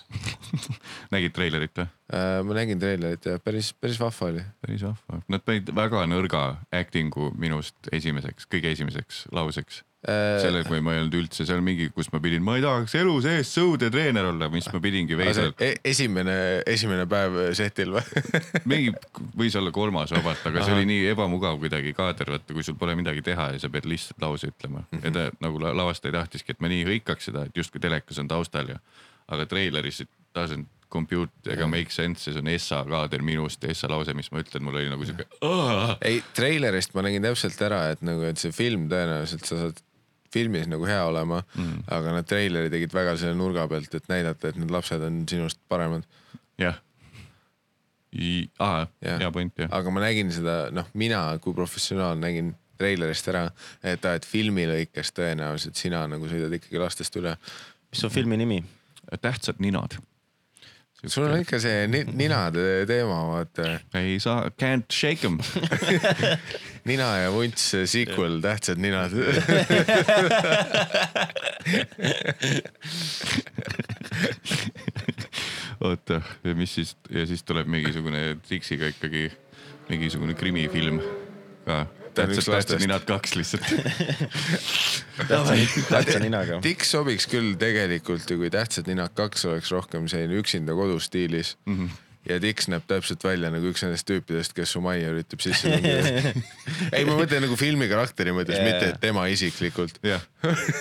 nägid 1.13 1.35
treilerit 1.35 1.77
või? 1.77 1.87
Äh, 2.13 2.41
ma 2.45 2.57
nägin 2.57 2.81
treilerit 2.81 3.25
ja 3.25 3.39
päris, 3.43 3.71
päris 3.73 3.97
vahva 4.01 4.29
oli. 4.33 4.43
päris 4.61 4.83
vahva, 4.85 5.23
nad 5.31 5.45
panid 5.45 5.71
väga 5.75 6.03
nõrga 6.09 6.43
acting'u 6.73 7.31
minust 7.39 7.89
esimeseks, 7.95 8.49
kõige 8.51 8.73
esimeseks 8.75 9.25
lauseks. 9.33 9.83
Äh, 10.03 10.41
selle, 10.43 10.65
kui 10.67 10.81
ma 10.83 10.91
ei 10.91 10.99
olnud 10.99 11.13
üldse 11.15 11.45
seal 11.47 11.61
mingi, 11.63 11.85
kus 11.95 12.09
ma 12.11 12.19
pidin, 12.19 12.43
ma 12.43 12.57
ei 12.59 12.63
tahaks 12.65 12.91
elu 12.99 13.13
sees 13.23 13.53
sõudetreener 13.55 14.25
olla, 14.33 14.49
mis 14.51 14.67
ma 14.73 14.81
pidingi 14.83 15.15
veidralt. 15.15 15.63
E 15.63 15.77
esimene, 15.93 16.35
esimene 16.67 17.05
päev 17.07 17.37
setil 17.55 17.93
või? 17.95 18.03
mingi 18.73 18.91
võis 19.39 19.55
olla 19.55 19.71
kolmas 19.71 20.11
vabalt, 20.11 20.43
aga 20.49 20.65
see 20.67 20.75
oli 20.75 20.89
nii 20.89 21.07
ebamugav 21.13 21.55
kuidagi 21.61 21.95
kaader 21.95 22.33
võtta, 22.35 22.51
kui 22.51 22.67
sul 22.67 22.75
pole 22.75 22.97
midagi 22.99 23.23
teha 23.23 23.53
ja 23.55 23.63
sa 23.63 23.71
pead 23.71 23.87
lihtsalt 23.87 24.19
lause 24.27 24.51
ütlema 24.51 24.83
mm. 24.83 24.91
-hmm. 24.91 25.07
ja 25.07 25.15
ta 25.15 25.47
nagu 25.47 25.63
la- 25.63 25.71
lavastaja 25.79 26.17
tahtiski, 26.19 26.51
et 26.51 26.59
ma 26.59 26.67
nii 26.73 26.83
hõikaks 26.91 27.31
seda, 27.31 27.47
et 27.47 27.63
justkui 27.63 27.79
telekas 27.79 28.19
on 28.19 28.27
taustal 28.27 28.75
ja, 28.75 28.81
aga 29.27 29.45
treileris 29.49 30.03
it 30.03 30.11
doesn't 30.35 30.69
compute 30.93 31.53
ega 31.53 31.67
make 31.69 31.93
sense 31.93 32.27
ja 32.27 32.35
see 32.35 32.43
on 32.43 32.51
Essa 32.51 32.83
kaader 32.85 33.23
minust 33.25 33.63
ja 33.65 33.71
Essa 33.73 33.89
lause, 33.89 34.13
mis 34.17 34.29
ma 34.33 34.43
ütlen, 34.43 34.65
mul 34.65 34.77
oli 34.77 34.91
nagu 34.91 35.07
siuke. 35.07 35.25
ei, 36.05 36.21
treilerist 36.37 36.93
ma 36.97 37.05
nägin 37.05 37.25
täpselt 37.25 37.59
ära, 37.65 37.87
et 37.95 38.05
nagu, 38.05 38.25
et 38.29 38.41
see 38.41 38.53
film 38.55 38.87
tõenäoliselt 38.91 39.49
sa 39.49 39.59
saad 39.63 39.81
filmis 40.33 40.69
nagu 40.69 40.87
hea 40.89 41.01
olema 41.05 41.43
mm., 41.43 41.85
aga 41.93 42.15
nad 42.15 42.29
treileri 42.29 42.71
tegid 42.73 42.93
väga 42.93 43.13
selle 43.21 43.37
nurga 43.37 43.67
pealt, 43.69 43.93
et 43.93 44.09
näidata, 44.09 44.49
et 44.49 44.59
need 44.61 44.73
lapsed 44.73 45.05
on 45.05 45.21
sinust 45.29 45.61
paremad. 45.69 46.05
jah. 46.61 46.81
Jah. 49.01 49.19
hea 49.21 49.31
point 49.33 49.63
jah. 49.63 49.71
aga 49.73 49.93
ma 49.93 50.05
nägin 50.05 50.29
seda, 50.33 50.57
noh, 50.73 50.89
mina 50.97 51.25
kui 51.41 51.55
professionaal 51.57 52.19
nägin 52.21 52.53
treilerist 52.77 53.29
ära, 53.31 53.47
et 53.85 54.05
et 54.09 54.25
filmi 54.27 54.65
lõikes 54.69 55.13
tõenäoliselt 55.17 55.79
sina 55.79 56.05
nagu 56.09 56.29
sõidad 56.29 56.53
ikkagi 56.57 56.81
lastest 56.81 57.17
üle. 57.21 57.35
mis 57.89 58.05
on 58.05 58.13
filmi 58.13 58.37
nimi? 58.41 58.61
Tähtsad 59.21 59.55
ninad. 59.59 59.91
sul 61.07 61.25
on 61.27 61.39
ikka 61.41 61.59
see 61.59 61.87
ni 61.87 62.03
ninade 62.07 62.85
teema, 62.87 63.27
vaata. 63.27 63.79
ei 63.99 64.19
saa, 64.23 64.49
can't 64.61 64.91
shake 64.91 65.27
em. 65.27 65.39
nina 66.89 67.17
ja 67.17 67.31
vunts 67.31 67.75
sequel, 67.91 68.41
tähtsad 68.41 68.77
ninad. 68.79 69.11
oota, 75.83 76.21
ja 76.43 76.55
mis 76.55 76.75
siis 76.75 76.95
ja 77.09 77.25
siis 77.27 77.43
tuleb 77.43 77.67
mingisugune 77.67 78.37
Dixiga 78.49 78.87
ikkagi 78.93 79.31
mingisugune 79.89 80.33
krimifilm 80.39 81.01
ka. 81.65 81.85
Tähtsad 82.13 82.53
lastest. 82.53 82.79
ninad 82.83 83.05
kaks 83.07 83.35
lihtsalt. 83.35 83.67
tähtsa 85.89 86.21
ninaga. 86.21 86.59
Dix 86.63 86.91
sobiks 86.93 87.27
küll 87.31 87.53
tegelikult 87.59 88.29
ju, 88.29 88.39
kui 88.41 88.51
Tähtsad 88.53 88.89
ninad 88.89 89.13
kaks 89.17 89.45
oleks 89.49 89.71
rohkem 89.73 90.07
selline 90.11 90.39
üksinda 90.41 90.75
kodus 90.77 91.09
stiilis 91.09 91.55
mm. 91.65 91.73
Mhm. 91.73 91.85
-hmm. 91.85 92.29
ja 92.29 92.39
Dix 92.41 92.67
näeb 92.71 92.85
täpselt 92.87 93.23
välja 93.23 93.51
nagu 93.53 93.71
üks 93.71 93.85
nendest 93.85 94.07
tüüpidest, 94.09 94.53
kes 94.53 94.75
su 94.75 94.81
majja 94.81 95.11
üritab 95.13 95.41
sisse 95.43 95.69
tungida. 95.69 96.33
ei, 96.95 97.05
ma 97.05 97.17
mõtlen 97.17 97.45
nagu 97.47 97.57
filmi 97.59 97.89
karakteri 97.91 98.35
mõttes 98.35 98.59
yeah., 98.59 98.71
mitte 98.71 98.93
et 98.93 99.01
tema 99.01 99.27
isiklikult. 99.27 99.99
jah, 100.03 100.23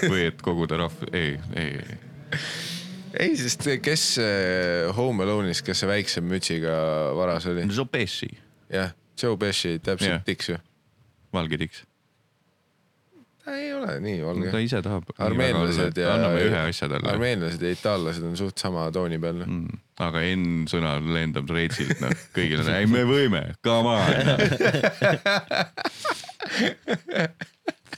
või 0.09 0.29
et 0.29 0.43
koguda 0.43 0.81
rahv, 0.85 1.07
ei, 1.13 1.39
ei, 1.57 1.77
ei. 1.81 2.01
ei, 3.19 3.37
sest 3.37 3.69
kes 3.83 4.09
Home 4.97 5.25
Alone'is, 5.25 5.63
kes 5.65 5.85
see 5.85 5.89
väiksem 5.89 6.29
mütsiga 6.29 6.75
varas 7.17 7.47
oli? 7.47 7.69
Zopessi, 7.73 8.31
jah, 8.71 8.93
Joe 9.23 9.37
Pesci, 9.37 9.79
täpselt 9.79 10.11
yeah. 10.11 10.23
Dix 10.27 10.49
ju. 10.49 10.59
Valge 11.33 11.59
tiks. 11.59 11.83
ta 13.45 13.57
ei 13.59 13.73
ole 13.75 13.97
nii 14.01 14.21
valge 14.25 14.51
ta. 14.51 14.59
ise 14.63 14.83
tahab. 14.83 15.09
armeenlased 15.19 15.99
ja, 15.99 16.15
anname 16.15 16.45
ühe 16.47 16.61
asja 16.69 16.89
talle. 16.93 17.11
armeenlased 17.11 17.63
ja 17.63 17.73
itaallased 17.75 18.27
on 18.29 18.37
suht 18.39 18.63
sama 18.63 18.87
tooni 18.95 19.19
peal 19.23 19.41
mm.. 19.43 19.65
Mm, 19.65 19.81
aga 20.07 20.23
N 20.37 20.69
sõna 20.71 20.95
lendab 21.03 21.51
reitsilt, 21.51 21.99
noh, 22.05 22.15
kõigil 22.37 22.63
on, 22.63 22.71
ei 22.77 22.87
me 22.91 23.03
võime, 23.09 23.43
come 23.65 23.97
on 23.99 24.13
no.. 24.31 24.35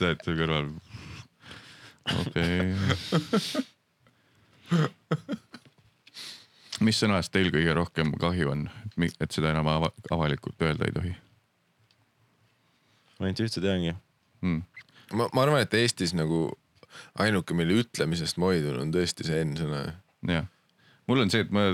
oled 0.01 0.19
seal 0.25 0.37
kõrval. 0.41 0.67
okei 2.25 2.55
okay.. 2.71 3.75
mis 6.85 6.97
sõnast 6.99 7.31
teil 7.33 7.51
kõige 7.53 7.77
rohkem 7.77 8.11
kahju 8.19 8.51
on, 8.55 8.65
et 8.97 9.29
seda 9.31 9.53
enam 9.53 9.69
ava 9.71 9.93
avalikult 10.11 10.65
öelda 10.65 10.89
ei 10.89 10.97
tohi 10.97 11.13
ainult 13.21 13.43
ühte 13.45 13.63
teangi. 13.63 13.95
mm.? 14.41 14.61
ma, 15.13 15.29
ma 15.31 15.45
arvan, 15.45 15.63
et 15.65 15.73
Eestis 15.77 16.15
nagu 16.17 16.47
ainuke, 17.19 17.55
mille 17.57 17.81
ütlemisest 17.83 18.39
ma 18.41 18.51
hoidun, 18.51 18.79
on 18.81 18.91
tõesti 18.95 19.27
see 19.27 19.43
N-sõna. 19.45 19.85
jah, 20.29 20.47
mul 21.09 21.25
on 21.25 21.33
see, 21.33 21.43
et 21.45 21.51
ma 21.55 21.69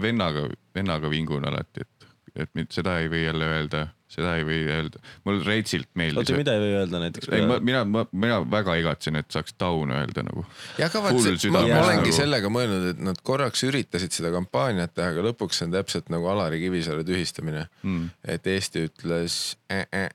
vennaga, 0.00 0.48
vennaga 0.74 1.10
vingun 1.12 1.44
alati, 1.48 1.84
et, 1.84 2.08
et 2.44 2.56
mind 2.56 2.72
seda 2.74 2.98
ei 3.02 3.10
või 3.12 3.24
jälle 3.26 3.46
öelda, 3.46 3.82
seda 4.14 4.32
ei 4.38 4.46
või 4.46 4.62
öelda, 4.70 5.00
mul 5.26 5.40
reitsilt 5.46 5.88
meeldis 5.98 6.24
oota, 6.24 6.38
mida 6.38 6.54
ei 6.56 6.62
või 6.64 6.72
öelda 6.80 7.02
näiteks? 7.04 7.30
ei, 7.34 7.44
ma, 7.50 7.58
mina, 7.62 7.84
ma, 7.88 8.04
mina 8.10 8.40
väga 8.50 8.76
igatsen, 8.80 9.20
et 9.20 9.30
saaks 9.34 9.54
down 9.60 9.92
öelda 9.94 10.24
nagu. 10.26 10.44
jah, 10.80 10.88
aga 10.90 11.04
vaat 11.06 11.20
see, 11.22 11.52
ma, 11.54 11.62
olengi 11.62 12.08
nagu. 12.08 12.16
sellega 12.16 12.50
mõelnud, 12.52 12.88
et 12.94 13.04
nad 13.10 13.22
korraks 13.26 13.64
üritasid 13.68 14.16
seda 14.16 14.32
kampaaniat 14.34 14.96
teha, 14.96 15.12
aga 15.14 15.28
lõpuks 15.28 15.60
see 15.60 15.68
on 15.68 15.76
täpselt 15.76 16.10
nagu 16.14 16.28
Alari 16.32 16.62
Kivisaare 16.64 17.06
tühistamine 17.06 17.68
Mm. 17.84 18.10
et 18.28 18.46
Eesti 18.48 18.86
ütles 18.88 19.34
äh, 19.72 20.08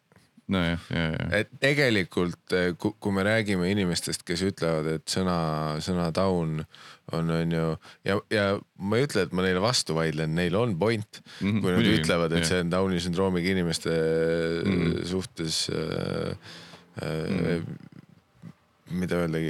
äh. 0.49 0.53
nojah, 0.53 0.80
ja, 0.89 1.03
ja, 1.13 1.26
et 1.39 1.49
tegelikult, 1.61 2.55
kui 2.99 3.11
me 3.13 3.23
räägime 3.23 3.69
inimestest, 3.71 4.23
kes 4.26 4.41
ütlevad, 4.47 4.88
et 4.95 5.05
sõna, 5.09 5.35
sõna 5.85 6.07
down 6.15 6.63
on, 7.11 7.30
on 7.34 7.51
ju 7.51 7.67
ja, 8.05 8.17
ja 8.34 8.45
ma 8.77 8.97
ei 8.97 9.05
ütle, 9.07 9.21
et 9.27 9.31
ma 9.34 9.41
neile 9.45 9.61
vastu 9.61 9.93
vaidlen, 9.97 10.34
neil 10.35 10.55
on 10.55 10.73
point 10.80 11.21
mm, 11.21 11.30
Mhm, 11.39 11.49
-hmm, 11.57 11.61
kui 11.61 11.71
nad 11.71 11.80
muidugi, 11.80 12.01
ütlevad, 12.01 12.31
et 12.34 12.43
jah. 12.43 12.47
see 12.49 12.59
on 12.65 12.71
Downi 12.71 12.99
sündroomiga 12.99 13.49
inimeste 13.53 13.89
mm 13.89 14.71
Mhm. 14.71 14.91
-hmm. 14.91 15.05
suhtes 15.05 15.69
äh, 15.69 16.35
äh, 17.01 17.30
mm 17.30 17.39
-hmm. 17.39 17.63
mida 18.91 19.15
öeldagi, 19.15 19.49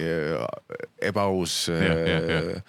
ebaaus 1.01 1.67
Jah, 1.67 2.07
jah, 2.07 2.30
jah. 2.30 2.61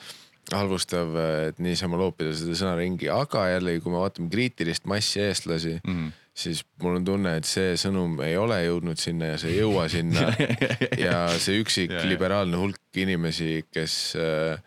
halvustav, 0.52 1.14
et 1.48 1.58
niisama 1.62 1.96
loopida 2.00 2.32
seda 2.34 2.54
sõna 2.58 2.76
ringi, 2.78 3.08
aga 3.10 3.44
jällegi, 3.52 3.80
kui 3.84 3.92
me 3.92 3.98
vaatame 4.02 4.30
kriitilist 4.32 4.84
massi 4.90 5.20
eestlasi 5.20 5.76
mm, 5.84 5.90
Mhm. 5.92 6.06
-hmm. 6.06 6.12
Siis 6.40 6.62
mul 6.82 6.98
on 7.00 7.04
tunne, 7.06 7.36
et 7.40 7.48
see 7.48 7.74
sõnum 7.80 8.18
ei 8.24 8.36
ole 8.40 8.60
jõudnud 8.64 9.00
sinna 9.00 9.34
ja 9.34 9.40
see 9.40 9.52
ei 9.54 9.60
jõua 9.62 9.86
sinna 9.92 10.30
ja 11.06 11.24
see 11.36 11.60
üksik 11.62 11.92
Ja, 11.92 12.04
liberaalne 12.08 12.60
hulk 12.60 13.00
inimesi, 13.02 13.64
kes 13.72 13.96
äh, 14.20 14.60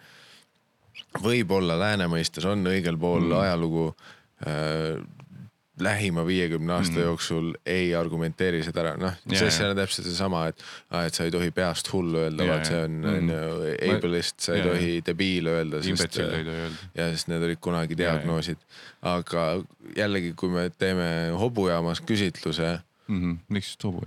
võib-olla 1.23 1.77
lääne 1.79 2.07
mõistes 2.11 2.45
on 2.49 2.65
õigel 2.69 2.97
pool 3.01 3.23
Mm. 3.23 3.29
mm. 3.29 3.41
ajalugu 3.43 3.85
äh, 4.47 5.01
lähima 5.81 6.21
viiekümne 6.27 6.73
aasta 6.73 6.93
Mm. 6.93 6.99
mm. 6.99 7.07
jooksul 7.07 7.53
ei 7.65 7.95
argumenteeri 7.95 8.63
seda 8.63 8.81
ära, 8.83 8.91
noh, 8.97 9.13
Ja, 9.31 9.49
see 9.51 9.65
on 9.69 9.75
täpselt 9.77 10.05
seesama, 10.05 10.47
et, 10.51 10.61
et 11.05 11.13
sa 11.17 11.23
ei 11.25 11.31
tohi 11.33 11.49
peast 11.51 11.89
hullu 11.93 12.19
öelda, 12.27 12.45
vaat 12.47 12.65
see 12.69 12.83
on, 12.83 12.99
Mm. 13.01 13.29
ju 13.33 13.95
ableist, 13.97 14.39
sa 14.39 14.53
ei 14.53 14.59
Ja, 14.61 14.65
tohi 14.69 15.01
debiil 15.05 15.47
öelda, 15.49 15.81
sest 15.81 15.89
imbetsill 15.89 16.29
ei 16.29 16.43
tohi 16.45 16.61
öelda. 16.67 16.89
ja 16.95 17.09
sest 17.11 17.27
need 17.27 17.43
olid 17.49 17.57
kunagi 17.61 17.97
diagnoosid. 17.97 18.57
aga 19.01 19.63
jällegi, 19.97 20.33
kui 20.35 20.49
me 20.49 20.69
teeme 20.69 21.31
hobujaamas 21.39 22.01
küsitluse, 22.01 22.79
miks 23.49 23.67
just 23.73 23.83
hobu 23.83 24.05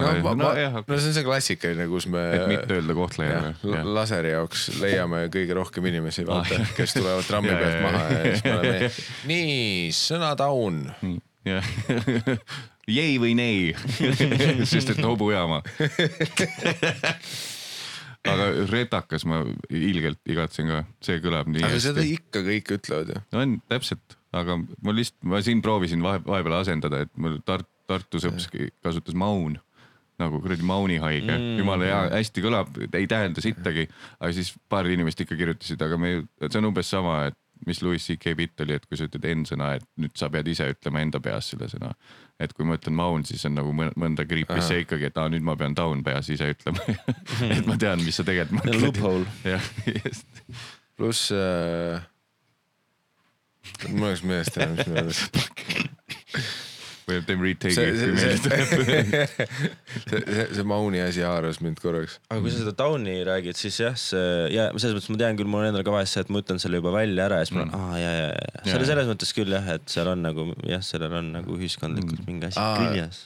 jah? 0.00 0.04
no, 0.04 0.12
aga 0.12 0.22
ma, 0.24 0.34
no, 0.42 0.50
jah, 0.58 0.78
no 0.80 0.98
see 1.00 1.10
on 1.10 1.16
see 1.16 1.26
klassikaline, 1.26 1.88
kus 1.90 2.06
me 2.12 2.22
et 2.36 2.46
mitte 2.50 2.76
öelda 2.78 2.96
Kohtla-Järve. 2.98 3.82
laseri 3.96 4.34
jaoks 4.34 4.68
leiame 4.82 5.26
kõige 5.34 5.56
rohkem 5.58 5.88
inimesi, 5.92 6.26
vaata 6.28 6.60
Ah,, 6.60 6.72
kes 6.76 6.96
tulevad 6.98 7.26
trammi 7.30 7.52
pealt 7.52 7.82
maha 7.84 8.06
ja 8.12 8.22
siis 8.30 8.44
me 8.46 8.54
oleme 8.60 8.90
nii 9.32 9.90
sõna 9.96 10.32
down. 10.38 10.84
jah, 11.46 11.72
jei 12.98 13.16
või 13.22 13.34
nei 13.38 13.74
sest 14.68 14.94
et 14.94 15.02
hobujaama 15.02 15.62
aga 18.26 18.46
retakas 18.70 19.26
ma 19.28 19.42
ilgelt 19.70 20.20
igatsen 20.30 20.70
ka, 20.70 20.82
see 21.04 21.20
kõlab 21.22 21.50
nii 21.50 21.62
aga 21.64 21.74
hästi. 21.76 21.86
seda 21.90 22.06
ikka 22.06 22.42
kõik 22.46 22.72
ütlevad 22.78 23.12
ju. 23.12 23.22
on 23.38 23.56
täpselt, 23.70 24.18
aga 24.36 24.58
ma 24.58 24.94
lihtsalt, 24.96 25.20
ma 25.30 25.42
siin 25.46 25.62
proovisin 25.64 26.02
vahe, 26.04 26.22
vahepeal 26.26 26.60
asendada, 26.60 27.04
et 27.06 27.12
mul 27.20 27.38
Tart-, 27.46 27.70
Tartu 27.86 28.18
sõps 28.18 28.48
kasutas 28.82 29.14
maun 29.14 29.60
nagu 30.20 30.40
kuradi 30.40 30.64
mauni 30.66 31.00
haige 31.02 31.32
mm., 31.32 31.56
jumala 31.60 31.88
hea, 31.88 32.02
hästi 32.16 32.44
kõlab, 32.44 32.78
ei 32.86 33.08
tähenda 33.10 33.42
sittagi, 33.44 33.86
aga 34.20 34.30
siis 34.36 34.54
paar 34.72 34.88
inimest 34.88 35.20
ikka 35.24 35.36
kirjutasid, 35.38 35.82
aga 35.84 35.98
me, 36.00 36.12
see 36.46 36.60
on 36.60 36.70
umbes 36.70 36.88
sama, 36.92 37.26
et 37.30 37.36
mis 37.66 37.80
Louis 37.82 38.02
CK 38.02 38.34
bitt 38.36 38.60
oli, 38.60 38.76
et 38.76 38.84
kui 38.86 38.98
sa 38.98 39.06
ütled 39.08 39.24
N-sõna, 39.32 39.70
et 39.78 39.86
nüüd 40.00 40.12
sa 40.18 40.28
pead 40.32 40.48
ise 40.50 40.68
ütlema 40.74 41.00
enda 41.04 41.20
peas 41.24 41.52
selle 41.52 41.68
sõna. 41.72 41.94
et 42.36 42.52
kui 42.52 42.66
ma 42.68 42.76
ütlen 42.76 42.92
maun, 42.92 43.24
siis 43.24 43.46
on 43.48 43.54
nagu 43.56 43.70
mõn- 43.72 43.94
mõnda 43.96 44.26
kriipi 44.28 44.60
see 44.60 44.82
ikkagi, 44.84 45.08
et 45.08 45.16
aa 45.16 45.30
nüüd 45.32 45.44
ma 45.46 45.54
pean 45.56 45.72
down 45.76 46.02
peas 46.04 46.28
ise 46.28 46.50
ütlema 46.52 46.84
et 47.54 47.64
ma 47.68 47.78
tean, 47.80 48.02
mis 48.04 48.18
sa 48.18 48.26
tegelikult 48.28 48.60
mõtled. 48.60 48.84
Loophole. 48.84 49.24
jah, 49.44 49.72
just. 49.88 50.44
pluss 51.00 51.30
äh,. 51.32 52.04
mul 53.88 54.10
läks 54.10 54.24
meelest 54.28 54.60
ära, 54.60 54.74
mis 54.76 54.92
me 54.92 55.06
oleme. 55.06 56.64
Või 57.06 57.20
teeme 57.26 57.44
retake 57.46 57.74
see, 57.76 57.92
see, 57.94 58.36
see, 58.42 58.64
see, 58.66 59.26
see, 60.10 60.46
see 60.56 60.64
Mauni 60.66 61.00
asi 61.04 61.22
haaras 61.22 61.60
mind 61.62 61.78
korraks. 61.82 62.16
aga 62.30 62.40
kui 62.42 62.50
sa 62.50 62.62
seda 62.64 62.74
Downi 62.80 63.14
räägid, 63.28 63.58
siis 63.58 63.78
jah, 63.82 63.94
see 64.00 64.48
ja 64.54 64.64
selles 64.74 64.96
mõttes 64.98 65.12
ma 65.14 65.20
tean 65.22 65.38
küll, 65.38 65.50
mul 65.50 65.62
on 65.62 65.68
endal 65.70 65.84
ka 65.86 65.94
vahest 65.94 66.16
see, 66.16 66.24
et 66.26 66.32
ma 66.34 66.42
ütlen 66.42 66.58
selle 66.62 66.80
juba 66.80 66.92
välja 66.96 67.28
ära 67.28 67.38
ja 67.42 67.46
siis 67.48 67.54
ma 67.56 67.62
olen 67.62 67.74
Mm. 67.76 67.84
aa 67.92 68.00
ja, 68.00 68.10
ja, 68.16 68.26
ja, 68.32 68.64
selle 68.66 68.82
ja. 68.82 68.88
selles 68.90 69.08
mõttes 69.10 69.32
küll 69.36 69.54
jah, 69.54 69.68
et 69.76 69.86
seal 69.92 70.10
on 70.12 70.22
nagu 70.26 70.48
jah, 70.66 70.82
sellel 70.86 71.14
on 71.20 71.30
nagu 71.38 71.56
ühiskondlikult 71.60 72.20
Mm. 72.24 72.26
mingi 72.32 72.50
asi 72.50 72.66
küljes. 72.80 73.22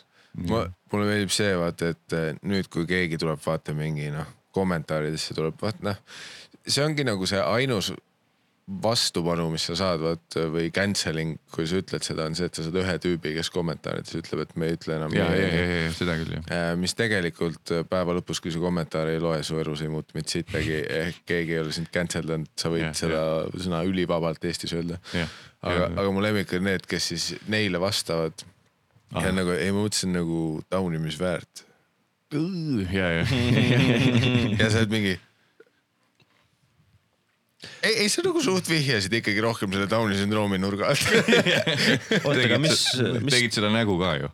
ma, 0.50 0.60
mulle 0.92 1.08
meeldib 1.08 1.32
see 1.34 1.54
vaata, 1.58 1.90
et 1.96 2.14
äh, 2.18 2.28
nüüd, 2.46 2.68
kui 2.72 2.84
keegi 2.90 3.18
tuleb 3.20 3.40
vaata 3.44 3.72
mingi 3.76 4.10
noh, 4.14 4.28
kommentaaridesse 4.56 5.34
tuleb 5.36 5.56
vaat 5.62 5.80
noh, 5.86 5.96
see 6.66 6.84
ongi 6.84 7.04
nagu 7.08 7.26
see 7.30 7.40
ainus 7.40 7.92
vastupanu, 8.82 9.48
mis 9.50 9.64
sa 9.66 9.74
saad 9.78 10.02
vaata 10.02 10.44
või 10.52 10.68
cancelling, 10.74 11.38
kui 11.50 11.66
sa 11.66 11.80
ütled 11.80 12.04
seda, 12.06 12.26
on 12.30 12.36
see, 12.38 12.46
et 12.46 12.58
sa 12.58 12.64
saad 12.66 12.76
ühe 12.78 12.96
tüübi, 13.02 13.32
kes 13.36 13.50
kommentaarides 13.54 14.18
ütleb, 14.20 14.44
et 14.44 14.52
me 14.60 14.68
ei 14.70 14.76
ütle 14.76 14.96
enam 14.96 15.14
ja, 15.16 15.26
ja, 15.34 15.48
nii. 15.48 15.56
ja, 15.58 15.78
ja 15.84 15.94
seda 15.96 16.16
küll 16.20 16.36
jah. 16.36 16.44
Äh, 16.54 16.66
mis 16.80 16.94
tegelikult 16.98 17.72
äh, 17.74 17.82
päeva 17.90 18.14
lõpus, 18.18 18.42
kui 18.42 18.54
see 18.54 18.62
kommentaar 18.62 19.10
ei 19.10 19.22
loe, 19.22 19.40
su 19.46 19.58
elus 19.60 19.82
ei 19.84 19.90
muutu 19.92 20.16
mitte 20.18 20.36
sittagi, 20.36 20.76
ehk 21.00 21.24
keegi 21.28 21.56
ei 21.56 21.62
ole 21.64 21.74
sind 21.76 21.90
cancel 21.94 22.28
danud, 22.30 22.52
sa 22.60 22.70
võid 22.72 22.86
ja, 22.86 22.92
seda 22.96 23.24
ja. 23.40 23.64
sõna 23.66 23.82
ülivabalt 23.88 24.46
Eestis 24.46 24.76
öelda. 24.76 25.00
aga, 25.66 25.90
aga 25.90 26.06
mu 26.14 26.22
lemmik 26.24 26.54
on 26.58 26.68
need, 26.70 26.86
kes 26.90 27.10
siis 27.14 27.32
neile 27.50 27.82
vastavad 27.82 28.46
ja 29.16 29.32
nagu 29.34 29.56
ei, 29.56 29.72
ma 29.74 29.82
mõtlesin 29.82 30.14
nagu 30.14 30.60
taunimisväärt 30.70 31.66
ja, 32.92 33.08
ja, 33.10 33.24
ja 34.60 34.70
sa 34.70 34.84
oled 34.84 34.92
mingi. 34.94 35.16
ei, 37.82 37.94
ei 38.04 38.08
sa 38.12 38.24
nagu 38.26 38.42
suht 38.44 38.68
vihjasid 38.70 39.14
ikkagi 39.20 39.42
rohkem 39.44 39.72
selle 39.74 39.88
Downi 39.90 40.18
sündroomi 40.18 40.58
nurga 40.60 40.90
alt. 40.92 41.06
oota, 42.26 42.40
aga 42.46 42.58
mis, 42.62 42.82
mis, 43.20 43.34
tegid 43.34 43.56
seda 43.56 43.70
nägu 43.72 43.96
ka 44.00 44.16
ju. 44.20 44.32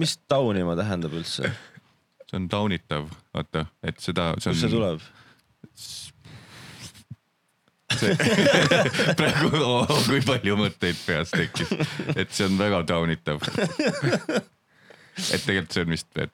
mis 0.00 0.16
Downima 0.30 0.76
tähendab 0.78 1.12
üldse, 1.18 1.52
see 2.28 2.38
on 2.40 2.48
taunitav, 2.52 3.10
vaata, 3.34 3.66
et 3.84 4.00
seda, 4.02 4.32
see 4.40 4.52
on. 4.52 4.56
kust 4.56 4.66
see 4.66 4.72
tuleb? 4.76 5.00
praegu 9.18 9.58
oh,, 9.60 9.90
kui 10.06 10.22
palju 10.24 10.56
mõtteid 10.58 10.96
peas 11.04 11.32
tekkis, 11.34 11.74
et 12.16 12.32
see 12.32 12.48
on 12.48 12.58
väga 12.60 12.82
taunitav. 12.88 13.42
et 15.12 15.44
tegelikult 15.44 15.76
see 15.76 15.84
on 15.84 15.92
vist, 15.92 16.08
et 16.16 16.32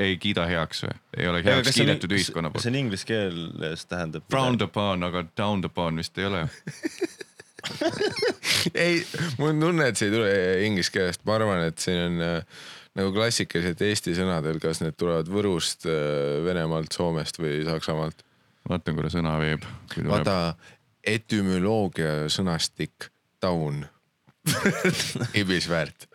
ei 0.00 0.16
kiida 0.20 0.46
heaks 0.48 0.82
või, 0.86 0.94
ei 1.18 1.28
ole 1.28 1.42
heaks 1.44 1.76
kiidetud 1.76 2.12
ühiskonna 2.16 2.48
kas 2.48 2.56
poolt. 2.56 2.64
see 2.64 2.72
on 2.72 2.78
inglise 2.80 3.08
keeles 3.08 3.84
tähendab? 3.90 4.24
Frowned 4.32 4.64
upon, 4.64 5.04
aga 5.08 5.26
downed 5.36 5.68
upon 5.68 6.00
vist 6.00 6.18
ei 6.18 6.26
ole. 6.28 6.40
ei, 8.86 8.94
mul 9.38 9.52
on 9.52 9.60
tunne, 9.66 9.84
et 9.90 9.96
see 10.00 10.08
ei 10.08 10.14
tule 10.14 10.32
inglise 10.64 10.90
keelest, 10.94 11.20
ma 11.28 11.36
arvan, 11.36 11.60
et 11.68 11.78
siin 11.84 12.00
on 12.06 12.14
äh, 12.24 12.64
nagu 12.98 13.12
klassikaliselt 13.14 13.84
Eesti 13.84 14.16
sõnadel, 14.16 14.58
kas 14.62 14.80
need 14.82 14.96
tulevad 14.98 15.28
Võrust, 15.30 15.86
Venemaalt, 16.46 16.96
Soomest 16.96 17.38
või 17.42 17.60
Saksamaalt. 17.68 18.24
vaatan 18.68 18.98
korra 18.98 19.12
sõnaveeb. 19.12 19.62
vaata 20.08 20.56
etümoloogia 21.08 22.26
sõnastik 22.32 23.10
taun 23.40 23.84
ibisväärt 25.40 26.08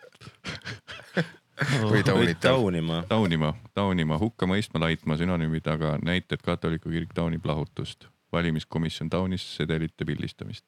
või 1.90 2.02
taunitav. 2.06 2.56
Downima. 2.56 3.02
taunima, 3.08 3.54
taunima, 3.74 4.18
hukka 4.18 4.46
mõistma, 4.46 4.80
laitma 4.80 5.16
sünonüümid, 5.16 5.66
aga 5.70 5.96
näited 6.02 6.42
katoliku 6.42 6.90
kirik 6.90 7.14
taunib 7.14 7.46
lahutust. 7.46 8.08
valimiskomisjon 8.32 9.10
taunis 9.10 9.56
sedelite 9.56 10.04
pildistamist. 10.04 10.64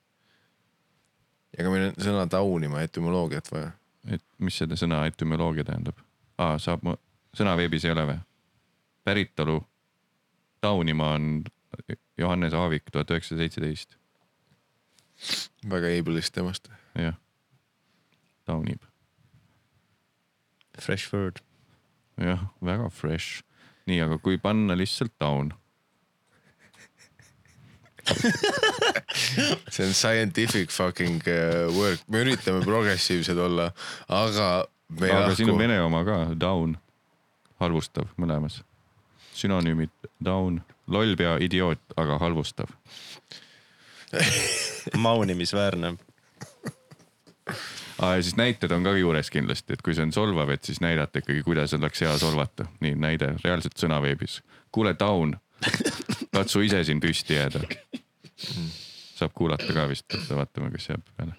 ega 1.58 1.70
meil 1.70 1.88
on 1.88 1.94
sõna 1.98 2.26
taunima 2.28 2.80
etümoloogiat 2.80 3.52
vaja. 3.52 3.70
et 4.10 4.22
mis 4.38 4.58
selle 4.58 4.76
sõna 4.76 5.06
etümoloogia 5.06 5.64
tähendab 5.64 5.98
ah,? 6.38 6.58
saab, 6.58 6.80
sõna 7.36 7.56
veebis 7.56 7.84
ei 7.84 7.90
ole 7.90 8.06
või? 8.06 8.18
päritolu 9.04 9.60
taunima 10.60 11.10
on 11.10 11.44
Johannes 12.18 12.54
Aavik 12.54 12.90
tuhat 12.92 13.10
üheksasada 13.10 13.44
seitseteist, 13.44 13.96
väga 15.70 15.90
able'ist 15.98 16.34
temast. 16.34 16.70
jah, 16.98 17.14
taunib, 18.44 18.82
Fresh 20.78 21.12
word. 21.12 21.40
jah, 22.20 22.48
väga 22.64 22.90
fresh. 22.90 23.42
nii, 23.86 24.00
aga 24.02 24.18
kui 24.18 24.38
panna 24.42 24.76
lihtsalt 24.76 25.12
taun, 25.18 25.52
see 29.70 29.84
on 29.84 29.92
scientific 29.92 30.70
fucking 30.70 31.22
uh, 31.26 31.66
work, 31.74 32.00
me 32.08 32.22
üritame 32.22 32.62
progressiivsed 32.64 33.38
olla, 33.38 33.70
aga 34.08 34.66
aga 35.00 35.34
siin 35.34 35.50
on 35.50 35.56
lahku. 35.56 35.58
vene 35.58 35.80
oma 35.82 36.04
ka, 36.06 36.18
down, 36.38 36.76
halvustav 37.60 38.08
mõlemas. 38.20 38.62
sünonüümid 39.36 39.90
down, 40.24 40.62
lollpea, 40.88 41.36
idioot, 41.44 41.80
aga 41.96 42.18
halvustav. 42.22 42.70
maunimisväärne. 45.06 45.96
Ja 48.02 48.22
siis 48.22 48.36
näited 48.36 48.70
on 48.70 48.84
ka 48.84 48.92
juures 48.96 49.30
kindlasti, 49.32 49.72
et 49.72 49.82
kui 49.82 49.94
see 49.96 50.04
on 50.04 50.12
solvav, 50.12 50.50
et 50.52 50.64
siis 50.64 50.80
näidata 50.84 51.22
ikkagi, 51.22 51.42
kuidas 51.46 51.74
oleks 51.74 52.00
hea 52.04 52.18
solvata. 52.18 52.66
nii 52.80 52.94
näide 52.94 53.32
reaalselt 53.44 53.78
sõnaveebis. 53.80 54.42
kuule, 54.72 54.94
Down, 54.98 55.36
katsu 56.32 56.60
ise 56.60 56.84
siin 56.84 57.00
püsti 57.00 57.34
jääda. 57.38 57.64
saab 59.16 59.32
kuulata 59.34 59.72
ka 59.72 59.88
vist, 59.88 60.12
vaatame, 60.28 60.70
kas 60.70 60.88
jääb 60.88 61.08
peale. 61.16 61.36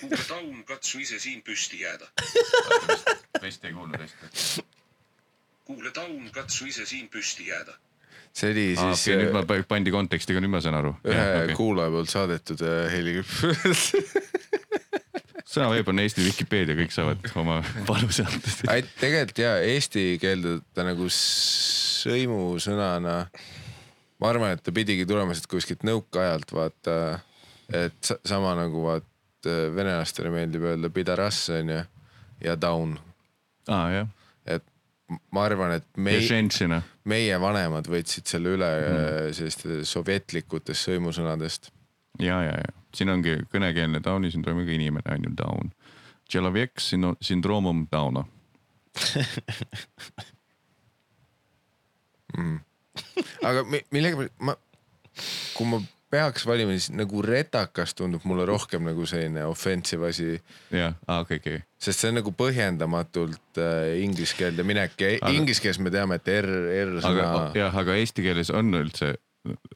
kuule 0.00 0.24
Taun, 0.28 0.64
katsu 0.64 0.98
ise 0.98 1.18
siin 1.18 1.42
püsti 1.42 1.80
jääda. 1.80 2.08
vist 3.42 3.64
ei 3.64 3.72
kuulnud 3.72 4.00
hästi. 4.00 4.64
kuule 5.64 5.90
Taun, 5.90 6.30
katsu 6.32 6.66
ise 6.66 6.86
siin 6.86 7.08
püsti 7.08 7.46
jääda. 7.46 7.76
See 8.38 8.52
oli 8.54 8.66
siis 8.78 9.04
okei, 9.06 9.18
nüüd 9.22 9.34
ma 9.34 9.42
äh, 9.42 9.64
pandi 9.68 9.92
konteksti 9.94 10.36
ka, 10.36 10.42
nüüd 10.42 10.52
ma 10.52 10.60
saan 10.64 10.78
aru. 10.78 10.92
ühe 11.06 11.24
okay. 11.26 11.54
kuulaja 11.58 11.90
poolt 11.94 12.12
saadetud 12.12 12.60
äh, 12.66 12.86
heliklipp. 12.92 13.30
sõnaveeb 15.48 15.88
on 15.90 16.02
Eesti 16.02 16.24
Vikipeedia, 16.26 16.76
kõik 16.78 16.92
saavad 16.94 17.24
oma 17.40 17.56
panuse 17.88 18.26
anda. 18.28 18.48
tegelikult 19.00 19.42
ja 19.42 19.52
eesti 19.64 20.04
keelde 20.22 20.58
ta 20.76 20.80
nagu 20.86 21.08
sõimusõnana, 21.98 23.16
ma 24.22 24.30
arvan, 24.32 24.54
et 24.54 24.62
ta 24.64 24.74
pidigi 24.74 25.06
tulema 25.08 25.32
siit 25.36 25.48
kuskilt 25.50 25.82
nõukaajalt, 25.88 26.50
vaata, 26.54 26.96
et 27.74 27.98
sa- 28.04 28.20
sama 28.28 28.54
nagu 28.58 28.84
vaat 28.86 29.06
venelastele 29.48 30.30
meeldib 30.34 30.62
öelda 30.66 30.90
pidarass 30.92 31.48
onju 31.54 31.80
ja 32.44 32.54
down, 32.60 32.96
aa 33.70 33.86
jah, 33.94 34.08
et 34.46 34.64
ma 35.32 35.44
arvan, 35.48 35.72
et 35.78 35.86
ja 35.96 36.82
meie 37.08 37.36
vanemad 37.40 37.88
võtsid 37.90 38.28
selle 38.28 38.54
üle 38.56 38.68
mm. 38.78 39.32
selliste 39.36 39.84
sovjetlikutest 39.88 40.88
sõimusõnadest. 40.88 41.70
ja, 42.22 42.42
ja, 42.46 42.54
ja 42.58 42.70
siin 42.94 43.12
ongi 43.12 43.36
kõnekeelne 43.52 44.00
Downi 44.04 44.30
sündroomiga 44.32 44.72
inimene 44.74 45.14
on 45.14 45.24
ju 45.28 45.32
down. 45.38 45.66
Tšelovjek 46.28 46.72
sündroomum 47.24 47.86
down'a 47.92 48.22
mm.. 52.36 52.58
aga 53.46 53.62
millega 53.94 54.26
ma, 54.44 54.56
kui 55.54 55.66
ma 55.70 55.78
peaks 56.10 56.46
valima, 56.48 56.72
siis 56.76 56.90
nagu 56.96 57.22
retakas 57.24 57.94
tundub 57.98 58.24
mulle 58.28 58.46
rohkem 58.48 58.84
nagu 58.88 59.06
selline 59.08 59.44
offensive 59.48 60.08
asi 60.08 60.30
jah, 60.72 60.94
aa 61.08 61.20
okei, 61.24 61.40
okei. 61.42 61.60
sest 61.80 62.00
see 62.04 62.12
on 62.12 62.20
nagu 62.22 62.32
põhjendamatult 62.36 63.60
äh, 63.60 63.94
inglise 64.02 64.36
keelde 64.38 64.64
minek 64.66 64.96
ja 65.00 65.14
Aga- 65.20 65.34
inglise 65.36 65.64
keeles 65.64 65.80
me 65.84 65.92
teame, 65.94 66.20
et 66.20 66.28
R, 66.40 66.48
R 66.88 66.98
aga 66.98 67.08
sõna. 67.08 67.48
jah, 67.58 67.80
aga 67.84 67.98
eesti 68.00 68.24
keeles 68.24 68.50
on 68.54 68.72
üldse 68.80 69.14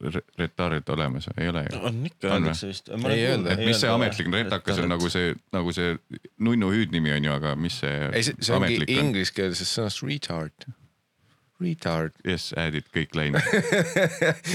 re- 0.00 0.24
retard 0.38 0.88
olemas, 0.94 1.28
ei 1.38 1.48
ole 1.52 1.64
ju? 1.68 1.80
on 1.88 2.00
ikka 2.08 2.28
öeldakse 2.34 2.68
vist. 2.70 2.88
Ei 2.92 3.24
öelda. 3.28 3.54
et 3.54 3.64
mis 3.66 3.80
see 3.80 3.90
ametlik 3.92 4.30
retakas 4.32 4.80
on 4.82 4.90
nagu 4.92 5.10
see, 5.12 5.34
nagu 5.54 5.72
see 5.76 5.94
nunnu 6.42 6.70
hüüdnimi 6.74 7.14
on 7.16 7.28
ju, 7.28 7.34
aga 7.38 7.54
mis 7.56 7.80
see, 7.84 7.94
ei, 8.12 8.24
see, 8.26 8.36
see 8.40 8.56
ongi 8.56 8.72
ametlik 8.72 8.94
on? 8.96 9.10
ingliskeelsest 9.10 9.78
sõnast 9.78 10.04
retard. 10.06 10.68
Retard. 11.62 12.14
Yes, 12.26 12.50
add'id 12.58 12.88
kõik 12.94 13.14
läinud. 13.16 13.42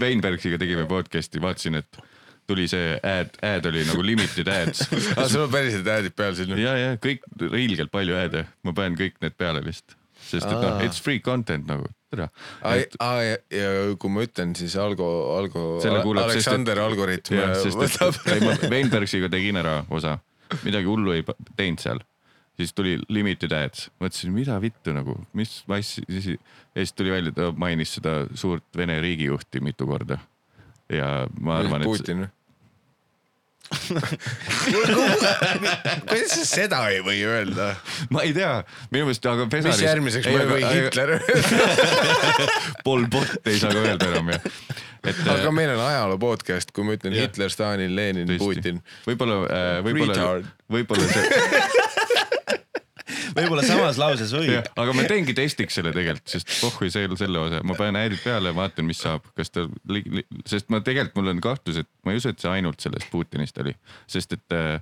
Weinbergsiga 0.00 0.58
tegime 0.60 0.86
podcast'i, 0.90 1.42
vaatasin, 1.42 1.80
et 1.82 2.02
tuli 2.48 2.66
see 2.68 2.94
ad, 3.00 3.36
ad 3.44 3.66
oli 3.70 3.84
nagu 3.88 4.04
limited 4.04 4.48
ads. 4.52 4.86
aa, 5.16 5.28
sul 5.28 5.46
on 5.46 5.52
päriselt 5.52 5.88
häädid 5.88 6.16
peal 6.16 6.36
siin? 6.36 6.56
ja, 6.60 6.76
ja 6.78 6.96
kõik, 7.00 7.24
ilgelt 7.50 7.92
palju 7.94 8.18
ad'e, 8.20 8.44
ma 8.66 8.74
panen 8.76 8.98
kõik 9.00 9.20
need 9.24 9.36
peale 9.40 9.64
lihtsalt. 9.64 9.96
sest 10.24 10.48
et 10.48 10.60
noh 10.60 10.82
it's 10.84 11.00
free 11.02 11.20
content 11.24 11.66
nagu, 11.68 11.88
tere. 12.14 12.28
aa, 12.64 13.18
ja, 13.26 13.36
ja 13.50 13.68
kui 14.00 14.10
ma 14.14 14.24
ütlen, 14.26 14.54
siis 14.58 14.76
Algo, 14.80 15.08
Algo, 15.38 15.64
kuulab, 16.06 16.30
sest 16.30 16.46
et- 16.46 16.52
Aleksander 16.54 16.80
algoritm 16.84 17.38
sest 17.62 17.78
võtab 17.82 18.14
et. 18.18 18.32
ei 18.36 18.40
ma 18.46 18.56
Weinbergsiga 18.70 19.30
tegin 19.32 19.60
ära 19.60 19.80
osa, 19.90 20.18
midagi 20.64 20.86
hullu 20.90 21.12
ei 21.16 21.24
teinud 21.56 21.82
seal. 21.82 22.02
siis 22.56 22.70
tuli 22.72 22.92
limited 23.10 23.50
ads, 23.52 23.88
mõtlesin, 23.98 24.30
mida 24.30 24.60
vittu 24.62 24.92
nagu, 24.94 25.16
mis 25.34 25.64
massi, 25.66 26.04
siis 26.06 26.28
ja 26.36 26.84
siis 26.84 26.92
tuli 26.94 27.10
välja, 27.10 27.32
ta 27.34 27.48
mainis 27.58 27.96
seda 27.98 28.28
suurt 28.38 28.62
Vene 28.78 29.00
riigijuhti 29.02 29.60
mitu 29.60 29.86
korda. 29.90 30.20
ja 30.88 31.26
ma 31.40 31.58
arvan, 31.58 31.82
et 31.82 31.88
Putin. 31.90 32.26
Kuidas 36.08 36.30
sa 36.34 36.44
seda 36.46 36.80
ei 36.92 37.00
või 37.04 37.20
öelda? 37.26 37.72
ma 38.14 38.22
ei 38.26 38.32
tea, 38.36 38.52
minu 38.92 39.08
meelest, 39.08 39.26
aga 39.30 39.46
mis 39.46 39.52
Pesaris. 39.54 39.82
järgmiseks 39.86 40.26
ma 40.30 40.38
ei 40.42 40.48
või 40.50 40.62
Hitler 40.68 41.08
öelda? 41.16 42.48
Pol 42.86 43.06
Pot 43.12 43.48
ei 43.50 43.58
saa 43.60 43.72
ka 43.74 43.80
öelda 43.84 44.10
enam 44.12 44.26
jah. 44.34 44.48
et 45.04 45.22
aga 45.36 45.50
meil 45.54 45.70
on 45.74 45.82
ajaloo 45.86 46.18
podcast, 46.22 46.72
kui 46.76 46.84
ma 46.86 46.96
ütlen 46.98 47.12
Jah. 47.16 47.26
Hitler, 47.28 47.50
Stalin, 47.52 47.92
Lenin. 47.96 48.28
Putin. 48.40 48.80
võib-olla, 49.08 49.34
võib-olla 49.84 50.14
Retard., 50.14 50.44
võib-olla 50.72 51.06
see, 51.10 51.24
võib-olla 53.36 53.64
samas 53.66 53.98
lauses 54.00 54.32
võib. 54.34 54.70
Aga 54.76 54.94
ma 54.96 55.04
teengi 55.10 55.34
testiks 55.36 55.74
selle 55.80 55.92
tegelikult, 55.92 56.28
sest 56.30 56.50
pohhui 56.60 56.90
selle, 56.94 57.16
selle 57.20 57.38
osa, 57.38 57.60
ma 57.66 57.74
panen 57.78 58.00
häälid 58.00 58.22
peale 58.24 58.52
ja 58.52 58.56
vaatan, 58.56 58.86
mis 58.88 59.02
saab, 59.04 59.26
kas 59.36 59.50
ta, 59.50 59.66
sest 60.46 60.70
ma 60.72 60.80
tegelikult, 60.84 61.16
mul 61.20 61.34
on 61.34 61.40
kahtlus, 61.44 61.82
et 61.84 61.90
ma 62.04 62.14
ei 62.14 62.22
usu, 62.22 62.32
et 62.34 62.40
see 62.42 62.50
ainult 62.50 62.80
sellest 62.80 63.10
Putinist 63.12 63.58
oli, 63.62 63.74
sest 64.10 64.32
et 64.38 64.54
äh, 64.56 64.80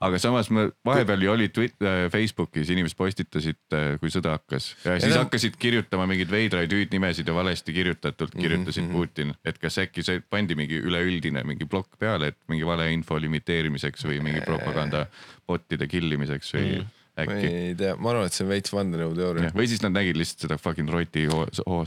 aga 0.00 0.16
samas 0.16 0.48
ma 0.48 0.62
vahepeal 0.88 1.20
ju 1.26 1.30
oli 1.32 1.48
Twitter, 1.52 2.06
Facebookis 2.12 2.70
inimesed 2.72 2.96
postitasid, 2.96 3.58
kui 4.00 4.08
sõda 4.12 4.32
hakkas. 4.38 4.70
Ja 4.86 4.94
siis 4.96 5.12
no- 5.12 5.18
hakkasid 5.26 5.58
kirjutama 5.60 6.06
mingeid 6.08 6.30
veidraid 6.32 6.72
hüüdnimesid 6.72 7.28
ja 7.28 7.34
valesti 7.36 7.74
kirjutatult 7.76 8.32
Mhm, 8.34 8.40
kirjutasid 8.42 8.84
mm 8.84 8.88
-hmm. 8.88 8.96
Putin, 8.96 9.34
et 9.44 9.58
kas 9.58 9.76
äkki 9.78 10.02
see 10.02 10.22
pandi 10.30 10.54
mingi 10.56 10.80
üleüldine 10.80 11.44
mingi 11.44 11.66
plokk 11.68 11.98
peale, 11.98 12.32
et 12.32 12.38
mingi 12.48 12.64
valeinfo 12.66 13.20
limiteerimiseks 13.20 14.04
või 14.08 14.22
mingi 14.24 14.40
propaganda 14.40 15.06
bot'ide 15.46 15.86
kill 15.86 16.12
imiseks 16.12 16.54
või 16.54 16.78
mm. 16.78 16.86
Ma 17.28 17.38
ei 17.40 17.74
tea, 17.78 17.94
ma 18.00 18.12
arvan, 18.14 18.28
et 18.30 18.36
see 18.36 18.44
on 18.46 18.52
veits 18.52 18.74
vandenõuteooria. 18.74 19.52
või 19.56 19.68
siis 19.70 19.82
nad 19.84 19.94
nägid 19.96 20.18
lihtsalt 20.20 20.46
seda 20.46 20.58
fucking 20.60 20.90
roti 20.92 21.26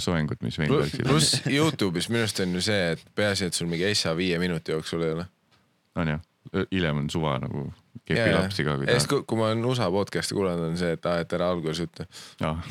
soengut, 0.03 0.41
mis 0.45 0.59
Weinbergsil 0.61 1.05
on. 1.05 1.11
pluss 1.11 1.41
Youtube'is 1.49 2.09
minu 2.11 2.25
arust 2.25 2.43
on 2.45 2.57
ju 2.57 2.65
see, 2.65 2.91
et 2.97 3.05
peaasi, 3.15 3.49
et 3.49 3.57
sul 3.57 3.71
mingi 3.71 3.89
SA 3.97 4.15
viie 4.19 4.39
minuti 4.41 4.75
jooksul 4.75 5.05
ei 5.07 5.15
ole. 5.17 5.29
on 5.95 6.15
jah, 6.15 6.21
hiljem 6.71 7.03
on 7.03 7.09
suva 7.13 7.37
nagu 7.43 7.67
kepi 8.03 8.29
lapsi 8.33 8.65
ka, 8.67 8.77
kui 8.79 8.87
ja 8.89 8.97
siis, 8.97 9.09
kui, 9.09 9.25
kui 9.27 9.39
ma 9.39 9.49
olen 9.51 9.65
USA 9.69 9.89
podcast'i 9.93 10.37
kuulanud, 10.37 10.71
on 10.71 10.79
see, 10.79 10.93
et 10.97 11.09
aa, 11.09 11.23
et 11.23 11.35
ära 11.37 11.49
alguses 11.53 11.85
ütle. 11.85 12.07
noh, 12.43 12.63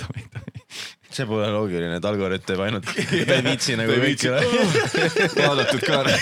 davai, 0.00 0.26
davai. 0.34 0.64
see 1.14 1.26
pole 1.30 1.46
loogiline, 1.54 1.98
et 2.00 2.08
Algorit 2.08 2.42
teeb 2.46 2.62
ainult, 2.64 2.88
ta 2.88 3.36
ei 3.36 3.44
viitsi 3.46 3.76
nagu 3.78 3.98
kõike 4.02 4.32
vaadatud 5.38 5.84
ka 5.84 6.00
ära. 6.00 6.16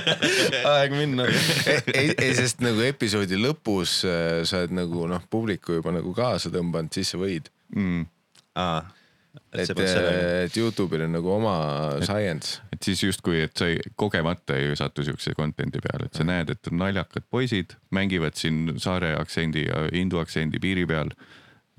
aeg 0.76 0.94
minna. 0.94 1.26
ei, 1.26 1.80
ei, 1.94 2.12
ei, 2.14 2.30
sest 2.38 2.62
nagu 2.64 2.84
episoodi 2.86 3.40
lõpus 3.40 4.00
äh, 4.06 4.40
sa 4.46 4.62
oled 4.62 4.76
nagu 4.82 5.08
noh, 5.10 5.24
publiku 5.30 5.80
juba 5.80 5.94
nagu 5.96 6.14
kaasa 6.16 6.52
tõmbanud, 6.54 6.94
siis 6.94 7.14
sa 7.14 7.20
võid. 7.22 7.50
Mm. 7.74 8.06
aa, 8.58 8.80
et 9.52 9.62
et 9.62 9.76
sellega. 9.76 10.22
et 10.44 10.56
Youtube'il 10.56 11.04
on 11.06 11.12
nagu 11.14 11.32
oma 11.34 11.54
science. 12.04 12.60
et 12.72 12.82
siis 12.82 13.02
justkui, 13.02 13.42
et 13.46 13.56
sa 13.56 13.68
ei, 13.70 13.78
kogemata 13.96 14.56
ei 14.58 14.76
satu 14.78 15.04
siukse 15.06 15.34
content'i 15.38 15.82
peale, 15.82 16.08
et 16.10 16.18
sa 16.18 16.26
näed, 16.26 16.50
et 16.54 16.70
on 16.72 16.80
naljakad 16.82 17.26
poisid, 17.30 17.76
mängivad 17.94 18.38
siin 18.38 18.76
saare 18.82 19.14
aktsendi 19.18 19.66
ja 19.68 19.86
hindu 19.92 20.22
aktsendi 20.22 20.62
piiri 20.62 20.86
peal. 20.90 21.14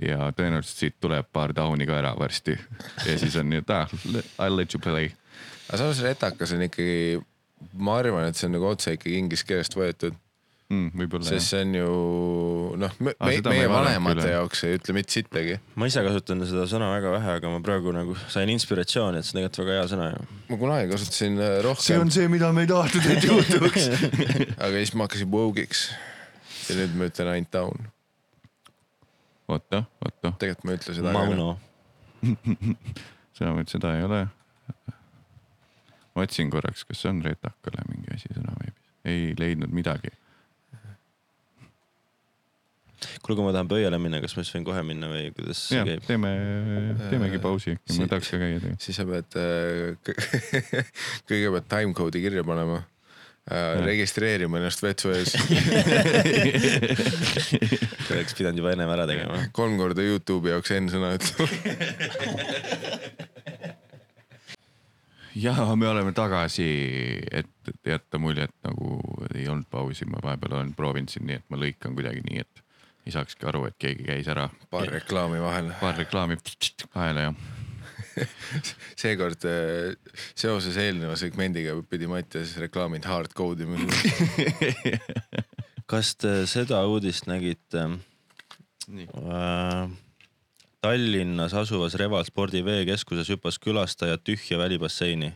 ja 0.02 0.32
tõenäoliselt 0.34 0.80
siit 0.80 0.96
tuleb 1.04 1.28
paar 1.30 1.52
tauni 1.54 1.86
ka 1.86 2.00
ära 2.00 2.16
varsti. 2.18 2.58
ja 3.06 3.18
siis 3.20 3.36
on 3.38 3.50
nii, 3.52 3.62
et 3.62 3.76
ah, 3.76 3.92
I 3.92 4.48
will 4.48 4.58
let 4.58 4.74
you 4.74 4.82
play. 4.82 5.12
aga 5.68 5.84
samas 5.84 6.02
retakas 6.02 6.56
on 6.56 6.66
ikkagi, 6.68 7.22
ma 7.74 8.00
arvan, 8.02 8.28
et 8.32 8.40
see 8.40 8.48
on 8.50 8.56
nagu 8.58 8.72
otse 8.72 8.96
ikkagi 8.98 9.20
inglise 9.20 9.48
keelest 9.48 9.78
võetud, 9.78 10.18
mm,. 10.72 11.24
sest 11.28 11.52
see 11.52 11.62
on 11.66 11.76
ju 11.76 11.88
noh, 12.80 12.94
me, 13.00 13.14
Aa, 13.20 13.30
me, 13.30 13.40
meie 13.52 13.70
vanemate 13.72 14.28
jaoks 14.32 14.64
ei 14.68 14.78
ütle 14.78 14.96
mitte 14.96 15.16
sittagi. 15.18 15.58
ma 15.80 15.90
ise 15.90 16.04
kasutan 16.06 16.44
seda 16.48 16.66
sõna 16.70 16.92
väga 16.94 17.14
vähe, 17.16 17.38
aga 17.40 17.52
ma 17.54 17.62
praegu 17.66 17.94
nagu 17.96 18.16
sain 18.32 18.52
inspiratsiooni, 18.54 19.22
et 19.22 19.28
see 19.28 19.36
on 19.36 19.42
tegelikult 19.42 19.64
väga 19.66 19.80
hea 19.80 19.88
sõna 19.92 20.10
ju. 20.14 20.28
ma 20.52 20.60
kunagi 20.62 20.92
kasutasin 20.94 21.40
äh, 21.40 21.56
rohkem, 21.66 22.14
see, 22.14 22.30
mida 22.32 22.52
me 22.56 22.66
ei 22.66 22.72
tahtnud, 22.72 23.10
et 23.16 23.28
juhtuks. 23.28 23.90
aga 24.64 24.74
siis 24.78 24.94
ma 24.96 25.08
hakkasin 25.08 25.32
woke'iks. 25.34 25.88
ja 26.70 26.78
nüüd 26.80 26.96
ma 27.00 27.10
ütlen 27.12 27.34
ainult 27.36 27.52
down, 27.56 27.90
oota, 29.52 29.84
oota, 30.06 30.36
tegelikult 30.38 30.68
ma 30.68 30.76
ei 30.76 30.82
ütle 30.82 30.98
seda. 31.00 31.16
Mauno. 31.18 31.50
seda, 33.38 33.56
seda 33.68 33.96
ei 33.98 34.08
ole. 34.08 34.24
ma 36.16 36.26
otsin 36.26 36.52
korraks, 36.54 36.86
kas 36.88 37.06
on 37.10 37.22
retakale 37.26 37.86
mingi 37.90 38.16
asi 38.16 38.32
sõna 38.32 38.56
veebis, 38.60 38.90
ei 39.08 39.32
leidnud 39.40 39.72
midagi. 39.76 40.14
kuule, 43.22 43.36
kui 43.38 43.46
ma 43.46 43.52
tahan 43.56 43.70
pöiale 43.72 43.98
minna, 44.02 44.18
kas 44.24 44.34
ma 44.38 44.42
siis 44.46 44.56
võin 44.56 44.66
kohe 44.68 44.82
minna 44.86 45.06
või 45.12 45.24
kuidas 45.36 45.60
see 45.70 45.78
jah, 45.80 45.86
käib? 45.90 46.02
teeme, 46.08 46.30
teemegi 47.10 47.40
pausi, 47.44 47.72
ma 47.98 48.04
tahaks 48.12 48.30
ka 48.34 48.38
käia 48.42 48.58
tegelikult. 48.60 48.82
siis 48.86 48.96
sa 49.00 49.04
pead 49.10 49.30
äh, 49.42 49.46
kõ- 50.06 50.22
kõigepealt 51.32 51.68
timecode'i 51.72 52.22
kirja 52.26 52.44
panema 52.48 52.78
äh,, 52.82 52.86
registreerima 53.88 54.56
ennast 54.62 54.82
vetsu 54.86 55.08
ees, 55.16 55.32
oleks 58.14 58.34
pidanud 58.38 58.58
juba 58.62 58.70
ennem 58.76 58.92
ära 58.98 59.06
tegema. 59.10 59.36
kolm 59.56 59.74
korda 59.82 60.02
Youtube'i 60.06 60.50
jaoks 60.56 60.72
N-sõna 60.80 61.10
ütlema. 61.18 61.54
ja 65.42 65.54
me 65.76 65.86
oleme 65.90 66.12
tagasi, 66.18 66.70
et 67.32 67.50
et 67.70 67.92
jätta 67.94 68.18
muljet 68.22 68.54
nagu 68.66 68.98
ei 69.36 69.46
olnud 69.50 69.68
pausi, 69.72 70.06
ma 70.10 70.18
vahepeal 70.24 70.58
olen 70.58 70.72
proovinud 70.78 71.12
siin 71.14 71.26
nii, 71.30 71.38
et 71.42 71.48
ma 71.54 71.60
lõikan 71.62 71.92
kuidagi 71.98 72.22
nii, 72.26 72.40
et 72.44 72.61
ei 73.06 73.16
saakski 73.16 73.48
aru, 73.50 73.66
et 73.70 73.78
keegi 73.82 74.06
käis 74.08 74.30
ära. 74.32 74.50
paar 74.70 74.90
reklaami 74.92 75.42
vahele. 75.42 75.76
paar 75.82 75.98
reklaami 75.98 76.38
vahele 76.96 77.28
ja 77.30 77.34
seekord 79.00 79.46
äh, 79.48 79.96
seoses 80.36 80.78
eelneva 80.80 81.16
segmendiga 81.20 81.76
pidi 81.90 82.10
Mattias 82.12 82.56
reklaamid 82.60 83.08
hardcode'i 83.08 83.68
mulle. 83.70 83.96
kas 85.92 86.16
te 86.20 86.42
seda 86.50 86.82
uudist 86.88 87.28
nägite? 87.32 87.88
Nii. 88.92 89.08
Tallinnas 90.82 91.54
asuvas 91.54 91.96
Reval 92.00 92.26
Spordi 92.26 92.64
veekeskuses 92.66 93.30
hüppas 93.30 93.60
külastaja 93.62 94.18
tühja 94.18 94.58
välibasseini. 94.60 95.36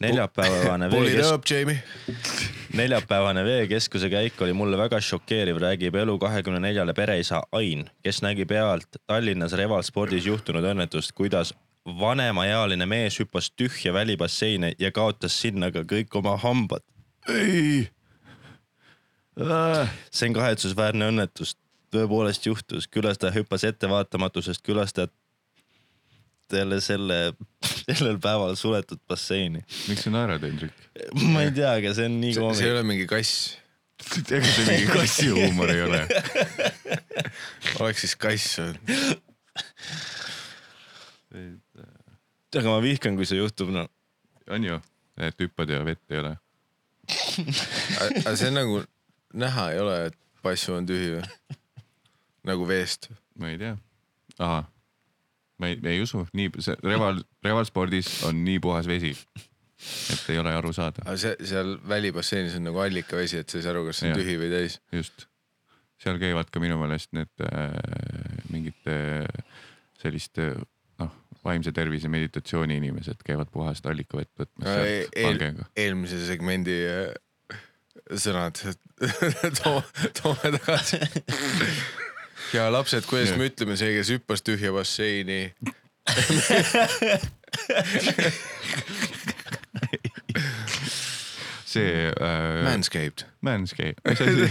Neljapäevane 0.00 0.90
veekesk-, 0.90 2.76
neljapäevane 2.76 3.44
veekeskuse 3.44 4.10
käik 4.10 4.42
oli 4.42 4.52
mulle 4.52 4.78
väga 4.78 5.00
šokeeriv, 5.00 5.56
räägib 5.62 5.94
elu 5.94 6.18
kahekümne 6.18 6.60
neljale 6.60 6.94
pereisa 6.94 7.42
Ain, 7.52 7.90
kes 8.02 8.22
nägi 8.22 8.46
pealt 8.46 8.86
Tallinnas 9.06 9.52
Reval 9.58 9.82
spordis 9.82 10.26
juhtunud 10.26 10.64
õnnetust, 10.64 11.12
kuidas 11.18 11.54
vanemaealine 11.98 12.86
mees 12.86 13.20
hüppas 13.20 13.50
tühja 13.56 13.92
välibasseini 13.92 14.72
ja 14.78 14.92
kaotas 14.92 15.40
sinna 15.40 15.70
ka 15.72 15.80
kõik 15.88 16.18
oma 16.18 16.36
hambad. 16.36 16.82
ei. 17.28 17.88
see 20.10 20.28
on 20.28 20.34
kahetsusväärne 20.34 21.08
õnnetus, 21.12 21.56
tõepoolest 21.94 22.46
juhtus, 22.46 22.88
külastaja 22.88 23.32
hüppas 23.32 23.64
ettevaatamatusest 23.64 24.62
külastajatele 24.66 26.80
selle, 26.80 27.32
sellel 27.88 28.18
päeval 28.22 28.56
suletud 28.58 29.00
basseini. 29.08 29.62
miks 29.88 30.04
sa 30.06 30.12
naerad, 30.12 30.44
Hendrik? 30.44 30.74
ma 31.32 31.44
ei 31.46 31.54
tea, 31.56 31.72
aga 31.78 31.94
see 31.96 32.08
on 32.10 32.18
nii 32.22 32.34
see 32.34 32.42
ei 32.42 32.44
koomiline. 32.44 32.74
ole 32.74 32.84
mingi 32.90 33.06
kass, 33.10 33.56
ega 34.38 34.50
see 34.50 34.66
mingi 34.68 34.90
kassi 34.92 35.30
huumor 35.32 35.72
ei 35.72 35.82
ole. 35.86 36.02
oleks 37.84 38.04
siis 38.04 38.16
kass 38.20 38.58
olnud. 38.64 38.92
aga 42.58 42.68
ma 42.68 42.78
vihkan, 42.84 43.16
kui 43.18 43.28
see 43.28 43.40
juhtub, 43.40 43.72
noh. 43.74 43.88
on 44.52 44.68
ju, 44.68 44.78
et 45.20 45.42
hüppad 45.44 45.72
ja 45.72 45.82
vett 45.86 46.14
ei 46.14 46.22
ole. 46.22 46.36
aga 48.24 48.36
see 48.36 48.52
on 48.52 48.58
nagu 48.58 48.80
näha 49.34 49.70
ei 49.72 49.80
ole, 49.80 49.98
et 50.08 50.18
passu 50.42 50.74
on 50.76 50.86
tühi 50.88 51.14
või? 51.16 51.56
nagu 52.48 52.68
veest. 52.68 53.10
ma 53.38 53.52
ei 53.52 53.58
tea. 53.60 53.76
ahah, 54.38 54.68
ma 55.58 55.70
ei, 55.70 55.78
ei 55.90 56.02
usu, 56.02 56.24
nii 56.38 56.50
see 56.64 56.76
reval, 56.86 57.20
revalspordis 57.44 58.10
on 58.28 58.42
nii 58.46 58.60
puhas 58.62 58.88
vesi, 58.90 59.12
et 60.14 60.30
ei 60.32 60.38
ole 60.40 60.54
aru 60.58 60.72
saada, 60.76 61.04
aga 61.06 61.16
see 61.20 61.50
seal 61.52 61.76
välibasseinis 61.88 62.56
on 62.58 62.66
nagu 62.68 62.82
allikavesi, 62.82 63.42
et 63.42 63.50
sa 63.50 63.58
ei 63.60 63.66
saa 63.66 63.74
aru, 63.74 63.86
kas 63.88 64.02
see 64.02 64.10
on 64.10 64.14
Jah. 64.14 64.22
tühi 64.22 64.38
või 64.40 64.50
täis. 64.54 64.78
just. 64.94 65.28
seal 66.02 66.18
käivad 66.22 66.50
ka 66.54 66.62
minu 66.62 66.78
meelest 66.80 67.14
need 67.18 67.46
äh, 67.46 67.70
mingite 68.52 68.98
selliste 69.98 70.52
noh, 71.02 71.14
vaimse 71.44 71.74
tervise 71.74 72.10
meditatsiooni 72.12 72.78
inimesed 72.78 73.22
käivad 73.26 73.50
puhast 73.54 73.86
allikavett 73.90 74.30
võtmas 74.38 74.68
sealt 74.70 75.16
eel, 75.18 75.32
palgega. 75.32 75.70
eelmise 75.78 76.22
segmendi 76.26 76.78
äh, 76.86 77.16
sõnad 78.14 78.62
Too, 79.58 79.82
toome 80.22 80.58
tagasi. 80.58 81.02
ja 82.52 82.72
lapsed, 82.72 83.06
kuidas 83.08 83.36
me 83.36 83.48
ütleme, 83.50 83.76
see, 83.76 83.92
kes 83.96 84.10
hüppas 84.14 84.42
tühja 84.44 84.72
basseini. 84.72 85.52
see 91.68 92.08
äh, 92.08 92.64
Manscaped. 92.64 93.26
Manscape, 93.40 93.94
mis 94.08 94.20
asi? 94.20 94.50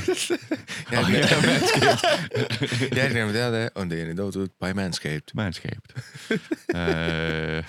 järgnev 3.00 3.32
teade 3.36 3.70
on 3.76 3.90
teieni 3.90 4.16
toodud 4.16 4.54
by 4.62 4.74
Manscaped. 4.78 5.34
Manscaped 5.36 5.96
äh,. 6.76 7.64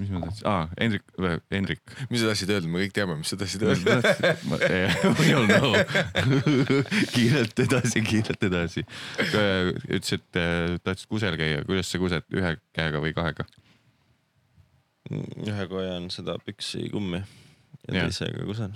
Mis 0.00 0.10
ma 0.12 0.20
tahtsin, 0.24 0.46
aa, 0.50 0.64
Hendrik, 0.78 1.04
Hendrik. 1.52 1.82
mis 2.10 2.20
sa 2.22 2.30
tahtsid 2.30 2.50
öelda, 2.54 2.68
me 2.72 2.82
kõik 2.84 2.94
teame, 2.96 3.16
mis 3.20 3.30
sa 3.32 3.38
tahtsid 3.40 3.62
öelda. 3.66 3.96
We 5.20 5.30
all 5.36 5.46
know. 5.48 5.72
kiirelt 7.14 7.62
edasi, 7.66 8.02
kiirelt 8.06 8.46
edasi. 8.50 8.84
ütles, 9.26 10.12
et 10.18 10.40
äh, 10.42 10.76
tahtis 10.84 11.08
kusel 11.10 11.38
käia, 11.40 11.62
kuidas 11.68 11.88
sa 11.92 12.00
kused, 12.02 12.26
ühe 12.36 12.56
käega 12.76 13.02
või 13.04 13.14
kahega? 13.16 13.46
ühega 15.46 15.70
hoian 15.70 16.08
seda 16.10 16.34
püksi 16.42 16.88
kummi 16.90 17.20
ja 17.20 17.92
Jah. 17.94 18.08
teisega 18.08 18.42
kusen. 18.48 18.72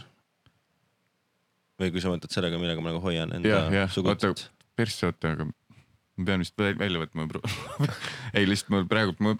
või 1.80 1.90
kui 1.94 2.02
sa 2.04 2.12
mõtled 2.12 2.30
sellega, 2.30 2.58
millega 2.60 2.82
ma 2.84 2.92
nagu 2.92 3.00
hoian 3.02 3.32
enda 3.34 3.48
jah, 3.50 3.70
jah, 3.74 3.96
oota 3.98 4.28
sugut,. 4.30 4.44
persse, 4.78 5.08
oota, 5.08 5.32
aga 5.34 5.48
ma 5.48 6.26
pean 6.28 6.42
vist 6.44 6.54
väl- 6.60 6.78
välja 6.78 7.00
võtma. 7.02 7.26
ei, 8.36 8.46
lihtsalt 8.46 8.70
ma 8.74 8.82
praegu, 8.86 9.16
ma 9.24 9.34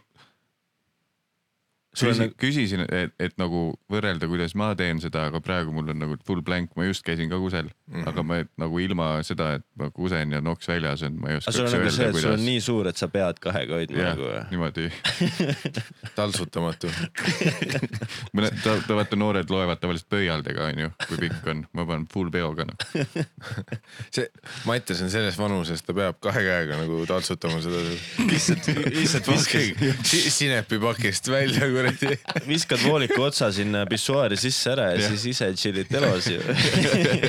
Sul 1.91 2.07
on 2.07 2.15
küsi, 2.15 2.23
nagu- 2.23 2.37
küsisin, 2.39 2.81
et, 2.87 3.15
et 3.19 3.33
nagu 3.41 3.61
võrrelda, 3.91 4.29
kuidas 4.31 4.53
ma 4.55 4.69
teen 4.79 5.01
seda, 5.03 5.25
aga 5.27 5.41
praegu 5.43 5.73
mul 5.75 5.91
on 5.91 5.99
nagu 5.99 6.15
full 6.27 6.39
blank, 6.47 6.77
ma 6.79 6.85
just 6.87 7.03
käisin 7.03 7.27
ka 7.33 7.39
kusel 7.43 7.67
mm, 7.67 7.97
-hmm. 7.97 8.05
aga 8.07 8.23
ma 8.23 8.37
nagu 8.62 8.79
ilma 8.79 9.09
seda, 9.27 9.57
et 9.59 9.65
ma 9.75 9.89
kusen 9.91 10.31
ja 10.31 10.41
noks 10.41 10.71
väljas 10.71 11.03
on, 11.03 11.17
ma 11.19 11.33
ei 11.33 11.41
aga 11.41 11.51
sul 11.51 11.67
on 11.67 11.75
nagu 11.75 11.91
see, 11.91 12.07
et 12.07 12.15
sul 12.15 12.31
on 12.31 12.37
kuidas. 12.37 12.45
nii 12.47 12.61
suur, 12.62 12.91
et 12.93 13.01
sa 13.01 13.09
pead 13.11 13.41
kahega 13.43 13.81
hoidma 13.81 13.99
jah 14.05 14.15
nagu, 14.15 14.29
niimoodi. 14.53 14.87
taltsutamatu. 16.19 16.93
mõned, 18.39 18.62
ta, 18.62 18.77
ta 18.87 19.01
vaata 19.01 19.19
noored 19.19 19.51
loevad 19.51 19.83
tavaliselt 19.83 20.07
pöialdega 20.15 20.71
onju, 20.71 20.93
kui 21.09 21.21
pikk 21.25 21.51
on, 21.51 21.65
ma 21.75 21.89
panen 21.91 22.07
full 22.12 22.31
peoga 22.31 22.69
noh. 22.71 22.79
see, 24.15 24.29
Mattias 24.69 25.03
on 25.03 25.11
selles 25.11 25.39
vanuses, 25.43 25.83
ta 25.83 25.97
peab 25.97 26.23
kahe 26.23 26.47
käega 26.47 26.79
nagu 26.85 27.03
taltsutama 27.11 27.59
seda. 27.67 27.83
lihtsalt, 28.31 28.71
lihtsalt 28.95 29.35
viskad, 29.35 30.07
sinepipakist 30.39 31.35
välja 31.35 31.67
kuradi. 31.81 32.19
viskad 32.52 32.81
vooliku 32.85 33.23
otsa 33.27 33.48
sinna 33.55 33.81
pissuaari 33.90 34.36
sisse 34.40 34.70
ära 34.74 34.86
ja 34.93 34.97
Jah. 35.01 35.09
siis 35.15 35.24
ise 35.32 35.47
chill'id 35.57 35.89
telos 35.90 36.27
ju. 36.31 36.40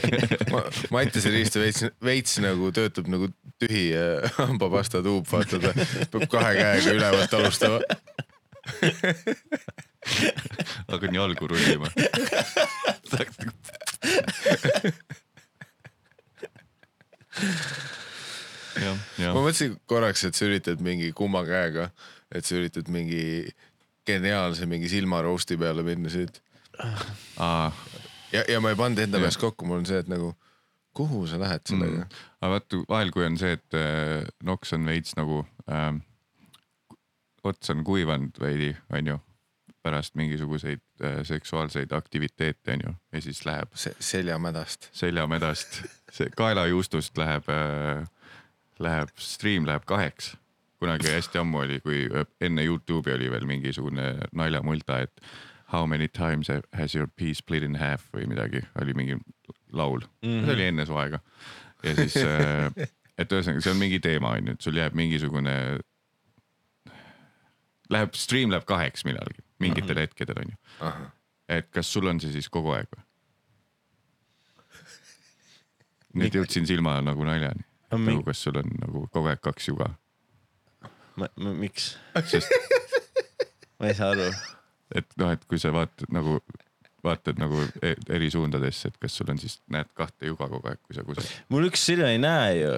Mattiase 0.93 1.29
riist 1.33 1.55
veits, 1.59 1.81
veits 2.03 2.33
nagu 2.43 2.65
töötab 2.75 3.05
nagu 3.11 3.25
tühi 3.61 3.85
äh, 3.97 4.03
hambapasta 4.37 4.97
tuub, 5.05 5.25
vaata 5.31 5.55
ta 5.61 5.69
peab 6.11 6.25
kahe 6.31 6.51
käega 6.59 6.89
ülevalt 6.97 7.33
alustama. 7.39 7.79
hakkan 10.91 11.11
jalgu 11.15 11.47
rullima. 11.47 11.87
jah, 18.81 18.95
ma 18.95 19.21
jah, 19.21 19.35
mõtlesin 19.35 19.75
korraks, 19.89 20.23
et 20.27 20.37
sa 20.37 20.47
üritad 20.47 20.81
mingi 20.83 21.11
kumma 21.17 21.43
käega, 21.47 21.89
et 22.33 22.47
sa 22.47 22.57
üritad 22.59 22.89
mingi 22.91 23.23
geniaalse 24.07 24.65
mingi 24.65 24.89
silmaroosti 24.89 25.57
peale 25.57 25.83
minna 25.83 26.09
siit. 26.09 26.41
aa, 27.39 27.71
ja, 28.33 28.43
ja 28.47 28.59
ma 28.61 28.69
ei 28.73 28.75
pannud 28.79 28.99
enda 29.03 29.19
peas 29.19 29.37
kokku, 29.37 29.65
mul 29.65 29.81
on 29.83 29.85
see, 29.89 29.99
et 30.01 30.07
nagu 30.11 30.33
kuhu 30.97 31.25
sa 31.27 31.39
lähed 31.39 31.61
sellega 31.69 32.03
Mm. 32.05 32.21
aga 32.41 32.49
vaata 32.55 32.79
vahel, 32.89 33.11
kui 33.15 33.25
on 33.25 33.37
see, 33.37 33.51
et 33.57 33.73
äh, 33.77 34.25
noks 34.43 34.73
on 34.73 34.85
veits 34.85 35.13
nagu 35.19 35.43
äh,, 35.71 35.91
ots 37.43 37.69
on 37.73 37.83
kuivanud 37.83 38.37
veidi, 38.41 38.73
onju, 38.93 39.17
pärast 39.83 40.15
mingisuguseid 40.19 40.81
äh, 41.03 41.21
seksuaalseid 41.25 41.91
aktiviteete 41.97 42.75
onju 42.75 42.95
ja 43.13 43.21
siis 43.21 43.45
läheb 43.45 43.71
Se. 43.75 43.95
seljamädast. 43.99 44.89
seljamedast, 44.93 45.81
see 46.11 46.29
kaelajuustust 46.37 47.17
läheb 47.17 47.49
äh,, 47.49 48.03
läheb, 48.79 49.09
stream 49.17 49.65
läheb 49.69 49.85
kaheks. 49.85 50.35
Kunagi 50.81 51.13
hästi 51.13 51.41
ammu 51.41 51.61
oli, 51.61 51.79
kui 51.85 52.03
enne 52.41 52.65
Youtube'i 52.65 53.13
oli 53.13 53.29
veel 53.31 53.45
mingisugune 53.49 54.07
naljamulta, 54.37 55.01
et 55.05 55.21
how 55.71 55.85
many 55.85 56.07
times 56.07 56.49
has 56.73 56.95
your 56.95 57.07
pea 57.07 57.35
split 57.37 57.63
in 57.63 57.77
half 57.79 58.07
või 58.15 58.25
midagi, 58.27 58.63
oli 58.81 58.95
mingi 58.97 59.19
laul 59.71 60.01
mm, 60.01 60.27
-hmm. 60.27 60.45
see 60.45 60.55
oli 60.57 60.65
enne 60.71 60.85
su 60.85 60.97
aega. 60.97 61.21
ja 61.83 61.95
siis 61.95 62.17
äh,, 62.17 62.89
et 63.17 63.31
ühesõnaga, 63.31 63.61
see 63.61 63.71
on 63.71 63.79
mingi 63.79 64.01
teema 64.03 64.33
on 64.35 64.51
ju, 64.51 64.57
et 64.57 64.67
sul 64.67 64.81
jääb 64.81 64.97
mingisugune, 64.97 65.55
läheb, 67.89 68.17
stream 68.17 68.51
läheb 68.51 68.65
kaheks 68.65 69.05
millalgi, 69.05 69.45
mingitel 69.59 69.95
-hmm. 69.95 70.07
hetkedel 70.07 70.43
on 70.43 70.51
ju. 70.51 70.91
et 71.49 71.71
kas 71.71 71.93
sul 71.93 72.07
on 72.07 72.19
see 72.19 72.33
siis 72.33 72.49
kogu 72.49 72.73
aeg 72.75 72.89
või? 72.95 73.05
nüüd 76.21 76.35
jõudsin 76.35 76.67
silma 76.67 76.99
nagu 77.01 77.23
naljani. 77.23 77.63
No 77.91 77.97
mi- 77.97 78.11
nagu 78.11 78.23
kas 78.27 78.43
sul 78.43 78.57
on 78.59 78.71
nagu 78.81 79.07
kogu 79.11 79.31
aeg 79.31 79.39
kaks 79.41 79.69
juga, 79.71 79.93
miks? 81.17 81.95
sest 82.25 82.51
ma 83.79 83.89
ei 83.91 83.95
saa 83.97 84.11
aru. 84.15 84.27
et 84.95 85.07
noh, 85.21 85.31
et 85.33 85.45
kui 85.49 85.59
sa 85.61 85.71
vaatad 85.75 86.11
nagu, 86.13 86.39
vaatad 87.05 87.39
nagu 87.41 87.63
e- 87.81 87.97
eri 88.13 88.29
suundadesse, 88.33 88.91
et 88.91 88.99
kas 89.01 89.15
sul 89.17 89.31
on 89.33 89.41
siis, 89.41 89.59
näed 89.73 89.89
kahte 89.97 90.29
juga 90.29 90.49
kogu 90.51 90.71
aeg, 90.71 90.81
kui 90.85 90.97
sa 90.97 91.05
kused. 91.07 91.27
mul 91.53 91.69
üks 91.71 91.85
silm 91.89 92.07
ei 92.07 92.21
näe 92.21 92.59
ju. 92.59 92.73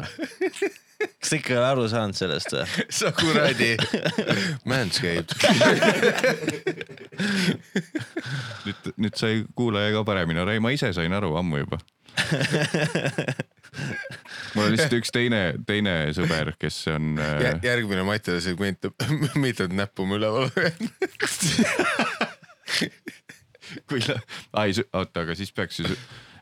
kas 1.03 1.33
sa 1.33 1.39
ikka 1.39 1.53
ei 1.53 1.59
ole 1.59 1.67
aru 1.67 1.87
saanud 1.91 2.17
sellest 2.17 2.53
või? 2.55 2.65
sa 2.99 3.11
kuradi. 3.17 3.73
Manscaped. 4.69 5.29
nüüd, 8.65 8.93
nüüd 8.97 9.19
sai 9.19 9.43
kuulaja 9.57 9.91
ka 9.97 10.05
paremini 10.07 10.43
aru, 10.43 10.55
ei 10.55 10.63
ma 10.63 10.71
ise 10.75 10.93
sain 10.95 11.13
aru 11.19 11.35
ammu 11.41 11.65
juba. 11.65 11.81
Mul 14.53 14.65
on 14.65 14.73
lihtsalt 14.73 14.97
üks 14.99 15.11
teine, 15.13 15.41
teine 15.67 15.95
sõber, 16.15 16.53
kes 16.61 16.79
on 16.93 17.17
äh, 17.21 17.47
järgmine 17.63 18.05
Mattiase 18.07 18.41
segment, 18.49 18.89
mitut 19.43 19.73
näppu 19.75 20.05
ma 20.09 20.19
üleval 20.19 20.49
hoian. 20.55 20.91
kui, 23.89 24.01
ai, 24.59 24.73
oota, 24.93 25.23
aga 25.25 25.35
siis 25.37 25.53
peaks 25.55 25.81
ju, 25.81 25.97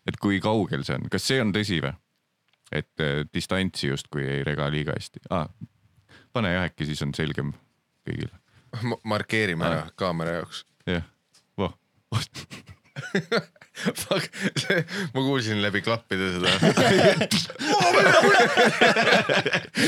et 0.08 0.18
kui 0.22 0.40
kaugel 0.44 0.86
see 0.88 0.98
on, 1.00 1.10
kas 1.12 1.28
see 1.28 1.42
on 1.44 1.54
tõsi 1.56 1.82
või? 1.84 1.94
et 2.72 3.04
äh, 3.04 3.24
distantsi 3.34 3.90
justkui 3.90 4.24
ei 4.24 4.44
rega 4.48 4.70
liiga 4.72 4.96
hästi 4.96 5.26
ah,. 5.36 5.50
pane 6.34 6.54
jah, 6.54 6.70
äkki 6.70 6.88
siis 6.88 7.02
on 7.04 7.12
selgem 7.16 7.52
kõigile. 8.08 8.38
markeerime 9.04 9.68
ära 9.68 9.88
kaamera 10.00 10.40
jaoks. 10.40 10.66
jah, 10.88 11.04
voh, 11.60 11.76
Fuck, 13.96 14.28
ma 15.14 15.22
kuulsin 15.24 15.62
läbi 15.64 15.82
klappide 15.82 16.28
seda. 16.36 16.50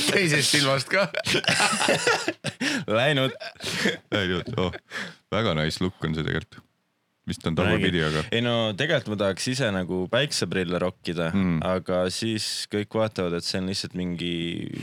teisest 0.09 0.49
silmast 0.49 0.89
ka. 0.89 1.07
Läinud. 2.87 3.35
läinud, 4.11 4.53
oh, 4.57 4.71
väga 5.31 5.53
nice 5.59 5.83
look 5.83 5.99
on 6.03 6.15
see 6.15 6.25
tegelikult. 6.25 6.63
Vist 7.27 7.45
on 7.47 7.55
tagurpidi, 7.55 8.01
aga 8.03 8.23
ei 8.35 8.41
no 8.43 8.53
tegelikult 8.77 9.13
ma 9.13 9.19
tahaks 9.21 9.45
ise 9.53 9.69
nagu 9.71 10.03
päikseprille 10.11 10.79
rokkida 10.81 11.29
Mm. 11.33 11.61
aga 11.65 12.03
siis 12.13 12.67
kõik 12.71 12.97
vaatavad, 12.99 13.37
et 13.37 13.47
see 13.47 13.61
on 13.61 13.69
lihtsalt 13.71 13.95
mingi 13.97 14.33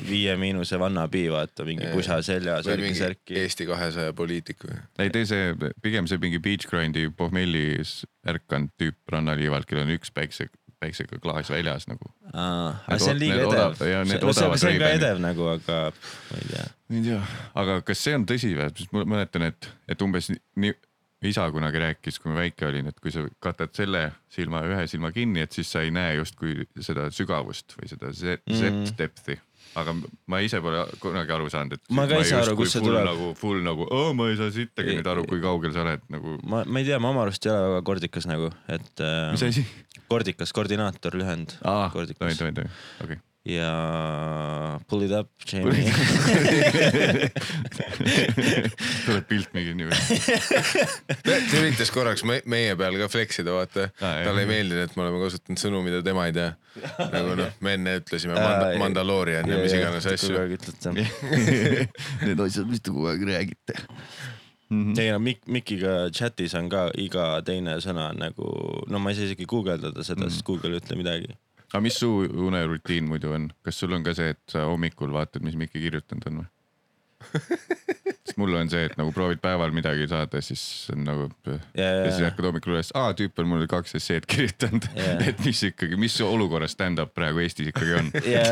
Viie 0.08 0.36
Miinuse 0.40 0.78
vannapi, 0.80 1.26
vaata 1.32 1.66
mingi 1.68 1.90
pusa 1.92 2.20
seljas, 2.24 2.66
värki 2.66 2.94
särki. 2.96 3.36
Eesti 3.42 3.66
kahesaja 3.68 4.14
poliitik 4.16 4.64
või? 4.64 4.78
ei 5.04 5.12
tee 5.14 5.26
see, 5.28 5.52
pigem 5.84 6.08
see 6.10 6.20
mingi 6.22 6.40
beach 6.42 6.66
grind'i 6.70 7.06
pohmellis 7.16 8.00
ärkanud 8.28 8.72
tüüp 8.80 9.12
rannaliivalt, 9.12 9.68
kellel 9.68 9.86
on 9.86 9.94
üks 9.98 10.12
päikse, 10.14 10.48
päiksega 10.80 11.20
klaas 11.20 11.50
väljas 11.52 11.86
nagu. 11.90 12.08
aga 12.32 12.98
see 12.98 13.14
on 13.14 13.20
liiga 13.20 13.40
edev. 13.44 13.80
no 14.24 14.32
see, 14.32 14.52
see 14.56 14.74
on 14.74 14.78
ka 14.80 14.92
edev 14.96 15.20
nagu, 15.22 15.48
aga 15.56 15.80
ma 15.92 16.38
ei 16.40 16.52
tea. 16.52 16.68
ei 16.96 17.02
tea, 17.10 17.22
aga 17.62 17.80
kas 17.84 18.04
see 18.06 18.16
on 18.16 18.24
tõsi 18.28 18.54
või, 18.56 18.70
sest 18.76 18.96
ma 18.96 19.04
mäletan, 19.16 19.50
et, 19.52 19.68
et 19.92 20.06
umbes 20.06 20.32
nii 20.32 20.72
isa 21.28 21.44
kunagi 21.52 21.78
rääkis, 21.82 22.16
kui 22.22 22.30
ma 22.32 22.40
väike 22.40 22.64
olin, 22.70 22.86
et 22.88 23.00
kui 23.00 23.12
sa 23.12 23.26
katad 23.44 23.74
selle 23.76 24.06
silma, 24.32 24.62
ühe 24.64 24.86
silma 24.88 25.10
kinni, 25.12 25.42
et 25.44 25.52
siis 25.52 25.68
sa 25.68 25.82
ei 25.84 25.90
näe 25.92 26.14
justkui 26.16 26.64
seda 26.80 27.10
sügavust 27.12 27.76
või 27.76 27.88
seda 27.92 28.12
Z 28.16 28.40
Mhm. 28.48 28.96
depth'i. 28.96 29.36
aga 29.76 29.92
ma 30.26 30.38
ise 30.42 30.58
pole 30.60 30.80
kunagi 30.98 31.30
aru 31.30 31.48
saanud, 31.52 31.72
et. 31.76 31.80
Ma 31.90 32.06
ka 32.08 32.16
ei 32.16 32.24
saa 32.24 32.40
aru, 32.42 32.56
kust 32.56 32.72
see 32.72 32.80
tuleb. 32.82 33.04
nagu 33.06 33.34
full 33.38 33.60
nagu, 33.62 33.86
ma 34.16 34.28
ei 34.30 34.36
saa 34.36 34.50
sittagi 34.50 34.96
nüüd 34.96 35.06
aru, 35.06 35.24
kui 35.28 35.40
kaugel 35.40 35.72
sa 35.72 35.82
oled 35.84 36.00
nagu. 36.10 36.38
ma, 36.42 36.64
ma 36.66 36.78
ei 36.80 36.84
tea, 36.88 36.98
ma 36.98 37.10
oma 37.12 37.22
arust 37.22 37.46
ei 37.46 37.52
ole 37.52 37.68
väga 37.76 37.82
kordikas 37.86 38.26
nagu, 38.26 38.50
et 38.66 39.00
äh, 39.04 39.30
mis 39.30 39.42
asi? 39.46 39.66
kordikas, 40.08 40.52
koordinaator 40.56 41.14
lühend. 41.14 41.54
aa, 41.62 41.90
tohi, 41.90 42.14
kordikas 42.16 42.38
tohi, 42.40 42.52
tohi, 42.52 42.66
okei. 43.04 43.20
Ja 43.48 44.80
pull 44.88 45.02
it 45.06 45.12
up, 45.16 45.30
Jamie. 45.48 45.88
tuleb 49.06 49.24
pilt 49.28 49.54
mingi 49.56 49.72
niimoodi. 49.78 50.18
ta 51.24 51.38
üritas 51.62 51.92
korraks 51.94 52.24
me, 52.28 52.40
meie 52.50 52.74
peal 52.78 52.98
ka 53.00 53.08
flex 53.12 53.40
ida, 53.40 53.54
vaata 53.56 53.86
Aa, 53.88 54.10
jah. 54.20 54.26
talle 54.28 54.44
ei 54.44 54.50
meeldinud, 54.50 54.82
et 54.84 54.96
me 54.98 55.06
oleme 55.06 55.22
kasutanud 55.24 55.62
sõnu, 55.62 55.80
mida 55.86 56.02
tema 56.04 56.28
ei 56.28 56.36
tea. 56.36 56.50
nagu 57.00 57.38
noh, 57.40 57.56
me 57.64 57.76
enne 57.78 57.96
ütlesime 58.02 58.36
Manda, 58.36 58.74
Mandaloorian 58.82 59.48
ja 59.48 59.62
mis 59.62 59.76
iganes 59.78 60.10
asju. 60.10 60.36
Need 62.26 62.44
asjad, 62.44 62.68
mis 62.68 62.84
te 62.84 62.92
kogu 62.92 63.08
aeg 63.10 63.24
räägite. 63.24 63.80
ei 64.70 65.10
no 65.10 65.18
Mik-, 65.24 65.48
Mikiga 65.50 66.10
chatis 66.14 66.52
on 66.60 66.68
ka 66.70 66.90
iga 67.00 67.32
teine 67.46 67.80
sõna 67.82 68.10
nagu, 68.14 68.52
no 68.86 69.00
ma 69.00 69.10
ei 69.10 69.18
saa 69.18 69.30
isegi 69.30 69.48
guugeldada 69.48 70.04
seda 70.04 70.26
mm., 70.26 70.34
sest 70.34 70.46
Google 70.46 70.76
ei 70.76 70.84
ütle 70.84 71.00
midagi. 71.00 71.32
Aga 71.70 71.82
mis 71.84 71.98
su 72.02 72.10
unerutiin 72.48 73.08
muidu 73.10 73.34
on, 73.36 73.50
kas 73.66 73.78
sul 73.82 73.94
on 73.96 74.06
ka 74.06 74.14
see, 74.16 74.34
et 74.34 74.42
sa 74.50 74.66
hommikul 74.70 75.12
vaatad, 75.14 75.44
mis 75.46 75.58
Mikki 75.58 75.82
kirjutanud 75.82 76.30
on 76.30 76.42
või? 76.42 76.50
sest 78.30 78.38
mul 78.40 78.54
on 78.56 78.70
see, 78.72 78.86
et 78.88 78.94
nagu 78.98 79.12
proovid 79.12 79.40
päeval 79.42 79.72
midagi 79.74 80.06
saada, 80.08 80.40
siis 80.44 80.62
on 80.94 81.02
nagu 81.04 81.26
ja, 81.44 81.58
ja 81.76 82.06
siis, 82.08 82.22
ärkad 82.30 82.46
hommikul 82.48 82.74
üles, 82.76 82.92
aa 82.96 83.12
tüüp 83.16 83.42
on 83.42 83.50
mulle 83.50 83.68
kaks 83.70 83.96
esseed 83.98 84.26
kirjutanud 84.30 84.86
Jaa. 84.96 85.16
et 85.28 85.42
mis 85.44 85.60
ikkagi, 85.68 85.98
mis 86.00 86.16
olukorras 86.24 86.72
stand-up 86.76 87.12
praegu 87.16 87.42
Eestis 87.44 87.70
ikkagi 87.72 87.96
on? 87.98 88.10
ja 88.34 88.44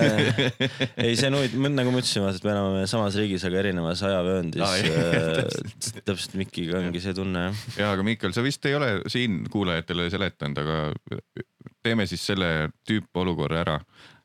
ei, 1.01 1.15
see 1.17 1.31
on 1.31 1.39
huvitav, 1.39 1.69
nagu 1.79 1.95
ma 1.95 2.03
ütlesin, 2.03 2.25
vaata, 2.27 2.43
et 2.43 2.49
me 2.49 2.55
elame 2.55 2.87
samas 2.91 3.19
riigis, 3.21 3.47
aga 3.49 3.63
erinevas 3.63 4.05
ajavööndis 4.09 4.65
Aa, 4.67 4.81
jah, 4.85 6.03
täpselt 6.03 6.37
Mikiga 6.41 6.83
ongi 6.83 7.03
see 7.05 7.17
tunne 7.17 7.49
jah. 7.49 7.67
ja 7.81 7.93
aga 7.97 8.07
Mikkel, 8.07 8.37
sa 8.37 8.45
vist 8.45 8.69
ei 8.69 8.77
ole 8.79 8.93
siin 9.09 9.45
kuulajatele 9.53 10.11
seletanud, 10.13 10.61
aga 10.65 11.47
teeme 11.83 12.07
siis 12.11 12.25
selle 12.27 12.71
tüüpolukorra 12.89 13.61
ära 13.65 13.81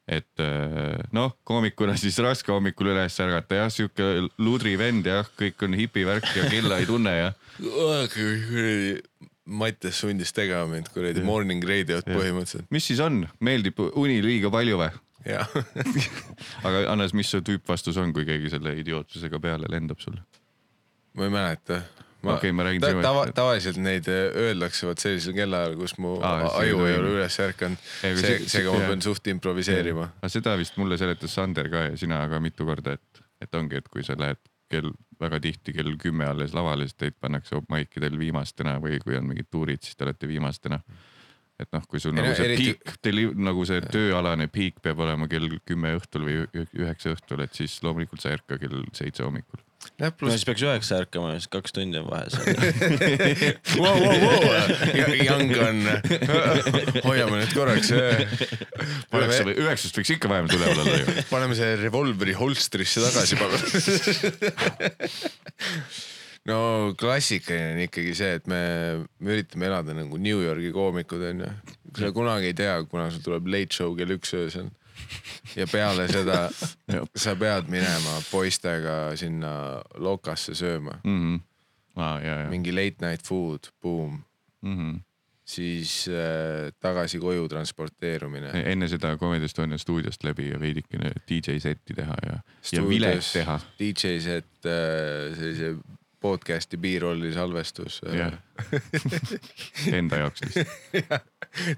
et 0.07 0.41
äh, 0.43 0.99
noh, 1.15 1.31
koomikuna 1.47 1.95
siis 1.99 2.17
raske 2.23 2.51
hommikul 2.51 2.91
üles 2.91 3.15
ärgata 3.23 3.61
jah, 3.61 3.69
sihuke 3.71 4.09
ludri 4.43 4.75
vend 4.79 5.07
jah, 5.07 5.29
kõik 5.39 5.63
on 5.63 5.77
hipivärk 5.79 6.27
ja 6.35 6.49
kella 6.51 6.81
ei 6.81 6.89
tunne 6.89 7.13
ja 7.15 7.29
Mattias 9.43 9.97
sundis 9.99 10.31
tegema 10.35 10.67
mind 10.71 10.87
kuradi 10.93 11.23
morning 11.23 11.63
radio't 11.67 12.07
põhimõtteliselt. 12.07 12.69
mis 12.71 12.85
siis 12.87 12.99
on, 13.03 13.23
meeldib 13.43 13.79
uni 13.79 14.21
liiga 14.23 14.51
palju 14.51 14.79
või? 14.79 14.91
jah, 15.27 15.47
aga 16.67 16.85
Hannes, 16.89 17.15
mis 17.15 17.31
su 17.31 17.39
tüüpvastus 17.43 17.99
on, 17.99 18.11
kui 18.15 18.27
keegi 18.27 18.51
selle 18.51 18.75
idiootsusega 18.79 19.39
peale 19.43 19.71
lendab 19.71 20.03
sulle? 20.03 20.23
ma 21.15 21.29
ei 21.29 21.35
mäleta. 21.35 21.83
Okei, 22.23 22.51
ma 22.55 22.63
räägin 22.63 22.81
ta, 22.81 22.91
tava, 23.03 23.25
tavaliselt 23.35 23.77
neid 23.83 24.07
äh, 24.07 24.29
öeldakse 24.45 24.87
vot 24.87 24.99
sellisel 25.03 25.33
kellaajal, 25.35 25.75
kus 25.75 25.97
mu 25.99 26.13
Aa, 26.23 26.47
aju 26.61 26.85
ei 26.87 26.95
ole 26.97 27.11
üles 27.17 27.35
ärkanud. 27.43 27.77
Aga 28.07 28.21
see 28.23 28.37
seega 28.47 28.71
ma 28.71 28.87
pean 28.87 29.01
suht 29.03 29.27
improviseerima. 29.27 30.09
aga 30.21 30.29
seda 30.31 30.55
vist 30.57 30.77
mulle 30.79 30.97
seletas 31.01 31.35
Sander 31.35 31.67
ka 31.69 31.81
ja 31.89 31.97
sina 31.99 32.21
ka 32.31 32.39
mitu 32.39 32.65
korda, 32.69 32.93
et, 32.95 33.23
et 33.43 33.55
ongi, 33.59 33.75
et 33.83 33.89
kui 33.91 34.03
sa 34.07 34.15
lähed 34.19 34.39
kell 34.71 34.93
väga 35.21 35.39
tihti 35.43 35.73
kell 35.75 35.91
kümme 36.01 36.25
alles 36.25 36.53
lavale, 36.55 36.87
siis 36.87 36.95
teid 36.97 37.17
pannakse 37.21 37.59
maikidel 37.69 38.15
viimastena 38.19 38.77
või 38.81 38.97
kui 39.03 39.17
on 39.19 39.27
mingid 39.29 39.51
tuurid, 39.51 39.83
siis 39.83 39.95
te 39.99 40.07
olete 40.07 40.27
viimastena. 40.31 40.79
et 41.59 41.69
noh, 41.71 41.83
kui 41.87 41.99
sul 42.01 42.15
Ei 42.17 42.23
nagu 42.23 42.33
see 42.35 42.47
eriti- 42.47 42.71
piik, 42.73 42.95
teil 43.05 43.19
nagu 43.37 43.65
see 43.65 43.81
tööalane 43.93 44.47
piik 44.51 44.79
peab 44.81 44.99
olema 45.05 45.27
kell 45.31 45.45
kümme 45.65 45.93
õhtul 45.99 46.25
või 46.25 46.65
üheksa 46.81 47.13
õhtul, 47.13 47.43
et 47.45 47.53
siis 47.53 47.75
loomulikult 47.83 48.19
sa 48.23 48.31
ei 48.31 48.39
ärka 48.39 48.57
kell 48.57 48.81
seitse 48.91 49.23
hommikul. 49.23 49.61
No 50.01 50.31
siis 50.31 50.45
peaks 50.47 50.63
üheksa 50.65 50.99
ärkama, 51.03 51.33
siis 51.37 51.49
kaks 51.51 51.75
tundi 51.75 51.99
on 51.99 52.07
vahe 52.09 52.29
seal. 52.33 52.47
wow,, 53.81 53.99
wow, 53.99 54.17
wow., 54.23 55.13
young 55.19 55.53
on, 55.63 55.81
hoiame 57.07 57.41
nüüd 57.41 57.53
korraks. 57.55 57.91
üheksa 57.93 59.45
või 59.47 59.55
üheksast 59.65 59.99
võiks 59.99 60.13
ikka 60.15 60.31
vähemalt 60.31 60.55
üleval 60.57 60.83
olla 60.85 60.97
ju. 61.01 61.27
paneme 61.31 61.57
selle 61.59 61.77
revolvri 61.83 62.35
holstrisse 62.37 63.03
tagasi, 63.03 63.39
palun. 63.39 63.61
no 66.49 66.59
klassikaline 66.99 67.73
on 67.77 67.83
ikkagi 67.87 68.15
see, 68.17 68.37
et 68.39 68.47
me, 68.51 68.61
me 69.19 69.35
üritame 69.37 69.69
elada 69.69 69.97
nagu 69.97 70.21
New 70.21 70.43
Yorgi 70.43 70.73
koomikud 70.75 71.27
onju. 71.31 71.51
sa 71.99 72.13
kunagi 72.15 72.51
ei 72.51 72.57
tea, 72.57 72.79
kuna 72.89 73.09
sul 73.13 73.25
tuleb 73.25 73.51
late 73.51 73.81
show 73.81 73.93
kell 73.97 74.15
üks 74.17 74.33
öösel 74.37 74.71
ja 75.55 75.67
peale 75.71 76.07
seda 76.11 76.49
sa 77.15 77.35
pead 77.35 77.67
minema 77.71 78.19
poistega 78.31 79.15
sinna 79.19 79.81
lokasse 79.97 80.55
sööma, 80.57 80.99
Mhm. 81.03 81.39
aa, 81.95 82.19
ja, 82.21 82.37
ja. 82.43 82.49
mingi 82.49 82.71
late 82.73 83.01
night 83.05 83.25
food, 83.27 83.69
boom, 83.81 84.21
Mhm. 84.61 84.95
siis 85.45 86.07
äh, 86.07 86.71
tagasi 86.79 87.19
koju 87.19 87.47
transporteerumine. 87.49 88.51
enne 88.71 88.87
seda 88.87 89.17
Comedy 89.17 89.45
Estonia 89.45 89.77
stuudiost 89.77 90.23
läbi 90.23 90.49
ja 90.49 90.59
veidikene 90.59 91.11
DJ 91.29 91.59
seti 91.59 91.93
teha 91.93 92.15
ja, 92.25 92.37
ja 92.71 92.87
vilet 92.87 93.27
teha. 93.33 93.59
DJ 93.79 94.19
set, 94.23 94.47
sellise 94.63 95.75
podcast'i 96.23 96.79
B-rolli 96.79 97.33
salvestus. 97.35 97.99
jah, 98.07 98.33
enda 99.99 100.21
jaoks 100.23 100.45
lihtsalt. 100.45 101.27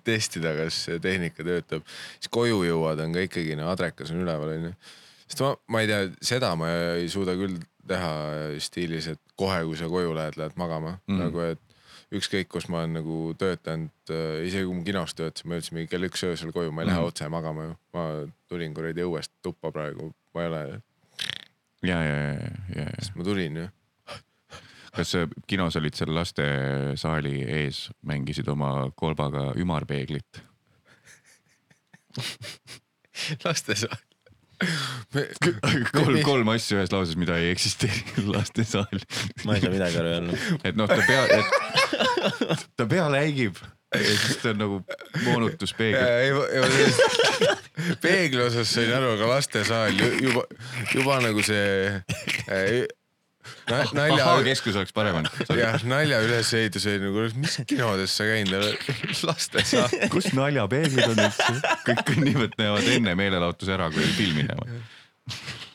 testida, 0.07 0.53
kas 0.55 0.77
see 0.87 0.99
tehnika 1.03 1.43
töötab, 1.43 1.83
siis 2.19 2.29
koju 2.31 2.61
jõuad, 2.67 3.01
on 3.03 3.15
ka 3.15 3.25
ikkagi 3.25 3.57
no 3.59 3.67
adrekas 3.73 4.13
on 4.13 4.21
üleval 4.23 4.53
onju. 4.55 4.73
sest 5.27 5.41
ma, 5.43 5.53
ma 5.73 5.81
ei 5.83 5.89
tea, 5.91 6.01
seda 6.33 6.53
ma 6.59 6.69
ei 6.99 7.09
suuda 7.11 7.35
küll 7.39 7.57
teha 7.85 8.11
stiilis, 8.63 9.11
et 9.13 9.21
kohe, 9.37 9.59
kui 9.67 9.77
sa 9.77 9.89
koju 9.91 10.13
lähed, 10.17 10.37
lähed 10.41 10.55
magama 10.61 10.95
mm. 10.95 11.11
Mhm. 11.13 11.21
nagu, 11.25 11.43
et 11.51 11.61
ükskõik, 12.15 12.47
kus 12.53 12.69
ma 12.71 12.83
olen 12.83 12.93
nagu 13.01 13.19
töötanud, 13.37 13.91
isegi 14.45 14.63
kui 14.69 14.77
ma 14.77 14.83
kinos 14.87 15.13
töötasin, 15.17 15.49
ma 15.49 15.57
jõudsin 15.57 15.75
mingi 15.79 15.89
kell 15.91 16.05
üks 16.07 16.21
öösel 16.23 16.53
koju, 16.55 16.71
ma 16.71 16.83
ei 16.85 16.91
lähe 16.91 17.01
Mhm. 17.01 17.09
otse 17.11 17.29
magama 17.33 17.65
ju. 17.71 17.73
ma 17.97 18.03
tulin 18.49 18.73
kuradi 18.77 19.03
õuest 19.03 19.31
tuppa 19.43 19.71
praegu, 19.75 20.11
ma 20.37 20.41
ei 20.45 20.47
ole, 20.51 20.61
ja, 21.83 21.97
ja, 22.05 22.15
ja, 22.15 22.51
ja, 22.77 22.85
ja. 22.85 23.09
ma 23.17 23.23
tulin 23.27 23.57
ju. 23.63 23.67
Kas 24.95 25.11
sa 25.15 25.25
kinos 25.49 25.75
olid 25.79 25.95
seal 25.97 26.13
lastesaali 26.15 27.35
ees, 27.61 27.85
mängisid 28.07 28.47
oma 28.51 28.89
kolbaga 28.95 29.51
ümarpeeglit? 29.59 30.41
lastesaal. 33.43 33.97
kolm, 35.91 36.19
kolm 36.23 36.47
asja 36.53 36.77
ühes 36.79 36.91
lauses, 36.93 37.17
mida 37.19 37.35
ei 37.41 37.49
eksisteeri 37.51 38.23
lastesaal. 38.35 39.01
ma 39.45 39.57
ei 39.57 39.63
saa 39.65 39.73
midagi 39.73 39.99
aru 39.99 40.13
jälle. 40.13 40.39
et 40.63 40.77
noh, 40.79 40.87
ta 40.87 41.01
pea, 41.07 41.25
et 41.39 42.67
ta 42.79 42.87
peale 42.87 43.19
äigib 43.25 43.59
ja 43.95 44.01
siis 44.03 44.39
ta 44.41 44.51
on 44.53 44.59
nagu 44.63 44.77
moonutuspeegel. 45.25 46.31
peegli 48.03 48.41
osas 48.43 48.71
sain 48.75 48.91
aru, 48.95 49.11
aga 49.17 49.27
lastesaal 49.35 49.91
ju- 49.99 50.17
juba, 50.29 50.45
juba 50.95 51.19
nagu 51.23 51.43
see 51.45 51.91
äh, 52.47 52.87
nalja 53.69 54.23
ahhaa, 54.23 54.43
keskus 54.45 54.77
oleks 54.79 54.93
parem 54.95 55.19
olnud. 55.21 55.53
jah, 55.57 55.77
nalja 55.89 56.21
ülesehitus 56.25 56.87
oli 56.91 57.01
nagu, 57.03 57.27
mis 57.41 57.59
kinodes 57.69 58.15
sa 58.17 58.27
käinud 58.29 58.57
oled, 58.59 58.89
lastesaal. 59.25 59.99
kus 60.13 60.31
naljapeeglid 60.37 61.11
on 61.11 61.23
üldse? 61.27 61.75
kõik 61.87 62.03
kõnnivad, 62.11 62.57
näevad 62.61 62.91
enne 62.97 63.15
meelelahutuse 63.19 63.75
ära, 63.77 63.91
kui 63.93 64.07
filmi 64.17 64.47
näevad. 64.47 64.75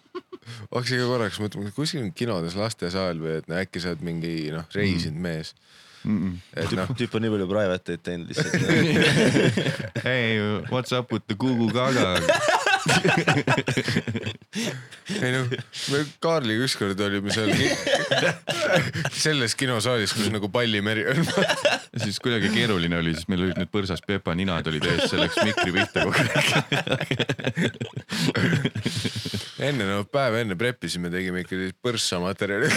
hakkasin 0.71 1.03
ka 1.03 1.09
korraks 1.11 1.41
mõtlema, 1.43 1.75
kuskil 1.75 2.05
on 2.05 2.15
kinodes 2.15 2.57
lastesaal 2.59 3.19
või 3.23 3.39
et 3.41 3.51
no 3.51 3.59
äkki 3.59 3.83
sa 3.83 3.95
oled 3.95 4.07
mingi 4.07 4.35
noh, 4.55 4.67
reisinud 4.75 5.21
mees. 5.23 5.55
et 6.57 6.71
noh, 6.79 6.91
tüüp 6.97 7.17
on 7.19 7.27
nii 7.27 7.33
palju 7.35 7.49
private 7.51 7.97
eid 7.97 8.05
teinud 8.07 8.29
lihtsalt. 8.31 10.05
Hey, 10.05 10.39
what's 10.71 10.95
up 10.97 11.13
with 11.13 11.27
the 11.29 11.37
Gugu 11.37 11.69
Gaga? 11.75 12.15
ei 15.25 15.33
noh, 15.35 15.47
me 15.51 15.99
Kaarliga 16.23 16.63
ükskord 16.67 17.01
olime 17.05 17.31
seal 17.35 17.51
selles 19.25 19.53
kinosaalis, 19.59 20.13
kus 20.17 20.29
nagu 20.33 20.49
pallimeri 20.53 21.03
on. 21.13 21.21
siis 22.05 22.17
kuidagi 22.23 22.49
keeruline 22.55 22.97
oli, 23.01 23.13
siis 23.17 23.27
meil 23.31 23.43
olid 23.49 23.59
need 23.61 23.71
põrsas 23.73 24.01
Pepa 24.07 24.31
ninad 24.39 24.65
olid 24.71 24.85
ees, 24.91 25.03
see 25.11 25.21
läks 25.21 25.37
mikri 25.47 25.71
pihta 25.77 25.99
kogu 26.07 26.21
aeg. 26.25 26.47
enne 29.71 29.85
no 29.89 29.97
päev 30.09 30.33
enne 30.43 30.55
preppisime, 30.59 31.09
tegime 31.13 31.39
ikka 31.45 31.55
põrssamaterjali. 31.85 32.69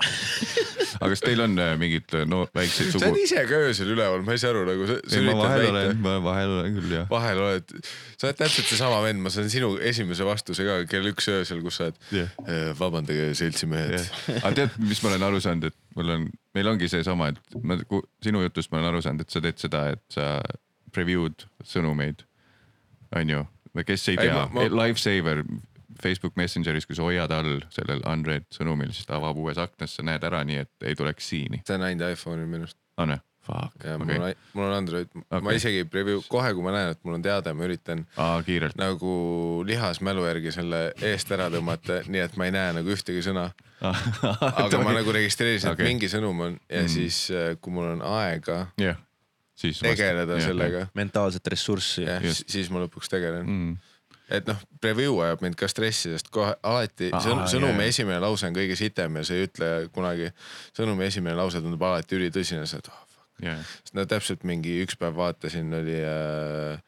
Aga 0.00 1.10
kas 1.12 1.22
teil 1.22 1.42
on 1.44 1.54
äh, 1.60 1.72
mingid 1.80 2.14
äh, 2.16 2.24
no 2.28 2.44
väikseid 2.56 2.88
sa 2.88 2.94
sugu 2.96 3.10
oled? 3.10 3.20
ise 3.26 3.42
ka 3.48 3.58
öösel 3.68 3.90
üleval, 3.92 4.24
ma 4.26 4.34
ei 4.34 4.40
saa 4.40 4.52
aru 4.54 4.62
nagu 4.68 4.86
sa, 4.88 4.96
sa 5.04 5.18
ei, 5.18 5.26
ma 5.26 5.34
vahel 5.36 5.60
väita 5.62 5.72
olen, 5.74 6.00
ma 6.04 6.14
vahel 6.24 6.54
olen 6.56 6.76
küll 6.78 6.94
jah. 6.96 7.06
vahel 7.10 7.42
oled, 7.44 7.74
sa 8.16 8.28
oled 8.28 8.40
täpselt 8.40 8.70
seesama 8.70 9.00
vend, 9.04 9.22
ma 9.24 9.32
saan 9.34 9.50
sinu 9.52 9.72
esimese 9.90 10.26
vastuse 10.26 10.66
ka 10.68 10.78
kell 10.90 11.10
üks 11.12 11.28
öösel, 11.32 11.62
kus 11.64 11.80
sa 11.80 11.88
oled 11.90 12.00
yeah.. 12.14 12.72
vabandage, 12.78 13.32
seltsimehed 13.38 13.96
yeah.. 13.98 14.38
aga 14.40 14.52
tead, 14.62 14.78
mis 14.82 15.02
ma 15.04 15.12
olen 15.12 15.26
aru 15.28 15.42
saanud, 15.44 15.68
et 15.72 15.98
mul 15.98 16.14
on, 16.16 16.28
meil 16.56 16.72
ongi 16.72 16.90
seesama, 16.92 17.32
et 17.34 17.58
ma 17.60 17.78
sinu 18.24 18.44
jutust 18.46 18.72
ma 18.72 18.80
olen 18.80 18.92
aru 18.94 19.04
saanud, 19.04 19.26
et 19.26 19.34
sa 19.36 19.44
teed 19.44 19.60
seda, 19.60 19.88
et 19.96 20.04
sa 20.14 20.30
preview'd 20.96 21.46
sõnumeid, 21.68 22.24
onju. 23.16 23.44
või 23.76 23.86
kes 23.88 24.08
ei 24.12 24.20
tea 24.20 24.48
Lifesaver 24.72 25.44
Facebook 26.02 26.36
Messengeris, 26.36 26.86
kui 26.86 26.96
sa 26.98 27.06
hoiad 27.06 27.30
all 27.34 27.60
sellel 27.72 28.02
unread 28.10 28.46
sõnumil, 28.54 28.92
siis 28.94 29.06
ta 29.08 29.18
avab 29.20 29.38
uues 29.42 29.58
aknas, 29.62 29.96
sa 29.98 30.04
näed 30.06 30.24
ära 30.28 30.42
nii, 30.44 30.62
et 30.66 30.88
ei 30.90 30.98
tuleks 30.98 31.28
siini. 31.32 31.62
sa 31.68 31.78
näinud 31.80 32.04
iPhone'i 32.12 32.46
minu 32.48 32.66
arust 32.68 32.78
on 32.98 33.14
või? 33.16 33.22
Fuck, 33.42 33.74
okei 33.74 33.96
mul 33.98 34.22
on, 34.22 34.34
mul 34.54 34.64
on 34.68 34.72
Android 34.76 35.08
okay., 35.18 35.40
ma 35.42 35.50
isegi 35.56 35.80
preview, 35.90 36.20
kohe 36.30 36.52
kui 36.54 36.62
ma 36.62 36.70
näen, 36.76 36.92
et 36.94 37.00
mul 37.02 37.16
on 37.16 37.24
teade, 37.24 37.50
ma 37.58 37.64
üritan 37.66 38.04
aa, 38.14 38.36
kiirelt. 38.46 38.76
nagu 38.78 39.14
lihasmälu 39.66 40.28
järgi 40.28 40.52
selle 40.54 40.82
eest 41.02 41.32
ära 41.34 41.48
tõmmata, 41.50 42.04
nii 42.06 42.22
et 42.22 42.36
ma 42.38 42.46
ei 42.46 42.54
näe 42.54 42.76
nagu 42.76 42.92
ühtegi 42.94 43.24
sõna. 43.26 43.48
aga 44.62 44.78
ma 44.84 44.92
nagu 44.94 45.10
registreerisin, 45.16 45.72
et 45.72 45.74
Okei. 45.74 45.88
mingi 45.90 46.10
sõnum 46.12 46.38
on 46.46 46.58
ja 46.70 46.84
Mm. 46.84 46.92
siis, 46.94 47.18
kui 47.60 47.74
mul 47.74 47.88
on 47.96 48.04
aega 48.12 48.60
jah, 48.78 49.00
siis. 49.58 49.80
tegeleda 49.82 50.38
sellega, 50.38 50.86
mentaalset 50.94 51.50
ressurssi. 51.50 52.06
jah 52.06 52.22
siis 52.22 52.70
ma 52.70 52.84
lõpuks 52.86 53.10
tegelen 53.10 53.42
mm.. 53.50 53.74
Et 54.32 54.48
noh, 54.48 54.58
preview 54.82 55.18
ajab 55.24 55.42
mind 55.44 55.56
ka 55.60 55.68
stressi, 55.70 56.12
sest 56.14 56.30
kohe 56.32 56.54
alati 56.66 57.10
sõn, 57.12 57.44
sõnumi 57.50 57.84
jaa. 57.84 57.92
esimene 57.92 58.20
lause 58.22 58.48
on 58.48 58.56
kõige 58.56 58.76
sitem 58.78 59.18
ja 59.20 59.24
sa 59.28 59.36
ei 59.36 59.48
ütle 59.48 59.68
kunagi, 59.94 60.30
sõnumi 60.76 61.08
esimene 61.08 61.36
lause 61.38 61.60
tundub 61.64 61.82
alati 61.88 62.18
ülitõsine, 62.18 62.64
sa 62.68 62.78
oled 62.78 62.88
oh, 62.92 63.04
fuck. 63.12 63.44
jah, 63.44 63.60
sest 63.82 63.94
no 63.98 64.06
täpselt 64.08 64.42
mingi 64.48 64.78
üks 64.86 64.96
päev 65.00 65.14
vaatasin, 65.18 65.68
oli 65.76 65.98
äh, 66.00 66.80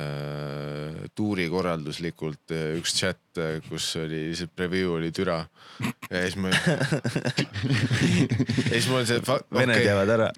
äh, 0.00 0.98
tuurikorralduslikult 1.18 2.56
äh, 2.56 2.78
üks 2.80 2.96
chat, 2.96 3.22
kus 3.68 3.90
oli 4.00 4.30
lihtsalt 4.30 4.54
preview 4.56 4.96
oli 4.96 5.12
türa 5.14 5.42
ja 6.08 6.24
siis 6.24 6.36
ma 6.40 6.48
ja 6.56 6.58
siis 8.72 8.88
mul 8.88 9.04
see, 9.08 9.20
vened 9.52 9.76
okei, 9.76 9.88
jäävad 9.90 10.14
ära. 10.16 10.28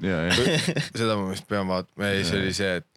seda 0.91 1.15
ma 1.15 1.31
vist 1.31 1.47
pean 1.49 1.71
vaatama 1.71 2.11
ja 2.11 2.23
siis 2.25 2.35
oli 2.41 2.55
see, 2.57 2.81
et 2.83 2.89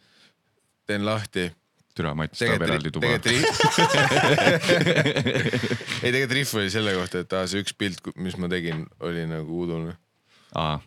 teen 0.87 1.05
lahti. 1.05 1.51
Türa 1.97 2.13
Mats 2.17 2.39
tahab 2.41 2.63
eraldi 2.65 2.91
tuba. 2.93 3.07
ei 6.03 6.11
tegelikult 6.11 6.35
Riff 6.37 6.55
oli 6.57 6.69
selle 6.73 6.95
kohta, 6.97 7.21
et 7.23 7.31
aa, 7.37 7.45
see 7.49 7.61
üks 7.63 7.73
pilt, 7.77 8.01
mis 8.17 8.35
ma 8.41 8.49
tegin, 8.51 8.79
oli 9.05 9.23
nagu 9.29 9.51
udune. 9.65 9.93
aa, 10.57 10.77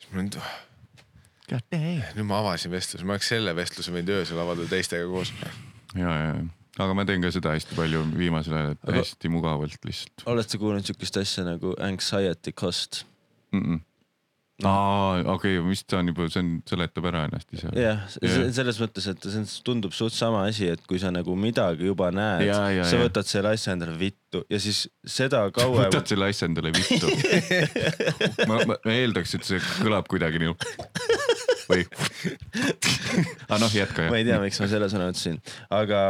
siis 0.00 0.10
ma 0.14 0.24
nüüd, 0.24 0.36
nüüd 2.16 2.28
ma 2.28 2.40
avasin 2.40 2.72
vestluse, 2.72 3.04
ma 3.06 3.16
oleks 3.18 3.28
selle 3.34 3.52
vestluse 3.56 3.94
võinud 3.94 4.10
öösel 4.18 4.38
avada 4.40 4.62
teistega 4.70 5.06
koos. 5.10 5.32
ja, 5.92 6.08
ja, 6.08 6.12
ja, 6.30 6.36
aga 6.84 6.92
ma 6.96 7.06
teen 7.08 7.24
ka 7.24 7.32
seda 7.34 7.54
hästi 7.56 7.72
palju 7.78 8.00
viimasel 8.16 8.54
ajal, 8.58 8.76
et 8.76 8.84
hästi 9.00 9.32
mugavalt 9.32 9.80
lihtsalt 9.88 10.28
oled 10.32 10.48
sa 10.48 10.60
kuulnud 10.60 10.84
siukest 10.88 11.20
asja 11.20 11.42
nagu 11.46 11.68
anxiety 11.84 12.50
cost? 12.56 13.04
mm. 13.52 13.60
-mm. 13.60 13.78
aa, 14.68 15.20
okei 15.34 15.58
okay,, 15.58 15.68
vist 15.68 15.88
see 15.90 15.98
on 15.98 16.10
juba, 16.10 16.26
see 16.32 16.42
on, 16.42 16.50
seletab 16.68 17.08
ära 17.10 17.24
ennast 17.28 17.50
ise. 17.56 17.70
jah, 17.78 18.04
Jah. 18.22 18.46
selles 18.56 18.80
mõttes, 18.82 19.08
et 19.10 19.28
see 19.30 19.44
tundub 19.66 19.94
suht 19.96 20.14
sama 20.16 20.44
asi, 20.50 20.68
et 20.74 20.84
kui 20.88 21.00
sa 21.02 21.12
nagu 21.14 21.36
midagi 21.38 21.88
juba 21.90 22.10
näed, 22.14 22.48
sa 22.88 23.00
võtad 23.02 23.28
selle 23.28 23.54
asja 23.56 23.74
endale 23.76 23.96
vittu 24.00 24.44
ja 24.50 24.60
siis 24.62 24.84
seda 25.06 25.44
kauem 25.54 25.86
võtad 25.88 26.08
selle 26.10 26.30
asja 26.32 26.48
endale 26.50 26.72
vittu. 26.74 27.10
ma, 28.50 28.60
ma 28.68 28.78
ma 28.78 28.96
eeldaks, 28.96 29.36
et 29.38 29.48
see 29.48 29.60
kõlab 29.82 30.08
kuidagi 30.10 30.40
nii. 30.42 30.54
või? 31.70 31.84
aga 33.48 33.58
noh, 33.62 33.72
jätka 33.72 34.08
ma 34.10 34.18
ei 34.20 34.24
jah. 34.26 34.34
tea, 34.34 34.40
miks 34.44 34.60
ma 34.62 34.70
selle 34.70 34.88
sõna 34.92 35.10
ütlesin, 35.12 35.38
aga 35.72 36.00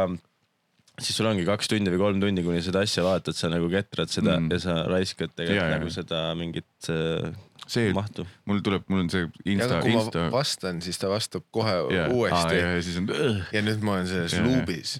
siis 0.95 1.17
sul 1.17 1.27
ongi 1.29 1.43
kaks 1.47 1.67
tundi 1.71 1.91
või 1.93 1.99
kolm 2.01 2.21
tundi, 2.23 2.43
kuni 2.45 2.61
seda 2.63 2.83
asja 2.85 3.03
vaatad, 3.05 3.35
sa 3.35 3.49
nagu 3.51 3.67
ketrad 3.71 4.11
seda 4.11 4.37
Mm. 4.39 4.47
ja 4.51 4.59
sa 4.63 4.75
raiskad 4.87 5.33
tegelikult 5.35 5.59
Ja, 5.59 5.67
ja, 5.69 5.77
nagu 5.77 5.89
ja. 5.91 5.95
seda 5.99 6.21
mingit 6.39 6.89
äh, 6.91 7.29
see, 7.67 7.91
mahtu. 7.95 8.25
mul 8.49 8.61
tuleb, 8.65 8.85
mul 8.91 9.03
on 9.03 9.11
see 9.11 9.27
Insta, 9.53 9.79
Insta. 9.89 10.25
vastan, 10.33 10.81
siis 10.85 10.99
ta 11.01 11.09
vastab 11.11 11.45
kohe 11.55 11.75
ja 11.93 12.07
uuesti 12.13 12.59
ja 12.59 12.73
siis 12.85 12.99
on, 13.01 13.09
ja 13.53 13.63
nüüd 13.65 13.85
ma 13.85 13.97
olen 13.97 14.09
selles 14.09 14.35
ja. 14.37 14.43
luubis. 14.45 14.97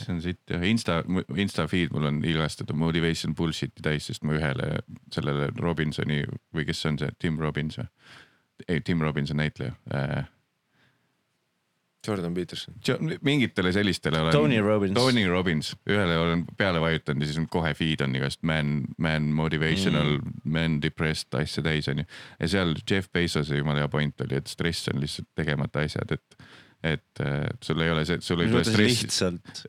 see 0.00 0.12
on 0.14 0.20
sitt 0.24 0.54
jah, 0.54 0.66
Insta, 0.68 1.00
Insta 1.36 1.66
feed 1.70 1.94
mul 1.94 2.10
on 2.10 2.20
ilgestatud 2.26 2.76
motivation 2.78 3.34
bullshit'i 3.38 3.84
täis, 3.84 4.10
sest 4.10 4.26
ma 4.26 4.36
ühele 4.38 4.70
sellele 5.14 5.50
Robinsoni 5.58 6.22
või 6.54 6.68
kes 6.68 6.84
see 6.84 6.94
on 6.94 7.00
see, 7.02 7.16
Tim 7.22 7.40
Robbins 7.42 7.80
või? 7.80 7.90
ei, 8.68 8.80
Tim 8.80 9.02
Robbins 9.02 9.34
on 9.34 9.42
näitleja 9.42 9.74
äh,. 9.94 10.24
Jordan 12.06 12.34
Peterson. 12.34 12.74
mingitele 13.22 13.72
sellistele 13.72 14.20
olen. 14.20 14.32
Tony 14.32 14.60
Robbins. 14.60 14.94
Tony 14.94 15.26
Robbins, 15.28 15.74
ühele 15.90 16.18
olen 16.18 16.44
peale 16.56 16.80
vajutanud 16.80 17.22
ja 17.24 17.30
siis 17.30 17.38
on 17.40 17.48
kohe 17.50 17.74
feed 17.74 18.04
on 18.04 18.16
igast 18.16 18.42
man, 18.42 18.82
man 18.98 19.30
motivational 19.36 20.18
mm., 20.18 20.42
man 20.56 20.80
depressed 20.82 21.34
asja 21.38 21.64
täis 21.64 21.88
onju. 21.88 22.04
ja 22.40 22.50
seal 22.50 22.74
Jeff 22.90 23.12
Bezos'i 23.12 23.60
jumala 23.60 23.84
hea 23.84 23.92
point 23.92 24.26
oli, 24.26 24.40
et 24.40 24.50
stress 24.50 24.92
on 24.92 25.00
lihtsalt 25.02 25.30
tegemata 25.38 25.84
asjad, 25.86 26.12
et, 26.18 26.46
et 26.94 27.24
äh, 27.24 27.46
sul 27.64 27.80
ei 27.84 27.94
ole 27.94 28.04
see, 28.08 28.20
sul 28.24 28.44
ei 28.44 28.52
tule 28.52 28.64
stressi. 28.68 29.08
lihtsalt, 29.08 29.64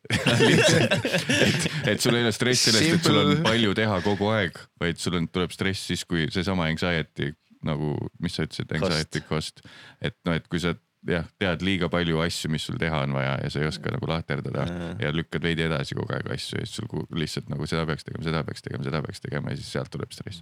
et, 1.48 1.72
et 1.94 2.04
sul 2.04 2.20
ei 2.20 2.28
ole 2.28 2.36
stress 2.36 2.70
sellest, 2.70 3.00
et 3.00 3.10
sul 3.10 3.22
on 3.24 3.34
palju 3.46 3.74
teha 3.78 4.02
kogu 4.06 4.30
aeg, 4.36 4.60
vaid 4.82 5.02
sul 5.02 5.22
on, 5.22 5.32
tuleb 5.32 5.56
stress 5.56 5.88
siis, 5.92 6.06
kui 6.10 6.28
seesama 6.34 6.68
anxiety 6.72 7.32
nagu, 7.66 7.96
mis 8.22 8.36
sa 8.38 8.46
ütlesid, 8.46 8.72
anxiety 8.78 9.22
cost, 9.26 9.62
cost., 9.64 9.78
et 10.06 10.16
noh, 10.28 10.36
et 10.38 10.46
kui 10.52 10.62
sa 10.62 10.76
jah, 11.10 11.26
tead 11.42 11.62
liiga 11.66 11.90
palju 11.92 12.20
asju, 12.24 12.50
mis 12.54 12.66
sul 12.68 12.78
teha 12.82 13.02
on 13.06 13.14
vaja 13.16 13.34
ja 13.44 13.50
sa 13.54 13.62
ei 13.62 13.70
oska 13.70 13.92
nagu 13.94 14.06
lahterdada 14.10 14.66
Jaa. 14.70 14.92
ja 15.06 15.12
lükkad 15.16 15.44
veidi 15.46 15.66
edasi 15.68 15.98
kogu 15.98 16.12
aeg 16.16 16.28
asju 16.36 16.54
ja 16.62 16.66
siis 16.66 16.76
sul 16.80 16.88
lihtsalt 17.20 17.48
nagu 17.52 17.64
seda 17.70 17.84
peaks 17.90 18.04
tegema, 18.08 18.24
seda 18.26 18.40
peaks 18.48 18.62
tegema, 18.66 18.82
seda 18.88 19.00
peaks 19.06 19.22
tegema 19.24 19.46
ja 19.54 19.56
siis 19.60 19.72
sealt 19.76 19.92
tuleb 19.94 20.12
stress. 20.16 20.38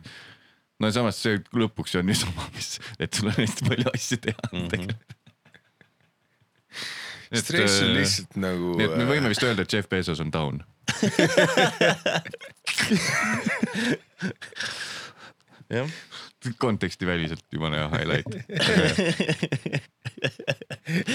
no 0.79 0.85
samas 0.95 1.15
see 1.23 1.35
lõpuks 1.57 1.91
on 1.99 2.05
niisama, 2.09 2.43
mis, 2.55 2.69
et 2.99 3.11
sul 3.13 3.27
on 3.31 3.37
hästi 3.39 3.61
palju 3.69 3.87
asju 3.93 4.17
teha 4.27 4.43
mm. 4.51 4.67
-hmm. 4.73 4.87
stress 7.43 7.81
on 7.83 7.91
lihtsalt 7.99 8.33
nagu. 8.47 8.67
nii 8.79 8.87
et 8.89 8.97
me 9.01 9.05
võime 9.11 9.27
vist 9.33 9.43
öelda, 9.43 9.61
et 9.67 9.73
Jeff 9.73 9.87
Bezos 9.91 10.19
on 10.23 10.29
down. 10.31 10.55
jah. 15.77 15.87
Kontekstiväliselt 16.59 17.45
jumala 17.51 17.75
hea 17.81 17.89
highlight. 17.93 18.31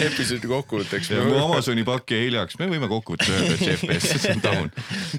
episoodi 0.06 0.48
kokkuvõtteks. 0.50 1.10
mu 1.26 1.36
Amazoni 1.42 1.84
pakk 1.86 2.14
jäi 2.14 2.26
hiljaks, 2.26 2.58
me 2.60 2.68
võime 2.70 2.88
kokkuvõttes 2.90 3.30
öelda, 3.32 3.58
et 3.74 3.84
Bezos 3.88 4.26
on 4.32 4.42
down. 4.44 4.72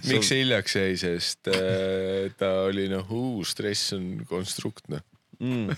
miks 0.09 0.31
see 0.31 0.41
hiljaks 0.43 0.75
jäi, 0.79 0.97
sest 0.99 1.51
äh, 1.53 2.29
ta 2.39 2.51
oli 2.67 2.89
noh, 2.91 3.13
stress 3.47 3.95
on 3.97 4.11
konstrukt 4.29 4.89
noh. 4.93 5.03
Mm. 5.39 5.71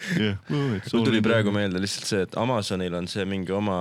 mul 0.50 1.04
tuli 1.06 1.20
praegu 1.22 1.52
meelde 1.54 1.78
lihtsalt 1.78 2.08
see, 2.08 2.22
et 2.26 2.32
Amazonil 2.40 2.96
on 2.98 3.06
see 3.06 3.22
mingi 3.30 3.54
oma 3.54 3.76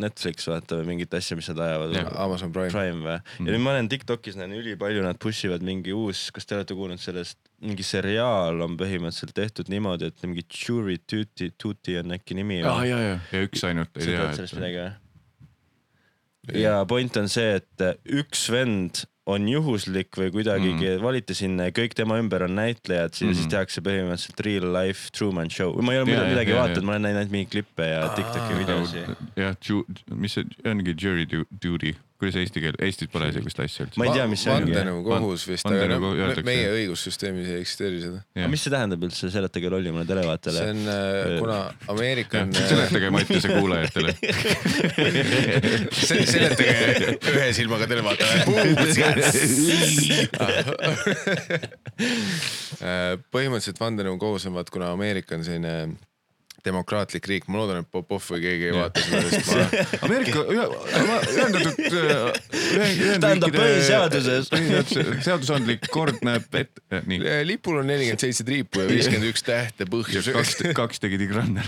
Netflix 0.00 0.48
vaata 0.48 0.78
või 0.78 0.94
mingit 0.94 1.12
asja, 1.18 1.36
mis 1.36 1.50
nad 1.52 1.60
ajavad. 1.66 1.98
Amazon 2.24 2.54
Prime. 2.54 2.72
Prime 2.72 3.04
või? 3.04 3.18
ja 3.20 3.50
nüüd 3.50 3.60
ma 3.60 3.74
näen 3.76 3.90
Tiktokis 3.92 4.38
näen 4.40 4.56
ülipalju, 4.56 5.04
nad 5.04 5.20
push 5.20 5.44
ivad 5.50 5.64
mingi 5.66 5.92
uus, 5.92 6.30
kas 6.32 6.48
te 6.48 6.56
olete 6.56 6.76
kuulnud 6.78 7.02
sellest, 7.02 7.36
mingi 7.64 7.84
seriaal 7.84 8.64
on 8.64 8.80
põhimõtteliselt 8.80 9.36
tehtud 9.36 9.68
niimoodi, 9.72 10.08
et 10.08 10.24
mingi 10.24 10.46
Jury 10.48 10.96
Duty, 11.04 11.52
Duty 11.60 12.00
on 12.00 12.16
äkki 12.16 12.40
nimi 12.40 12.62
ja, 12.62 12.74
ja, 12.88 13.00
ja, 13.04 13.16
ja 13.36 13.44
üks 13.44 13.68
ainult 13.68 13.92
ei 14.00 14.06
sa 14.06 14.10
tea 14.10 14.20
tead 14.22 14.38
sellest 14.40 14.60
midagi 14.62 14.80
või? 14.80 16.60
ja 16.64 16.78
point 16.88 17.20
on 17.20 17.28
see, 17.32 17.60
et 17.60 17.84
üks 18.22 18.48
vend 18.52 19.04
on 19.26 19.46
juhuslik 19.48 20.10
või 20.20 20.30
kuidagi 20.34 20.68
Mhm. 20.74 20.82
mm. 20.84 21.02
valiti 21.02 21.34
sinna 21.34 21.64
ja 21.70 21.72
kõik 21.72 21.94
tema 21.96 22.18
ümber 22.20 22.42
on 22.44 22.54
näitlejad, 22.58 23.14
siis 23.16 23.30
mm. 23.30 23.34
siis 23.38 23.46
tehakse 23.48 23.80
põhimõtteliselt 23.80 24.40
real 24.44 24.66
life 24.76 25.10
Truman 25.16 25.48
Show. 25.50 25.80
ma 25.80 25.92
ei 25.94 25.98
ole 26.02 26.10
muidu 26.10 26.26
midagi 26.28 26.52
vaadanud, 26.52 26.84
ma 26.84 26.92
olen 26.98 27.02
näinud 27.08 27.30
mingeid 27.32 27.50
klippe 27.54 27.86
ja 27.88 28.08
Tiktoki 28.16 28.58
videosi. 28.58 29.04
jah, 29.36 29.56
mis 30.14 30.32
see 30.36 30.44
ongi 30.68 30.94
jury 30.94 31.24
du- 31.30 31.46
duty, 31.62 31.94
kuidas 32.20 32.36
eesti 32.38 32.60
keel, 32.62 32.76
Eestis 32.86 33.08
pole 33.10 33.26
sellist 33.34 33.58
asja 33.64 33.84
üldse 33.84 33.98
ma 33.98 34.06
ei 34.06 34.12
tea, 34.14 34.26
mis 34.30 34.42
see 34.44 34.52
ongi. 34.54 34.70
vandenõukohus 34.70 35.42
vist, 35.50 35.66
aga 35.66 35.98
no, 35.98 36.12
meie 36.46 36.68
õigussüsteemis 36.70 37.48
ei 37.50 37.56
eksisteeri 37.64 37.98
seda. 38.04 38.20
aga 38.38 38.48
mis 38.52 38.62
see 38.64 38.72
tähendab 38.74 39.02
üldse, 39.08 39.30
seletage 39.34 39.72
lollimale 39.74 40.06
televaatajale 40.08 40.60
see. 40.62 40.70
on, 40.70 40.78
kuna 41.42 41.58
Ameerika 41.94 42.44
on. 42.44 42.54
seletage 42.54 43.08
Mattiase 43.14 43.48
kuulajatele. 43.50 44.10
seletage 46.04 47.18
ühe 47.34 47.50
silmaga 47.58 47.90
televaatajale. 47.90 48.42
põhimõtteliselt 53.34 53.80
vandenõukohus 53.82 54.46
on 54.50 54.54
vaat, 54.60 54.70
kuna 54.70 54.94
Ameerika 54.94 55.34
on 55.38 55.42
selline 55.46 55.74
demokraatlik 56.64 57.26
riik, 57.28 57.44
ma 57.48 57.58
loodan, 57.60 57.82
et 57.84 57.90
Popov 57.92 58.24
või 58.32 58.40
keegi 58.44 58.64
ei 58.70 58.74
vaata 58.74 59.00
seda, 59.04 59.22
sest 59.32 59.48
ma 59.52 59.56
Ameerika 60.08 60.40
ühendatud, 60.48 61.76
Tähendab, 63.24 63.50
põhiseaduses. 63.54 64.44
seadusandlik 65.26 65.82
kord 65.92 66.18
näeb 66.26 66.44
ette, 66.60 66.80
nii, 67.10 67.18
lipul 67.48 67.76
on 67.82 67.86
nelikümmend 67.90 68.22
seitse 68.24 68.42
triipu 68.48 68.76
ja 68.84 68.88
viiskümmend 68.90 69.26
üks 69.30 69.42
tähte 69.46 69.82
põhjus. 69.90 70.24
kaks, 70.34 70.52
kaks 70.76 70.96
tegi 71.04 71.16
Tigranner. 71.20 71.66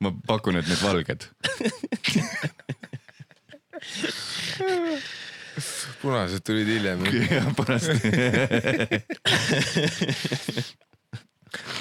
ma 0.00 0.08
pakun, 0.28 0.54
et 0.62 0.68
need 0.70 0.82
valged. 0.84 1.20
punased 6.02 6.44
tulid 6.46 6.68
hiljem. 6.68 7.04
jah, 7.30 7.50
pärast. 7.58 7.90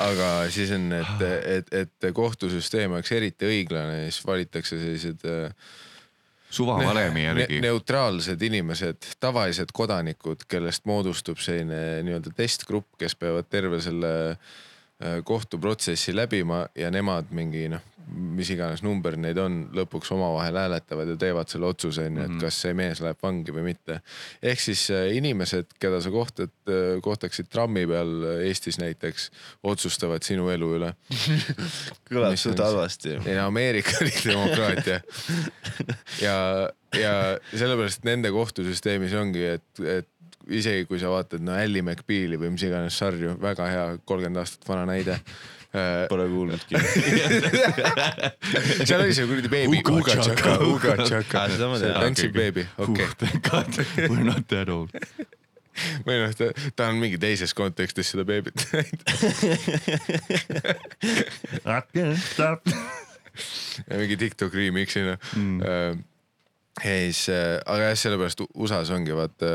aga 0.04 0.28
siis 0.54 0.74
on, 0.76 0.92
et, 1.00 1.24
et, 1.58 1.74
et 1.84 2.12
kohtusüsteem 2.14 2.94
oleks 2.94 3.14
eriti 3.16 3.50
õiglane, 3.50 4.06
siis 4.10 4.26
valitakse 4.28 4.78
sellised 4.82 5.26
äh, 5.30 5.72
suvavalemi 6.54 7.24
ne 7.24 7.26
järgi. 7.30 7.62
neutraalsed 7.64 8.42
inimesed, 8.50 9.10
tavalised 9.24 9.74
kodanikud, 9.74 10.46
kellest 10.50 10.86
moodustub 10.90 11.42
selline 11.42 12.04
nii-öelda 12.06 12.36
testgrupp, 12.38 12.94
kes 13.02 13.18
peavad 13.18 13.50
terve 13.50 13.82
selle 13.82 14.14
äh, 14.36 14.54
kohtuprotsessi 15.26 16.14
läbima 16.16 16.68
ja 16.80 16.92
nemad 16.94 17.32
mingi 17.36 17.66
noh, 17.72 17.82
mis 18.14 18.50
iganes 18.54 18.84
number 18.84 19.16
neid 19.20 19.38
on, 19.42 19.56
lõpuks 19.76 20.12
omavahel 20.16 20.58
hääletavad 20.60 21.14
ja 21.14 21.16
teevad 21.20 21.50
selle 21.52 21.70
otsuse 21.70 22.08
onju, 22.10 22.26
et 22.26 22.36
kas 22.42 22.60
see 22.66 22.76
mees 22.78 23.02
läheb 23.04 23.20
vangi 23.24 23.56
või 23.56 23.64
mitte. 23.70 24.00
ehk 24.44 24.62
siis 24.62 24.86
äh, 24.94 25.08
inimesed, 25.18 25.72
keda 25.82 26.02
sa 26.04 26.12
kohtad, 26.14 26.52
kohtaksid 27.04 27.50
trammi 27.52 27.86
peal 27.90 28.12
Eestis 28.44 28.80
näiteks, 28.82 29.30
otsustavad 29.64 30.24
sinu 30.28 30.50
elu 30.54 30.70
üle. 30.78 30.94
kõlab 32.12 32.38
suht 32.40 32.60
on- 32.60 32.66
halvasti. 32.68 33.18
ei 33.24 33.38
no 33.40 33.48
Ameerika 33.48 33.98
oli 34.02 34.14
demokraatia. 34.26 35.00
ja, 36.28 36.38
ja 37.00 37.14
sellepärast 37.54 38.06
nende 38.08 38.32
kohtusüsteemis 38.36 39.16
ongi, 39.20 39.48
et, 39.58 39.84
et 39.84 40.10
isegi 40.52 40.88
kui 40.90 41.00
sa 41.02 41.12
vaatad 41.14 41.44
no 41.44 41.56
Ally 41.56 41.82
McBeali 41.84 42.40
või 42.40 42.54
mis 42.56 42.64
iganes 42.68 42.98
sarju, 43.00 43.38
väga 43.42 43.68
hea 43.72 43.86
kolmkümmend 44.06 44.42
aastat 44.44 44.68
vana 44.70 44.88
näide. 44.90 45.20
Pole 45.74 46.28
kuulnudki. 46.30 46.78
seal 48.86 49.02
oli 49.02 49.16
see 49.18 49.26
kuradi 49.26 49.50
beebi, 49.50 49.80
Uga 49.90 50.20
Chaka, 50.20 50.52
Uga 50.70 50.98
Chaka 51.02 51.48
tean., 51.50 51.96
tantsib 51.98 52.36
beebi, 52.36 52.68
okei. 52.78 53.08
We 54.06 54.20
are 54.20 54.28
not 54.28 54.46
that 54.54 54.70
old. 54.70 54.94
või 56.06 56.20
noh, 56.22 56.34
ta, 56.38 56.52
ta 56.78 56.90
on 56.92 57.00
mingi 57.02 57.18
teises 57.22 57.54
kontekstis 57.58 58.12
seda 58.14 58.26
beebit 58.28 58.62
näinud. 58.70 59.02
mingi 64.04 64.18
Tiktok 64.22 64.54
remix'ina 64.54 65.18
mm.. 65.18 66.04
Ja 66.82 66.94
siis, 67.06 67.28
aga 67.30 67.90
jah, 67.92 67.98
sellepärast 68.02 68.40
USA-s 68.50 68.90
ongi 68.96 69.14
vaata 69.14 69.50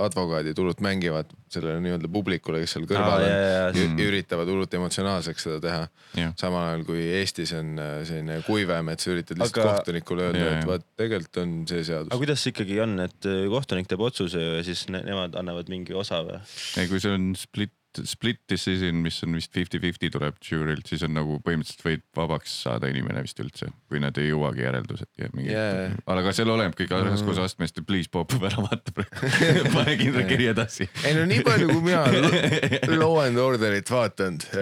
advokaadid 0.00 0.56
hullult 0.56 0.80
mängivad 0.84 1.28
sellele 1.52 1.82
nii-öelda 1.84 2.08
publikule, 2.12 2.62
kes 2.62 2.72
seal 2.76 2.86
kõrval 2.88 3.10
Aa, 3.10 3.18
on 3.18 3.26
jaa, 3.28 3.68
ja, 3.76 3.84
ja 4.00 4.06
üritavad 4.08 4.48
hullult 4.50 4.72
emotsionaalseks 4.78 5.44
seda 5.46 5.60
teha 5.62 5.82
Jah.. 6.16 6.32
samal 6.40 6.70
ajal 6.70 6.86
kui 6.88 7.04
Eestis 7.20 7.52
on 7.58 7.74
äh, 7.76 7.92
selline 8.08 8.40
kuivem, 8.48 8.88
et 8.94 9.04
sa 9.04 9.12
üritad 9.12 9.38
lihtsalt 9.40 9.60
Aga- 9.60 9.76
kohtunikule 9.82 10.28
öelda 10.30 10.44
Jaa, 10.46 10.56
et 10.62 10.68
vaat 10.72 10.88
tegelikult 11.04 11.42
on 11.44 11.54
see 11.68 11.82
aga 11.82 11.88
seadus. 11.90 12.18
kuidas 12.24 12.44
see 12.46 12.54
ikkagi 12.56 12.80
on, 12.86 12.96
et 13.04 13.30
äh, 13.30 13.44
kohtunik 13.52 13.90
teeb 13.92 14.08
otsuse 14.08 14.48
ja 14.48 14.64
siis 14.66 14.86
ne 14.94 15.04
nemad 15.04 15.36
annavad 15.40 15.68
mingi 15.72 15.94
osa 16.00 16.24
või? 16.26 16.40
ei, 16.80 16.88
kui 16.90 17.02
see 17.04 17.12
on 17.12 17.32
split, 17.38 17.76
split 18.08 18.40
decision, 18.50 18.98
mis 19.04 19.20
on 19.26 19.36
vist 19.38 19.52
fifty-fifty 19.54 20.10
tuleb 20.14 20.38
žüürilt, 20.44 20.88
siis 20.90 21.04
on 21.06 21.14
nagu 21.16 21.38
põhimõtteliselt 21.44 21.84
võid 21.86 22.04
vabaks 22.16 22.54
saada 22.64 22.90
inimene 22.90 23.22
vist 23.24 23.40
üldse, 23.42 23.70
kui 23.90 24.02
nad 24.02 24.16
ei 24.20 24.30
jõuagi 24.30 24.64
järeldused 24.64 25.10
ja 25.20 25.30
mingi 25.34 25.52
Jaa. 25.52 25.90
aga 26.14 26.34
seal 26.36 26.50
oleneb 26.54 26.76
kõik 26.78 26.92
raskusastmest 26.94 27.80
ja 27.80 27.86
please 27.86 28.10
popub 28.12 28.44
ära 28.48 28.64
vaata 28.64 28.94
praegu. 28.94 29.30
pane 29.76 29.96
kindla 30.00 30.24
kiri 30.28 30.48
edasi. 30.52 30.88
ei 31.06 31.14
no 31.16 31.24
nii 31.30 31.44
palju, 31.46 31.70
kui 31.72 31.82
mina 31.84 32.04
Law 33.00 33.20
and 33.24 33.40
Orderit 33.40 33.90
vaatanud. 33.90 34.46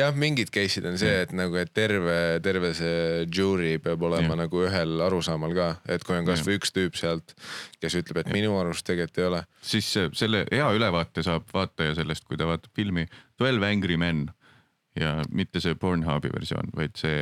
jah, 0.00 0.14
mingid 0.16 0.52
case'id 0.54 0.86
on 0.90 0.98
see, 1.00 1.12
et 1.24 1.34
nagu, 1.36 1.56
et 1.60 1.72
terve, 1.74 2.16
terve 2.44 2.72
see 2.76 3.26
žürii 3.32 3.80
peab 3.82 4.02
olema 4.06 4.34
Jah. 4.34 4.40
nagu 4.44 4.64
ühel 4.66 5.04
arusaamal 5.06 5.54
ka, 5.56 5.68
et 5.90 6.04
kui 6.06 6.18
on 6.18 6.28
kasvõi 6.28 6.58
üks 6.60 6.74
tüüp 6.76 6.98
sealt, 6.98 7.34
kes 7.82 7.96
ütleb, 8.00 8.22
et 8.22 8.32
minu 8.34 8.54
arust 8.60 8.86
tegelikult 8.86 9.20
ei 9.20 9.28
ole. 9.30 9.42
siis 9.64 9.88
äh, 10.00 10.10
selle 10.20 10.44
hea 10.50 10.68
ülevaate 10.76 11.24
saab 11.26 11.48
vaataja 11.54 11.96
sellest, 11.98 12.26
kui 12.28 12.38
ta 12.40 12.46
vaatab 12.48 12.72
filmi 12.76 13.06
Twelve 13.40 13.66
Angry 13.70 13.96
Men 14.00 14.26
ja 14.98 15.20
mitte 15.30 15.60
see 15.62 15.76
Pornhubi 15.78 16.30
versioon, 16.34 16.70
vaid 16.76 16.96
see 16.98 17.20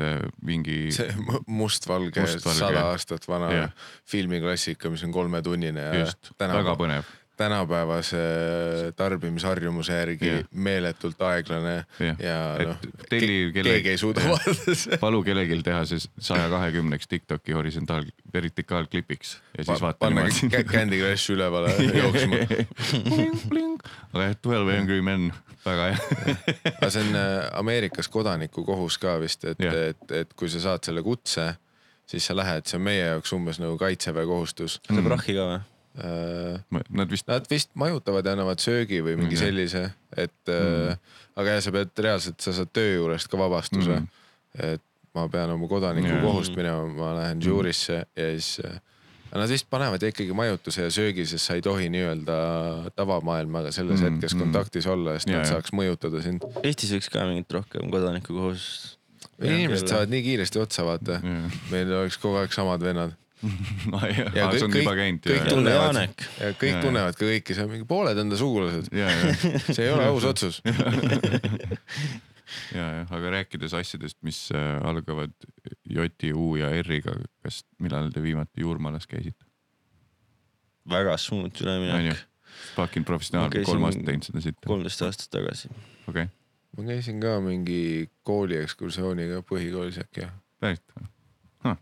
äh, 0.00 0.22
mingi. 0.42 0.88
see 0.94 1.10
mu- 1.20 1.42
mustvalge, 1.60 2.24
Mustvalge. 2.24 2.58
sada 2.58 2.86
aastat 2.92 3.28
vana 3.28 3.50
filmiklassika, 4.10 4.90
mis 4.92 5.04
on 5.06 5.12
kolmetunnine 5.14 5.84
ja 5.90 6.00
just, 6.00 6.32
väga 6.40 6.76
põnev. 6.80 7.10
Tänapäevase 7.36 8.16
tarbimisharjumuse 8.96 9.92
järgi 9.96 10.28
Jah. 10.28 10.44
meeletult 10.52 11.22
aeglane 11.22 11.74
Jah. 12.00 12.20
ja 12.20 12.38
Et 12.60 12.68
noh, 12.68 12.76
telli 13.10 13.50
kelle- 13.54 13.72
keegi 13.74 13.88
ei 13.94 13.98
suuda 13.98 14.20
jah. 14.20 14.30
vaadata 14.30 14.98
palu 15.00 15.22
kellelgi 15.26 15.58
teha 15.66 15.84
see 15.90 15.98
saja 16.20 16.48
kahekümneks 16.52 17.08
Tiktoki 17.08 17.52
horisontaal, 17.52 18.04
vertikaalklipiks 18.34 19.36
ja 19.58 19.64
siis 19.64 19.82
vaata 19.82 19.98
panna 19.98 20.26
Candy 20.72 21.00
Crush 21.02 21.30
ülevale 21.34 21.74
jooksma. 22.02 22.36
aga 24.12 24.22
jah, 24.28 24.36
Twelve 24.42 24.78
Angry 24.78 25.00
Men, 25.02 25.32
väga 25.66 25.90
hea. 25.90 25.98
aga 26.78 26.90
see 26.90 27.02
on 27.04 27.14
äh, 27.18 27.50
Ameerikas 27.58 28.08
kodaniku 28.12 28.64
kohus 28.66 28.98
ka 29.02 29.16
vist, 29.22 29.44
et 29.44 29.60
Jah. 29.62 29.74
et, 29.90 30.10
et 30.22 30.34
kui 30.38 30.48
sa 30.52 30.60
saad 30.68 30.84
selle 30.86 31.02
kutse, 31.06 31.50
siis 32.06 32.26
sa 32.26 32.36
lähed, 32.36 32.66
see 32.68 32.78
on 32.78 32.84
meie 32.86 33.04
jaoks 33.06 33.32
umbes 33.36 33.60
nagu 33.62 33.78
kaitseväe 33.80 34.26
kohustus. 34.28 34.80
saab 34.90 35.08
rahhi 35.16 35.36
ka 35.38 35.46
või? 35.52 35.62
Nad 35.94 37.10
vist, 37.10 37.28
Nad 37.30 37.46
vist 37.50 37.70
majutavad 37.78 38.26
ja 38.26 38.32
annavad 38.34 38.58
söögi 38.62 38.98
või 39.04 39.14
mingi 39.20 39.36
Mhm. 39.36 39.42
sellise, 39.44 39.84
et 40.16 40.50
mm. 40.50 40.96
aga 41.36 41.54
jah, 41.56 41.62
sa 41.62 41.72
pead 41.76 42.02
reaalselt, 42.06 42.40
sa 42.42 42.52
saad 42.56 42.72
töö 42.74 42.96
juurest 42.96 43.28
ka 43.30 43.38
vabastuse 43.38 44.00
mm.. 44.00 44.08
et 44.72 44.82
ma 45.14 45.28
pean 45.30 45.50
oma 45.54 45.68
kodaniku 45.70 46.10
Jaa. 46.10 46.22
kohust 46.24 46.56
minema, 46.58 46.88
ma 46.96 47.12
lähen 47.20 47.38
žüürisse 47.44 48.00
ja 48.16 48.26
siis 48.34 48.58
äh, 48.66 48.74
aga 49.30 49.44
nad 49.44 49.50
vist 49.54 49.66
panevad 49.70 50.02
ikkagi 50.02 50.34
majutuse 50.34 50.82
ja 50.88 50.90
söögi, 50.94 51.26
sest 51.30 51.46
sa 51.46 51.54
ei 51.58 51.62
tohi 51.62 51.88
nii-öelda 51.94 52.36
tavamaailmaga 52.98 53.70
selles 53.74 54.00
Mm, 54.02 54.16
hetkes 54.18 54.34
mm. 54.34 54.40
kontaktis 54.44 54.86
olla, 54.90 55.14
sest 55.18 55.30
Jaa, 55.30 55.42
nad 55.42 55.50
saaks 55.50 55.72
mõjutada 55.74 56.22
sind. 56.26 56.42
Eestis 56.62 56.90
võiks 56.94 57.10
ka 57.10 57.22
mingit 57.30 57.50
rohkem 57.54 57.90
kodanikukohust. 57.94 58.98
inimesed 59.42 59.90
saavad 59.90 60.10
nii 60.10 60.22
kiiresti 60.22 60.58
otsa, 60.62 60.84
vaata. 60.86 61.20
meil 61.70 61.90
oleks 62.02 62.18
kogu 62.18 62.38
aeg 62.42 62.52
samad 62.54 62.82
vennad. 62.82 63.14
Ja 63.94 64.24
ja 64.34 64.46
kõik- 64.48 64.58
see 64.58 64.66
on 64.68 64.76
juba 64.78 64.94
käinud 64.98 65.26
kõik 65.26 65.40
ja, 65.40 65.46
tunnevad 65.50 65.98
ja 66.40 66.50
kõik 66.58 66.74
Jaa. 66.74 66.82
tunnevad 66.84 67.18
ka 67.18 67.28
kõiki, 67.28 67.56
seal 67.56 67.70
mingi 67.70 67.86
pooled 67.88 68.18
enda 68.24 68.38
sugulased, 68.40 68.90
ja, 68.94 69.10
ja, 69.10 69.32
see 69.68 69.86
ei 69.86 69.92
ole 69.94 70.06
aus 70.10 70.24
otsus. 70.28 70.60
ja, 72.74 72.84
ja, 72.84 73.02
aga 73.08 73.32
rääkides 73.38 73.74
asjadest, 73.76 74.18
mis 74.26 74.46
äh, 74.54 74.78
algavad 74.86 75.32
J, 75.88 76.08
U 76.36 76.54
ja 76.60 76.70
R-iga, 76.82 77.16
kas, 77.44 77.62
millal 77.82 78.10
te 78.14 78.22
viimati 78.24 78.64
Juurmalas 78.64 79.08
käisite? 79.10 79.44
väga 80.90 81.16
onju 81.32 81.64
üleminek., 81.64 82.24
fucking 82.74 83.06
professionaal 83.06 83.48
Ma, 83.48 83.52
käisin 83.54 83.70
kolm 83.70 83.86
aastat 83.88 84.04
teinud 84.08 84.26
seda 84.28 84.42
sitta, 84.44 84.66
kolmteist 84.68 85.04
aastat 85.06 85.30
tagasi. 85.32 85.70
okei, 86.10 86.26
ma 86.76 86.86
käisin 86.90 87.22
ka 87.22 87.38
mingi 87.44 88.10
kooli 88.26 88.60
ekskursiooniga 88.62 89.40
põhikoolis 89.48 89.98
äkki 90.04 90.24
jah. 90.26 90.34
päriselt 90.60 91.08
huh.? 91.64 91.78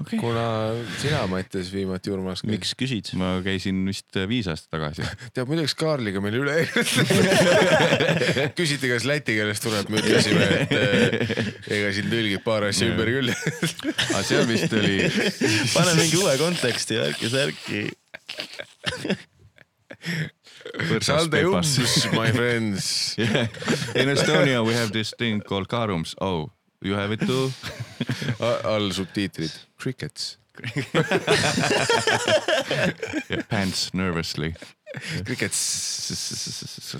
Okei 0.00 0.18
okay., 0.18 0.20
kuna 0.20 0.46
sina, 1.00 1.22
Mattias, 1.30 1.70
viimati 1.72 2.10
Jurmas 2.10 2.42
käisid? 2.42 2.52
miks 2.52 2.74
küsid? 2.78 3.12
ma 3.20 3.36
käisin 3.44 3.82
vist 3.88 4.16
äh, 4.18 4.26
viis 4.28 4.48
aastat 4.50 4.76
tagasi. 4.76 5.06
tead 5.36 5.50
muideks 5.50 5.76
Kaarliga 5.78 6.22
meil 6.24 6.38
üle 6.40 6.56
küsiti, 8.58 8.90
kas 8.92 9.06
läti 9.08 9.36
keeles 9.38 9.62
tuleb, 9.64 9.90
me 9.92 10.02
ütlesime, 10.02 10.48
et 10.62 10.74
eh, 10.76 11.44
ega 11.78 11.92
siin 11.96 12.10
tõlgib 12.12 12.44
paar 12.46 12.68
asja 12.68 12.90
ümber 12.90 13.12
küll. 13.18 13.32
aga 13.32 14.24
seal 14.26 14.46
vist 14.50 14.76
oli, 14.76 14.98
pane 15.76 15.96
mingi 16.00 16.20
uue 16.20 16.36
konteksti, 16.40 17.00
värki-särki. 17.02 17.86
Salde 21.00 21.40
jums, 21.40 21.78
my 22.12 22.32
friends. 22.32 23.14
Yeah. 23.18 23.48
In 23.94 24.08
Estonia 24.12 24.64
we 24.66 24.74
have 24.74 24.92
this 24.92 25.14
thing 25.16 25.40
called 25.40 25.68
karums. 25.68 26.14
Oh, 26.20 26.50
you 26.86 26.96
have 26.96 27.12
it 27.12 27.20
too? 27.20 27.50
all 28.40 28.90
subtiitrid. 28.90 29.52
Crickets. 29.76 30.38
Yeah, 33.28 33.42
pants 33.48 33.92
nervously. 33.92 34.54
Crickets. 35.26 35.58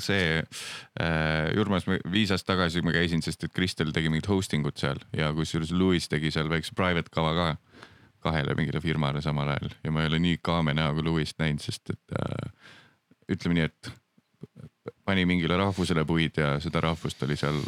see 0.04 0.42
äh, 1.00 1.54
Jurmas 1.56 1.86
viis 2.12 2.32
aastat 2.34 2.52
tagasi 2.52 2.82
ma 2.84 2.92
käisin, 2.92 3.22
sest 3.24 3.46
et 3.46 3.54
Kristel 3.56 3.92
tegi 3.96 4.10
mingit 4.12 4.28
hosting 4.28 4.66
ut 4.68 4.76
seal 4.80 5.00
ja 5.16 5.30
kusjuures 5.36 5.72
Louis 5.72 6.08
tegi 6.10 6.32
seal 6.34 6.50
väikse 6.52 6.74
private 6.76 7.12
kava 7.14 7.32
ka, 7.38 7.46
kahele 8.26 8.56
mingile 8.58 8.82
firmale 8.84 9.22
samal 9.24 9.54
ajal 9.54 9.72
ja 9.86 9.94
ma 9.94 10.04
ei 10.04 10.10
ole 10.10 10.20
nii 10.22 10.40
kaame 10.44 10.74
näoga 10.76 11.04
Louist 11.06 11.38
näinud, 11.40 11.64
sest 11.64 11.94
et 11.94 12.18
äh, 12.18 12.50
ütleme 13.32 13.56
nii, 13.60 13.70
et 13.70 13.92
pani 15.06 15.24
mingile 15.28 15.56
rahvusele 15.58 16.04
puid 16.06 16.42
ja 16.42 16.56
seda 16.62 16.82
rahvust 16.84 17.22
oli 17.26 17.38
seal 17.38 17.58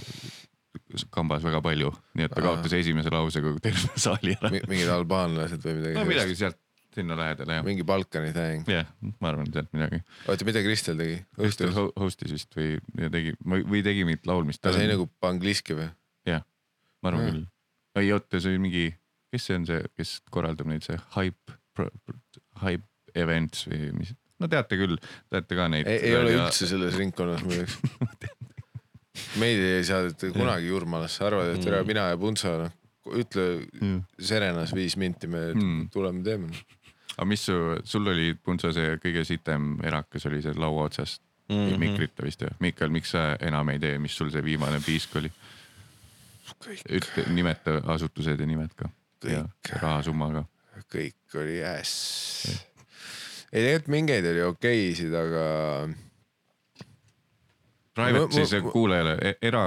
kambas 1.15 1.43
väga 1.45 1.61
palju, 1.65 1.91
nii 2.19 2.25
et 2.29 2.33
ta 2.35 2.41
Aa. 2.41 2.47
kaotas 2.49 2.73
esimese 2.79 3.11
lausega 3.13 3.53
terve 3.65 3.91
saali 4.07 4.37
ära. 4.39 4.51
mingid 4.69 4.89
albaanlased 4.95 5.63
või 5.67 5.77
midagi 5.81 5.99
no 6.01 6.05
midagi 6.09 6.37
sealt 6.41 6.59
sinna 6.99 7.15
lähedale 7.15 7.59
jah, 7.61 7.65
mingi 7.67 7.85
Balkani 7.87 8.33
tähing. 8.35 8.65
jah, 8.67 8.87
ma 9.21 9.29
arvan 9.31 9.47
sealt 9.53 9.69
midagi. 9.77 10.01
oota, 10.27 10.47
mida 10.49 10.63
Kristel 10.65 10.97
tegi? 10.99 11.19
Kristel 11.37 11.71
ho- 11.77 11.93
host'is 12.01 12.33
vist 12.35 12.57
või 12.59 12.73
ja 12.99 13.11
tegi 13.13 13.35
või 13.45 13.83
tegi 13.87 14.07
mingit 14.09 14.27
laulmist. 14.27 14.63
ta 14.65 14.73
sai 14.75 14.89
nagu 14.91 15.07
angliski 15.23 15.77
või? 15.79 15.91
ma 16.29 17.13
arvan 17.13 17.21
Mm. 17.23 17.31
küll. 17.31 17.45
ei 18.03 18.09
oota, 18.13 18.41
see 18.43 18.51
oli 18.57 18.59
mingi, 18.65 18.87
kes 19.31 19.45
see 19.47 19.55
on 19.55 19.67
see, 19.69 19.85
kes 19.97 20.17
korraldab 20.35 20.67
neid, 20.67 20.83
see 20.83 20.97
hype, 21.15 21.55
hype 22.63 22.89
events 23.15 23.69
või 23.71 23.93
mis, 23.95 24.11
no 24.41 24.49
teate 24.51 24.75
küll, 24.81 24.97
teate 25.31 25.55
ka 25.59 25.69
neid. 25.71 25.87
ei, 25.87 26.01
ei 26.11 26.17
ole 26.19 26.33
üldse 26.35 26.67
selles 26.67 26.97
ringkonnas 26.99 27.45
muideks. 27.47 27.79
meid 29.41 29.61
ei 29.61 29.85
saadeta 29.85 30.31
kunagi 30.35 30.69
Jurmalasse, 30.71 31.25
arvad, 31.25 31.55
et 31.55 31.65
tere, 31.65 31.83
mina 31.85 32.09
ja 32.13 32.17
Punso, 32.21 32.55
noh, 32.65 32.75
ütle 33.19 33.47
Mm. 33.81 34.03
Serenas 34.21 34.75
viis 34.77 34.97
minti, 35.01 35.27
me 35.27 35.53
Mm. 35.55 35.89
tuleme 35.93 36.23
teeme. 36.23 36.49
aga 37.17 37.25
mis 37.27 37.47
su, 37.47 37.55
sul 37.85 38.07
oli, 38.07 38.35
Punso, 38.35 38.73
see 38.73 38.97
kõige 39.03 39.25
sitem 39.25 39.79
erakas 39.83 40.27
oli 40.27 40.43
see 40.43 40.53
laua 40.55 40.85
otsas 40.85 41.21
mm. 41.49 41.55
-hmm. 41.57 41.79
mikrita 41.79 42.23
vist 42.23 42.41
jah? 42.43 42.53
Mikkel, 42.61 42.89
miks 42.91 43.11
sa 43.11 43.37
enam 43.41 43.69
ei 43.69 43.79
tee, 43.79 43.99
mis 43.99 44.17
sul 44.17 44.31
see 44.31 44.45
viimane 44.45 44.81
piisk 44.85 45.17
oli? 45.17 45.33
ütle, 46.91 47.25
nimeta 47.35 47.81
asutused 47.93 48.41
ja 48.41 48.47
nimed 48.47 48.73
ka 48.77 48.89
Kõik. 49.25 49.73
rahasumma 49.83 50.31
ka. 50.33 50.45
kõik 50.95 51.35
oli 51.41 51.59
äss. 51.65 52.47
ei 53.53 53.63
tegelikult 53.65 53.89
mingeid 53.89 54.25
oli 54.31 54.43
okeisid, 54.43 55.15
aga 55.15 55.89
Private 57.99 58.33
siis 58.39 58.55
kuulajale 58.73 59.17
e- 59.23 59.37
era, 59.51 59.63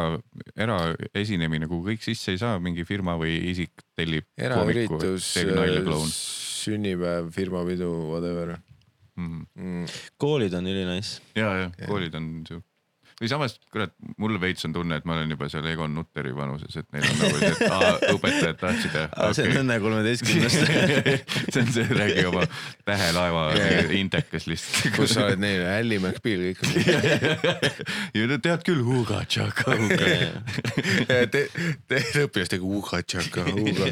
eraesinemine, 0.56 1.68
kuhu 1.68 1.90
kõik 1.92 2.04
sisse 2.06 2.32
ei 2.36 2.40
saa, 2.42 2.60
mingi 2.64 2.86
firma 2.88 3.18
või 3.20 3.36
isik 3.52 3.84
tellib. 3.98 4.26
eraüritus, 4.40 5.32
sünnipäev, 6.64 7.32
firmapidu, 7.36 7.92
whatever 8.12 8.58
Mhm. 9.18 9.42
mm.. 9.56 9.86
koolid 10.18 10.54
on 10.56 10.68
ülinais. 10.72 11.20
ja, 11.36 11.50
ja 11.66 11.88
koolid 11.88 12.16
on 12.16 12.30
siuke 12.48 12.71
või 13.22 13.30
samas 13.30 13.54
kurat, 13.72 13.94
mul 14.22 14.40
veits 14.42 14.66
on 14.66 14.74
tunne, 14.74 14.98
et 14.98 15.06
ma 15.06 15.14
olen 15.18 15.30
juba 15.36 15.50
seal 15.52 15.68
Egon 15.70 15.94
Nutteri 15.94 16.32
vanuses, 16.36 16.74
et 16.82 16.88
neil 16.96 17.06
on 17.06 17.20
nagu 17.22 17.38
see, 17.38 17.52
et 17.54 17.62
aa, 17.70 17.92
õpetajad 18.16 18.58
tahtsid 18.62 18.98
ja 18.98 19.04
see 19.38 19.46
on 19.52 19.60
õnne 19.62 19.78
kolmeteistkümnest. 19.84 20.58
see 21.54 21.62
on 21.62 21.70
see, 21.76 21.86
räägi 21.92 22.26
oma 22.32 22.44
tähelaeva 22.88 23.44
Jaa. 23.60 23.86
intekas 24.00 24.50
lihtsalt. 24.50 24.96
kus 24.98 25.14
sa 25.14 25.28
oled 25.28 25.42
neile, 25.44 25.70
Ally 25.76 26.02
McBeal 26.02 26.42
kõik. 26.50 26.62
ja 28.18 28.26
no 28.32 28.42
tead 28.42 28.62
küll, 28.66 28.82
Huga 28.86 29.22
Tšaka, 29.30 29.78
Huga. 29.84 30.06
Te, 31.32 31.42
te 31.88 31.98
õpilastega 32.26 32.66
uga 32.66 33.02
tšaka, 33.06 33.42
uga. 33.54 33.86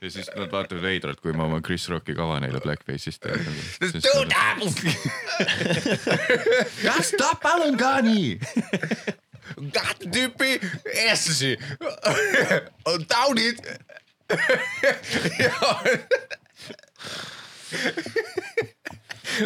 Ja 0.00 0.10
siis 0.10 0.28
nad 0.36 0.52
vaatavad 0.52 0.82
veidralt, 0.82 1.20
kui 1.24 1.32
ma 1.36 1.46
oma 1.48 1.60
Chris 1.64 1.88
Rocki 1.88 2.14
kava 2.16 2.40
neile 2.42 2.60
Blackface'is 2.64 3.18
teen. 3.22 3.40
kas 6.86 7.14
ta 7.18 7.32
palun 7.42 7.78
ka 7.80 7.96
nii? 8.04 8.38
kahte 9.74 10.10
tüüpi 10.10 10.60
eestlasi. 11.06 11.56
taunid. 13.08 13.58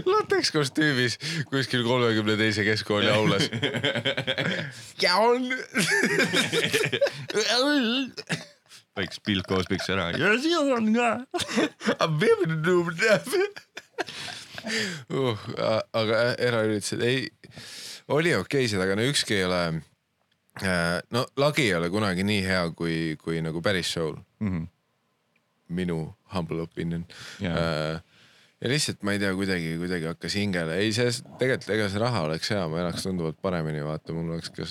lateks 0.05 0.51
kostüümis 0.53 1.19
kuskil 1.51 1.85
kolmekümne 1.85 2.37
teise 2.37 2.65
keskkooli 2.65 3.11
aulas. 3.11 3.51
ja 5.03 5.17
on. 5.17 5.51
Pilt 9.25 9.47
koos 9.49 9.69
piks 9.71 9.89
ära. 9.93 10.11
ja 10.19 10.33
siin 10.43 10.73
on 10.75 10.91
ka. 10.95 11.11
uh,. 15.15 15.47
aga 15.97 16.25
eraüritused 16.49 17.05
ei, 17.07 17.29
oli 18.15 18.35
okeised, 18.37 18.81
aga 18.83 18.99
no 18.99 19.07
ükski 19.09 19.39
ei 19.39 19.47
ole. 19.47 19.63
no 21.15 21.25
lagi 21.39 21.69
ei 21.69 21.77
ole 21.79 21.91
kunagi 21.95 22.27
nii 22.27 22.43
hea 22.43 22.67
kui, 22.77 23.17
kui 23.23 23.39
nagu 23.45 23.63
päris 23.63 23.93
show'l, 23.95 24.19
minu 25.69 25.99
humble 26.35 26.65
opinion 26.65 27.05
yeah.. 27.41 28.01
ja 28.59 28.71
lihtsalt 28.73 29.05
ma 29.07 29.15
ei 29.15 29.23
tea, 29.23 29.31
kuidagi, 29.39 29.77
kuidagi 29.79 30.09
hakkas 30.11 30.35
hingele, 30.41 30.81
ei 30.83 30.91
see 30.97 31.13
tegelikult, 31.39 31.71
ega 31.77 31.89
see 31.93 32.03
raha 32.03 32.25
oleks 32.27 32.51
hea, 32.51 32.67
ma 32.69 32.83
elaks 32.83 33.07
tunduvalt 33.07 33.39
paremini, 33.41 33.85
vaata, 33.87 34.17
mul 34.17 34.35
oleks 34.35 34.51
ka 34.57 34.67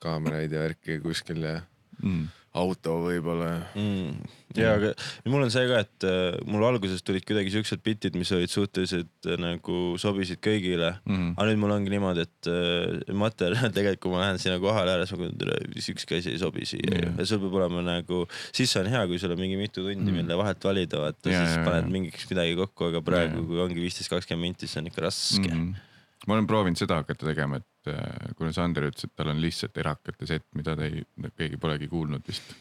kaameraid 0.00 0.50
ja 0.56 0.64
värki 0.64 0.98
kuskil 1.04 1.44
ja 1.46 1.60
Mm. 2.02 2.28
Auto 2.58 2.96
võib-olla 3.04 3.48
mm.. 3.78 4.14
ja, 4.58 4.72
aga 4.74 4.88
mul 5.30 5.44
on 5.44 5.52
see 5.54 5.68
ka, 5.70 5.82
et 5.84 6.06
äh, 6.08 6.38
mul 6.50 6.64
alguses 6.66 7.04
tulid 7.06 7.22
kuidagi 7.28 7.52
siuksed 7.54 7.82
bitid, 7.86 8.16
mis 8.18 8.32
olid 8.34 8.50
suhteliselt 8.50 9.28
äh, 9.28 9.36
nagu 9.38 9.76
sobisid 10.02 10.40
kõigile 10.42 10.96
Mhm. 11.06 11.34
aga 11.36 11.46
nüüd 11.46 11.60
mul 11.62 11.74
ongi 11.76 11.92
niimoodi, 11.92 12.24
et 12.26 12.50
äh, 12.50 13.14
materjal 13.14 13.70
tegelikult, 13.76 14.02
kui 14.02 14.14
ma 14.14 14.24
lähen 14.24 14.40
sinna 14.42 14.58
kohale 14.62 14.96
ära, 14.96 15.06
siis 15.06 15.20
ma 15.20 15.28
et 15.30 15.92
ükski 15.94 16.18
asi 16.18 16.34
ei 16.34 16.40
sobi 16.42 16.66
siia 16.66 16.90
yeah. 16.90 17.12
ja 17.20 17.28
sul 17.28 17.42
peab 17.44 17.54
olema 17.60 17.84
nagu, 17.86 18.24
siis 18.56 18.74
on 18.80 18.90
hea, 18.90 19.04
kui 19.10 19.20
sul 19.22 19.36
on 19.36 19.40
mingi 19.40 19.58
mitu 19.60 19.84
tundi, 19.86 20.14
mille 20.14 20.38
vahelt 20.40 20.66
valida, 20.66 21.04
vaata 21.04 21.30
Ja, 21.30 21.44
siis 21.44 21.60
ja, 21.60 21.62
paned 21.66 21.86
ja. 21.86 21.92
mingiks 21.94 22.26
midagi 22.32 22.56
kokku, 22.58 22.90
aga 22.90 23.04
praegu 23.04 23.44
ja. 23.44 23.46
kui 23.52 23.62
ongi 23.62 23.78
viisteist, 23.78 24.10
kakskümmend 24.10 24.50
minti, 24.50 24.66
siis 24.66 24.80
on 24.82 24.90
ikka 24.90 25.06
raske 25.06 25.46
mm. 25.46 25.62
Mhm. 25.70 25.86
Ma 26.26 26.36
olen 26.36 26.48
proovinud 26.48 26.80
seda 26.80 27.00
hakata 27.00 27.28
tegema, 27.30 27.60
et 27.60 27.92
äh, 27.92 28.32
kuna 28.38 28.52
Sander 28.56 28.88
ütles, 28.90 29.06
et 29.06 29.14
tal 29.16 29.32
on 29.32 29.40
lihtsalt 29.40 29.78
erakate 29.80 30.28
set, 30.28 30.46
mida 30.58 30.74
ta 30.76 30.88
ei, 30.88 31.04
keegi 31.38 31.60
polegi 31.60 31.88
kuulnud 31.90 32.26
vist. 32.28 32.52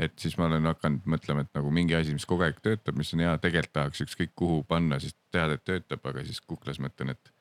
et 0.00 0.14
siis 0.18 0.38
ma 0.40 0.48
olen 0.48 0.70
hakanud 0.70 1.04
mõtlema, 1.14 1.44
et 1.44 1.52
nagu 1.58 1.70
mingi 1.74 1.94
asi, 1.98 2.14
mis 2.16 2.26
kogu 2.28 2.46
aeg 2.46 2.62
töötab, 2.64 2.96
mis 2.98 3.12
on 3.14 3.24
hea, 3.26 3.34
tegelikult 3.42 3.76
tahaks 3.76 4.06
ükskõik 4.06 4.32
kuhu 4.38 4.62
panna, 4.68 4.98
sest 5.02 5.18
tead, 5.34 5.58
et 5.58 5.64
töötab, 5.68 6.06
aga 6.08 6.24
siis 6.26 6.40
kuklas 6.40 6.80
mõtlen, 6.82 7.14
et 7.16 7.32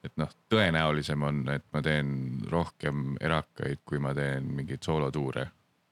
et 0.00 0.14
noh, 0.16 0.30
tõenäolisem 0.48 1.22
on, 1.28 1.42
et 1.52 1.66
ma 1.76 1.82
teen 1.84 2.40
rohkem 2.48 3.18
erakaid, 3.20 3.82
kui 3.84 4.00
ma 4.00 4.14
teen 4.16 4.46
mingeid 4.56 4.80
soolotuure 4.82 5.44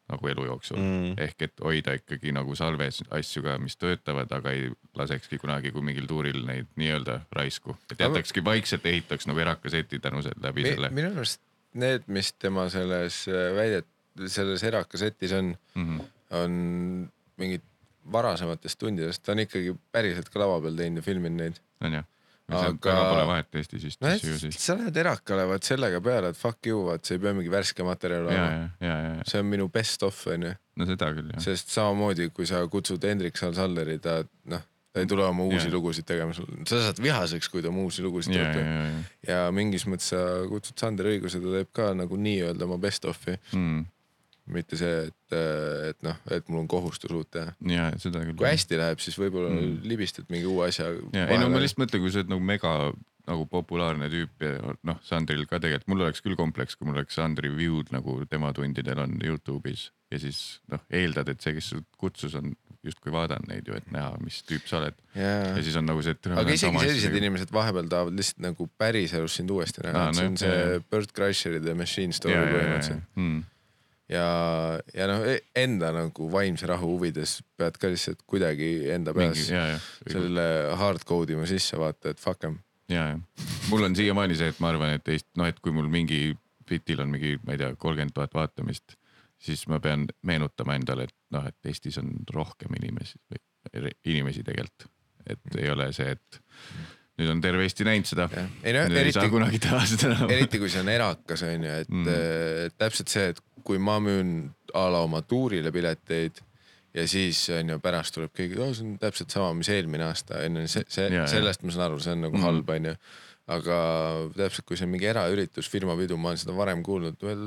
nagu 0.09 0.29
elu 0.29 0.45
jooksul 0.49 0.79
Mm. 0.79 1.15
ehk 1.21 1.43
et 1.43 1.61
hoida 1.65 1.95
ikkagi 1.99 2.33
nagu 2.33 2.55
salves 2.59 3.03
asju 3.11 3.43
ka, 3.45 3.59
mis 3.59 3.77
töötavad, 3.77 4.33
aga 4.33 4.53
ei 4.57 4.71
lasekski 4.97 5.39
kunagi, 5.39 5.73
kui 5.75 5.83
mingil 5.83 6.07
tuuril 6.07 6.45
neid 6.47 6.71
nii-öelda 6.81 7.21
raisku, 7.33 7.77
et 7.93 8.01
jätakski 8.01 8.45
vaikselt 8.45 8.87
ehitaks 8.87 9.29
nagu 9.29 9.39
erakaseti 9.45 9.99
tänu 9.99 10.23
läbi 10.41 10.63
Mi, 10.63 10.73
selle 10.75 10.91
minu 10.91 11.13
arust 11.13 11.43
need, 11.79 12.07
mis 12.07 12.33
tema 12.33 12.69
selles 12.73 13.25
äh, 13.29 13.49
väidet, 13.57 13.89
selles 14.27 14.65
erakasetis 14.65 15.33
on, 15.33 15.57
mm. 15.75 15.99
-hmm. 15.99 16.05
on 16.31 17.11
mingid 17.37 17.63
varasematest 18.13 18.79
tundidest, 18.79 19.23
ta 19.23 19.33
on 19.33 19.45
ikkagi 19.45 19.75
päriselt 19.93 20.29
ka 20.33 20.41
lava 20.41 20.61
peal 20.65 20.77
teinud 20.77 21.03
ja 21.03 21.03
filminud 21.03 21.43
neid. 21.43 21.61
on 21.81 21.99
ju, 21.99 22.03
Aga- 22.49 22.95
pole 23.11 23.25
vahet 23.29 23.59
Eestis 23.61 23.85
vist 23.85 24.01
no 24.01 24.09
no, 24.09 24.15
et 24.17 24.25
ju 24.25 24.39
siis. 24.41 24.57
sa 24.63 24.77
lähed 24.79 24.97
erakale, 24.97 25.45
vaat 25.51 25.67
sellega 25.69 26.01
peale, 26.05 26.31
et 26.33 26.39
fuck 26.39 26.65
you, 26.67 26.87
vaat 26.87 27.05
see 27.05 27.19
ei 27.19 27.23
pea 27.27 27.35
mingi 27.37 27.53
värske 27.53 27.85
materjal 27.85 28.25
ja, 28.25 28.31
olema. 28.31 28.71
ja, 28.81 28.89
ja, 28.89 28.97
ja, 29.19 29.27
see 29.29 29.43
on 29.43 29.51
minu 29.51 29.69
best 29.73 30.07
of 30.07 30.23
onju, 30.33 30.55
no 30.81 30.89
seda 30.89 31.11
küll 31.17 31.29
jah. 31.35 31.43
sest 31.45 31.75
samamoodi 31.75 32.31
kui 32.33 32.49
sa 32.49 32.63
kutsud 32.73 33.05
Hendrik 33.05 33.37
Sal-Salleri, 33.37 33.99
ta 34.01 34.23
noh, 34.49 34.65
ta 34.93 35.05
ei 35.05 35.11
tule 35.11 35.27
oma 35.29 35.45
uusi 35.45 35.67
Jaa. 35.67 35.75
lugusid 35.75 36.09
tegema, 36.09 36.33
sa 36.33 36.81
saad 36.87 37.03
vihaseks, 37.05 37.53
kui 37.53 37.61
ta 37.63 37.69
oma 37.69 37.85
uusi 37.85 38.03
lugusid 38.07 38.33
ja, 38.33 38.49
ja, 38.49 38.57
teeb. 38.57 38.73
ja, 38.73 38.89
ja 39.29 39.45
ja 39.45 39.53
mingis 39.53 39.85
mõttes 39.91 40.09
sa 40.15 40.25
kutsud 40.49 40.81
Sander 40.81 41.13
õiguse, 41.13 41.43
ta 41.45 41.53
teeb 41.59 41.71
ka 41.77 41.93
nagu 41.99 42.17
nii-öelda 42.17 42.65
oma 42.65 42.81
best 42.81 43.05
of'i, 43.05 43.37
mm,. 43.53 43.85
Mitte 44.55 44.79
see, 44.81 45.09
et, 45.09 45.37
et 45.91 46.01
noh, 46.07 46.17
et 46.35 46.49
mul 46.49 46.63
on 46.63 46.71
kohustus 46.71 47.13
uut 47.15 47.31
teha. 47.35 47.53
ja 47.73 47.91
seda 48.01 48.25
küll. 48.25 48.39
kui 48.39 48.49
hästi 48.51 48.81
läheb, 48.81 49.03
siis 49.05 49.19
võib-olla 49.21 49.53
Mm. 49.53 49.61
mm. 49.65 49.89
libistad 49.89 50.29
mingi 50.33 50.49
uue 50.51 50.69
asja. 50.69 50.91
ja 51.15 51.29
ei 51.29 51.39
no 51.41 51.49
ma 51.53 51.61
lihtsalt 51.63 51.85
mõtlen, 51.85 52.03
kui 52.05 52.13
sa 52.13 52.23
oled 52.23 52.35
nagu 52.35 52.45
mega 52.45 52.75
nagu 53.29 53.45
populaarne 53.51 54.09
tüüp 54.09 54.41
ja 54.45 54.73
noh, 54.89 55.01
Sandril 55.05 55.45
ka 55.49 55.59
tegelikult, 55.61 55.91
mul 55.93 56.07
oleks 56.07 56.23
küll 56.25 56.37
kompleks, 56.39 56.79
kui 56.79 56.89
mul 56.89 56.97
oleks 57.01 57.19
Sandri 57.19 57.51
view'd 57.53 57.93
nagu 57.93 58.23
tema 58.31 58.55
tundidel 58.57 59.03
on 59.05 59.19
Youtube'is 59.21 59.91
ja 60.13 60.21
siis 60.23 60.39
noh, 60.73 60.81
eeldad, 60.89 61.29
et 61.29 61.45
see, 61.45 61.53
kes 61.59 61.69
su 61.75 61.83
kutsus, 62.01 62.37
on 62.39 62.55
justkui 62.87 63.13
vaadanud 63.13 63.51
neid 63.51 63.67
ju, 63.69 63.77
et 63.77 63.91
näha, 63.93 64.15
mis 64.23 64.39
tüüp 64.49 64.65
sa 64.71 64.79
oled 64.81 64.97
jaa 65.19 65.59
ja 65.59 65.63
siis 65.67 65.77
on 65.77 65.89
nagu 65.91 66.01
see, 66.05 66.15
et. 66.17 66.31
aga 66.31 66.55
isegi 66.55 66.81
sellised. 66.87 67.17
inimesed 67.21 67.53
vahepeal 67.53 67.91
tahavad 67.91 68.17
lihtsalt 68.17 68.41
nagu 68.47 68.69
päriselus 68.81 69.37
sind 69.41 69.53
uuesti 69.53 69.85
näha 69.85 70.07
ah,, 70.07 70.13
see 70.15 70.25
no 70.25 70.33
on 70.33 70.39
jah, 70.39 70.45
see 70.47 70.75
jah. 70.79 70.89
Bert 70.89 71.13
Kreischer'i 71.13 71.61
The 71.65 71.77
Machine 71.77 72.17
Story 72.17 72.37
ja, 72.37 72.41
ja, 72.41 72.49
ja, 72.49 72.57
põhimõtteliselt. 72.57 73.09
ja, 73.19 73.27
ja, 74.13 74.29
ja 74.95 75.09
noh, 75.11 75.25
enda 75.57 75.91
nagu 75.95 76.29
vaimse 76.33 76.69
rahu 76.69 76.95
huvides 76.95 77.39
pead 77.59 77.79
ka 77.81 77.91
lihtsalt 77.93 78.25
kuidagi 78.29 78.89
enda 78.95 79.15
mingi 79.17 79.43
peas 79.43 79.53
ja, 79.53 79.65
ja, 79.75 79.81
selle 80.11 80.47
hard 80.81 81.05
code 81.09 81.37
ima 81.37 81.47
sisse 81.49 81.79
vaata, 81.81 82.15
et 82.15 82.23
fuck 82.23 82.49
em. 82.49 82.59
ja, 82.93 83.11
ja 83.13 83.19
mul 83.71 83.89
on 83.89 83.97
siiamaani 83.97 84.39
see, 84.39 84.53
et 84.53 84.61
ma 84.65 84.73
arvan, 84.73 84.97
et 84.99 85.13
Eest-, 85.15 85.31
noh, 85.39 85.49
et 85.49 85.61
kui 85.61 85.75
mul 85.75 85.91
mingi 85.93 86.33
bitil 86.69 87.03
on 87.05 87.13
mingi, 87.13 87.37
ma 87.45 87.55
ei 87.55 87.63
tea, 87.63 87.73
kolmkümmend 87.81 88.15
tuhat 88.17 88.35
vaatamist, 88.37 88.97
siis 89.41 89.65
ma 89.73 89.81
pean 89.81 90.07
meenutama 90.27 90.77
endale, 90.77 91.09
et 91.09 91.17
noh, 91.35 91.47
et 91.49 91.71
Eestis 91.71 91.99
on 92.01 92.13
rohkem 92.35 92.75
inimesi 92.81 93.21
või 93.29 93.93
inimesi 94.09 94.45
tegelikult, 94.47 94.89
et 95.29 95.59
ei 95.61 95.71
ole 95.71 95.91
see, 95.93 96.15
et 96.17 96.41
nüüd 97.19 97.31
on 97.33 97.41
terve 97.43 97.65
Eesti 97.67 97.87
näinud 97.87 98.07
seda. 98.09 98.29
ei 98.63 98.75
no 98.77 98.85
nüüd 98.87 99.01
ei 99.01 99.13
saa 99.13 99.25
eriti, 99.25 99.33
kunagi 99.35 99.61
teha 99.63 99.81
seda 99.91 100.11
enam. 100.15 100.33
eriti 100.37 100.61
kui 100.63 100.71
see 100.73 100.83
on 100.85 100.91
erakas 100.93 101.43
on 101.47 101.65
ju, 101.67 101.79
et 101.85 101.89
Mm. 101.91 102.05
mm. 102.05 102.75
täpselt 102.79 103.13
see, 103.13 103.33
et 103.35 103.41
kui 103.67 103.79
ma 103.83 103.99
müün 104.03 104.53
a 104.75 104.87
la 104.93 105.01
oma 105.05 105.23
tuurile 105.23 105.73
pileteid 105.75 106.39
ja 106.95 107.07
siis 107.09 107.41
on 107.55 107.75
ju 107.75 107.79
pärast 107.83 108.15
tuleb 108.15 108.33
keegi, 108.37 108.59
see 108.75 108.87
on 108.87 108.99
täpselt 109.03 109.35
sama, 109.35 109.53
mis 109.59 109.71
eelmine 109.73 110.07
aasta 110.07 110.43
on 110.47 110.61
ju, 110.63 110.69
see, 110.71 110.85
see 110.89 111.25
sellest 111.31 111.65
ma 111.67 111.75
saan 111.75 111.89
aru, 111.89 111.99
see 112.05 112.15
on 112.15 112.23
nagu 112.29 112.39
mm. 112.39 112.47
halb 112.47 112.71
on 112.77 112.91
ju. 112.93 112.95
aga 113.49 113.79
täpselt, 114.37 114.67
kui 114.69 114.77
see 114.77 114.85
on 114.85 114.93
mingi 114.93 115.09
eraüritus, 115.09 115.71
firmapidu, 115.73 116.19
ma 116.21 116.35
olen 116.35 116.41
seda 116.43 116.55
varem 116.57 116.83
kuulnud, 116.85 117.17
veel 117.25 117.47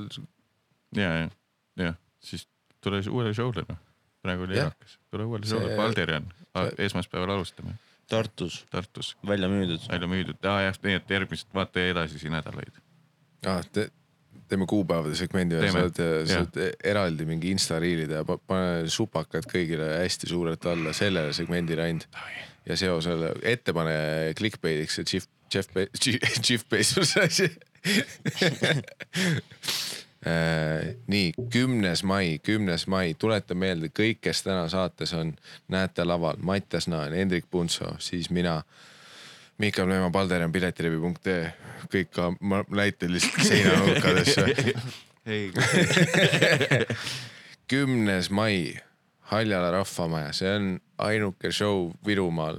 ja, 0.97 1.11
ja, 1.21 1.29
jah, 1.77 1.95
siis 2.25 2.47
tule 2.81 3.03
uuele 3.07 3.35
show'le 3.37 3.63
noh. 3.69 3.77
praegu 4.25 4.47
oli 4.47 4.57
erakas, 4.57 4.97
tule 5.13 5.29
uuele 5.29 5.45
show'le, 5.47 5.77
Valderian, 5.77 6.25
see- 6.57 6.87
esmaspäeval 6.89 7.37
alustame 7.37 7.77
Tartus 8.11 8.61
Tartus, 8.71 9.13
välja 9.27 9.47
müüdud. 9.51 9.83
välja 9.89 10.07
müüdud, 10.11 10.39
aa 10.51 10.67
jah, 10.67 10.75
nii 10.83 10.95
et 10.99 11.07
järgmised 11.15 11.49
vaata 11.55 11.87
edasisi 11.93 12.27
nädalaid. 12.33 12.75
ah,. 13.47 13.63
Te, 13.71 13.87
teeme 14.51 14.65
kuupäevade 14.67 15.15
segmendi 15.15 15.55
veel, 15.55 15.71
Teeme, 15.71 15.87
saad, 15.87 16.27
saad 16.27 16.53
eraldi 16.91 17.23
mingi 17.29 17.53
Insta 17.55 17.79
riili 17.79 18.05
teha, 18.09 18.23
pane 18.47 18.89
supakad 18.91 19.47
kõigile 19.51 19.87
hästi 20.01 20.27
suurelt 20.31 20.63
alla 20.67 20.91
sellele 20.95 21.31
segmendile 21.35 21.81
ainult. 21.87 22.07
ja 22.67 22.75
seosele, 22.77 23.31
ette 23.47 23.73
pane 23.73 23.95
clickbait'iks 24.37 24.95
see 24.99 25.05
Jeff, 25.15 25.27
Jeff, 25.51 25.67
Jeff 26.45 26.63
Bezose 26.69 27.17
asi. 27.27 27.47
nii, 31.07 31.33
kümnes 31.49 32.03
mai, 32.03 32.39
kümnes 32.43 32.87
mai, 32.87 33.15
tuletan 33.19 33.57
meelde, 33.57 33.89
kõik, 33.89 34.19
kes 34.21 34.43
täna 34.45 34.67
saates 34.69 35.13
on, 35.17 35.33
näete 35.67 36.05
laval. 36.05 36.37
Mattias 36.37 36.87
Naan, 36.87 37.13
Hendrik 37.13 37.49
Puntso, 37.51 37.95
siis 37.99 38.29
mina. 38.29 38.61
Miikal 39.61 39.85
Meemaa, 39.85 40.09
Palderian, 40.09 40.51
piletilevi.ee, 40.51 41.51
kõik 41.93 42.09
ka, 42.15 42.31
ma 42.39 42.63
näitan 42.69 43.13
lihtsalt 43.13 43.45
seinanurkadesse. 43.45 44.45
ei, 45.33 45.51
kümnes 47.71 48.29
mai, 48.33 48.77
Haljala 49.31 49.69
rahvamaja, 49.71 50.33
see 50.33 50.49
on 50.55 50.71
ainuke 50.97 51.53
show 51.55 51.91
Virumaal, 52.05 52.57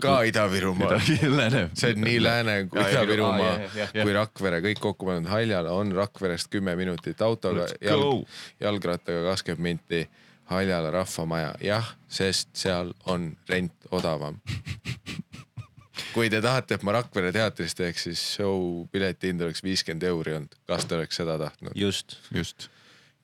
ka 0.00 0.16
Ida-Virumaal. 0.28 1.00
lääne. 1.40 1.62
see 1.74 1.94
on 1.94 2.04
nii 2.04 2.22
Lääne 2.22 2.56
kui 2.70 2.82
Ida-Virumaa 2.84 3.54
kui 4.02 4.16
Rakvere 4.16 4.62
kõik 4.64 4.82
kokku 4.82 5.08
pandud. 5.08 5.30
Haljala 5.30 5.74
on 5.76 5.92
Rakverest 5.96 6.50
kümme 6.52 6.76
minutit 6.76 7.22
autoga 7.22 7.68
jalg, 7.80 8.26
jalgrattaga 8.60 9.30
kakskümmend 9.30 9.62
minti. 9.62 10.04
Haljala 10.50 10.90
rahvamaja, 10.90 11.52
jah, 11.62 11.92
sest 12.10 12.48
seal 12.58 12.90
on 13.06 13.28
rent 13.48 13.86
odavam. 13.94 14.40
kui 16.14 16.30
te 16.30 16.40
tahate, 16.42 16.74
et 16.74 16.84
ma 16.86 16.94
Rakvere 16.98 17.30
teatris 17.34 17.76
teeks, 17.78 18.08
siis 18.08 18.22
show 18.34 18.84
pileti 18.92 19.30
hind 19.30 19.44
oleks 19.46 19.62
viiskümmend 19.64 20.06
euri 20.10 20.34
olnud, 20.38 20.56
kas 20.68 20.86
te 20.88 20.98
oleks 20.98 21.20
seda 21.20 21.38
tahtnud? 21.40 21.76
just. 21.78 22.18
just, 22.34 22.66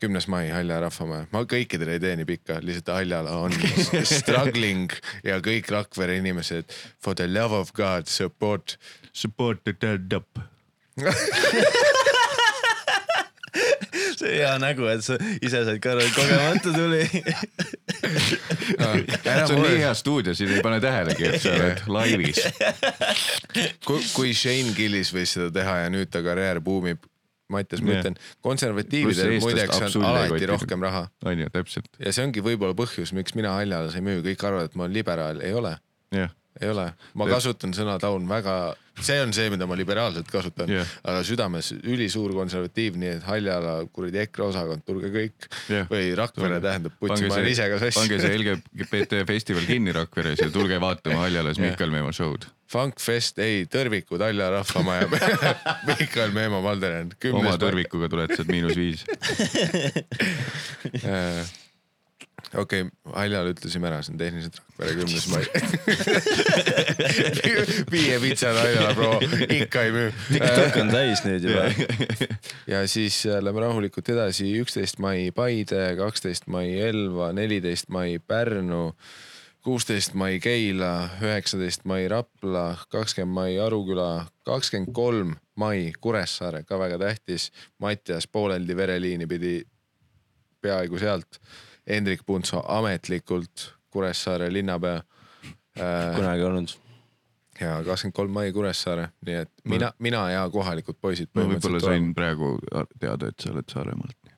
kümnes 0.03 0.29
mai 0.29 0.49
Haljala 0.53 0.87
rahvamaja, 0.87 1.29
ma 1.33 1.45
kõikidele 1.49 1.97
ei 1.97 2.03
tee 2.03 2.17
nii 2.21 2.29
pikka, 2.29 2.61
lihtsalt 2.65 2.93
Haljala 2.97 3.37
on 3.47 3.55
struggling 4.19 4.93
ja 5.27 5.41
kõik 5.45 5.71
Rakvere 5.73 6.19
inimesed 6.21 6.73
for 7.03 7.17
the 7.19 7.29
love 7.31 7.57
of 7.57 7.73
god 7.77 8.11
support 8.11 8.77
support 9.17 9.65
the 9.65 9.73
dead 9.73 10.13
up. 10.17 10.39
see 14.17 14.37
hea 14.41 14.53
nägu, 14.61 14.87
et 14.91 15.05
sa 15.05 15.17
ise 15.45 15.63
said 15.67 15.81
ka 15.83 15.95
aru, 15.95 16.05
et 16.05 16.15
kogemata 16.17 16.73
tuli. 16.75 17.03
ära 19.27 19.47
see 19.47 19.57
on 19.57 19.63
nii 19.65 19.81
hea 19.83 19.93
stuudio, 19.99 20.35
siin 20.37 20.55
ei 20.57 20.63
pane 20.65 20.81
tähelegi, 20.85 21.29
et 21.29 21.43
sa 21.43 21.55
oled 21.57 21.83
laivis. 21.93 22.41
kui, 23.87 24.01
kui 24.15 24.33
Shane 24.37 24.75
Gillis 24.77 25.13
võis 25.15 25.37
seda 25.37 25.51
teha 25.55 25.83
ja 25.85 25.93
nüüd 25.93 26.13
ta 26.13 26.25
karjäär 26.27 26.63
buumib. 26.65 27.05
Mattias, 27.53 27.83
ma 27.87 27.95
ütlen, 28.01 28.17
konservatiividel 28.43 29.37
muideks 29.43 29.97
on 29.97 30.07
alati 30.09 30.49
rohkem 30.51 30.83
raha. 30.83 31.05
On 31.27 31.45
ju, 31.45 31.51
täpselt, 31.55 31.87
ja 32.03 32.11
see 32.15 32.25
ongi 32.27 32.43
võib-olla 32.43 32.75
põhjus, 32.79 33.13
miks 33.15 33.37
mina 33.39 33.55
Haljalas 33.55 33.95
ei 33.99 34.03
müü, 34.03 34.23
kõik 34.25 34.43
arvavad, 34.49 34.73
et 34.73 34.79
ma 34.79 34.87
olen 34.89 34.97
liberaal, 34.97 35.39
ei 35.47 35.55
ole, 35.55 35.77
ei 36.17 36.73
ole, 36.73 36.89
ma 37.15 37.29
kasutan 37.31 37.77
sõna 37.77 37.99
taun 38.03 38.27
väga, 38.31 38.57
see 39.01 39.19
on 39.21 39.33
see, 39.37 39.51
mida 39.53 39.67
ma 39.69 39.77
liberaalselt 39.79 40.29
kasutan 40.33 40.71
yeah., 40.73 40.89
aga 41.05 41.23
südames 41.27 41.73
ülisuur 41.77 42.33
konservatiiv, 42.37 42.97
nii 43.01 43.13
et 43.19 43.27
Haljala 43.27 43.77
kuradi 43.93 44.23
EKRE 44.25 44.47
osakond, 44.49 44.85
tulge 44.87 45.11
kõik 45.15 45.49
Jah. 45.73 45.89
või 45.91 46.15
Rakvere 46.17 46.57
Tulge. 46.57 46.63
tähendab, 46.69 46.97
putsi, 47.01 47.27
ma 47.29 47.39
olen 47.39 47.51
ise 47.53 47.69
ka 47.73 47.81
pange 47.83 48.21
see 48.21 48.33
sassi. 48.33 48.57
LGBT 48.87 49.23
festival 49.29 49.69
kinni 49.69 49.95
Rakveres 49.97 50.41
ja 50.45 50.51
tulge 50.55 50.81
vaatama 50.83 51.27
Haljalas 51.27 51.57
Jah. 51.61 51.67
Miikal 51.69 51.93
Meemaa 51.95 52.15
show'd. 52.17 52.49
Funkfest, 52.73 53.39
ei, 53.39 53.63
tõrvikud 53.71 54.23
Halja 54.25 54.49
rahvamaja. 54.57 55.07
Mihkel 55.91 56.33
Meemaa 56.35 56.63
Valderen, 56.65 57.13
oma 57.31 57.55
tõrvikuga 57.63 58.09
tuled 58.11 58.35
sealt 58.35 58.51
miinus 58.51 58.75
viis. 58.81 59.05
okei, 62.55 62.87
Haljal 63.15 63.51
ütlesime 63.51 63.89
ära, 63.91 64.03
see 64.05 64.15
on 64.15 64.21
tehniliselt 64.21 64.61
Rakvere 64.77 64.95
kümnes 64.99 65.27
mai. 65.33 65.43
viie 67.95 68.19
pitsad 68.21 68.57
Haljala 68.61 68.95
proua, 68.95 69.21
ikka 69.57 69.87
ei 69.87 69.95
müü. 69.95 70.11
TikTok 70.29 70.81
on 70.83 70.91
täis 70.93 71.23
nüüd 71.25 71.47
juba. 71.49 71.65
ja 72.73 72.83
siis 72.91 73.23
äh, 73.27 73.41
lähme 73.45 73.65
rahulikult 73.65 74.11
edasi, 74.13 74.51
üksteist 74.61 75.01
mai 75.03 75.31
Paide, 75.37 75.95
kaksteist 75.99 76.47
mai 76.53 76.77
Elva, 76.85 77.33
neliteist 77.37 77.89
mai 77.95 78.19
Pärnu, 78.21 78.91
kuusteist 79.65 80.15
mai 80.15 80.37
Keila, 80.43 81.09
üheksateist 81.25 81.87
mai 81.89 82.05
Rapla, 82.13 82.69
kakskümmend 82.93 83.35
mai 83.35 83.57
Aruküla, 83.63 84.27
kakskümmend 84.47 84.93
kolm 84.95 85.35
mai 85.57 85.93
Kuressaare, 86.01 86.63
ka 86.69 86.79
väga 86.79 87.01
tähtis. 87.01 87.51
Mattias 87.83 88.29
pooleldi 88.29 88.77
vereliini 88.77 89.27
pidi 89.27 89.63
peaaegu 90.61 91.01
sealt. 91.01 91.41
Hendrik 91.87 92.25
Puntso 92.27 92.63
ametlikult 92.69 93.71
Kuressaare 93.91 94.53
linnapea. 94.53 95.03
kunagi 96.17 96.43
olnud. 96.43 96.69
ja 97.61 97.81
kakskümmend 97.85 98.15
kolm 98.17 98.33
mai 98.33 98.53
Kuressaare, 98.53 99.11
nii 99.25 99.35
et 99.45 99.51
mina, 99.65 99.91
mina 99.99 100.23
ja 100.31 100.47
kohalikud 100.53 100.97
poisid 101.01 101.31
ma 101.37 101.45
võib-olla 101.49 101.81
sain 101.81 102.11
praegu 102.17 102.57
teada, 103.01 103.29
et 103.29 103.41
sa 103.41 103.53
oled 103.53 103.69
Saaremaalt. 103.73 104.33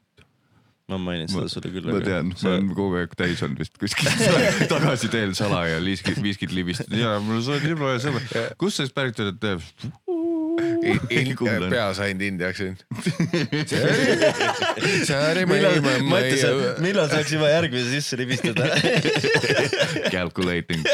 ma 0.89 0.99
mainin 1.03 1.31
seda 1.31 1.49
sulle 1.51 1.73
küll. 1.75 1.91
ma 1.91 2.03
tean, 2.05 2.31
ma 2.35 2.53
olen 2.53 2.70
kogu 2.75 3.01
aeg 3.01 3.16
täis 3.19 3.43
olnud 3.47 3.62
vist 3.65 3.79
kuskil 3.79 4.11
tagasi 4.75 5.11
teel 5.15 5.35
salaja 5.39 5.81
viiskid, 5.83 6.23
viiskid 6.23 6.55
libistanud 6.55 6.99
ja 7.01 7.16
mul 7.23 7.41
on 7.41 7.47
sõber 7.49 7.95
ja 7.95 8.05
sõber. 8.07 8.55
kust 8.59 8.79
sa 8.79 8.87
siis 8.87 8.95
pärit 8.95 9.19
oled? 9.25 9.51
Peas 11.70 12.00
ainult 12.05 12.24
indiaks 12.26 12.60
siin. 12.62 12.76
millal, 16.84 17.09
saaks 17.10 17.32
juba 17.34 17.50
järgmise 17.52 17.90
sisse 17.92 18.18
libistada? 18.20 18.68
Calculating. 20.14 20.84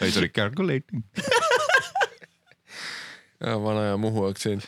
ei, 0.00 0.10
sorry, 0.10 0.28
calculating. 0.28 1.04
vana 3.42 3.82
ja 3.90 3.96
Muhu 3.98 4.24
aktsent. 4.28 4.66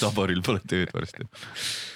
Taboril 0.00 0.42
pole 0.46 0.60
tööd 0.70 0.92
varsti. 0.94 1.26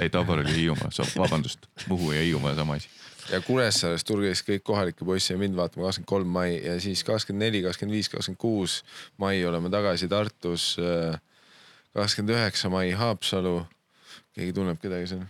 ei, 0.00 0.10
Tabor 0.10 0.42
oli 0.42 0.54
Hiiumaa, 0.56 0.90
vabandust, 1.16 1.68
Muhu 1.90 2.12
ja 2.12 2.22
Hiiumaa 2.22 2.54
sama 2.58 2.74
asi. 2.80 2.88
Ja 3.32 3.40
Kuressaares 3.44 4.04
tulge 4.04 4.32
siis 4.32 4.44
kõik 4.46 4.64
kohalikke 4.66 5.06
poisse 5.06 5.34
ja 5.34 5.40
mind 5.40 5.56
vaatama 5.56 5.86
kakskümmend 5.88 6.10
kolm 6.10 6.32
mai 6.36 6.58
ja 6.58 6.76
siis 6.82 7.04
kakskümmend 7.06 7.46
neli, 7.46 7.62
kakskümmend 7.64 7.96
viis, 7.96 8.10
kakskümmend 8.12 8.40
kuus 8.40 8.80
mai 9.20 9.38
oleme 9.46 9.70
tagasi 9.72 10.08
Tartus. 10.08 10.74
kakskümmend 11.94 12.36
üheksa 12.36 12.70
mai 12.70 12.90
Haapsalu. 12.90 13.66
keegi 14.34 14.52
tunneb 14.52 14.80
kedagi 14.82 15.06
seal? 15.06 15.26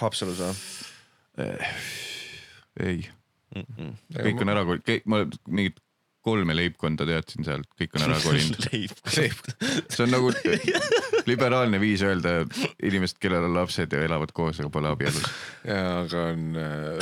Haapsalus 0.00 0.42
või? 0.44 0.54
ei, 2.80 3.00
kõik 4.12 4.40
on 4.42 4.52
ära 4.52 4.64
kolinud, 4.68 5.02
ma 5.08 5.24
mingit 5.48 5.80
kolme 6.26 6.56
leibkonda 6.58 7.06
teadsin 7.06 7.46
sealt, 7.46 7.68
kõik 7.78 7.94
on 7.94 8.04
ära 8.08 8.16
kolinud. 8.18 8.64
see 9.94 10.02
on 10.02 10.10
nagu 10.10 10.32
liberaalne 11.28 11.78
viis 11.82 12.02
öelda 12.06 12.40
inimesed, 12.82 13.20
kellel 13.22 13.46
on 13.46 13.54
lapsed 13.54 13.94
ja 13.94 14.02
elavad 14.06 14.32
koos, 14.34 14.58
aga 14.58 14.70
pole 14.74 14.90
abielus. 14.90 15.22
jaa, 15.62 16.00
aga 16.02 16.24
on 16.32 16.58
äh, 16.58 16.98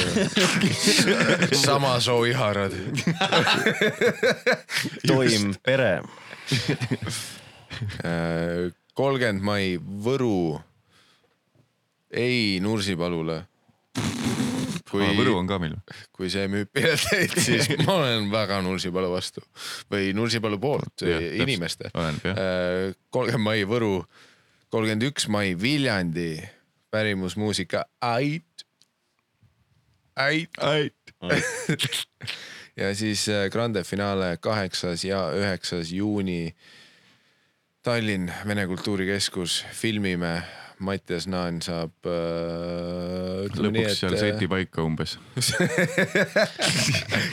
sama 1.67 1.95
soo 2.05 2.27
iharad. 2.29 2.77
toim 5.11 5.55
pere. 5.65 5.95
kolmkümmend 8.95 9.49
mai 9.49 9.75
Võru. 9.81 10.61
ei 12.13 12.61
Nursipalule. 12.63 13.41
Kui 14.95 15.11
Võru 15.19 15.37
on 15.41 15.51
ka 15.51 15.59
meil. 15.63 15.77
kui 16.15 16.31
see 16.33 16.47
müüb 16.51 16.71
pileteid, 16.75 17.35
siis 17.43 17.71
ma 17.87 17.99
olen 17.99 18.31
väga 18.33 18.61
Nursipalu 18.65 19.11
vastu 19.13 19.45
või 19.93 20.13
Nursipalu 20.17 20.61
poolt 20.63 20.95
täpselt. 21.03 21.41
inimeste. 21.43 21.91
jah. 21.95 22.95
kolmkümmend 23.15 23.49
mai 23.49 23.67
Võru, 23.69 23.97
kolmkümmend 24.71 25.09
üks 25.11 25.29
mai 25.33 25.55
Viljandi, 25.59 26.37
pärimusmuusika 26.95 27.85
Ait, 28.05 28.55
Ait. 30.63 31.15
ja 32.81 32.95
siis 32.95 33.29
äh, 33.29 33.49
Grande 33.51 33.83
finaale 33.85 34.37
kaheksas 34.41 35.05
ja 35.05 35.27
üheksas 35.35 35.91
juuni 35.93 36.55
Tallinn 37.85 38.31
Vene 38.47 38.67
Kultuurikeskus, 38.67 39.65
filmime. 39.73 40.43
Mattias 40.83 41.29
Naan 41.31 41.61
saab 41.63 41.93
äh, 42.11 43.45
ütleme 43.47 43.71
nii, 43.77 43.85
lõpuks 43.87 44.01
seal 44.01 44.17
et 44.17 44.23
seti 44.25 44.49
paika 44.51 44.83
umbes. 44.83 45.13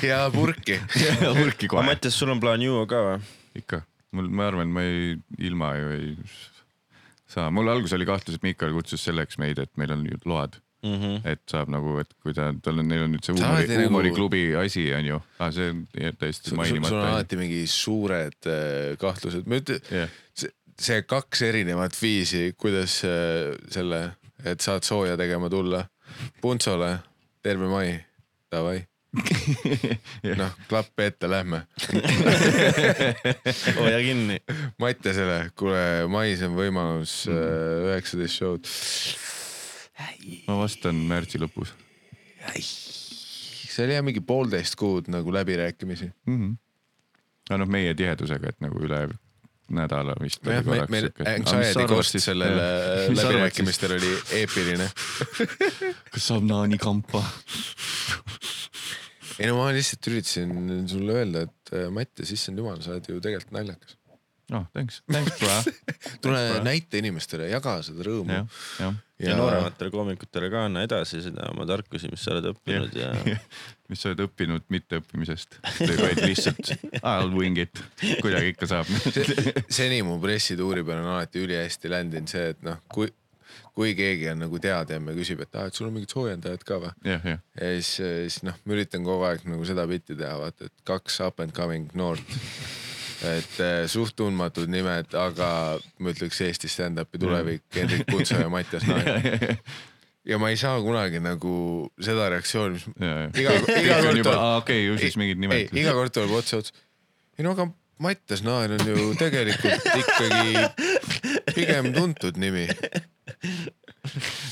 ja 0.10 0.24
purki. 0.34 0.78
hulki 0.78 1.68
aga 1.68 1.76
kohe. 1.76 1.86
Mattias, 1.90 2.18
sul 2.20 2.34
on 2.34 2.42
plaan 2.44 2.64
juua 2.66 2.88
ka 2.90 3.04
või? 3.08 3.20
ikka, 3.62 3.82
mul, 4.16 4.30
ma 4.32 4.48
arvan, 4.52 4.72
ma 4.72 4.84
ei, 4.88 5.16
ilma 5.44 5.74
ju 5.76 5.94
ei 5.98 6.12
saa, 7.32 7.50
mul 7.54 7.68
alguses 7.72 7.98
oli 7.98 8.08
kahtlus, 8.08 8.38
et 8.40 8.46
Miikal 8.46 8.72
kutsus 8.76 9.04
selleks 9.08 9.40
meid, 9.42 9.60
et 9.60 9.72
meil 9.82 9.96
on 9.98 10.06
ju 10.08 10.22
load, 10.30 10.60
Mm 10.82 10.96
-hmm. 10.98 11.18
et 11.30 11.42
saab 11.46 11.70
nagu, 11.70 12.00
et 12.02 12.10
kui 12.24 12.34
ta, 12.34 12.48
tal 12.66 12.80
on, 12.82 12.88
neil 12.90 13.04
on 13.04 13.12
nüüd 13.14 13.22
see 13.22 13.36
huumori 13.36 13.68
nagu- 13.70 13.84
huumoriklubi 13.84 14.40
asi 14.58 14.88
on 14.98 15.06
ju 15.06 15.20
ah,, 15.38 15.52
see 15.54 15.68
on 15.70 15.84
täiesti 15.94 16.50
sul 16.50 16.52
sul 16.56 16.58
on 16.58 16.62
mainimata. 16.64 17.02
alati 17.12 17.38
mingi 17.38 17.60
suured 17.70 18.48
äh, 18.50 18.98
kahtlused, 18.98 19.46
ma 19.46 19.60
ütlen, 19.62 19.78
jah, 19.94 20.10
see 20.84 21.04
kaks 21.08 21.42
erinevat 21.48 21.96
viisi, 22.02 22.52
kuidas 22.60 23.02
äh, 23.08 23.52
selle, 23.72 24.02
et 24.46 24.64
saad 24.64 24.86
sooja 24.88 25.18
tegema 25.20 25.50
tulla. 25.50 25.84
Puntsole, 26.42 26.96
terve 27.44 27.70
mai, 27.72 27.94
davai. 28.52 28.82
noh, 30.40 30.54
klapp 30.70 31.00
ette, 31.04 31.28
lähme. 31.30 31.66
hoia 33.80 34.00
kinni. 34.06 34.40
Mattiasele, 34.80 35.42
kuule, 35.60 35.84
mais 36.12 36.44
on 36.48 36.56
võimalus 36.56 37.26
äh, 37.32 37.92
üheksateist 37.92 38.40
show'd. 38.40 38.72
ma 40.48 40.56
vastan 40.64 40.98
märtsi 41.06 41.38
lõpus 41.38 41.76
see 43.72 43.86
oli 43.86 43.96
jah 43.96 44.06
mingi 44.06 44.22
poolteist 44.26 44.76
kuud 44.80 45.10
nagu 45.12 45.34
läbirääkimisi. 45.34 46.12
mm. 46.26 46.38
-hmm. 46.38 46.56
aga 47.50 47.58
noh, 47.62 47.70
meie 47.70 47.94
tihedusega, 47.94 48.50
et 48.50 48.60
nagu 48.62 48.82
üle 48.84 49.06
nädala 49.76 50.16
vist. 50.22 50.42
jah, 50.46 50.66
meil, 50.68 50.86
meil 50.92 51.10
anxiety 51.34 51.86
cost 51.90 52.18
sellel 52.24 52.60
äh, 52.60 53.06
läbirääkimistel 53.20 53.96
oli 53.98 54.12
eepiline. 54.42 54.90
kas 56.14 56.28
saab 56.32 56.46
naani 56.48 56.80
kampa? 56.82 57.24
ei 59.40 59.50
no 59.50 59.58
ma 59.58 59.72
lihtsalt 59.76 60.12
üritasin 60.12 60.86
sulle 60.92 61.18
öelda, 61.22 61.46
et 61.48 61.74
äh, 61.76 61.90
Mattias, 61.94 62.34
issand 62.36 62.62
jumal, 62.62 62.82
sa 62.84 62.96
oled 62.96 63.10
ju 63.10 63.22
tegelikult 63.24 63.56
naljakas. 63.58 63.98
noh, 64.52 64.68
thanks, 64.76 65.02
thanks 65.12 65.40
bro. 65.40 65.58
tule 66.24 66.44
näita 66.66 67.00
inimestele, 67.02 67.50
jaga 67.52 67.80
seda 67.86 68.06
rõõmu 68.08 68.42
jah, 68.42 68.62
jah. 68.84 69.00
Ja 69.30 69.38
noorematele 69.38 69.92
koomikutele 69.94 70.50
ka 70.54 70.66
anna 70.68 70.84
edasi 70.88 71.22
seda 71.24 71.50
oma 71.52 71.66
tarkusi, 71.70 72.10
mis 72.12 72.24
sa 72.26 72.36
oled 72.36 72.50
õppinud 72.52 72.98
ja 72.98 73.12
mis 73.92 74.02
sa 74.02 74.12
oled 74.12 74.24
õppinud 74.26 74.68
mitteõppimisest, 74.72 75.58
vaid 75.80 76.22
lihtsalt 76.24 76.74
I'll 77.02 77.34
wing 77.36 77.60
it, 77.62 77.82
kuidagi 78.24 78.54
ikka 78.54 78.70
saab. 78.72 78.92
seni 79.80 80.02
mu 80.08 80.20
pressituuri 80.24 80.86
peal 80.88 81.04
on 81.04 81.12
alati 81.16 81.44
ülihästi 81.44 81.92
ländinud 81.92 82.32
see, 82.32 82.52
et 82.56 82.62
noh, 82.66 82.80
kui, 82.92 83.12
kui 83.76 83.96
keegi 83.98 84.32
on 84.34 84.46
nagu 84.46 84.62
teadjam 84.64 85.12
ja 85.12 85.18
küsib, 85.18 85.44
et 85.46 85.60
aa, 85.60 85.68
et 85.70 85.78
sul 85.78 85.90
on 85.90 85.98
mingid 85.98 86.14
soojendajad 86.14 86.68
ka 86.68 86.80
või? 86.86 86.94
ja 87.08 87.20
siis, 87.26 87.98
siis 88.00 88.42
noh, 88.48 88.58
ma 88.66 88.78
üritan 88.78 89.06
kogu 89.08 89.28
aeg 89.28 89.46
nagu 89.50 89.68
seda 89.68 89.88
bitti 89.90 90.16
teha, 90.16 90.38
vaata, 90.46 90.72
et 90.72 90.88
kaks 90.88 91.20
up 91.28 91.44
and 91.44 91.56
coming 91.58 91.92
noort. 91.98 92.40
Et 93.28 93.60
eh, 93.62 93.84
suht 93.92 94.16
tundmatud 94.18 94.70
nimed, 94.72 95.14
aga 95.18 95.48
ma 96.02 96.14
ütleks 96.14 96.42
Eesti 96.46 96.70
stand-up'i 96.72 97.22
tulevik, 97.22 97.66
Hendrik 97.76 98.08
Kutsa 98.10 98.42
ja 98.42 98.50
Mattias 98.52 98.88
Nael. 98.90 99.58
ja 100.32 100.40
ma 100.42 100.52
ei 100.54 100.58
saa 100.60 100.80
kunagi 100.84 101.22
nagu 101.24 101.54
seda 102.02 102.30
reaktsiooni, 102.34 102.78
mis 102.78 102.88
ja, 103.02 103.14
ja. 103.26 103.28
iga, 103.44 103.58
iga 103.78 104.00
kord 104.06 104.24
tuleb, 104.24 104.48
okei, 104.62 104.82
ju 104.88 104.98
siis 105.02 105.18
mingid 105.22 105.42
nimed., 105.42 105.74
iga 105.78 105.94
kord 105.98 106.14
tuleb 106.18 106.34
otsa 106.42 106.62
otsa. 106.62 106.76
ei 107.38 107.46
no 107.46 107.56
aga 107.58 107.70
Mattias 108.02 108.42
Nael 108.42 108.74
on 108.80 108.88
ju 108.90 109.12
tegelikult 109.20 109.86
ikkagi 110.02 110.56
pigem 111.54 111.92
tuntud 111.94 112.40
nimi. 112.42 112.66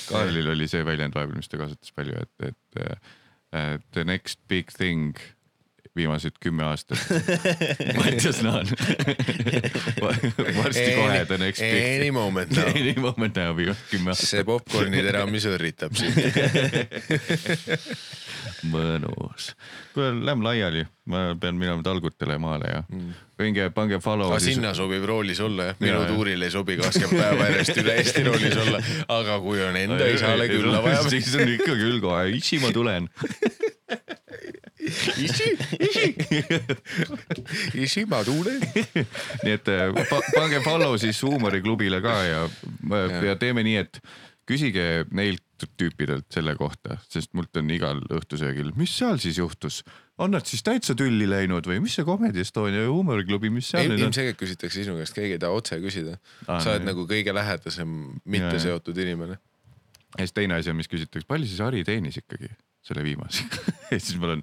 Karlil 0.09 0.51
oli 0.53 0.67
see 0.69 0.85
väljend 0.85 1.17
vahepeal, 1.17 1.39
mis 1.41 1.49
ta 1.49 1.57
kasutas 1.57 1.93
palju, 1.97 2.21
et, 2.21 2.51
et 2.51 2.83
uh, 2.85 3.79
the 3.97 4.05
next 4.05 4.37
big 4.51 4.69
thing 4.69 5.17
viimased 5.95 6.31
kümme 6.39 6.63
aastat. 6.63 6.97
Mattias 7.97 8.41
Naan. 8.45 8.67
varsti 10.57 10.91
kohe 10.95 11.25
the 11.25 11.37
next 11.37 11.61
big 11.61 12.01
Any 12.01 12.11
moment 12.11 12.51
now. 12.51 12.67
Any 12.67 12.93
moment 12.97 13.35
now 13.35 13.57
viimased 13.57 13.89
kümme 13.91 14.13
aastat. 14.13 14.29
see 14.29 14.43
popkorni 14.47 15.03
tera, 15.05 15.25
mis 15.25 15.45
õrritab 15.49 15.97
sind. 15.99 16.19
mõnus. 18.71 19.53
kuule, 19.93 20.11
lähme 20.25 20.43
laiali, 20.43 20.85
ma 21.09 21.35
pean 21.39 21.57
minema 21.59 21.83
talgutele 21.83 22.37
maale 22.41 22.71
ja 22.71 22.81
minge 23.39 23.69
pange 23.75 23.99
follow. 24.03 24.33
aga 24.33 24.41
sinna 24.43 24.73
sobib 24.77 25.05
roolis 25.07 25.39
olla 25.43 25.69
jah, 25.69 25.79
minu 25.79 26.01
jah. 26.01 26.11
tuuril 26.11 26.45
ei 26.45 26.53
sobi 26.53 26.77
kakskümmend 26.79 27.23
päeva 27.23 27.49
järjest 27.49 27.81
üle 27.83 27.95
Eesti 28.01 28.25
roolis 28.27 28.59
olla, 28.65 28.83
aga 29.15 29.39
kui 29.43 29.63
on 29.63 29.79
enda 29.79 30.11
isale 30.11 30.49
külla 30.51 30.83
vaja. 30.85 31.03
siis 31.09 31.33
on 31.39 31.55
ikka 31.55 31.73
küll 31.73 31.99
kohe, 32.03 32.29
issi 32.35 32.61
ma 32.63 32.73
tulen. 32.75 33.09
isi, 35.25 35.51
isi, 35.79 36.07
isi 37.85 38.05
ma 38.09 38.23
tulen. 38.27 38.61
nii 39.43 39.53
et 39.55 39.69
äh, 39.73 39.93
pa, 40.09 40.21
pange 40.35 40.63
follow 40.65 40.97
siis 41.01 41.21
huumoriklubile 41.25 42.01
ka 42.05 42.17
ja, 42.27 42.41
ja. 42.47 43.21
ja 43.31 43.37
teeme 43.39 43.65
nii, 43.67 43.85
et 43.85 44.01
küsige 44.49 44.85
neilt 45.13 45.45
tüüpidelt 45.77 46.29
selle 46.33 46.53
kohta, 46.57 46.97
sest 47.11 47.33
mult 47.37 47.57
on 47.59 47.69
igal 47.73 47.99
õhtusöögil, 48.15 48.71
mis 48.79 48.93
seal 48.95 49.19
siis 49.21 49.37
juhtus, 49.41 49.81
on 50.19 50.31
nad 50.33 50.47
siis 50.47 50.63
täitsa 50.65 50.95
tülli 50.97 51.27
läinud 51.29 51.67
või 51.67 51.81
mis 51.83 51.97
see 51.97 52.07
Comedy 52.07 52.41
Estonia 52.45 52.85
ja 52.85 52.93
huumoriklubi, 52.93 53.51
mis 53.53 53.69
seal 53.73 53.91
on? 53.91 53.99
ilmselgelt 53.99 54.39
küsitakse 54.39 54.85
sinu 54.85 54.95
käest, 54.99 55.15
keegi 55.17 55.35
ei 55.35 55.43
taha 55.43 55.59
otse 55.59 55.79
küsida. 55.83 56.15
Aa, 56.47 56.61
sa 56.63 56.73
oled 56.73 56.85
jah. 56.85 56.87
nagu 56.91 57.05
kõige 57.09 57.35
lähedasem 57.35 57.93
mitte 58.23 58.55
jah. 58.55 58.63
seotud 58.69 59.03
inimene. 59.03 59.37
ja 60.15 60.23
siis 60.23 60.35
teine 60.37 60.57
asi 60.57 60.71
on, 60.71 60.79
mis 60.79 60.89
küsitakse, 60.91 61.27
palju 61.29 61.49
siis 61.49 61.61
Harri 61.63 61.83
teenis 61.87 62.17
ikkagi 62.23 62.49
selle 62.85 63.03
viimase 63.03 63.43
ja 63.91 63.99
siis 63.99 64.15
ma 64.19 64.29
olen, 64.29 64.41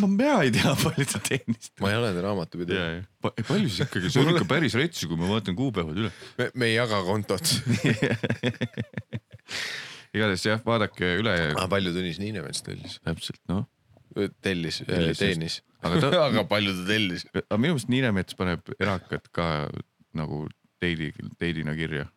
ma 0.00 0.08
ei 0.42 0.50
tea, 0.54 0.72
palju 0.82 1.06
ta 1.12 1.18
teenis. 1.26 1.70
ma 1.80 1.92
ei 1.92 1.98
ole 2.00 2.10
ta 2.16 2.20
raamatupidaja. 2.26 2.86
ja, 2.86 2.90
ja 3.00 3.46
palju 3.46 3.68
siis 3.70 3.80
ikkagi, 3.86 4.06
see 4.12 4.24
on 4.24 4.32
ikka 4.34 4.46
päris 4.50 4.74
rets, 4.78 5.00
kui 5.06 5.16
ma 5.20 5.26
vaatan 5.30 5.54
kuupäevad 5.58 5.96
üle. 6.04 6.12
me, 6.54 6.64
ei 6.68 6.74
jaga 6.74 6.98
kontot. 7.06 7.46
igatahes 10.14 10.46
jah, 10.46 10.62
vaadake 10.66 11.14
üle 11.20 11.34
aga 11.52 11.66
palju 11.70 11.92
Tõnis 11.94 12.18
Niinemets 12.22 12.64
tellis? 12.66 12.98
täpselt 13.06 13.40
noh. 13.50 13.66
tellis, 14.42 14.82
Tellis, 14.86 15.20
teenis. 15.22 15.60
Aga 15.86 16.02
ta- 16.02 16.24
aga 16.28 16.44
palju 16.50 16.74
ta 16.80 16.86
tellis? 16.90 17.26
aga 17.44 17.60
minu 17.60 17.76
meelest 17.76 17.92
Niinemets 17.92 18.38
paneb 18.38 18.72
erakad 18.78 19.30
ka 19.34 19.46
nagu 20.18 20.44
teidi, 20.82 21.12
teidina 21.38 21.76
kirja 21.78 22.08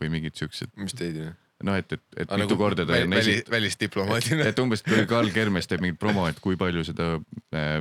või 0.00 0.12
mingid 0.14 0.38
siuksed, 0.38 0.70
mis 0.78 0.94
teid? 0.96 1.18
noh, 1.66 1.78
et, 1.80 1.92
et, 1.96 2.04
et 2.24 2.34
mitu 2.40 2.58
korda 2.60 2.86
ta 2.88 2.98
on 2.98 3.14
väli, 3.14 3.20
esit-, 3.20 3.50
välisdiplomaadina. 3.52 4.50
et 4.50 4.62
umbes 4.62 4.84
kui 4.86 5.06
Karl 5.10 5.32
Kermes 5.34 5.68
teeb 5.70 5.84
mingit 5.84 6.00
promo, 6.00 6.26
et 6.30 6.38
kui 6.42 6.58
palju 6.60 6.84
seda 6.88 7.12
äh, 7.56 7.80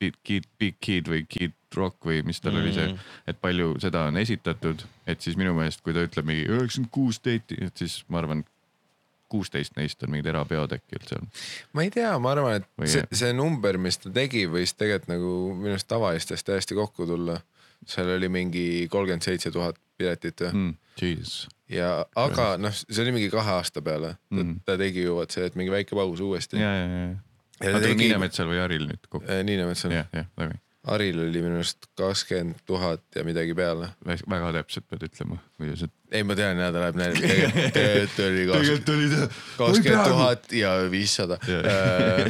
Big 0.00 0.18
Kid, 0.24 0.48
Big 0.60 0.76
Kid 0.80 1.08
või 1.08 1.22
Kid 1.28 1.54
Rock 1.76 2.04
või 2.08 2.22
mis 2.24 2.40
tal 2.40 2.54
mm. 2.56 2.64
oli 2.64 2.74
see, 2.76 3.14
et 3.28 3.40
palju 3.40 3.74
seda 3.82 4.06
on 4.10 4.20
esitatud, 4.20 4.84
et 5.08 5.24
siis 5.24 5.38
minu 5.40 5.54
meelest, 5.56 5.82
kui 5.84 5.96
ta 5.96 6.04
ütleb 6.06 6.28
mingi 6.28 6.44
üheksakümmend 6.48 6.92
kuus 6.92 7.20
date'i, 7.24 7.58
et 7.68 7.80
siis 7.80 7.98
ma 8.12 8.20
arvan, 8.22 8.44
kuusteist 9.32 9.74
neist 9.76 10.02
on 10.06 10.12
mingid 10.12 10.28
erapeod 10.30 10.76
äkki 10.76 11.00
üldse 11.00 11.18
on. 11.18 11.30
ma 11.74 11.86
ei 11.86 11.90
tea, 11.94 12.12
ma 12.22 12.32
arvan, 12.36 12.60
et 12.60 12.68
Või 12.78 12.90
see 12.92 13.20
see 13.24 13.32
number, 13.34 13.78
mis 13.82 13.98
ta 13.98 14.12
tegi, 14.14 14.44
võis 14.50 14.76
tegelikult 14.76 15.10
nagu 15.10 15.32
minu 15.56 15.74
arust 15.74 15.88
tavaistest 15.90 16.46
täiesti 16.46 16.78
kokku 16.78 17.08
tulla. 17.08 17.40
seal 17.86 18.14
oli 18.16 18.28
mingi 18.32 18.66
kolmkümmend 18.90 19.26
seitse 19.26 19.50
tuhat 19.50 19.80
piletit 19.98 20.44
või 20.44 20.52
mm,. 20.52 20.74
Jesus. 21.00 21.46
ja, 21.72 21.90
aga 22.16 22.54
noh, 22.60 22.74
see 22.74 23.02
oli 23.04 23.16
mingi 23.18 23.30
kahe 23.32 23.56
aasta 23.58 23.82
peale 23.84 24.14
mm. 24.30 24.42
Mm.. 24.42 24.60
ta 24.68 24.78
tegi 24.80 25.04
ju 25.06 25.18
vot 25.18 25.32
see, 25.32 25.48
et 25.48 25.58
mingi 25.58 25.74
väike 25.74 25.98
paus 25.98 26.22
uuesti. 26.24 26.60
ja, 26.60 26.74
ja, 26.76 26.86
ja, 26.86 27.08
ja 27.62 27.74
ta 27.74 27.82
tegi, 27.84 27.98
Niinemetsal 28.04 28.48
või 28.52 28.62
Haril 28.62 28.86
nüüd 28.90 29.10
kokku? 29.10 29.26
Niinemetsal, 29.50 29.96
jah, 29.98 30.08
jah, 30.16 30.30
väga, 30.38 30.60
Haril 30.86 31.18
oli 31.18 31.40
minu 31.42 31.58
arust 31.58 31.88
kakskümmend 31.98 32.60
tuhat 32.66 33.02
ja 33.16 33.24
midagi 33.26 33.54
peale. 33.58 33.88
väga 34.06 34.52
täpselt 34.60 34.86
pead 34.86 35.06
ütlema, 35.08 35.40
kuidas, 35.58 35.82
et. 35.82 35.94
ei, 36.12 36.22
ma 36.22 36.36
tean 36.38 36.60
ja 36.62 36.68
ta 36.70 36.84
läheb 36.84 37.00
näiteks, 37.00 37.72
tegelikult 37.74 38.20
oli 38.94 39.08
kakskümmend 39.58 40.12
tuhat 40.12 40.52
ja 40.54 40.76
viissada. 40.92 41.40
Jaa. 41.50 42.28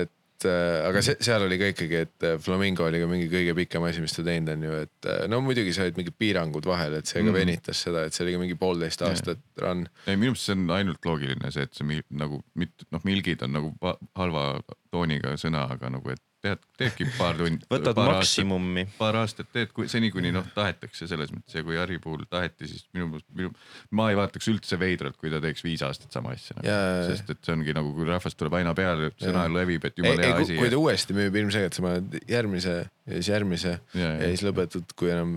et 0.00 0.10
et 0.40 0.46
äh, 0.48 0.88
aga 0.88 1.02
see, 1.04 1.16
seal 1.20 1.42
oli 1.44 1.58
ka 1.60 1.68
ikkagi, 1.74 1.98
et 2.06 2.24
äh, 2.24 2.38
Flamingo 2.40 2.86
oli 2.86 3.00
ka 3.02 3.08
mingi 3.10 3.28
kõige 3.32 3.54
pikem 3.58 3.84
asi, 3.88 4.00
mis 4.04 4.14
ta 4.16 4.24
teinud 4.24 4.48
on 4.54 4.62
ju, 4.64 4.78
et 4.86 5.08
äh, 5.12 5.20
no 5.28 5.40
muidugi 5.44 5.74
sa 5.76 5.84
olid 5.84 6.00
mingid 6.00 6.16
piirangud 6.20 6.64
vahel, 6.68 6.96
et 7.00 7.10
see 7.10 7.20
ka 7.20 7.28
Mhm. 7.28 7.36
venitas 7.36 7.82
seda, 7.84 8.06
et 8.06 8.16
see 8.16 8.24
oli 8.24 8.32
ka 8.36 8.40
mingi 8.40 8.56
poolteist 8.60 9.04
aastat 9.04 9.42
run. 9.60 9.86
ei, 10.06 10.16
minu 10.16 10.32
meelest 10.32 10.48
see 10.48 10.56
on 10.56 10.70
ainult 10.78 11.04
loogiline 11.04 11.52
see, 11.52 11.62
et 11.68 11.74
see 11.76 12.00
nagu 12.10 12.40
mitte 12.56 12.88
noh, 12.90 13.04
milgid 13.04 13.42
on 13.44 13.52
nagu 13.52 13.74
halva 14.16 14.46
tooniga 14.90 15.36
sõna, 15.36 15.66
aga 15.76 15.92
nagu, 15.92 16.10
et 16.16 16.22
tead, 16.44 16.62
teedki 16.80 17.06
paar 17.18 17.38
tundi. 17.38 17.66
võtad 17.72 17.98
maksimumi. 17.98 18.86
paar 18.98 19.20
aastat 19.22 19.50
teed, 19.52 19.72
kui 19.76 19.88
seni, 19.92 20.10
kuni 20.14 20.32
noh 20.34 20.46
tahetakse 20.54 21.08
selles 21.10 21.32
mõttes 21.34 21.58
ja 21.58 21.64
kui 21.66 21.78
Harri 21.80 22.00
puhul 22.02 22.24
taheti, 22.30 22.68
siis 22.70 22.86
minu 22.96 23.10
meelest, 23.12 23.28
minu, 23.36 23.52
ma 23.96 24.10
ei 24.12 24.18
vaataks 24.18 24.50
üldse 24.52 24.78
veidralt, 24.80 25.18
kui 25.20 25.32
ta 25.32 25.42
teeks 25.42 25.64
viis 25.66 25.84
aastat 25.86 26.16
sama 26.16 26.34
asja 26.36 26.58
nagu. 26.58 27.10
Sest 27.10 27.34
et 27.34 27.42
see 27.44 27.56
ongi 27.56 27.76
nagu, 27.76 27.92
kui 27.96 28.08
rahvast 28.08 28.38
tuleb 28.40 28.58
aina 28.60 28.74
peale, 28.78 29.12
sõna 29.20 29.46
levib, 29.52 29.86
et 29.88 30.00
jumala 30.00 30.26
hea, 30.26 30.40
asi. 30.44 30.58
kui 30.60 30.72
ta 30.72 30.80
uuesti 30.80 31.16
müüb, 31.16 31.40
ilmselgelt 31.44 31.76
sa 31.76 31.86
paned 31.86 32.20
järgmise 32.30 32.76
ja 32.80 33.16
siis 33.16 33.32
järgmise 33.32 33.76
ja, 33.76 34.00
ja 34.00 34.20
ja. 34.20 34.34
siis 34.34 34.44
lõpetad, 34.46 34.94
kui 34.98 35.10
enam 35.12 35.34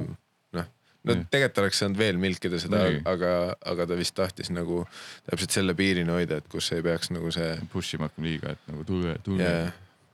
noh, 0.56 0.68
no 1.08 1.16
tegelikult 1.32 1.62
oleks 1.64 1.82
saanud 1.84 2.00
veel 2.00 2.20
milkida 2.22 2.60
seda 2.62 2.84
aga, 3.10 3.32
aga 3.74 3.88
ta 3.90 3.98
vist 4.00 4.16
tahtis 4.18 4.52
nagu 4.54 4.84
täpselt 5.30 5.56
selle 5.56 5.76
piirini 5.78 6.14
hoida, 6.14 6.40
et 6.42 6.50
kus 6.52 6.72
ei 6.76 6.84
peaks 6.86 7.14
nagu 7.16 7.32
see 7.36 7.56
push 7.74 7.98
ima 7.98 8.10
hakkama 8.10 8.30
liiga, 8.30 8.56
et 8.56 8.70
nagu 8.72 8.86
tule, 8.88 9.18
tule 9.26 9.44
yeah.. 9.44 9.74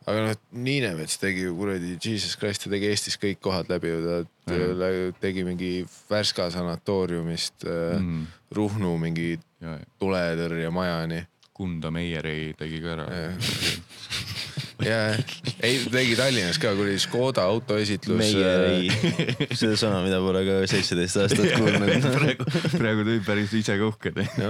Aga 0.09 0.25
noh, 0.25 0.39
Niinevets 0.65 1.19
tegi 1.21 1.45
ju 1.45 1.55
kuradi, 1.57 1.95
Jesus 2.01 2.35
Christ, 2.39 2.65
ta 2.65 2.71
tegi 2.73 2.89
Eestis 2.89 3.17
kõik 3.21 3.41
kohad 3.45 3.69
läbi 3.71 3.91
ju, 3.91 3.99
ta 4.05 4.55
Jah. 4.55 5.11
tegi 5.21 5.43
mingi 5.45 5.71
Värska 6.09 6.49
sanatooriumist 6.53 7.67
mm. 7.67 8.07
Mm, 8.07 8.23
Ruhnu 8.57 8.95
mingi 9.01 9.35
ja, 9.35 9.75
ja 9.77 9.91
tuletõrjemajani. 10.01 11.25
Kunda 11.59 11.91
Meierei 11.91 12.53
tegi 12.57 12.79
ka 12.79 12.93
ära. 12.95 13.07
ja 14.85 14.99
ei, 15.65 15.79
tegi 15.91 16.15
Tallinnas 16.15 16.59
ka 16.61 16.71
kuradi 16.77 16.99
Škoda 17.01 17.43
autoesitlus. 17.49 18.19
meie 18.19 18.51
ei, 18.71 18.89
see 19.57 19.75
sõna, 19.79 20.01
mida 20.05 20.19
pole 20.23 20.43
ka 20.47 20.55
seitseteist 20.71 21.19
aastat 21.23 21.51
kuulnud. 21.59 22.07
praegu, 22.15 22.47
praegu 22.75 23.05
tulid 23.05 23.25
päris 23.27 23.55
ise 23.59 23.75
ka 23.79 23.89
uhked. 23.89 24.21
no 24.39 24.49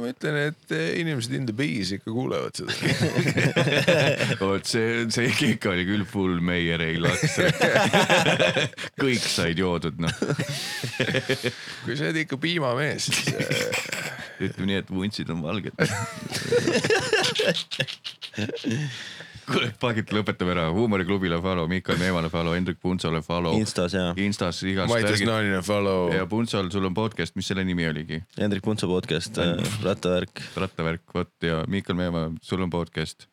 ma 0.00 0.10
ütlen, 0.10 0.38
et 0.50 0.74
inimesed 1.02 1.36
in 1.38 1.46
the 1.48 1.56
bees 1.56 1.92
ikka 1.96 2.10
kuulevad 2.10 2.58
seda. 2.58 2.72
vot 4.42 4.66
see, 4.68 5.06
see 5.14 5.30
kikk 5.38 5.70
oli 5.72 5.86
küll 5.88 6.06
full 6.08 6.42
Meierei 6.42 6.98
laks. 7.02 7.38
kõik 9.00 9.22
said 9.22 9.60
joodud 9.62 10.00
noh, 10.02 10.14
kui 11.84 11.94
sa 11.94 12.08
oled 12.08 12.22
ikka 12.24 12.38
piimamees, 12.42 13.10
siis 13.12 13.30
äh, 13.36 13.42
ütleme 14.42 14.72
nii, 14.72 14.82
et 14.82 14.90
vuntsid 14.90 15.30
on 15.32 15.42
valged. 15.44 15.74
kuule, 19.48 19.72
pakid, 19.80 20.12
lõpetame 20.14 20.54
ära, 20.54 20.68
huumoriklubile 20.74 21.38
follow, 21.42 21.66
Mikal 21.70 21.98
Meemale 22.00 22.30
follow, 22.32 22.54
Hendrik 22.56 22.78
Puntsole 22.82 23.22
follow. 23.26 23.56
Instas 23.58 23.94
ja 23.96 24.10
Instas 24.20 24.62
igas 24.68 24.90
Maitis. 24.90 25.24
Naanine 25.26 25.62
follow. 25.66 26.12
ja 26.14 26.26
Puntsol, 26.30 26.70
sul 26.74 26.86
on 26.88 26.94
podcast, 26.96 27.36
mis 27.38 27.50
selle 27.50 27.64
nimi 27.66 27.86
oligi? 27.88 28.22
Hendrik 28.38 28.62
Puntso 28.66 28.88
podcast, 28.90 29.38
rattavärk. 29.84 30.42
rattavärk, 30.56 31.04
vot 31.14 31.32
ja 31.48 31.62
Mikal 31.68 31.98
Meemaa, 31.98 32.30
sul 32.42 32.62
on 32.62 32.70
podcast. 32.70 33.26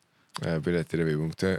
piletilevi.ee 0.64 1.56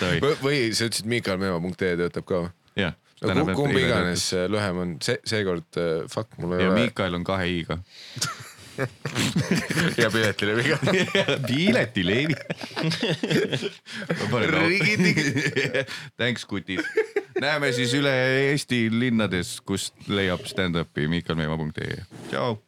Davai, 0.00 0.20
või, 0.40 0.58
sa 0.72 0.86
ütlesid 0.88 1.08
miikalmeema.ee 1.10 1.96
töötab 1.98 2.24
ka 2.28 2.38
või? 2.46 2.52
jah. 2.78 2.94
kumb- 3.54 3.78
iganes 3.78 4.28
äh, 4.36 4.46
lühem 4.50 4.78
on, 4.84 4.96
see, 5.04 5.18
seekord 5.26 5.78
äh, 5.80 6.04
fuck, 6.10 6.38
mul 6.40 6.56
ei 6.56 6.64
ja 6.64 6.70
ole. 6.72 6.80
Miikal 6.84 7.18
on 7.18 7.26
kahe 7.26 7.50
i-ga. 7.58 7.80
ja 10.02 10.10
piletilevi 10.10 10.64
ka. 10.68 10.78
piletilevi. 11.46 12.34
Thanks, 16.16 16.44
kutid. 16.44 16.80
näeme 17.40 17.72
siis 17.72 17.94
üle 17.98 18.14
Eesti 18.50 18.86
linnades, 18.92 19.56
kust 19.66 20.08
leiab 20.08 20.46
stand-up'i 20.50 21.08
miikalmeemaa.ee. 21.10 22.02
tšau. 22.30 22.58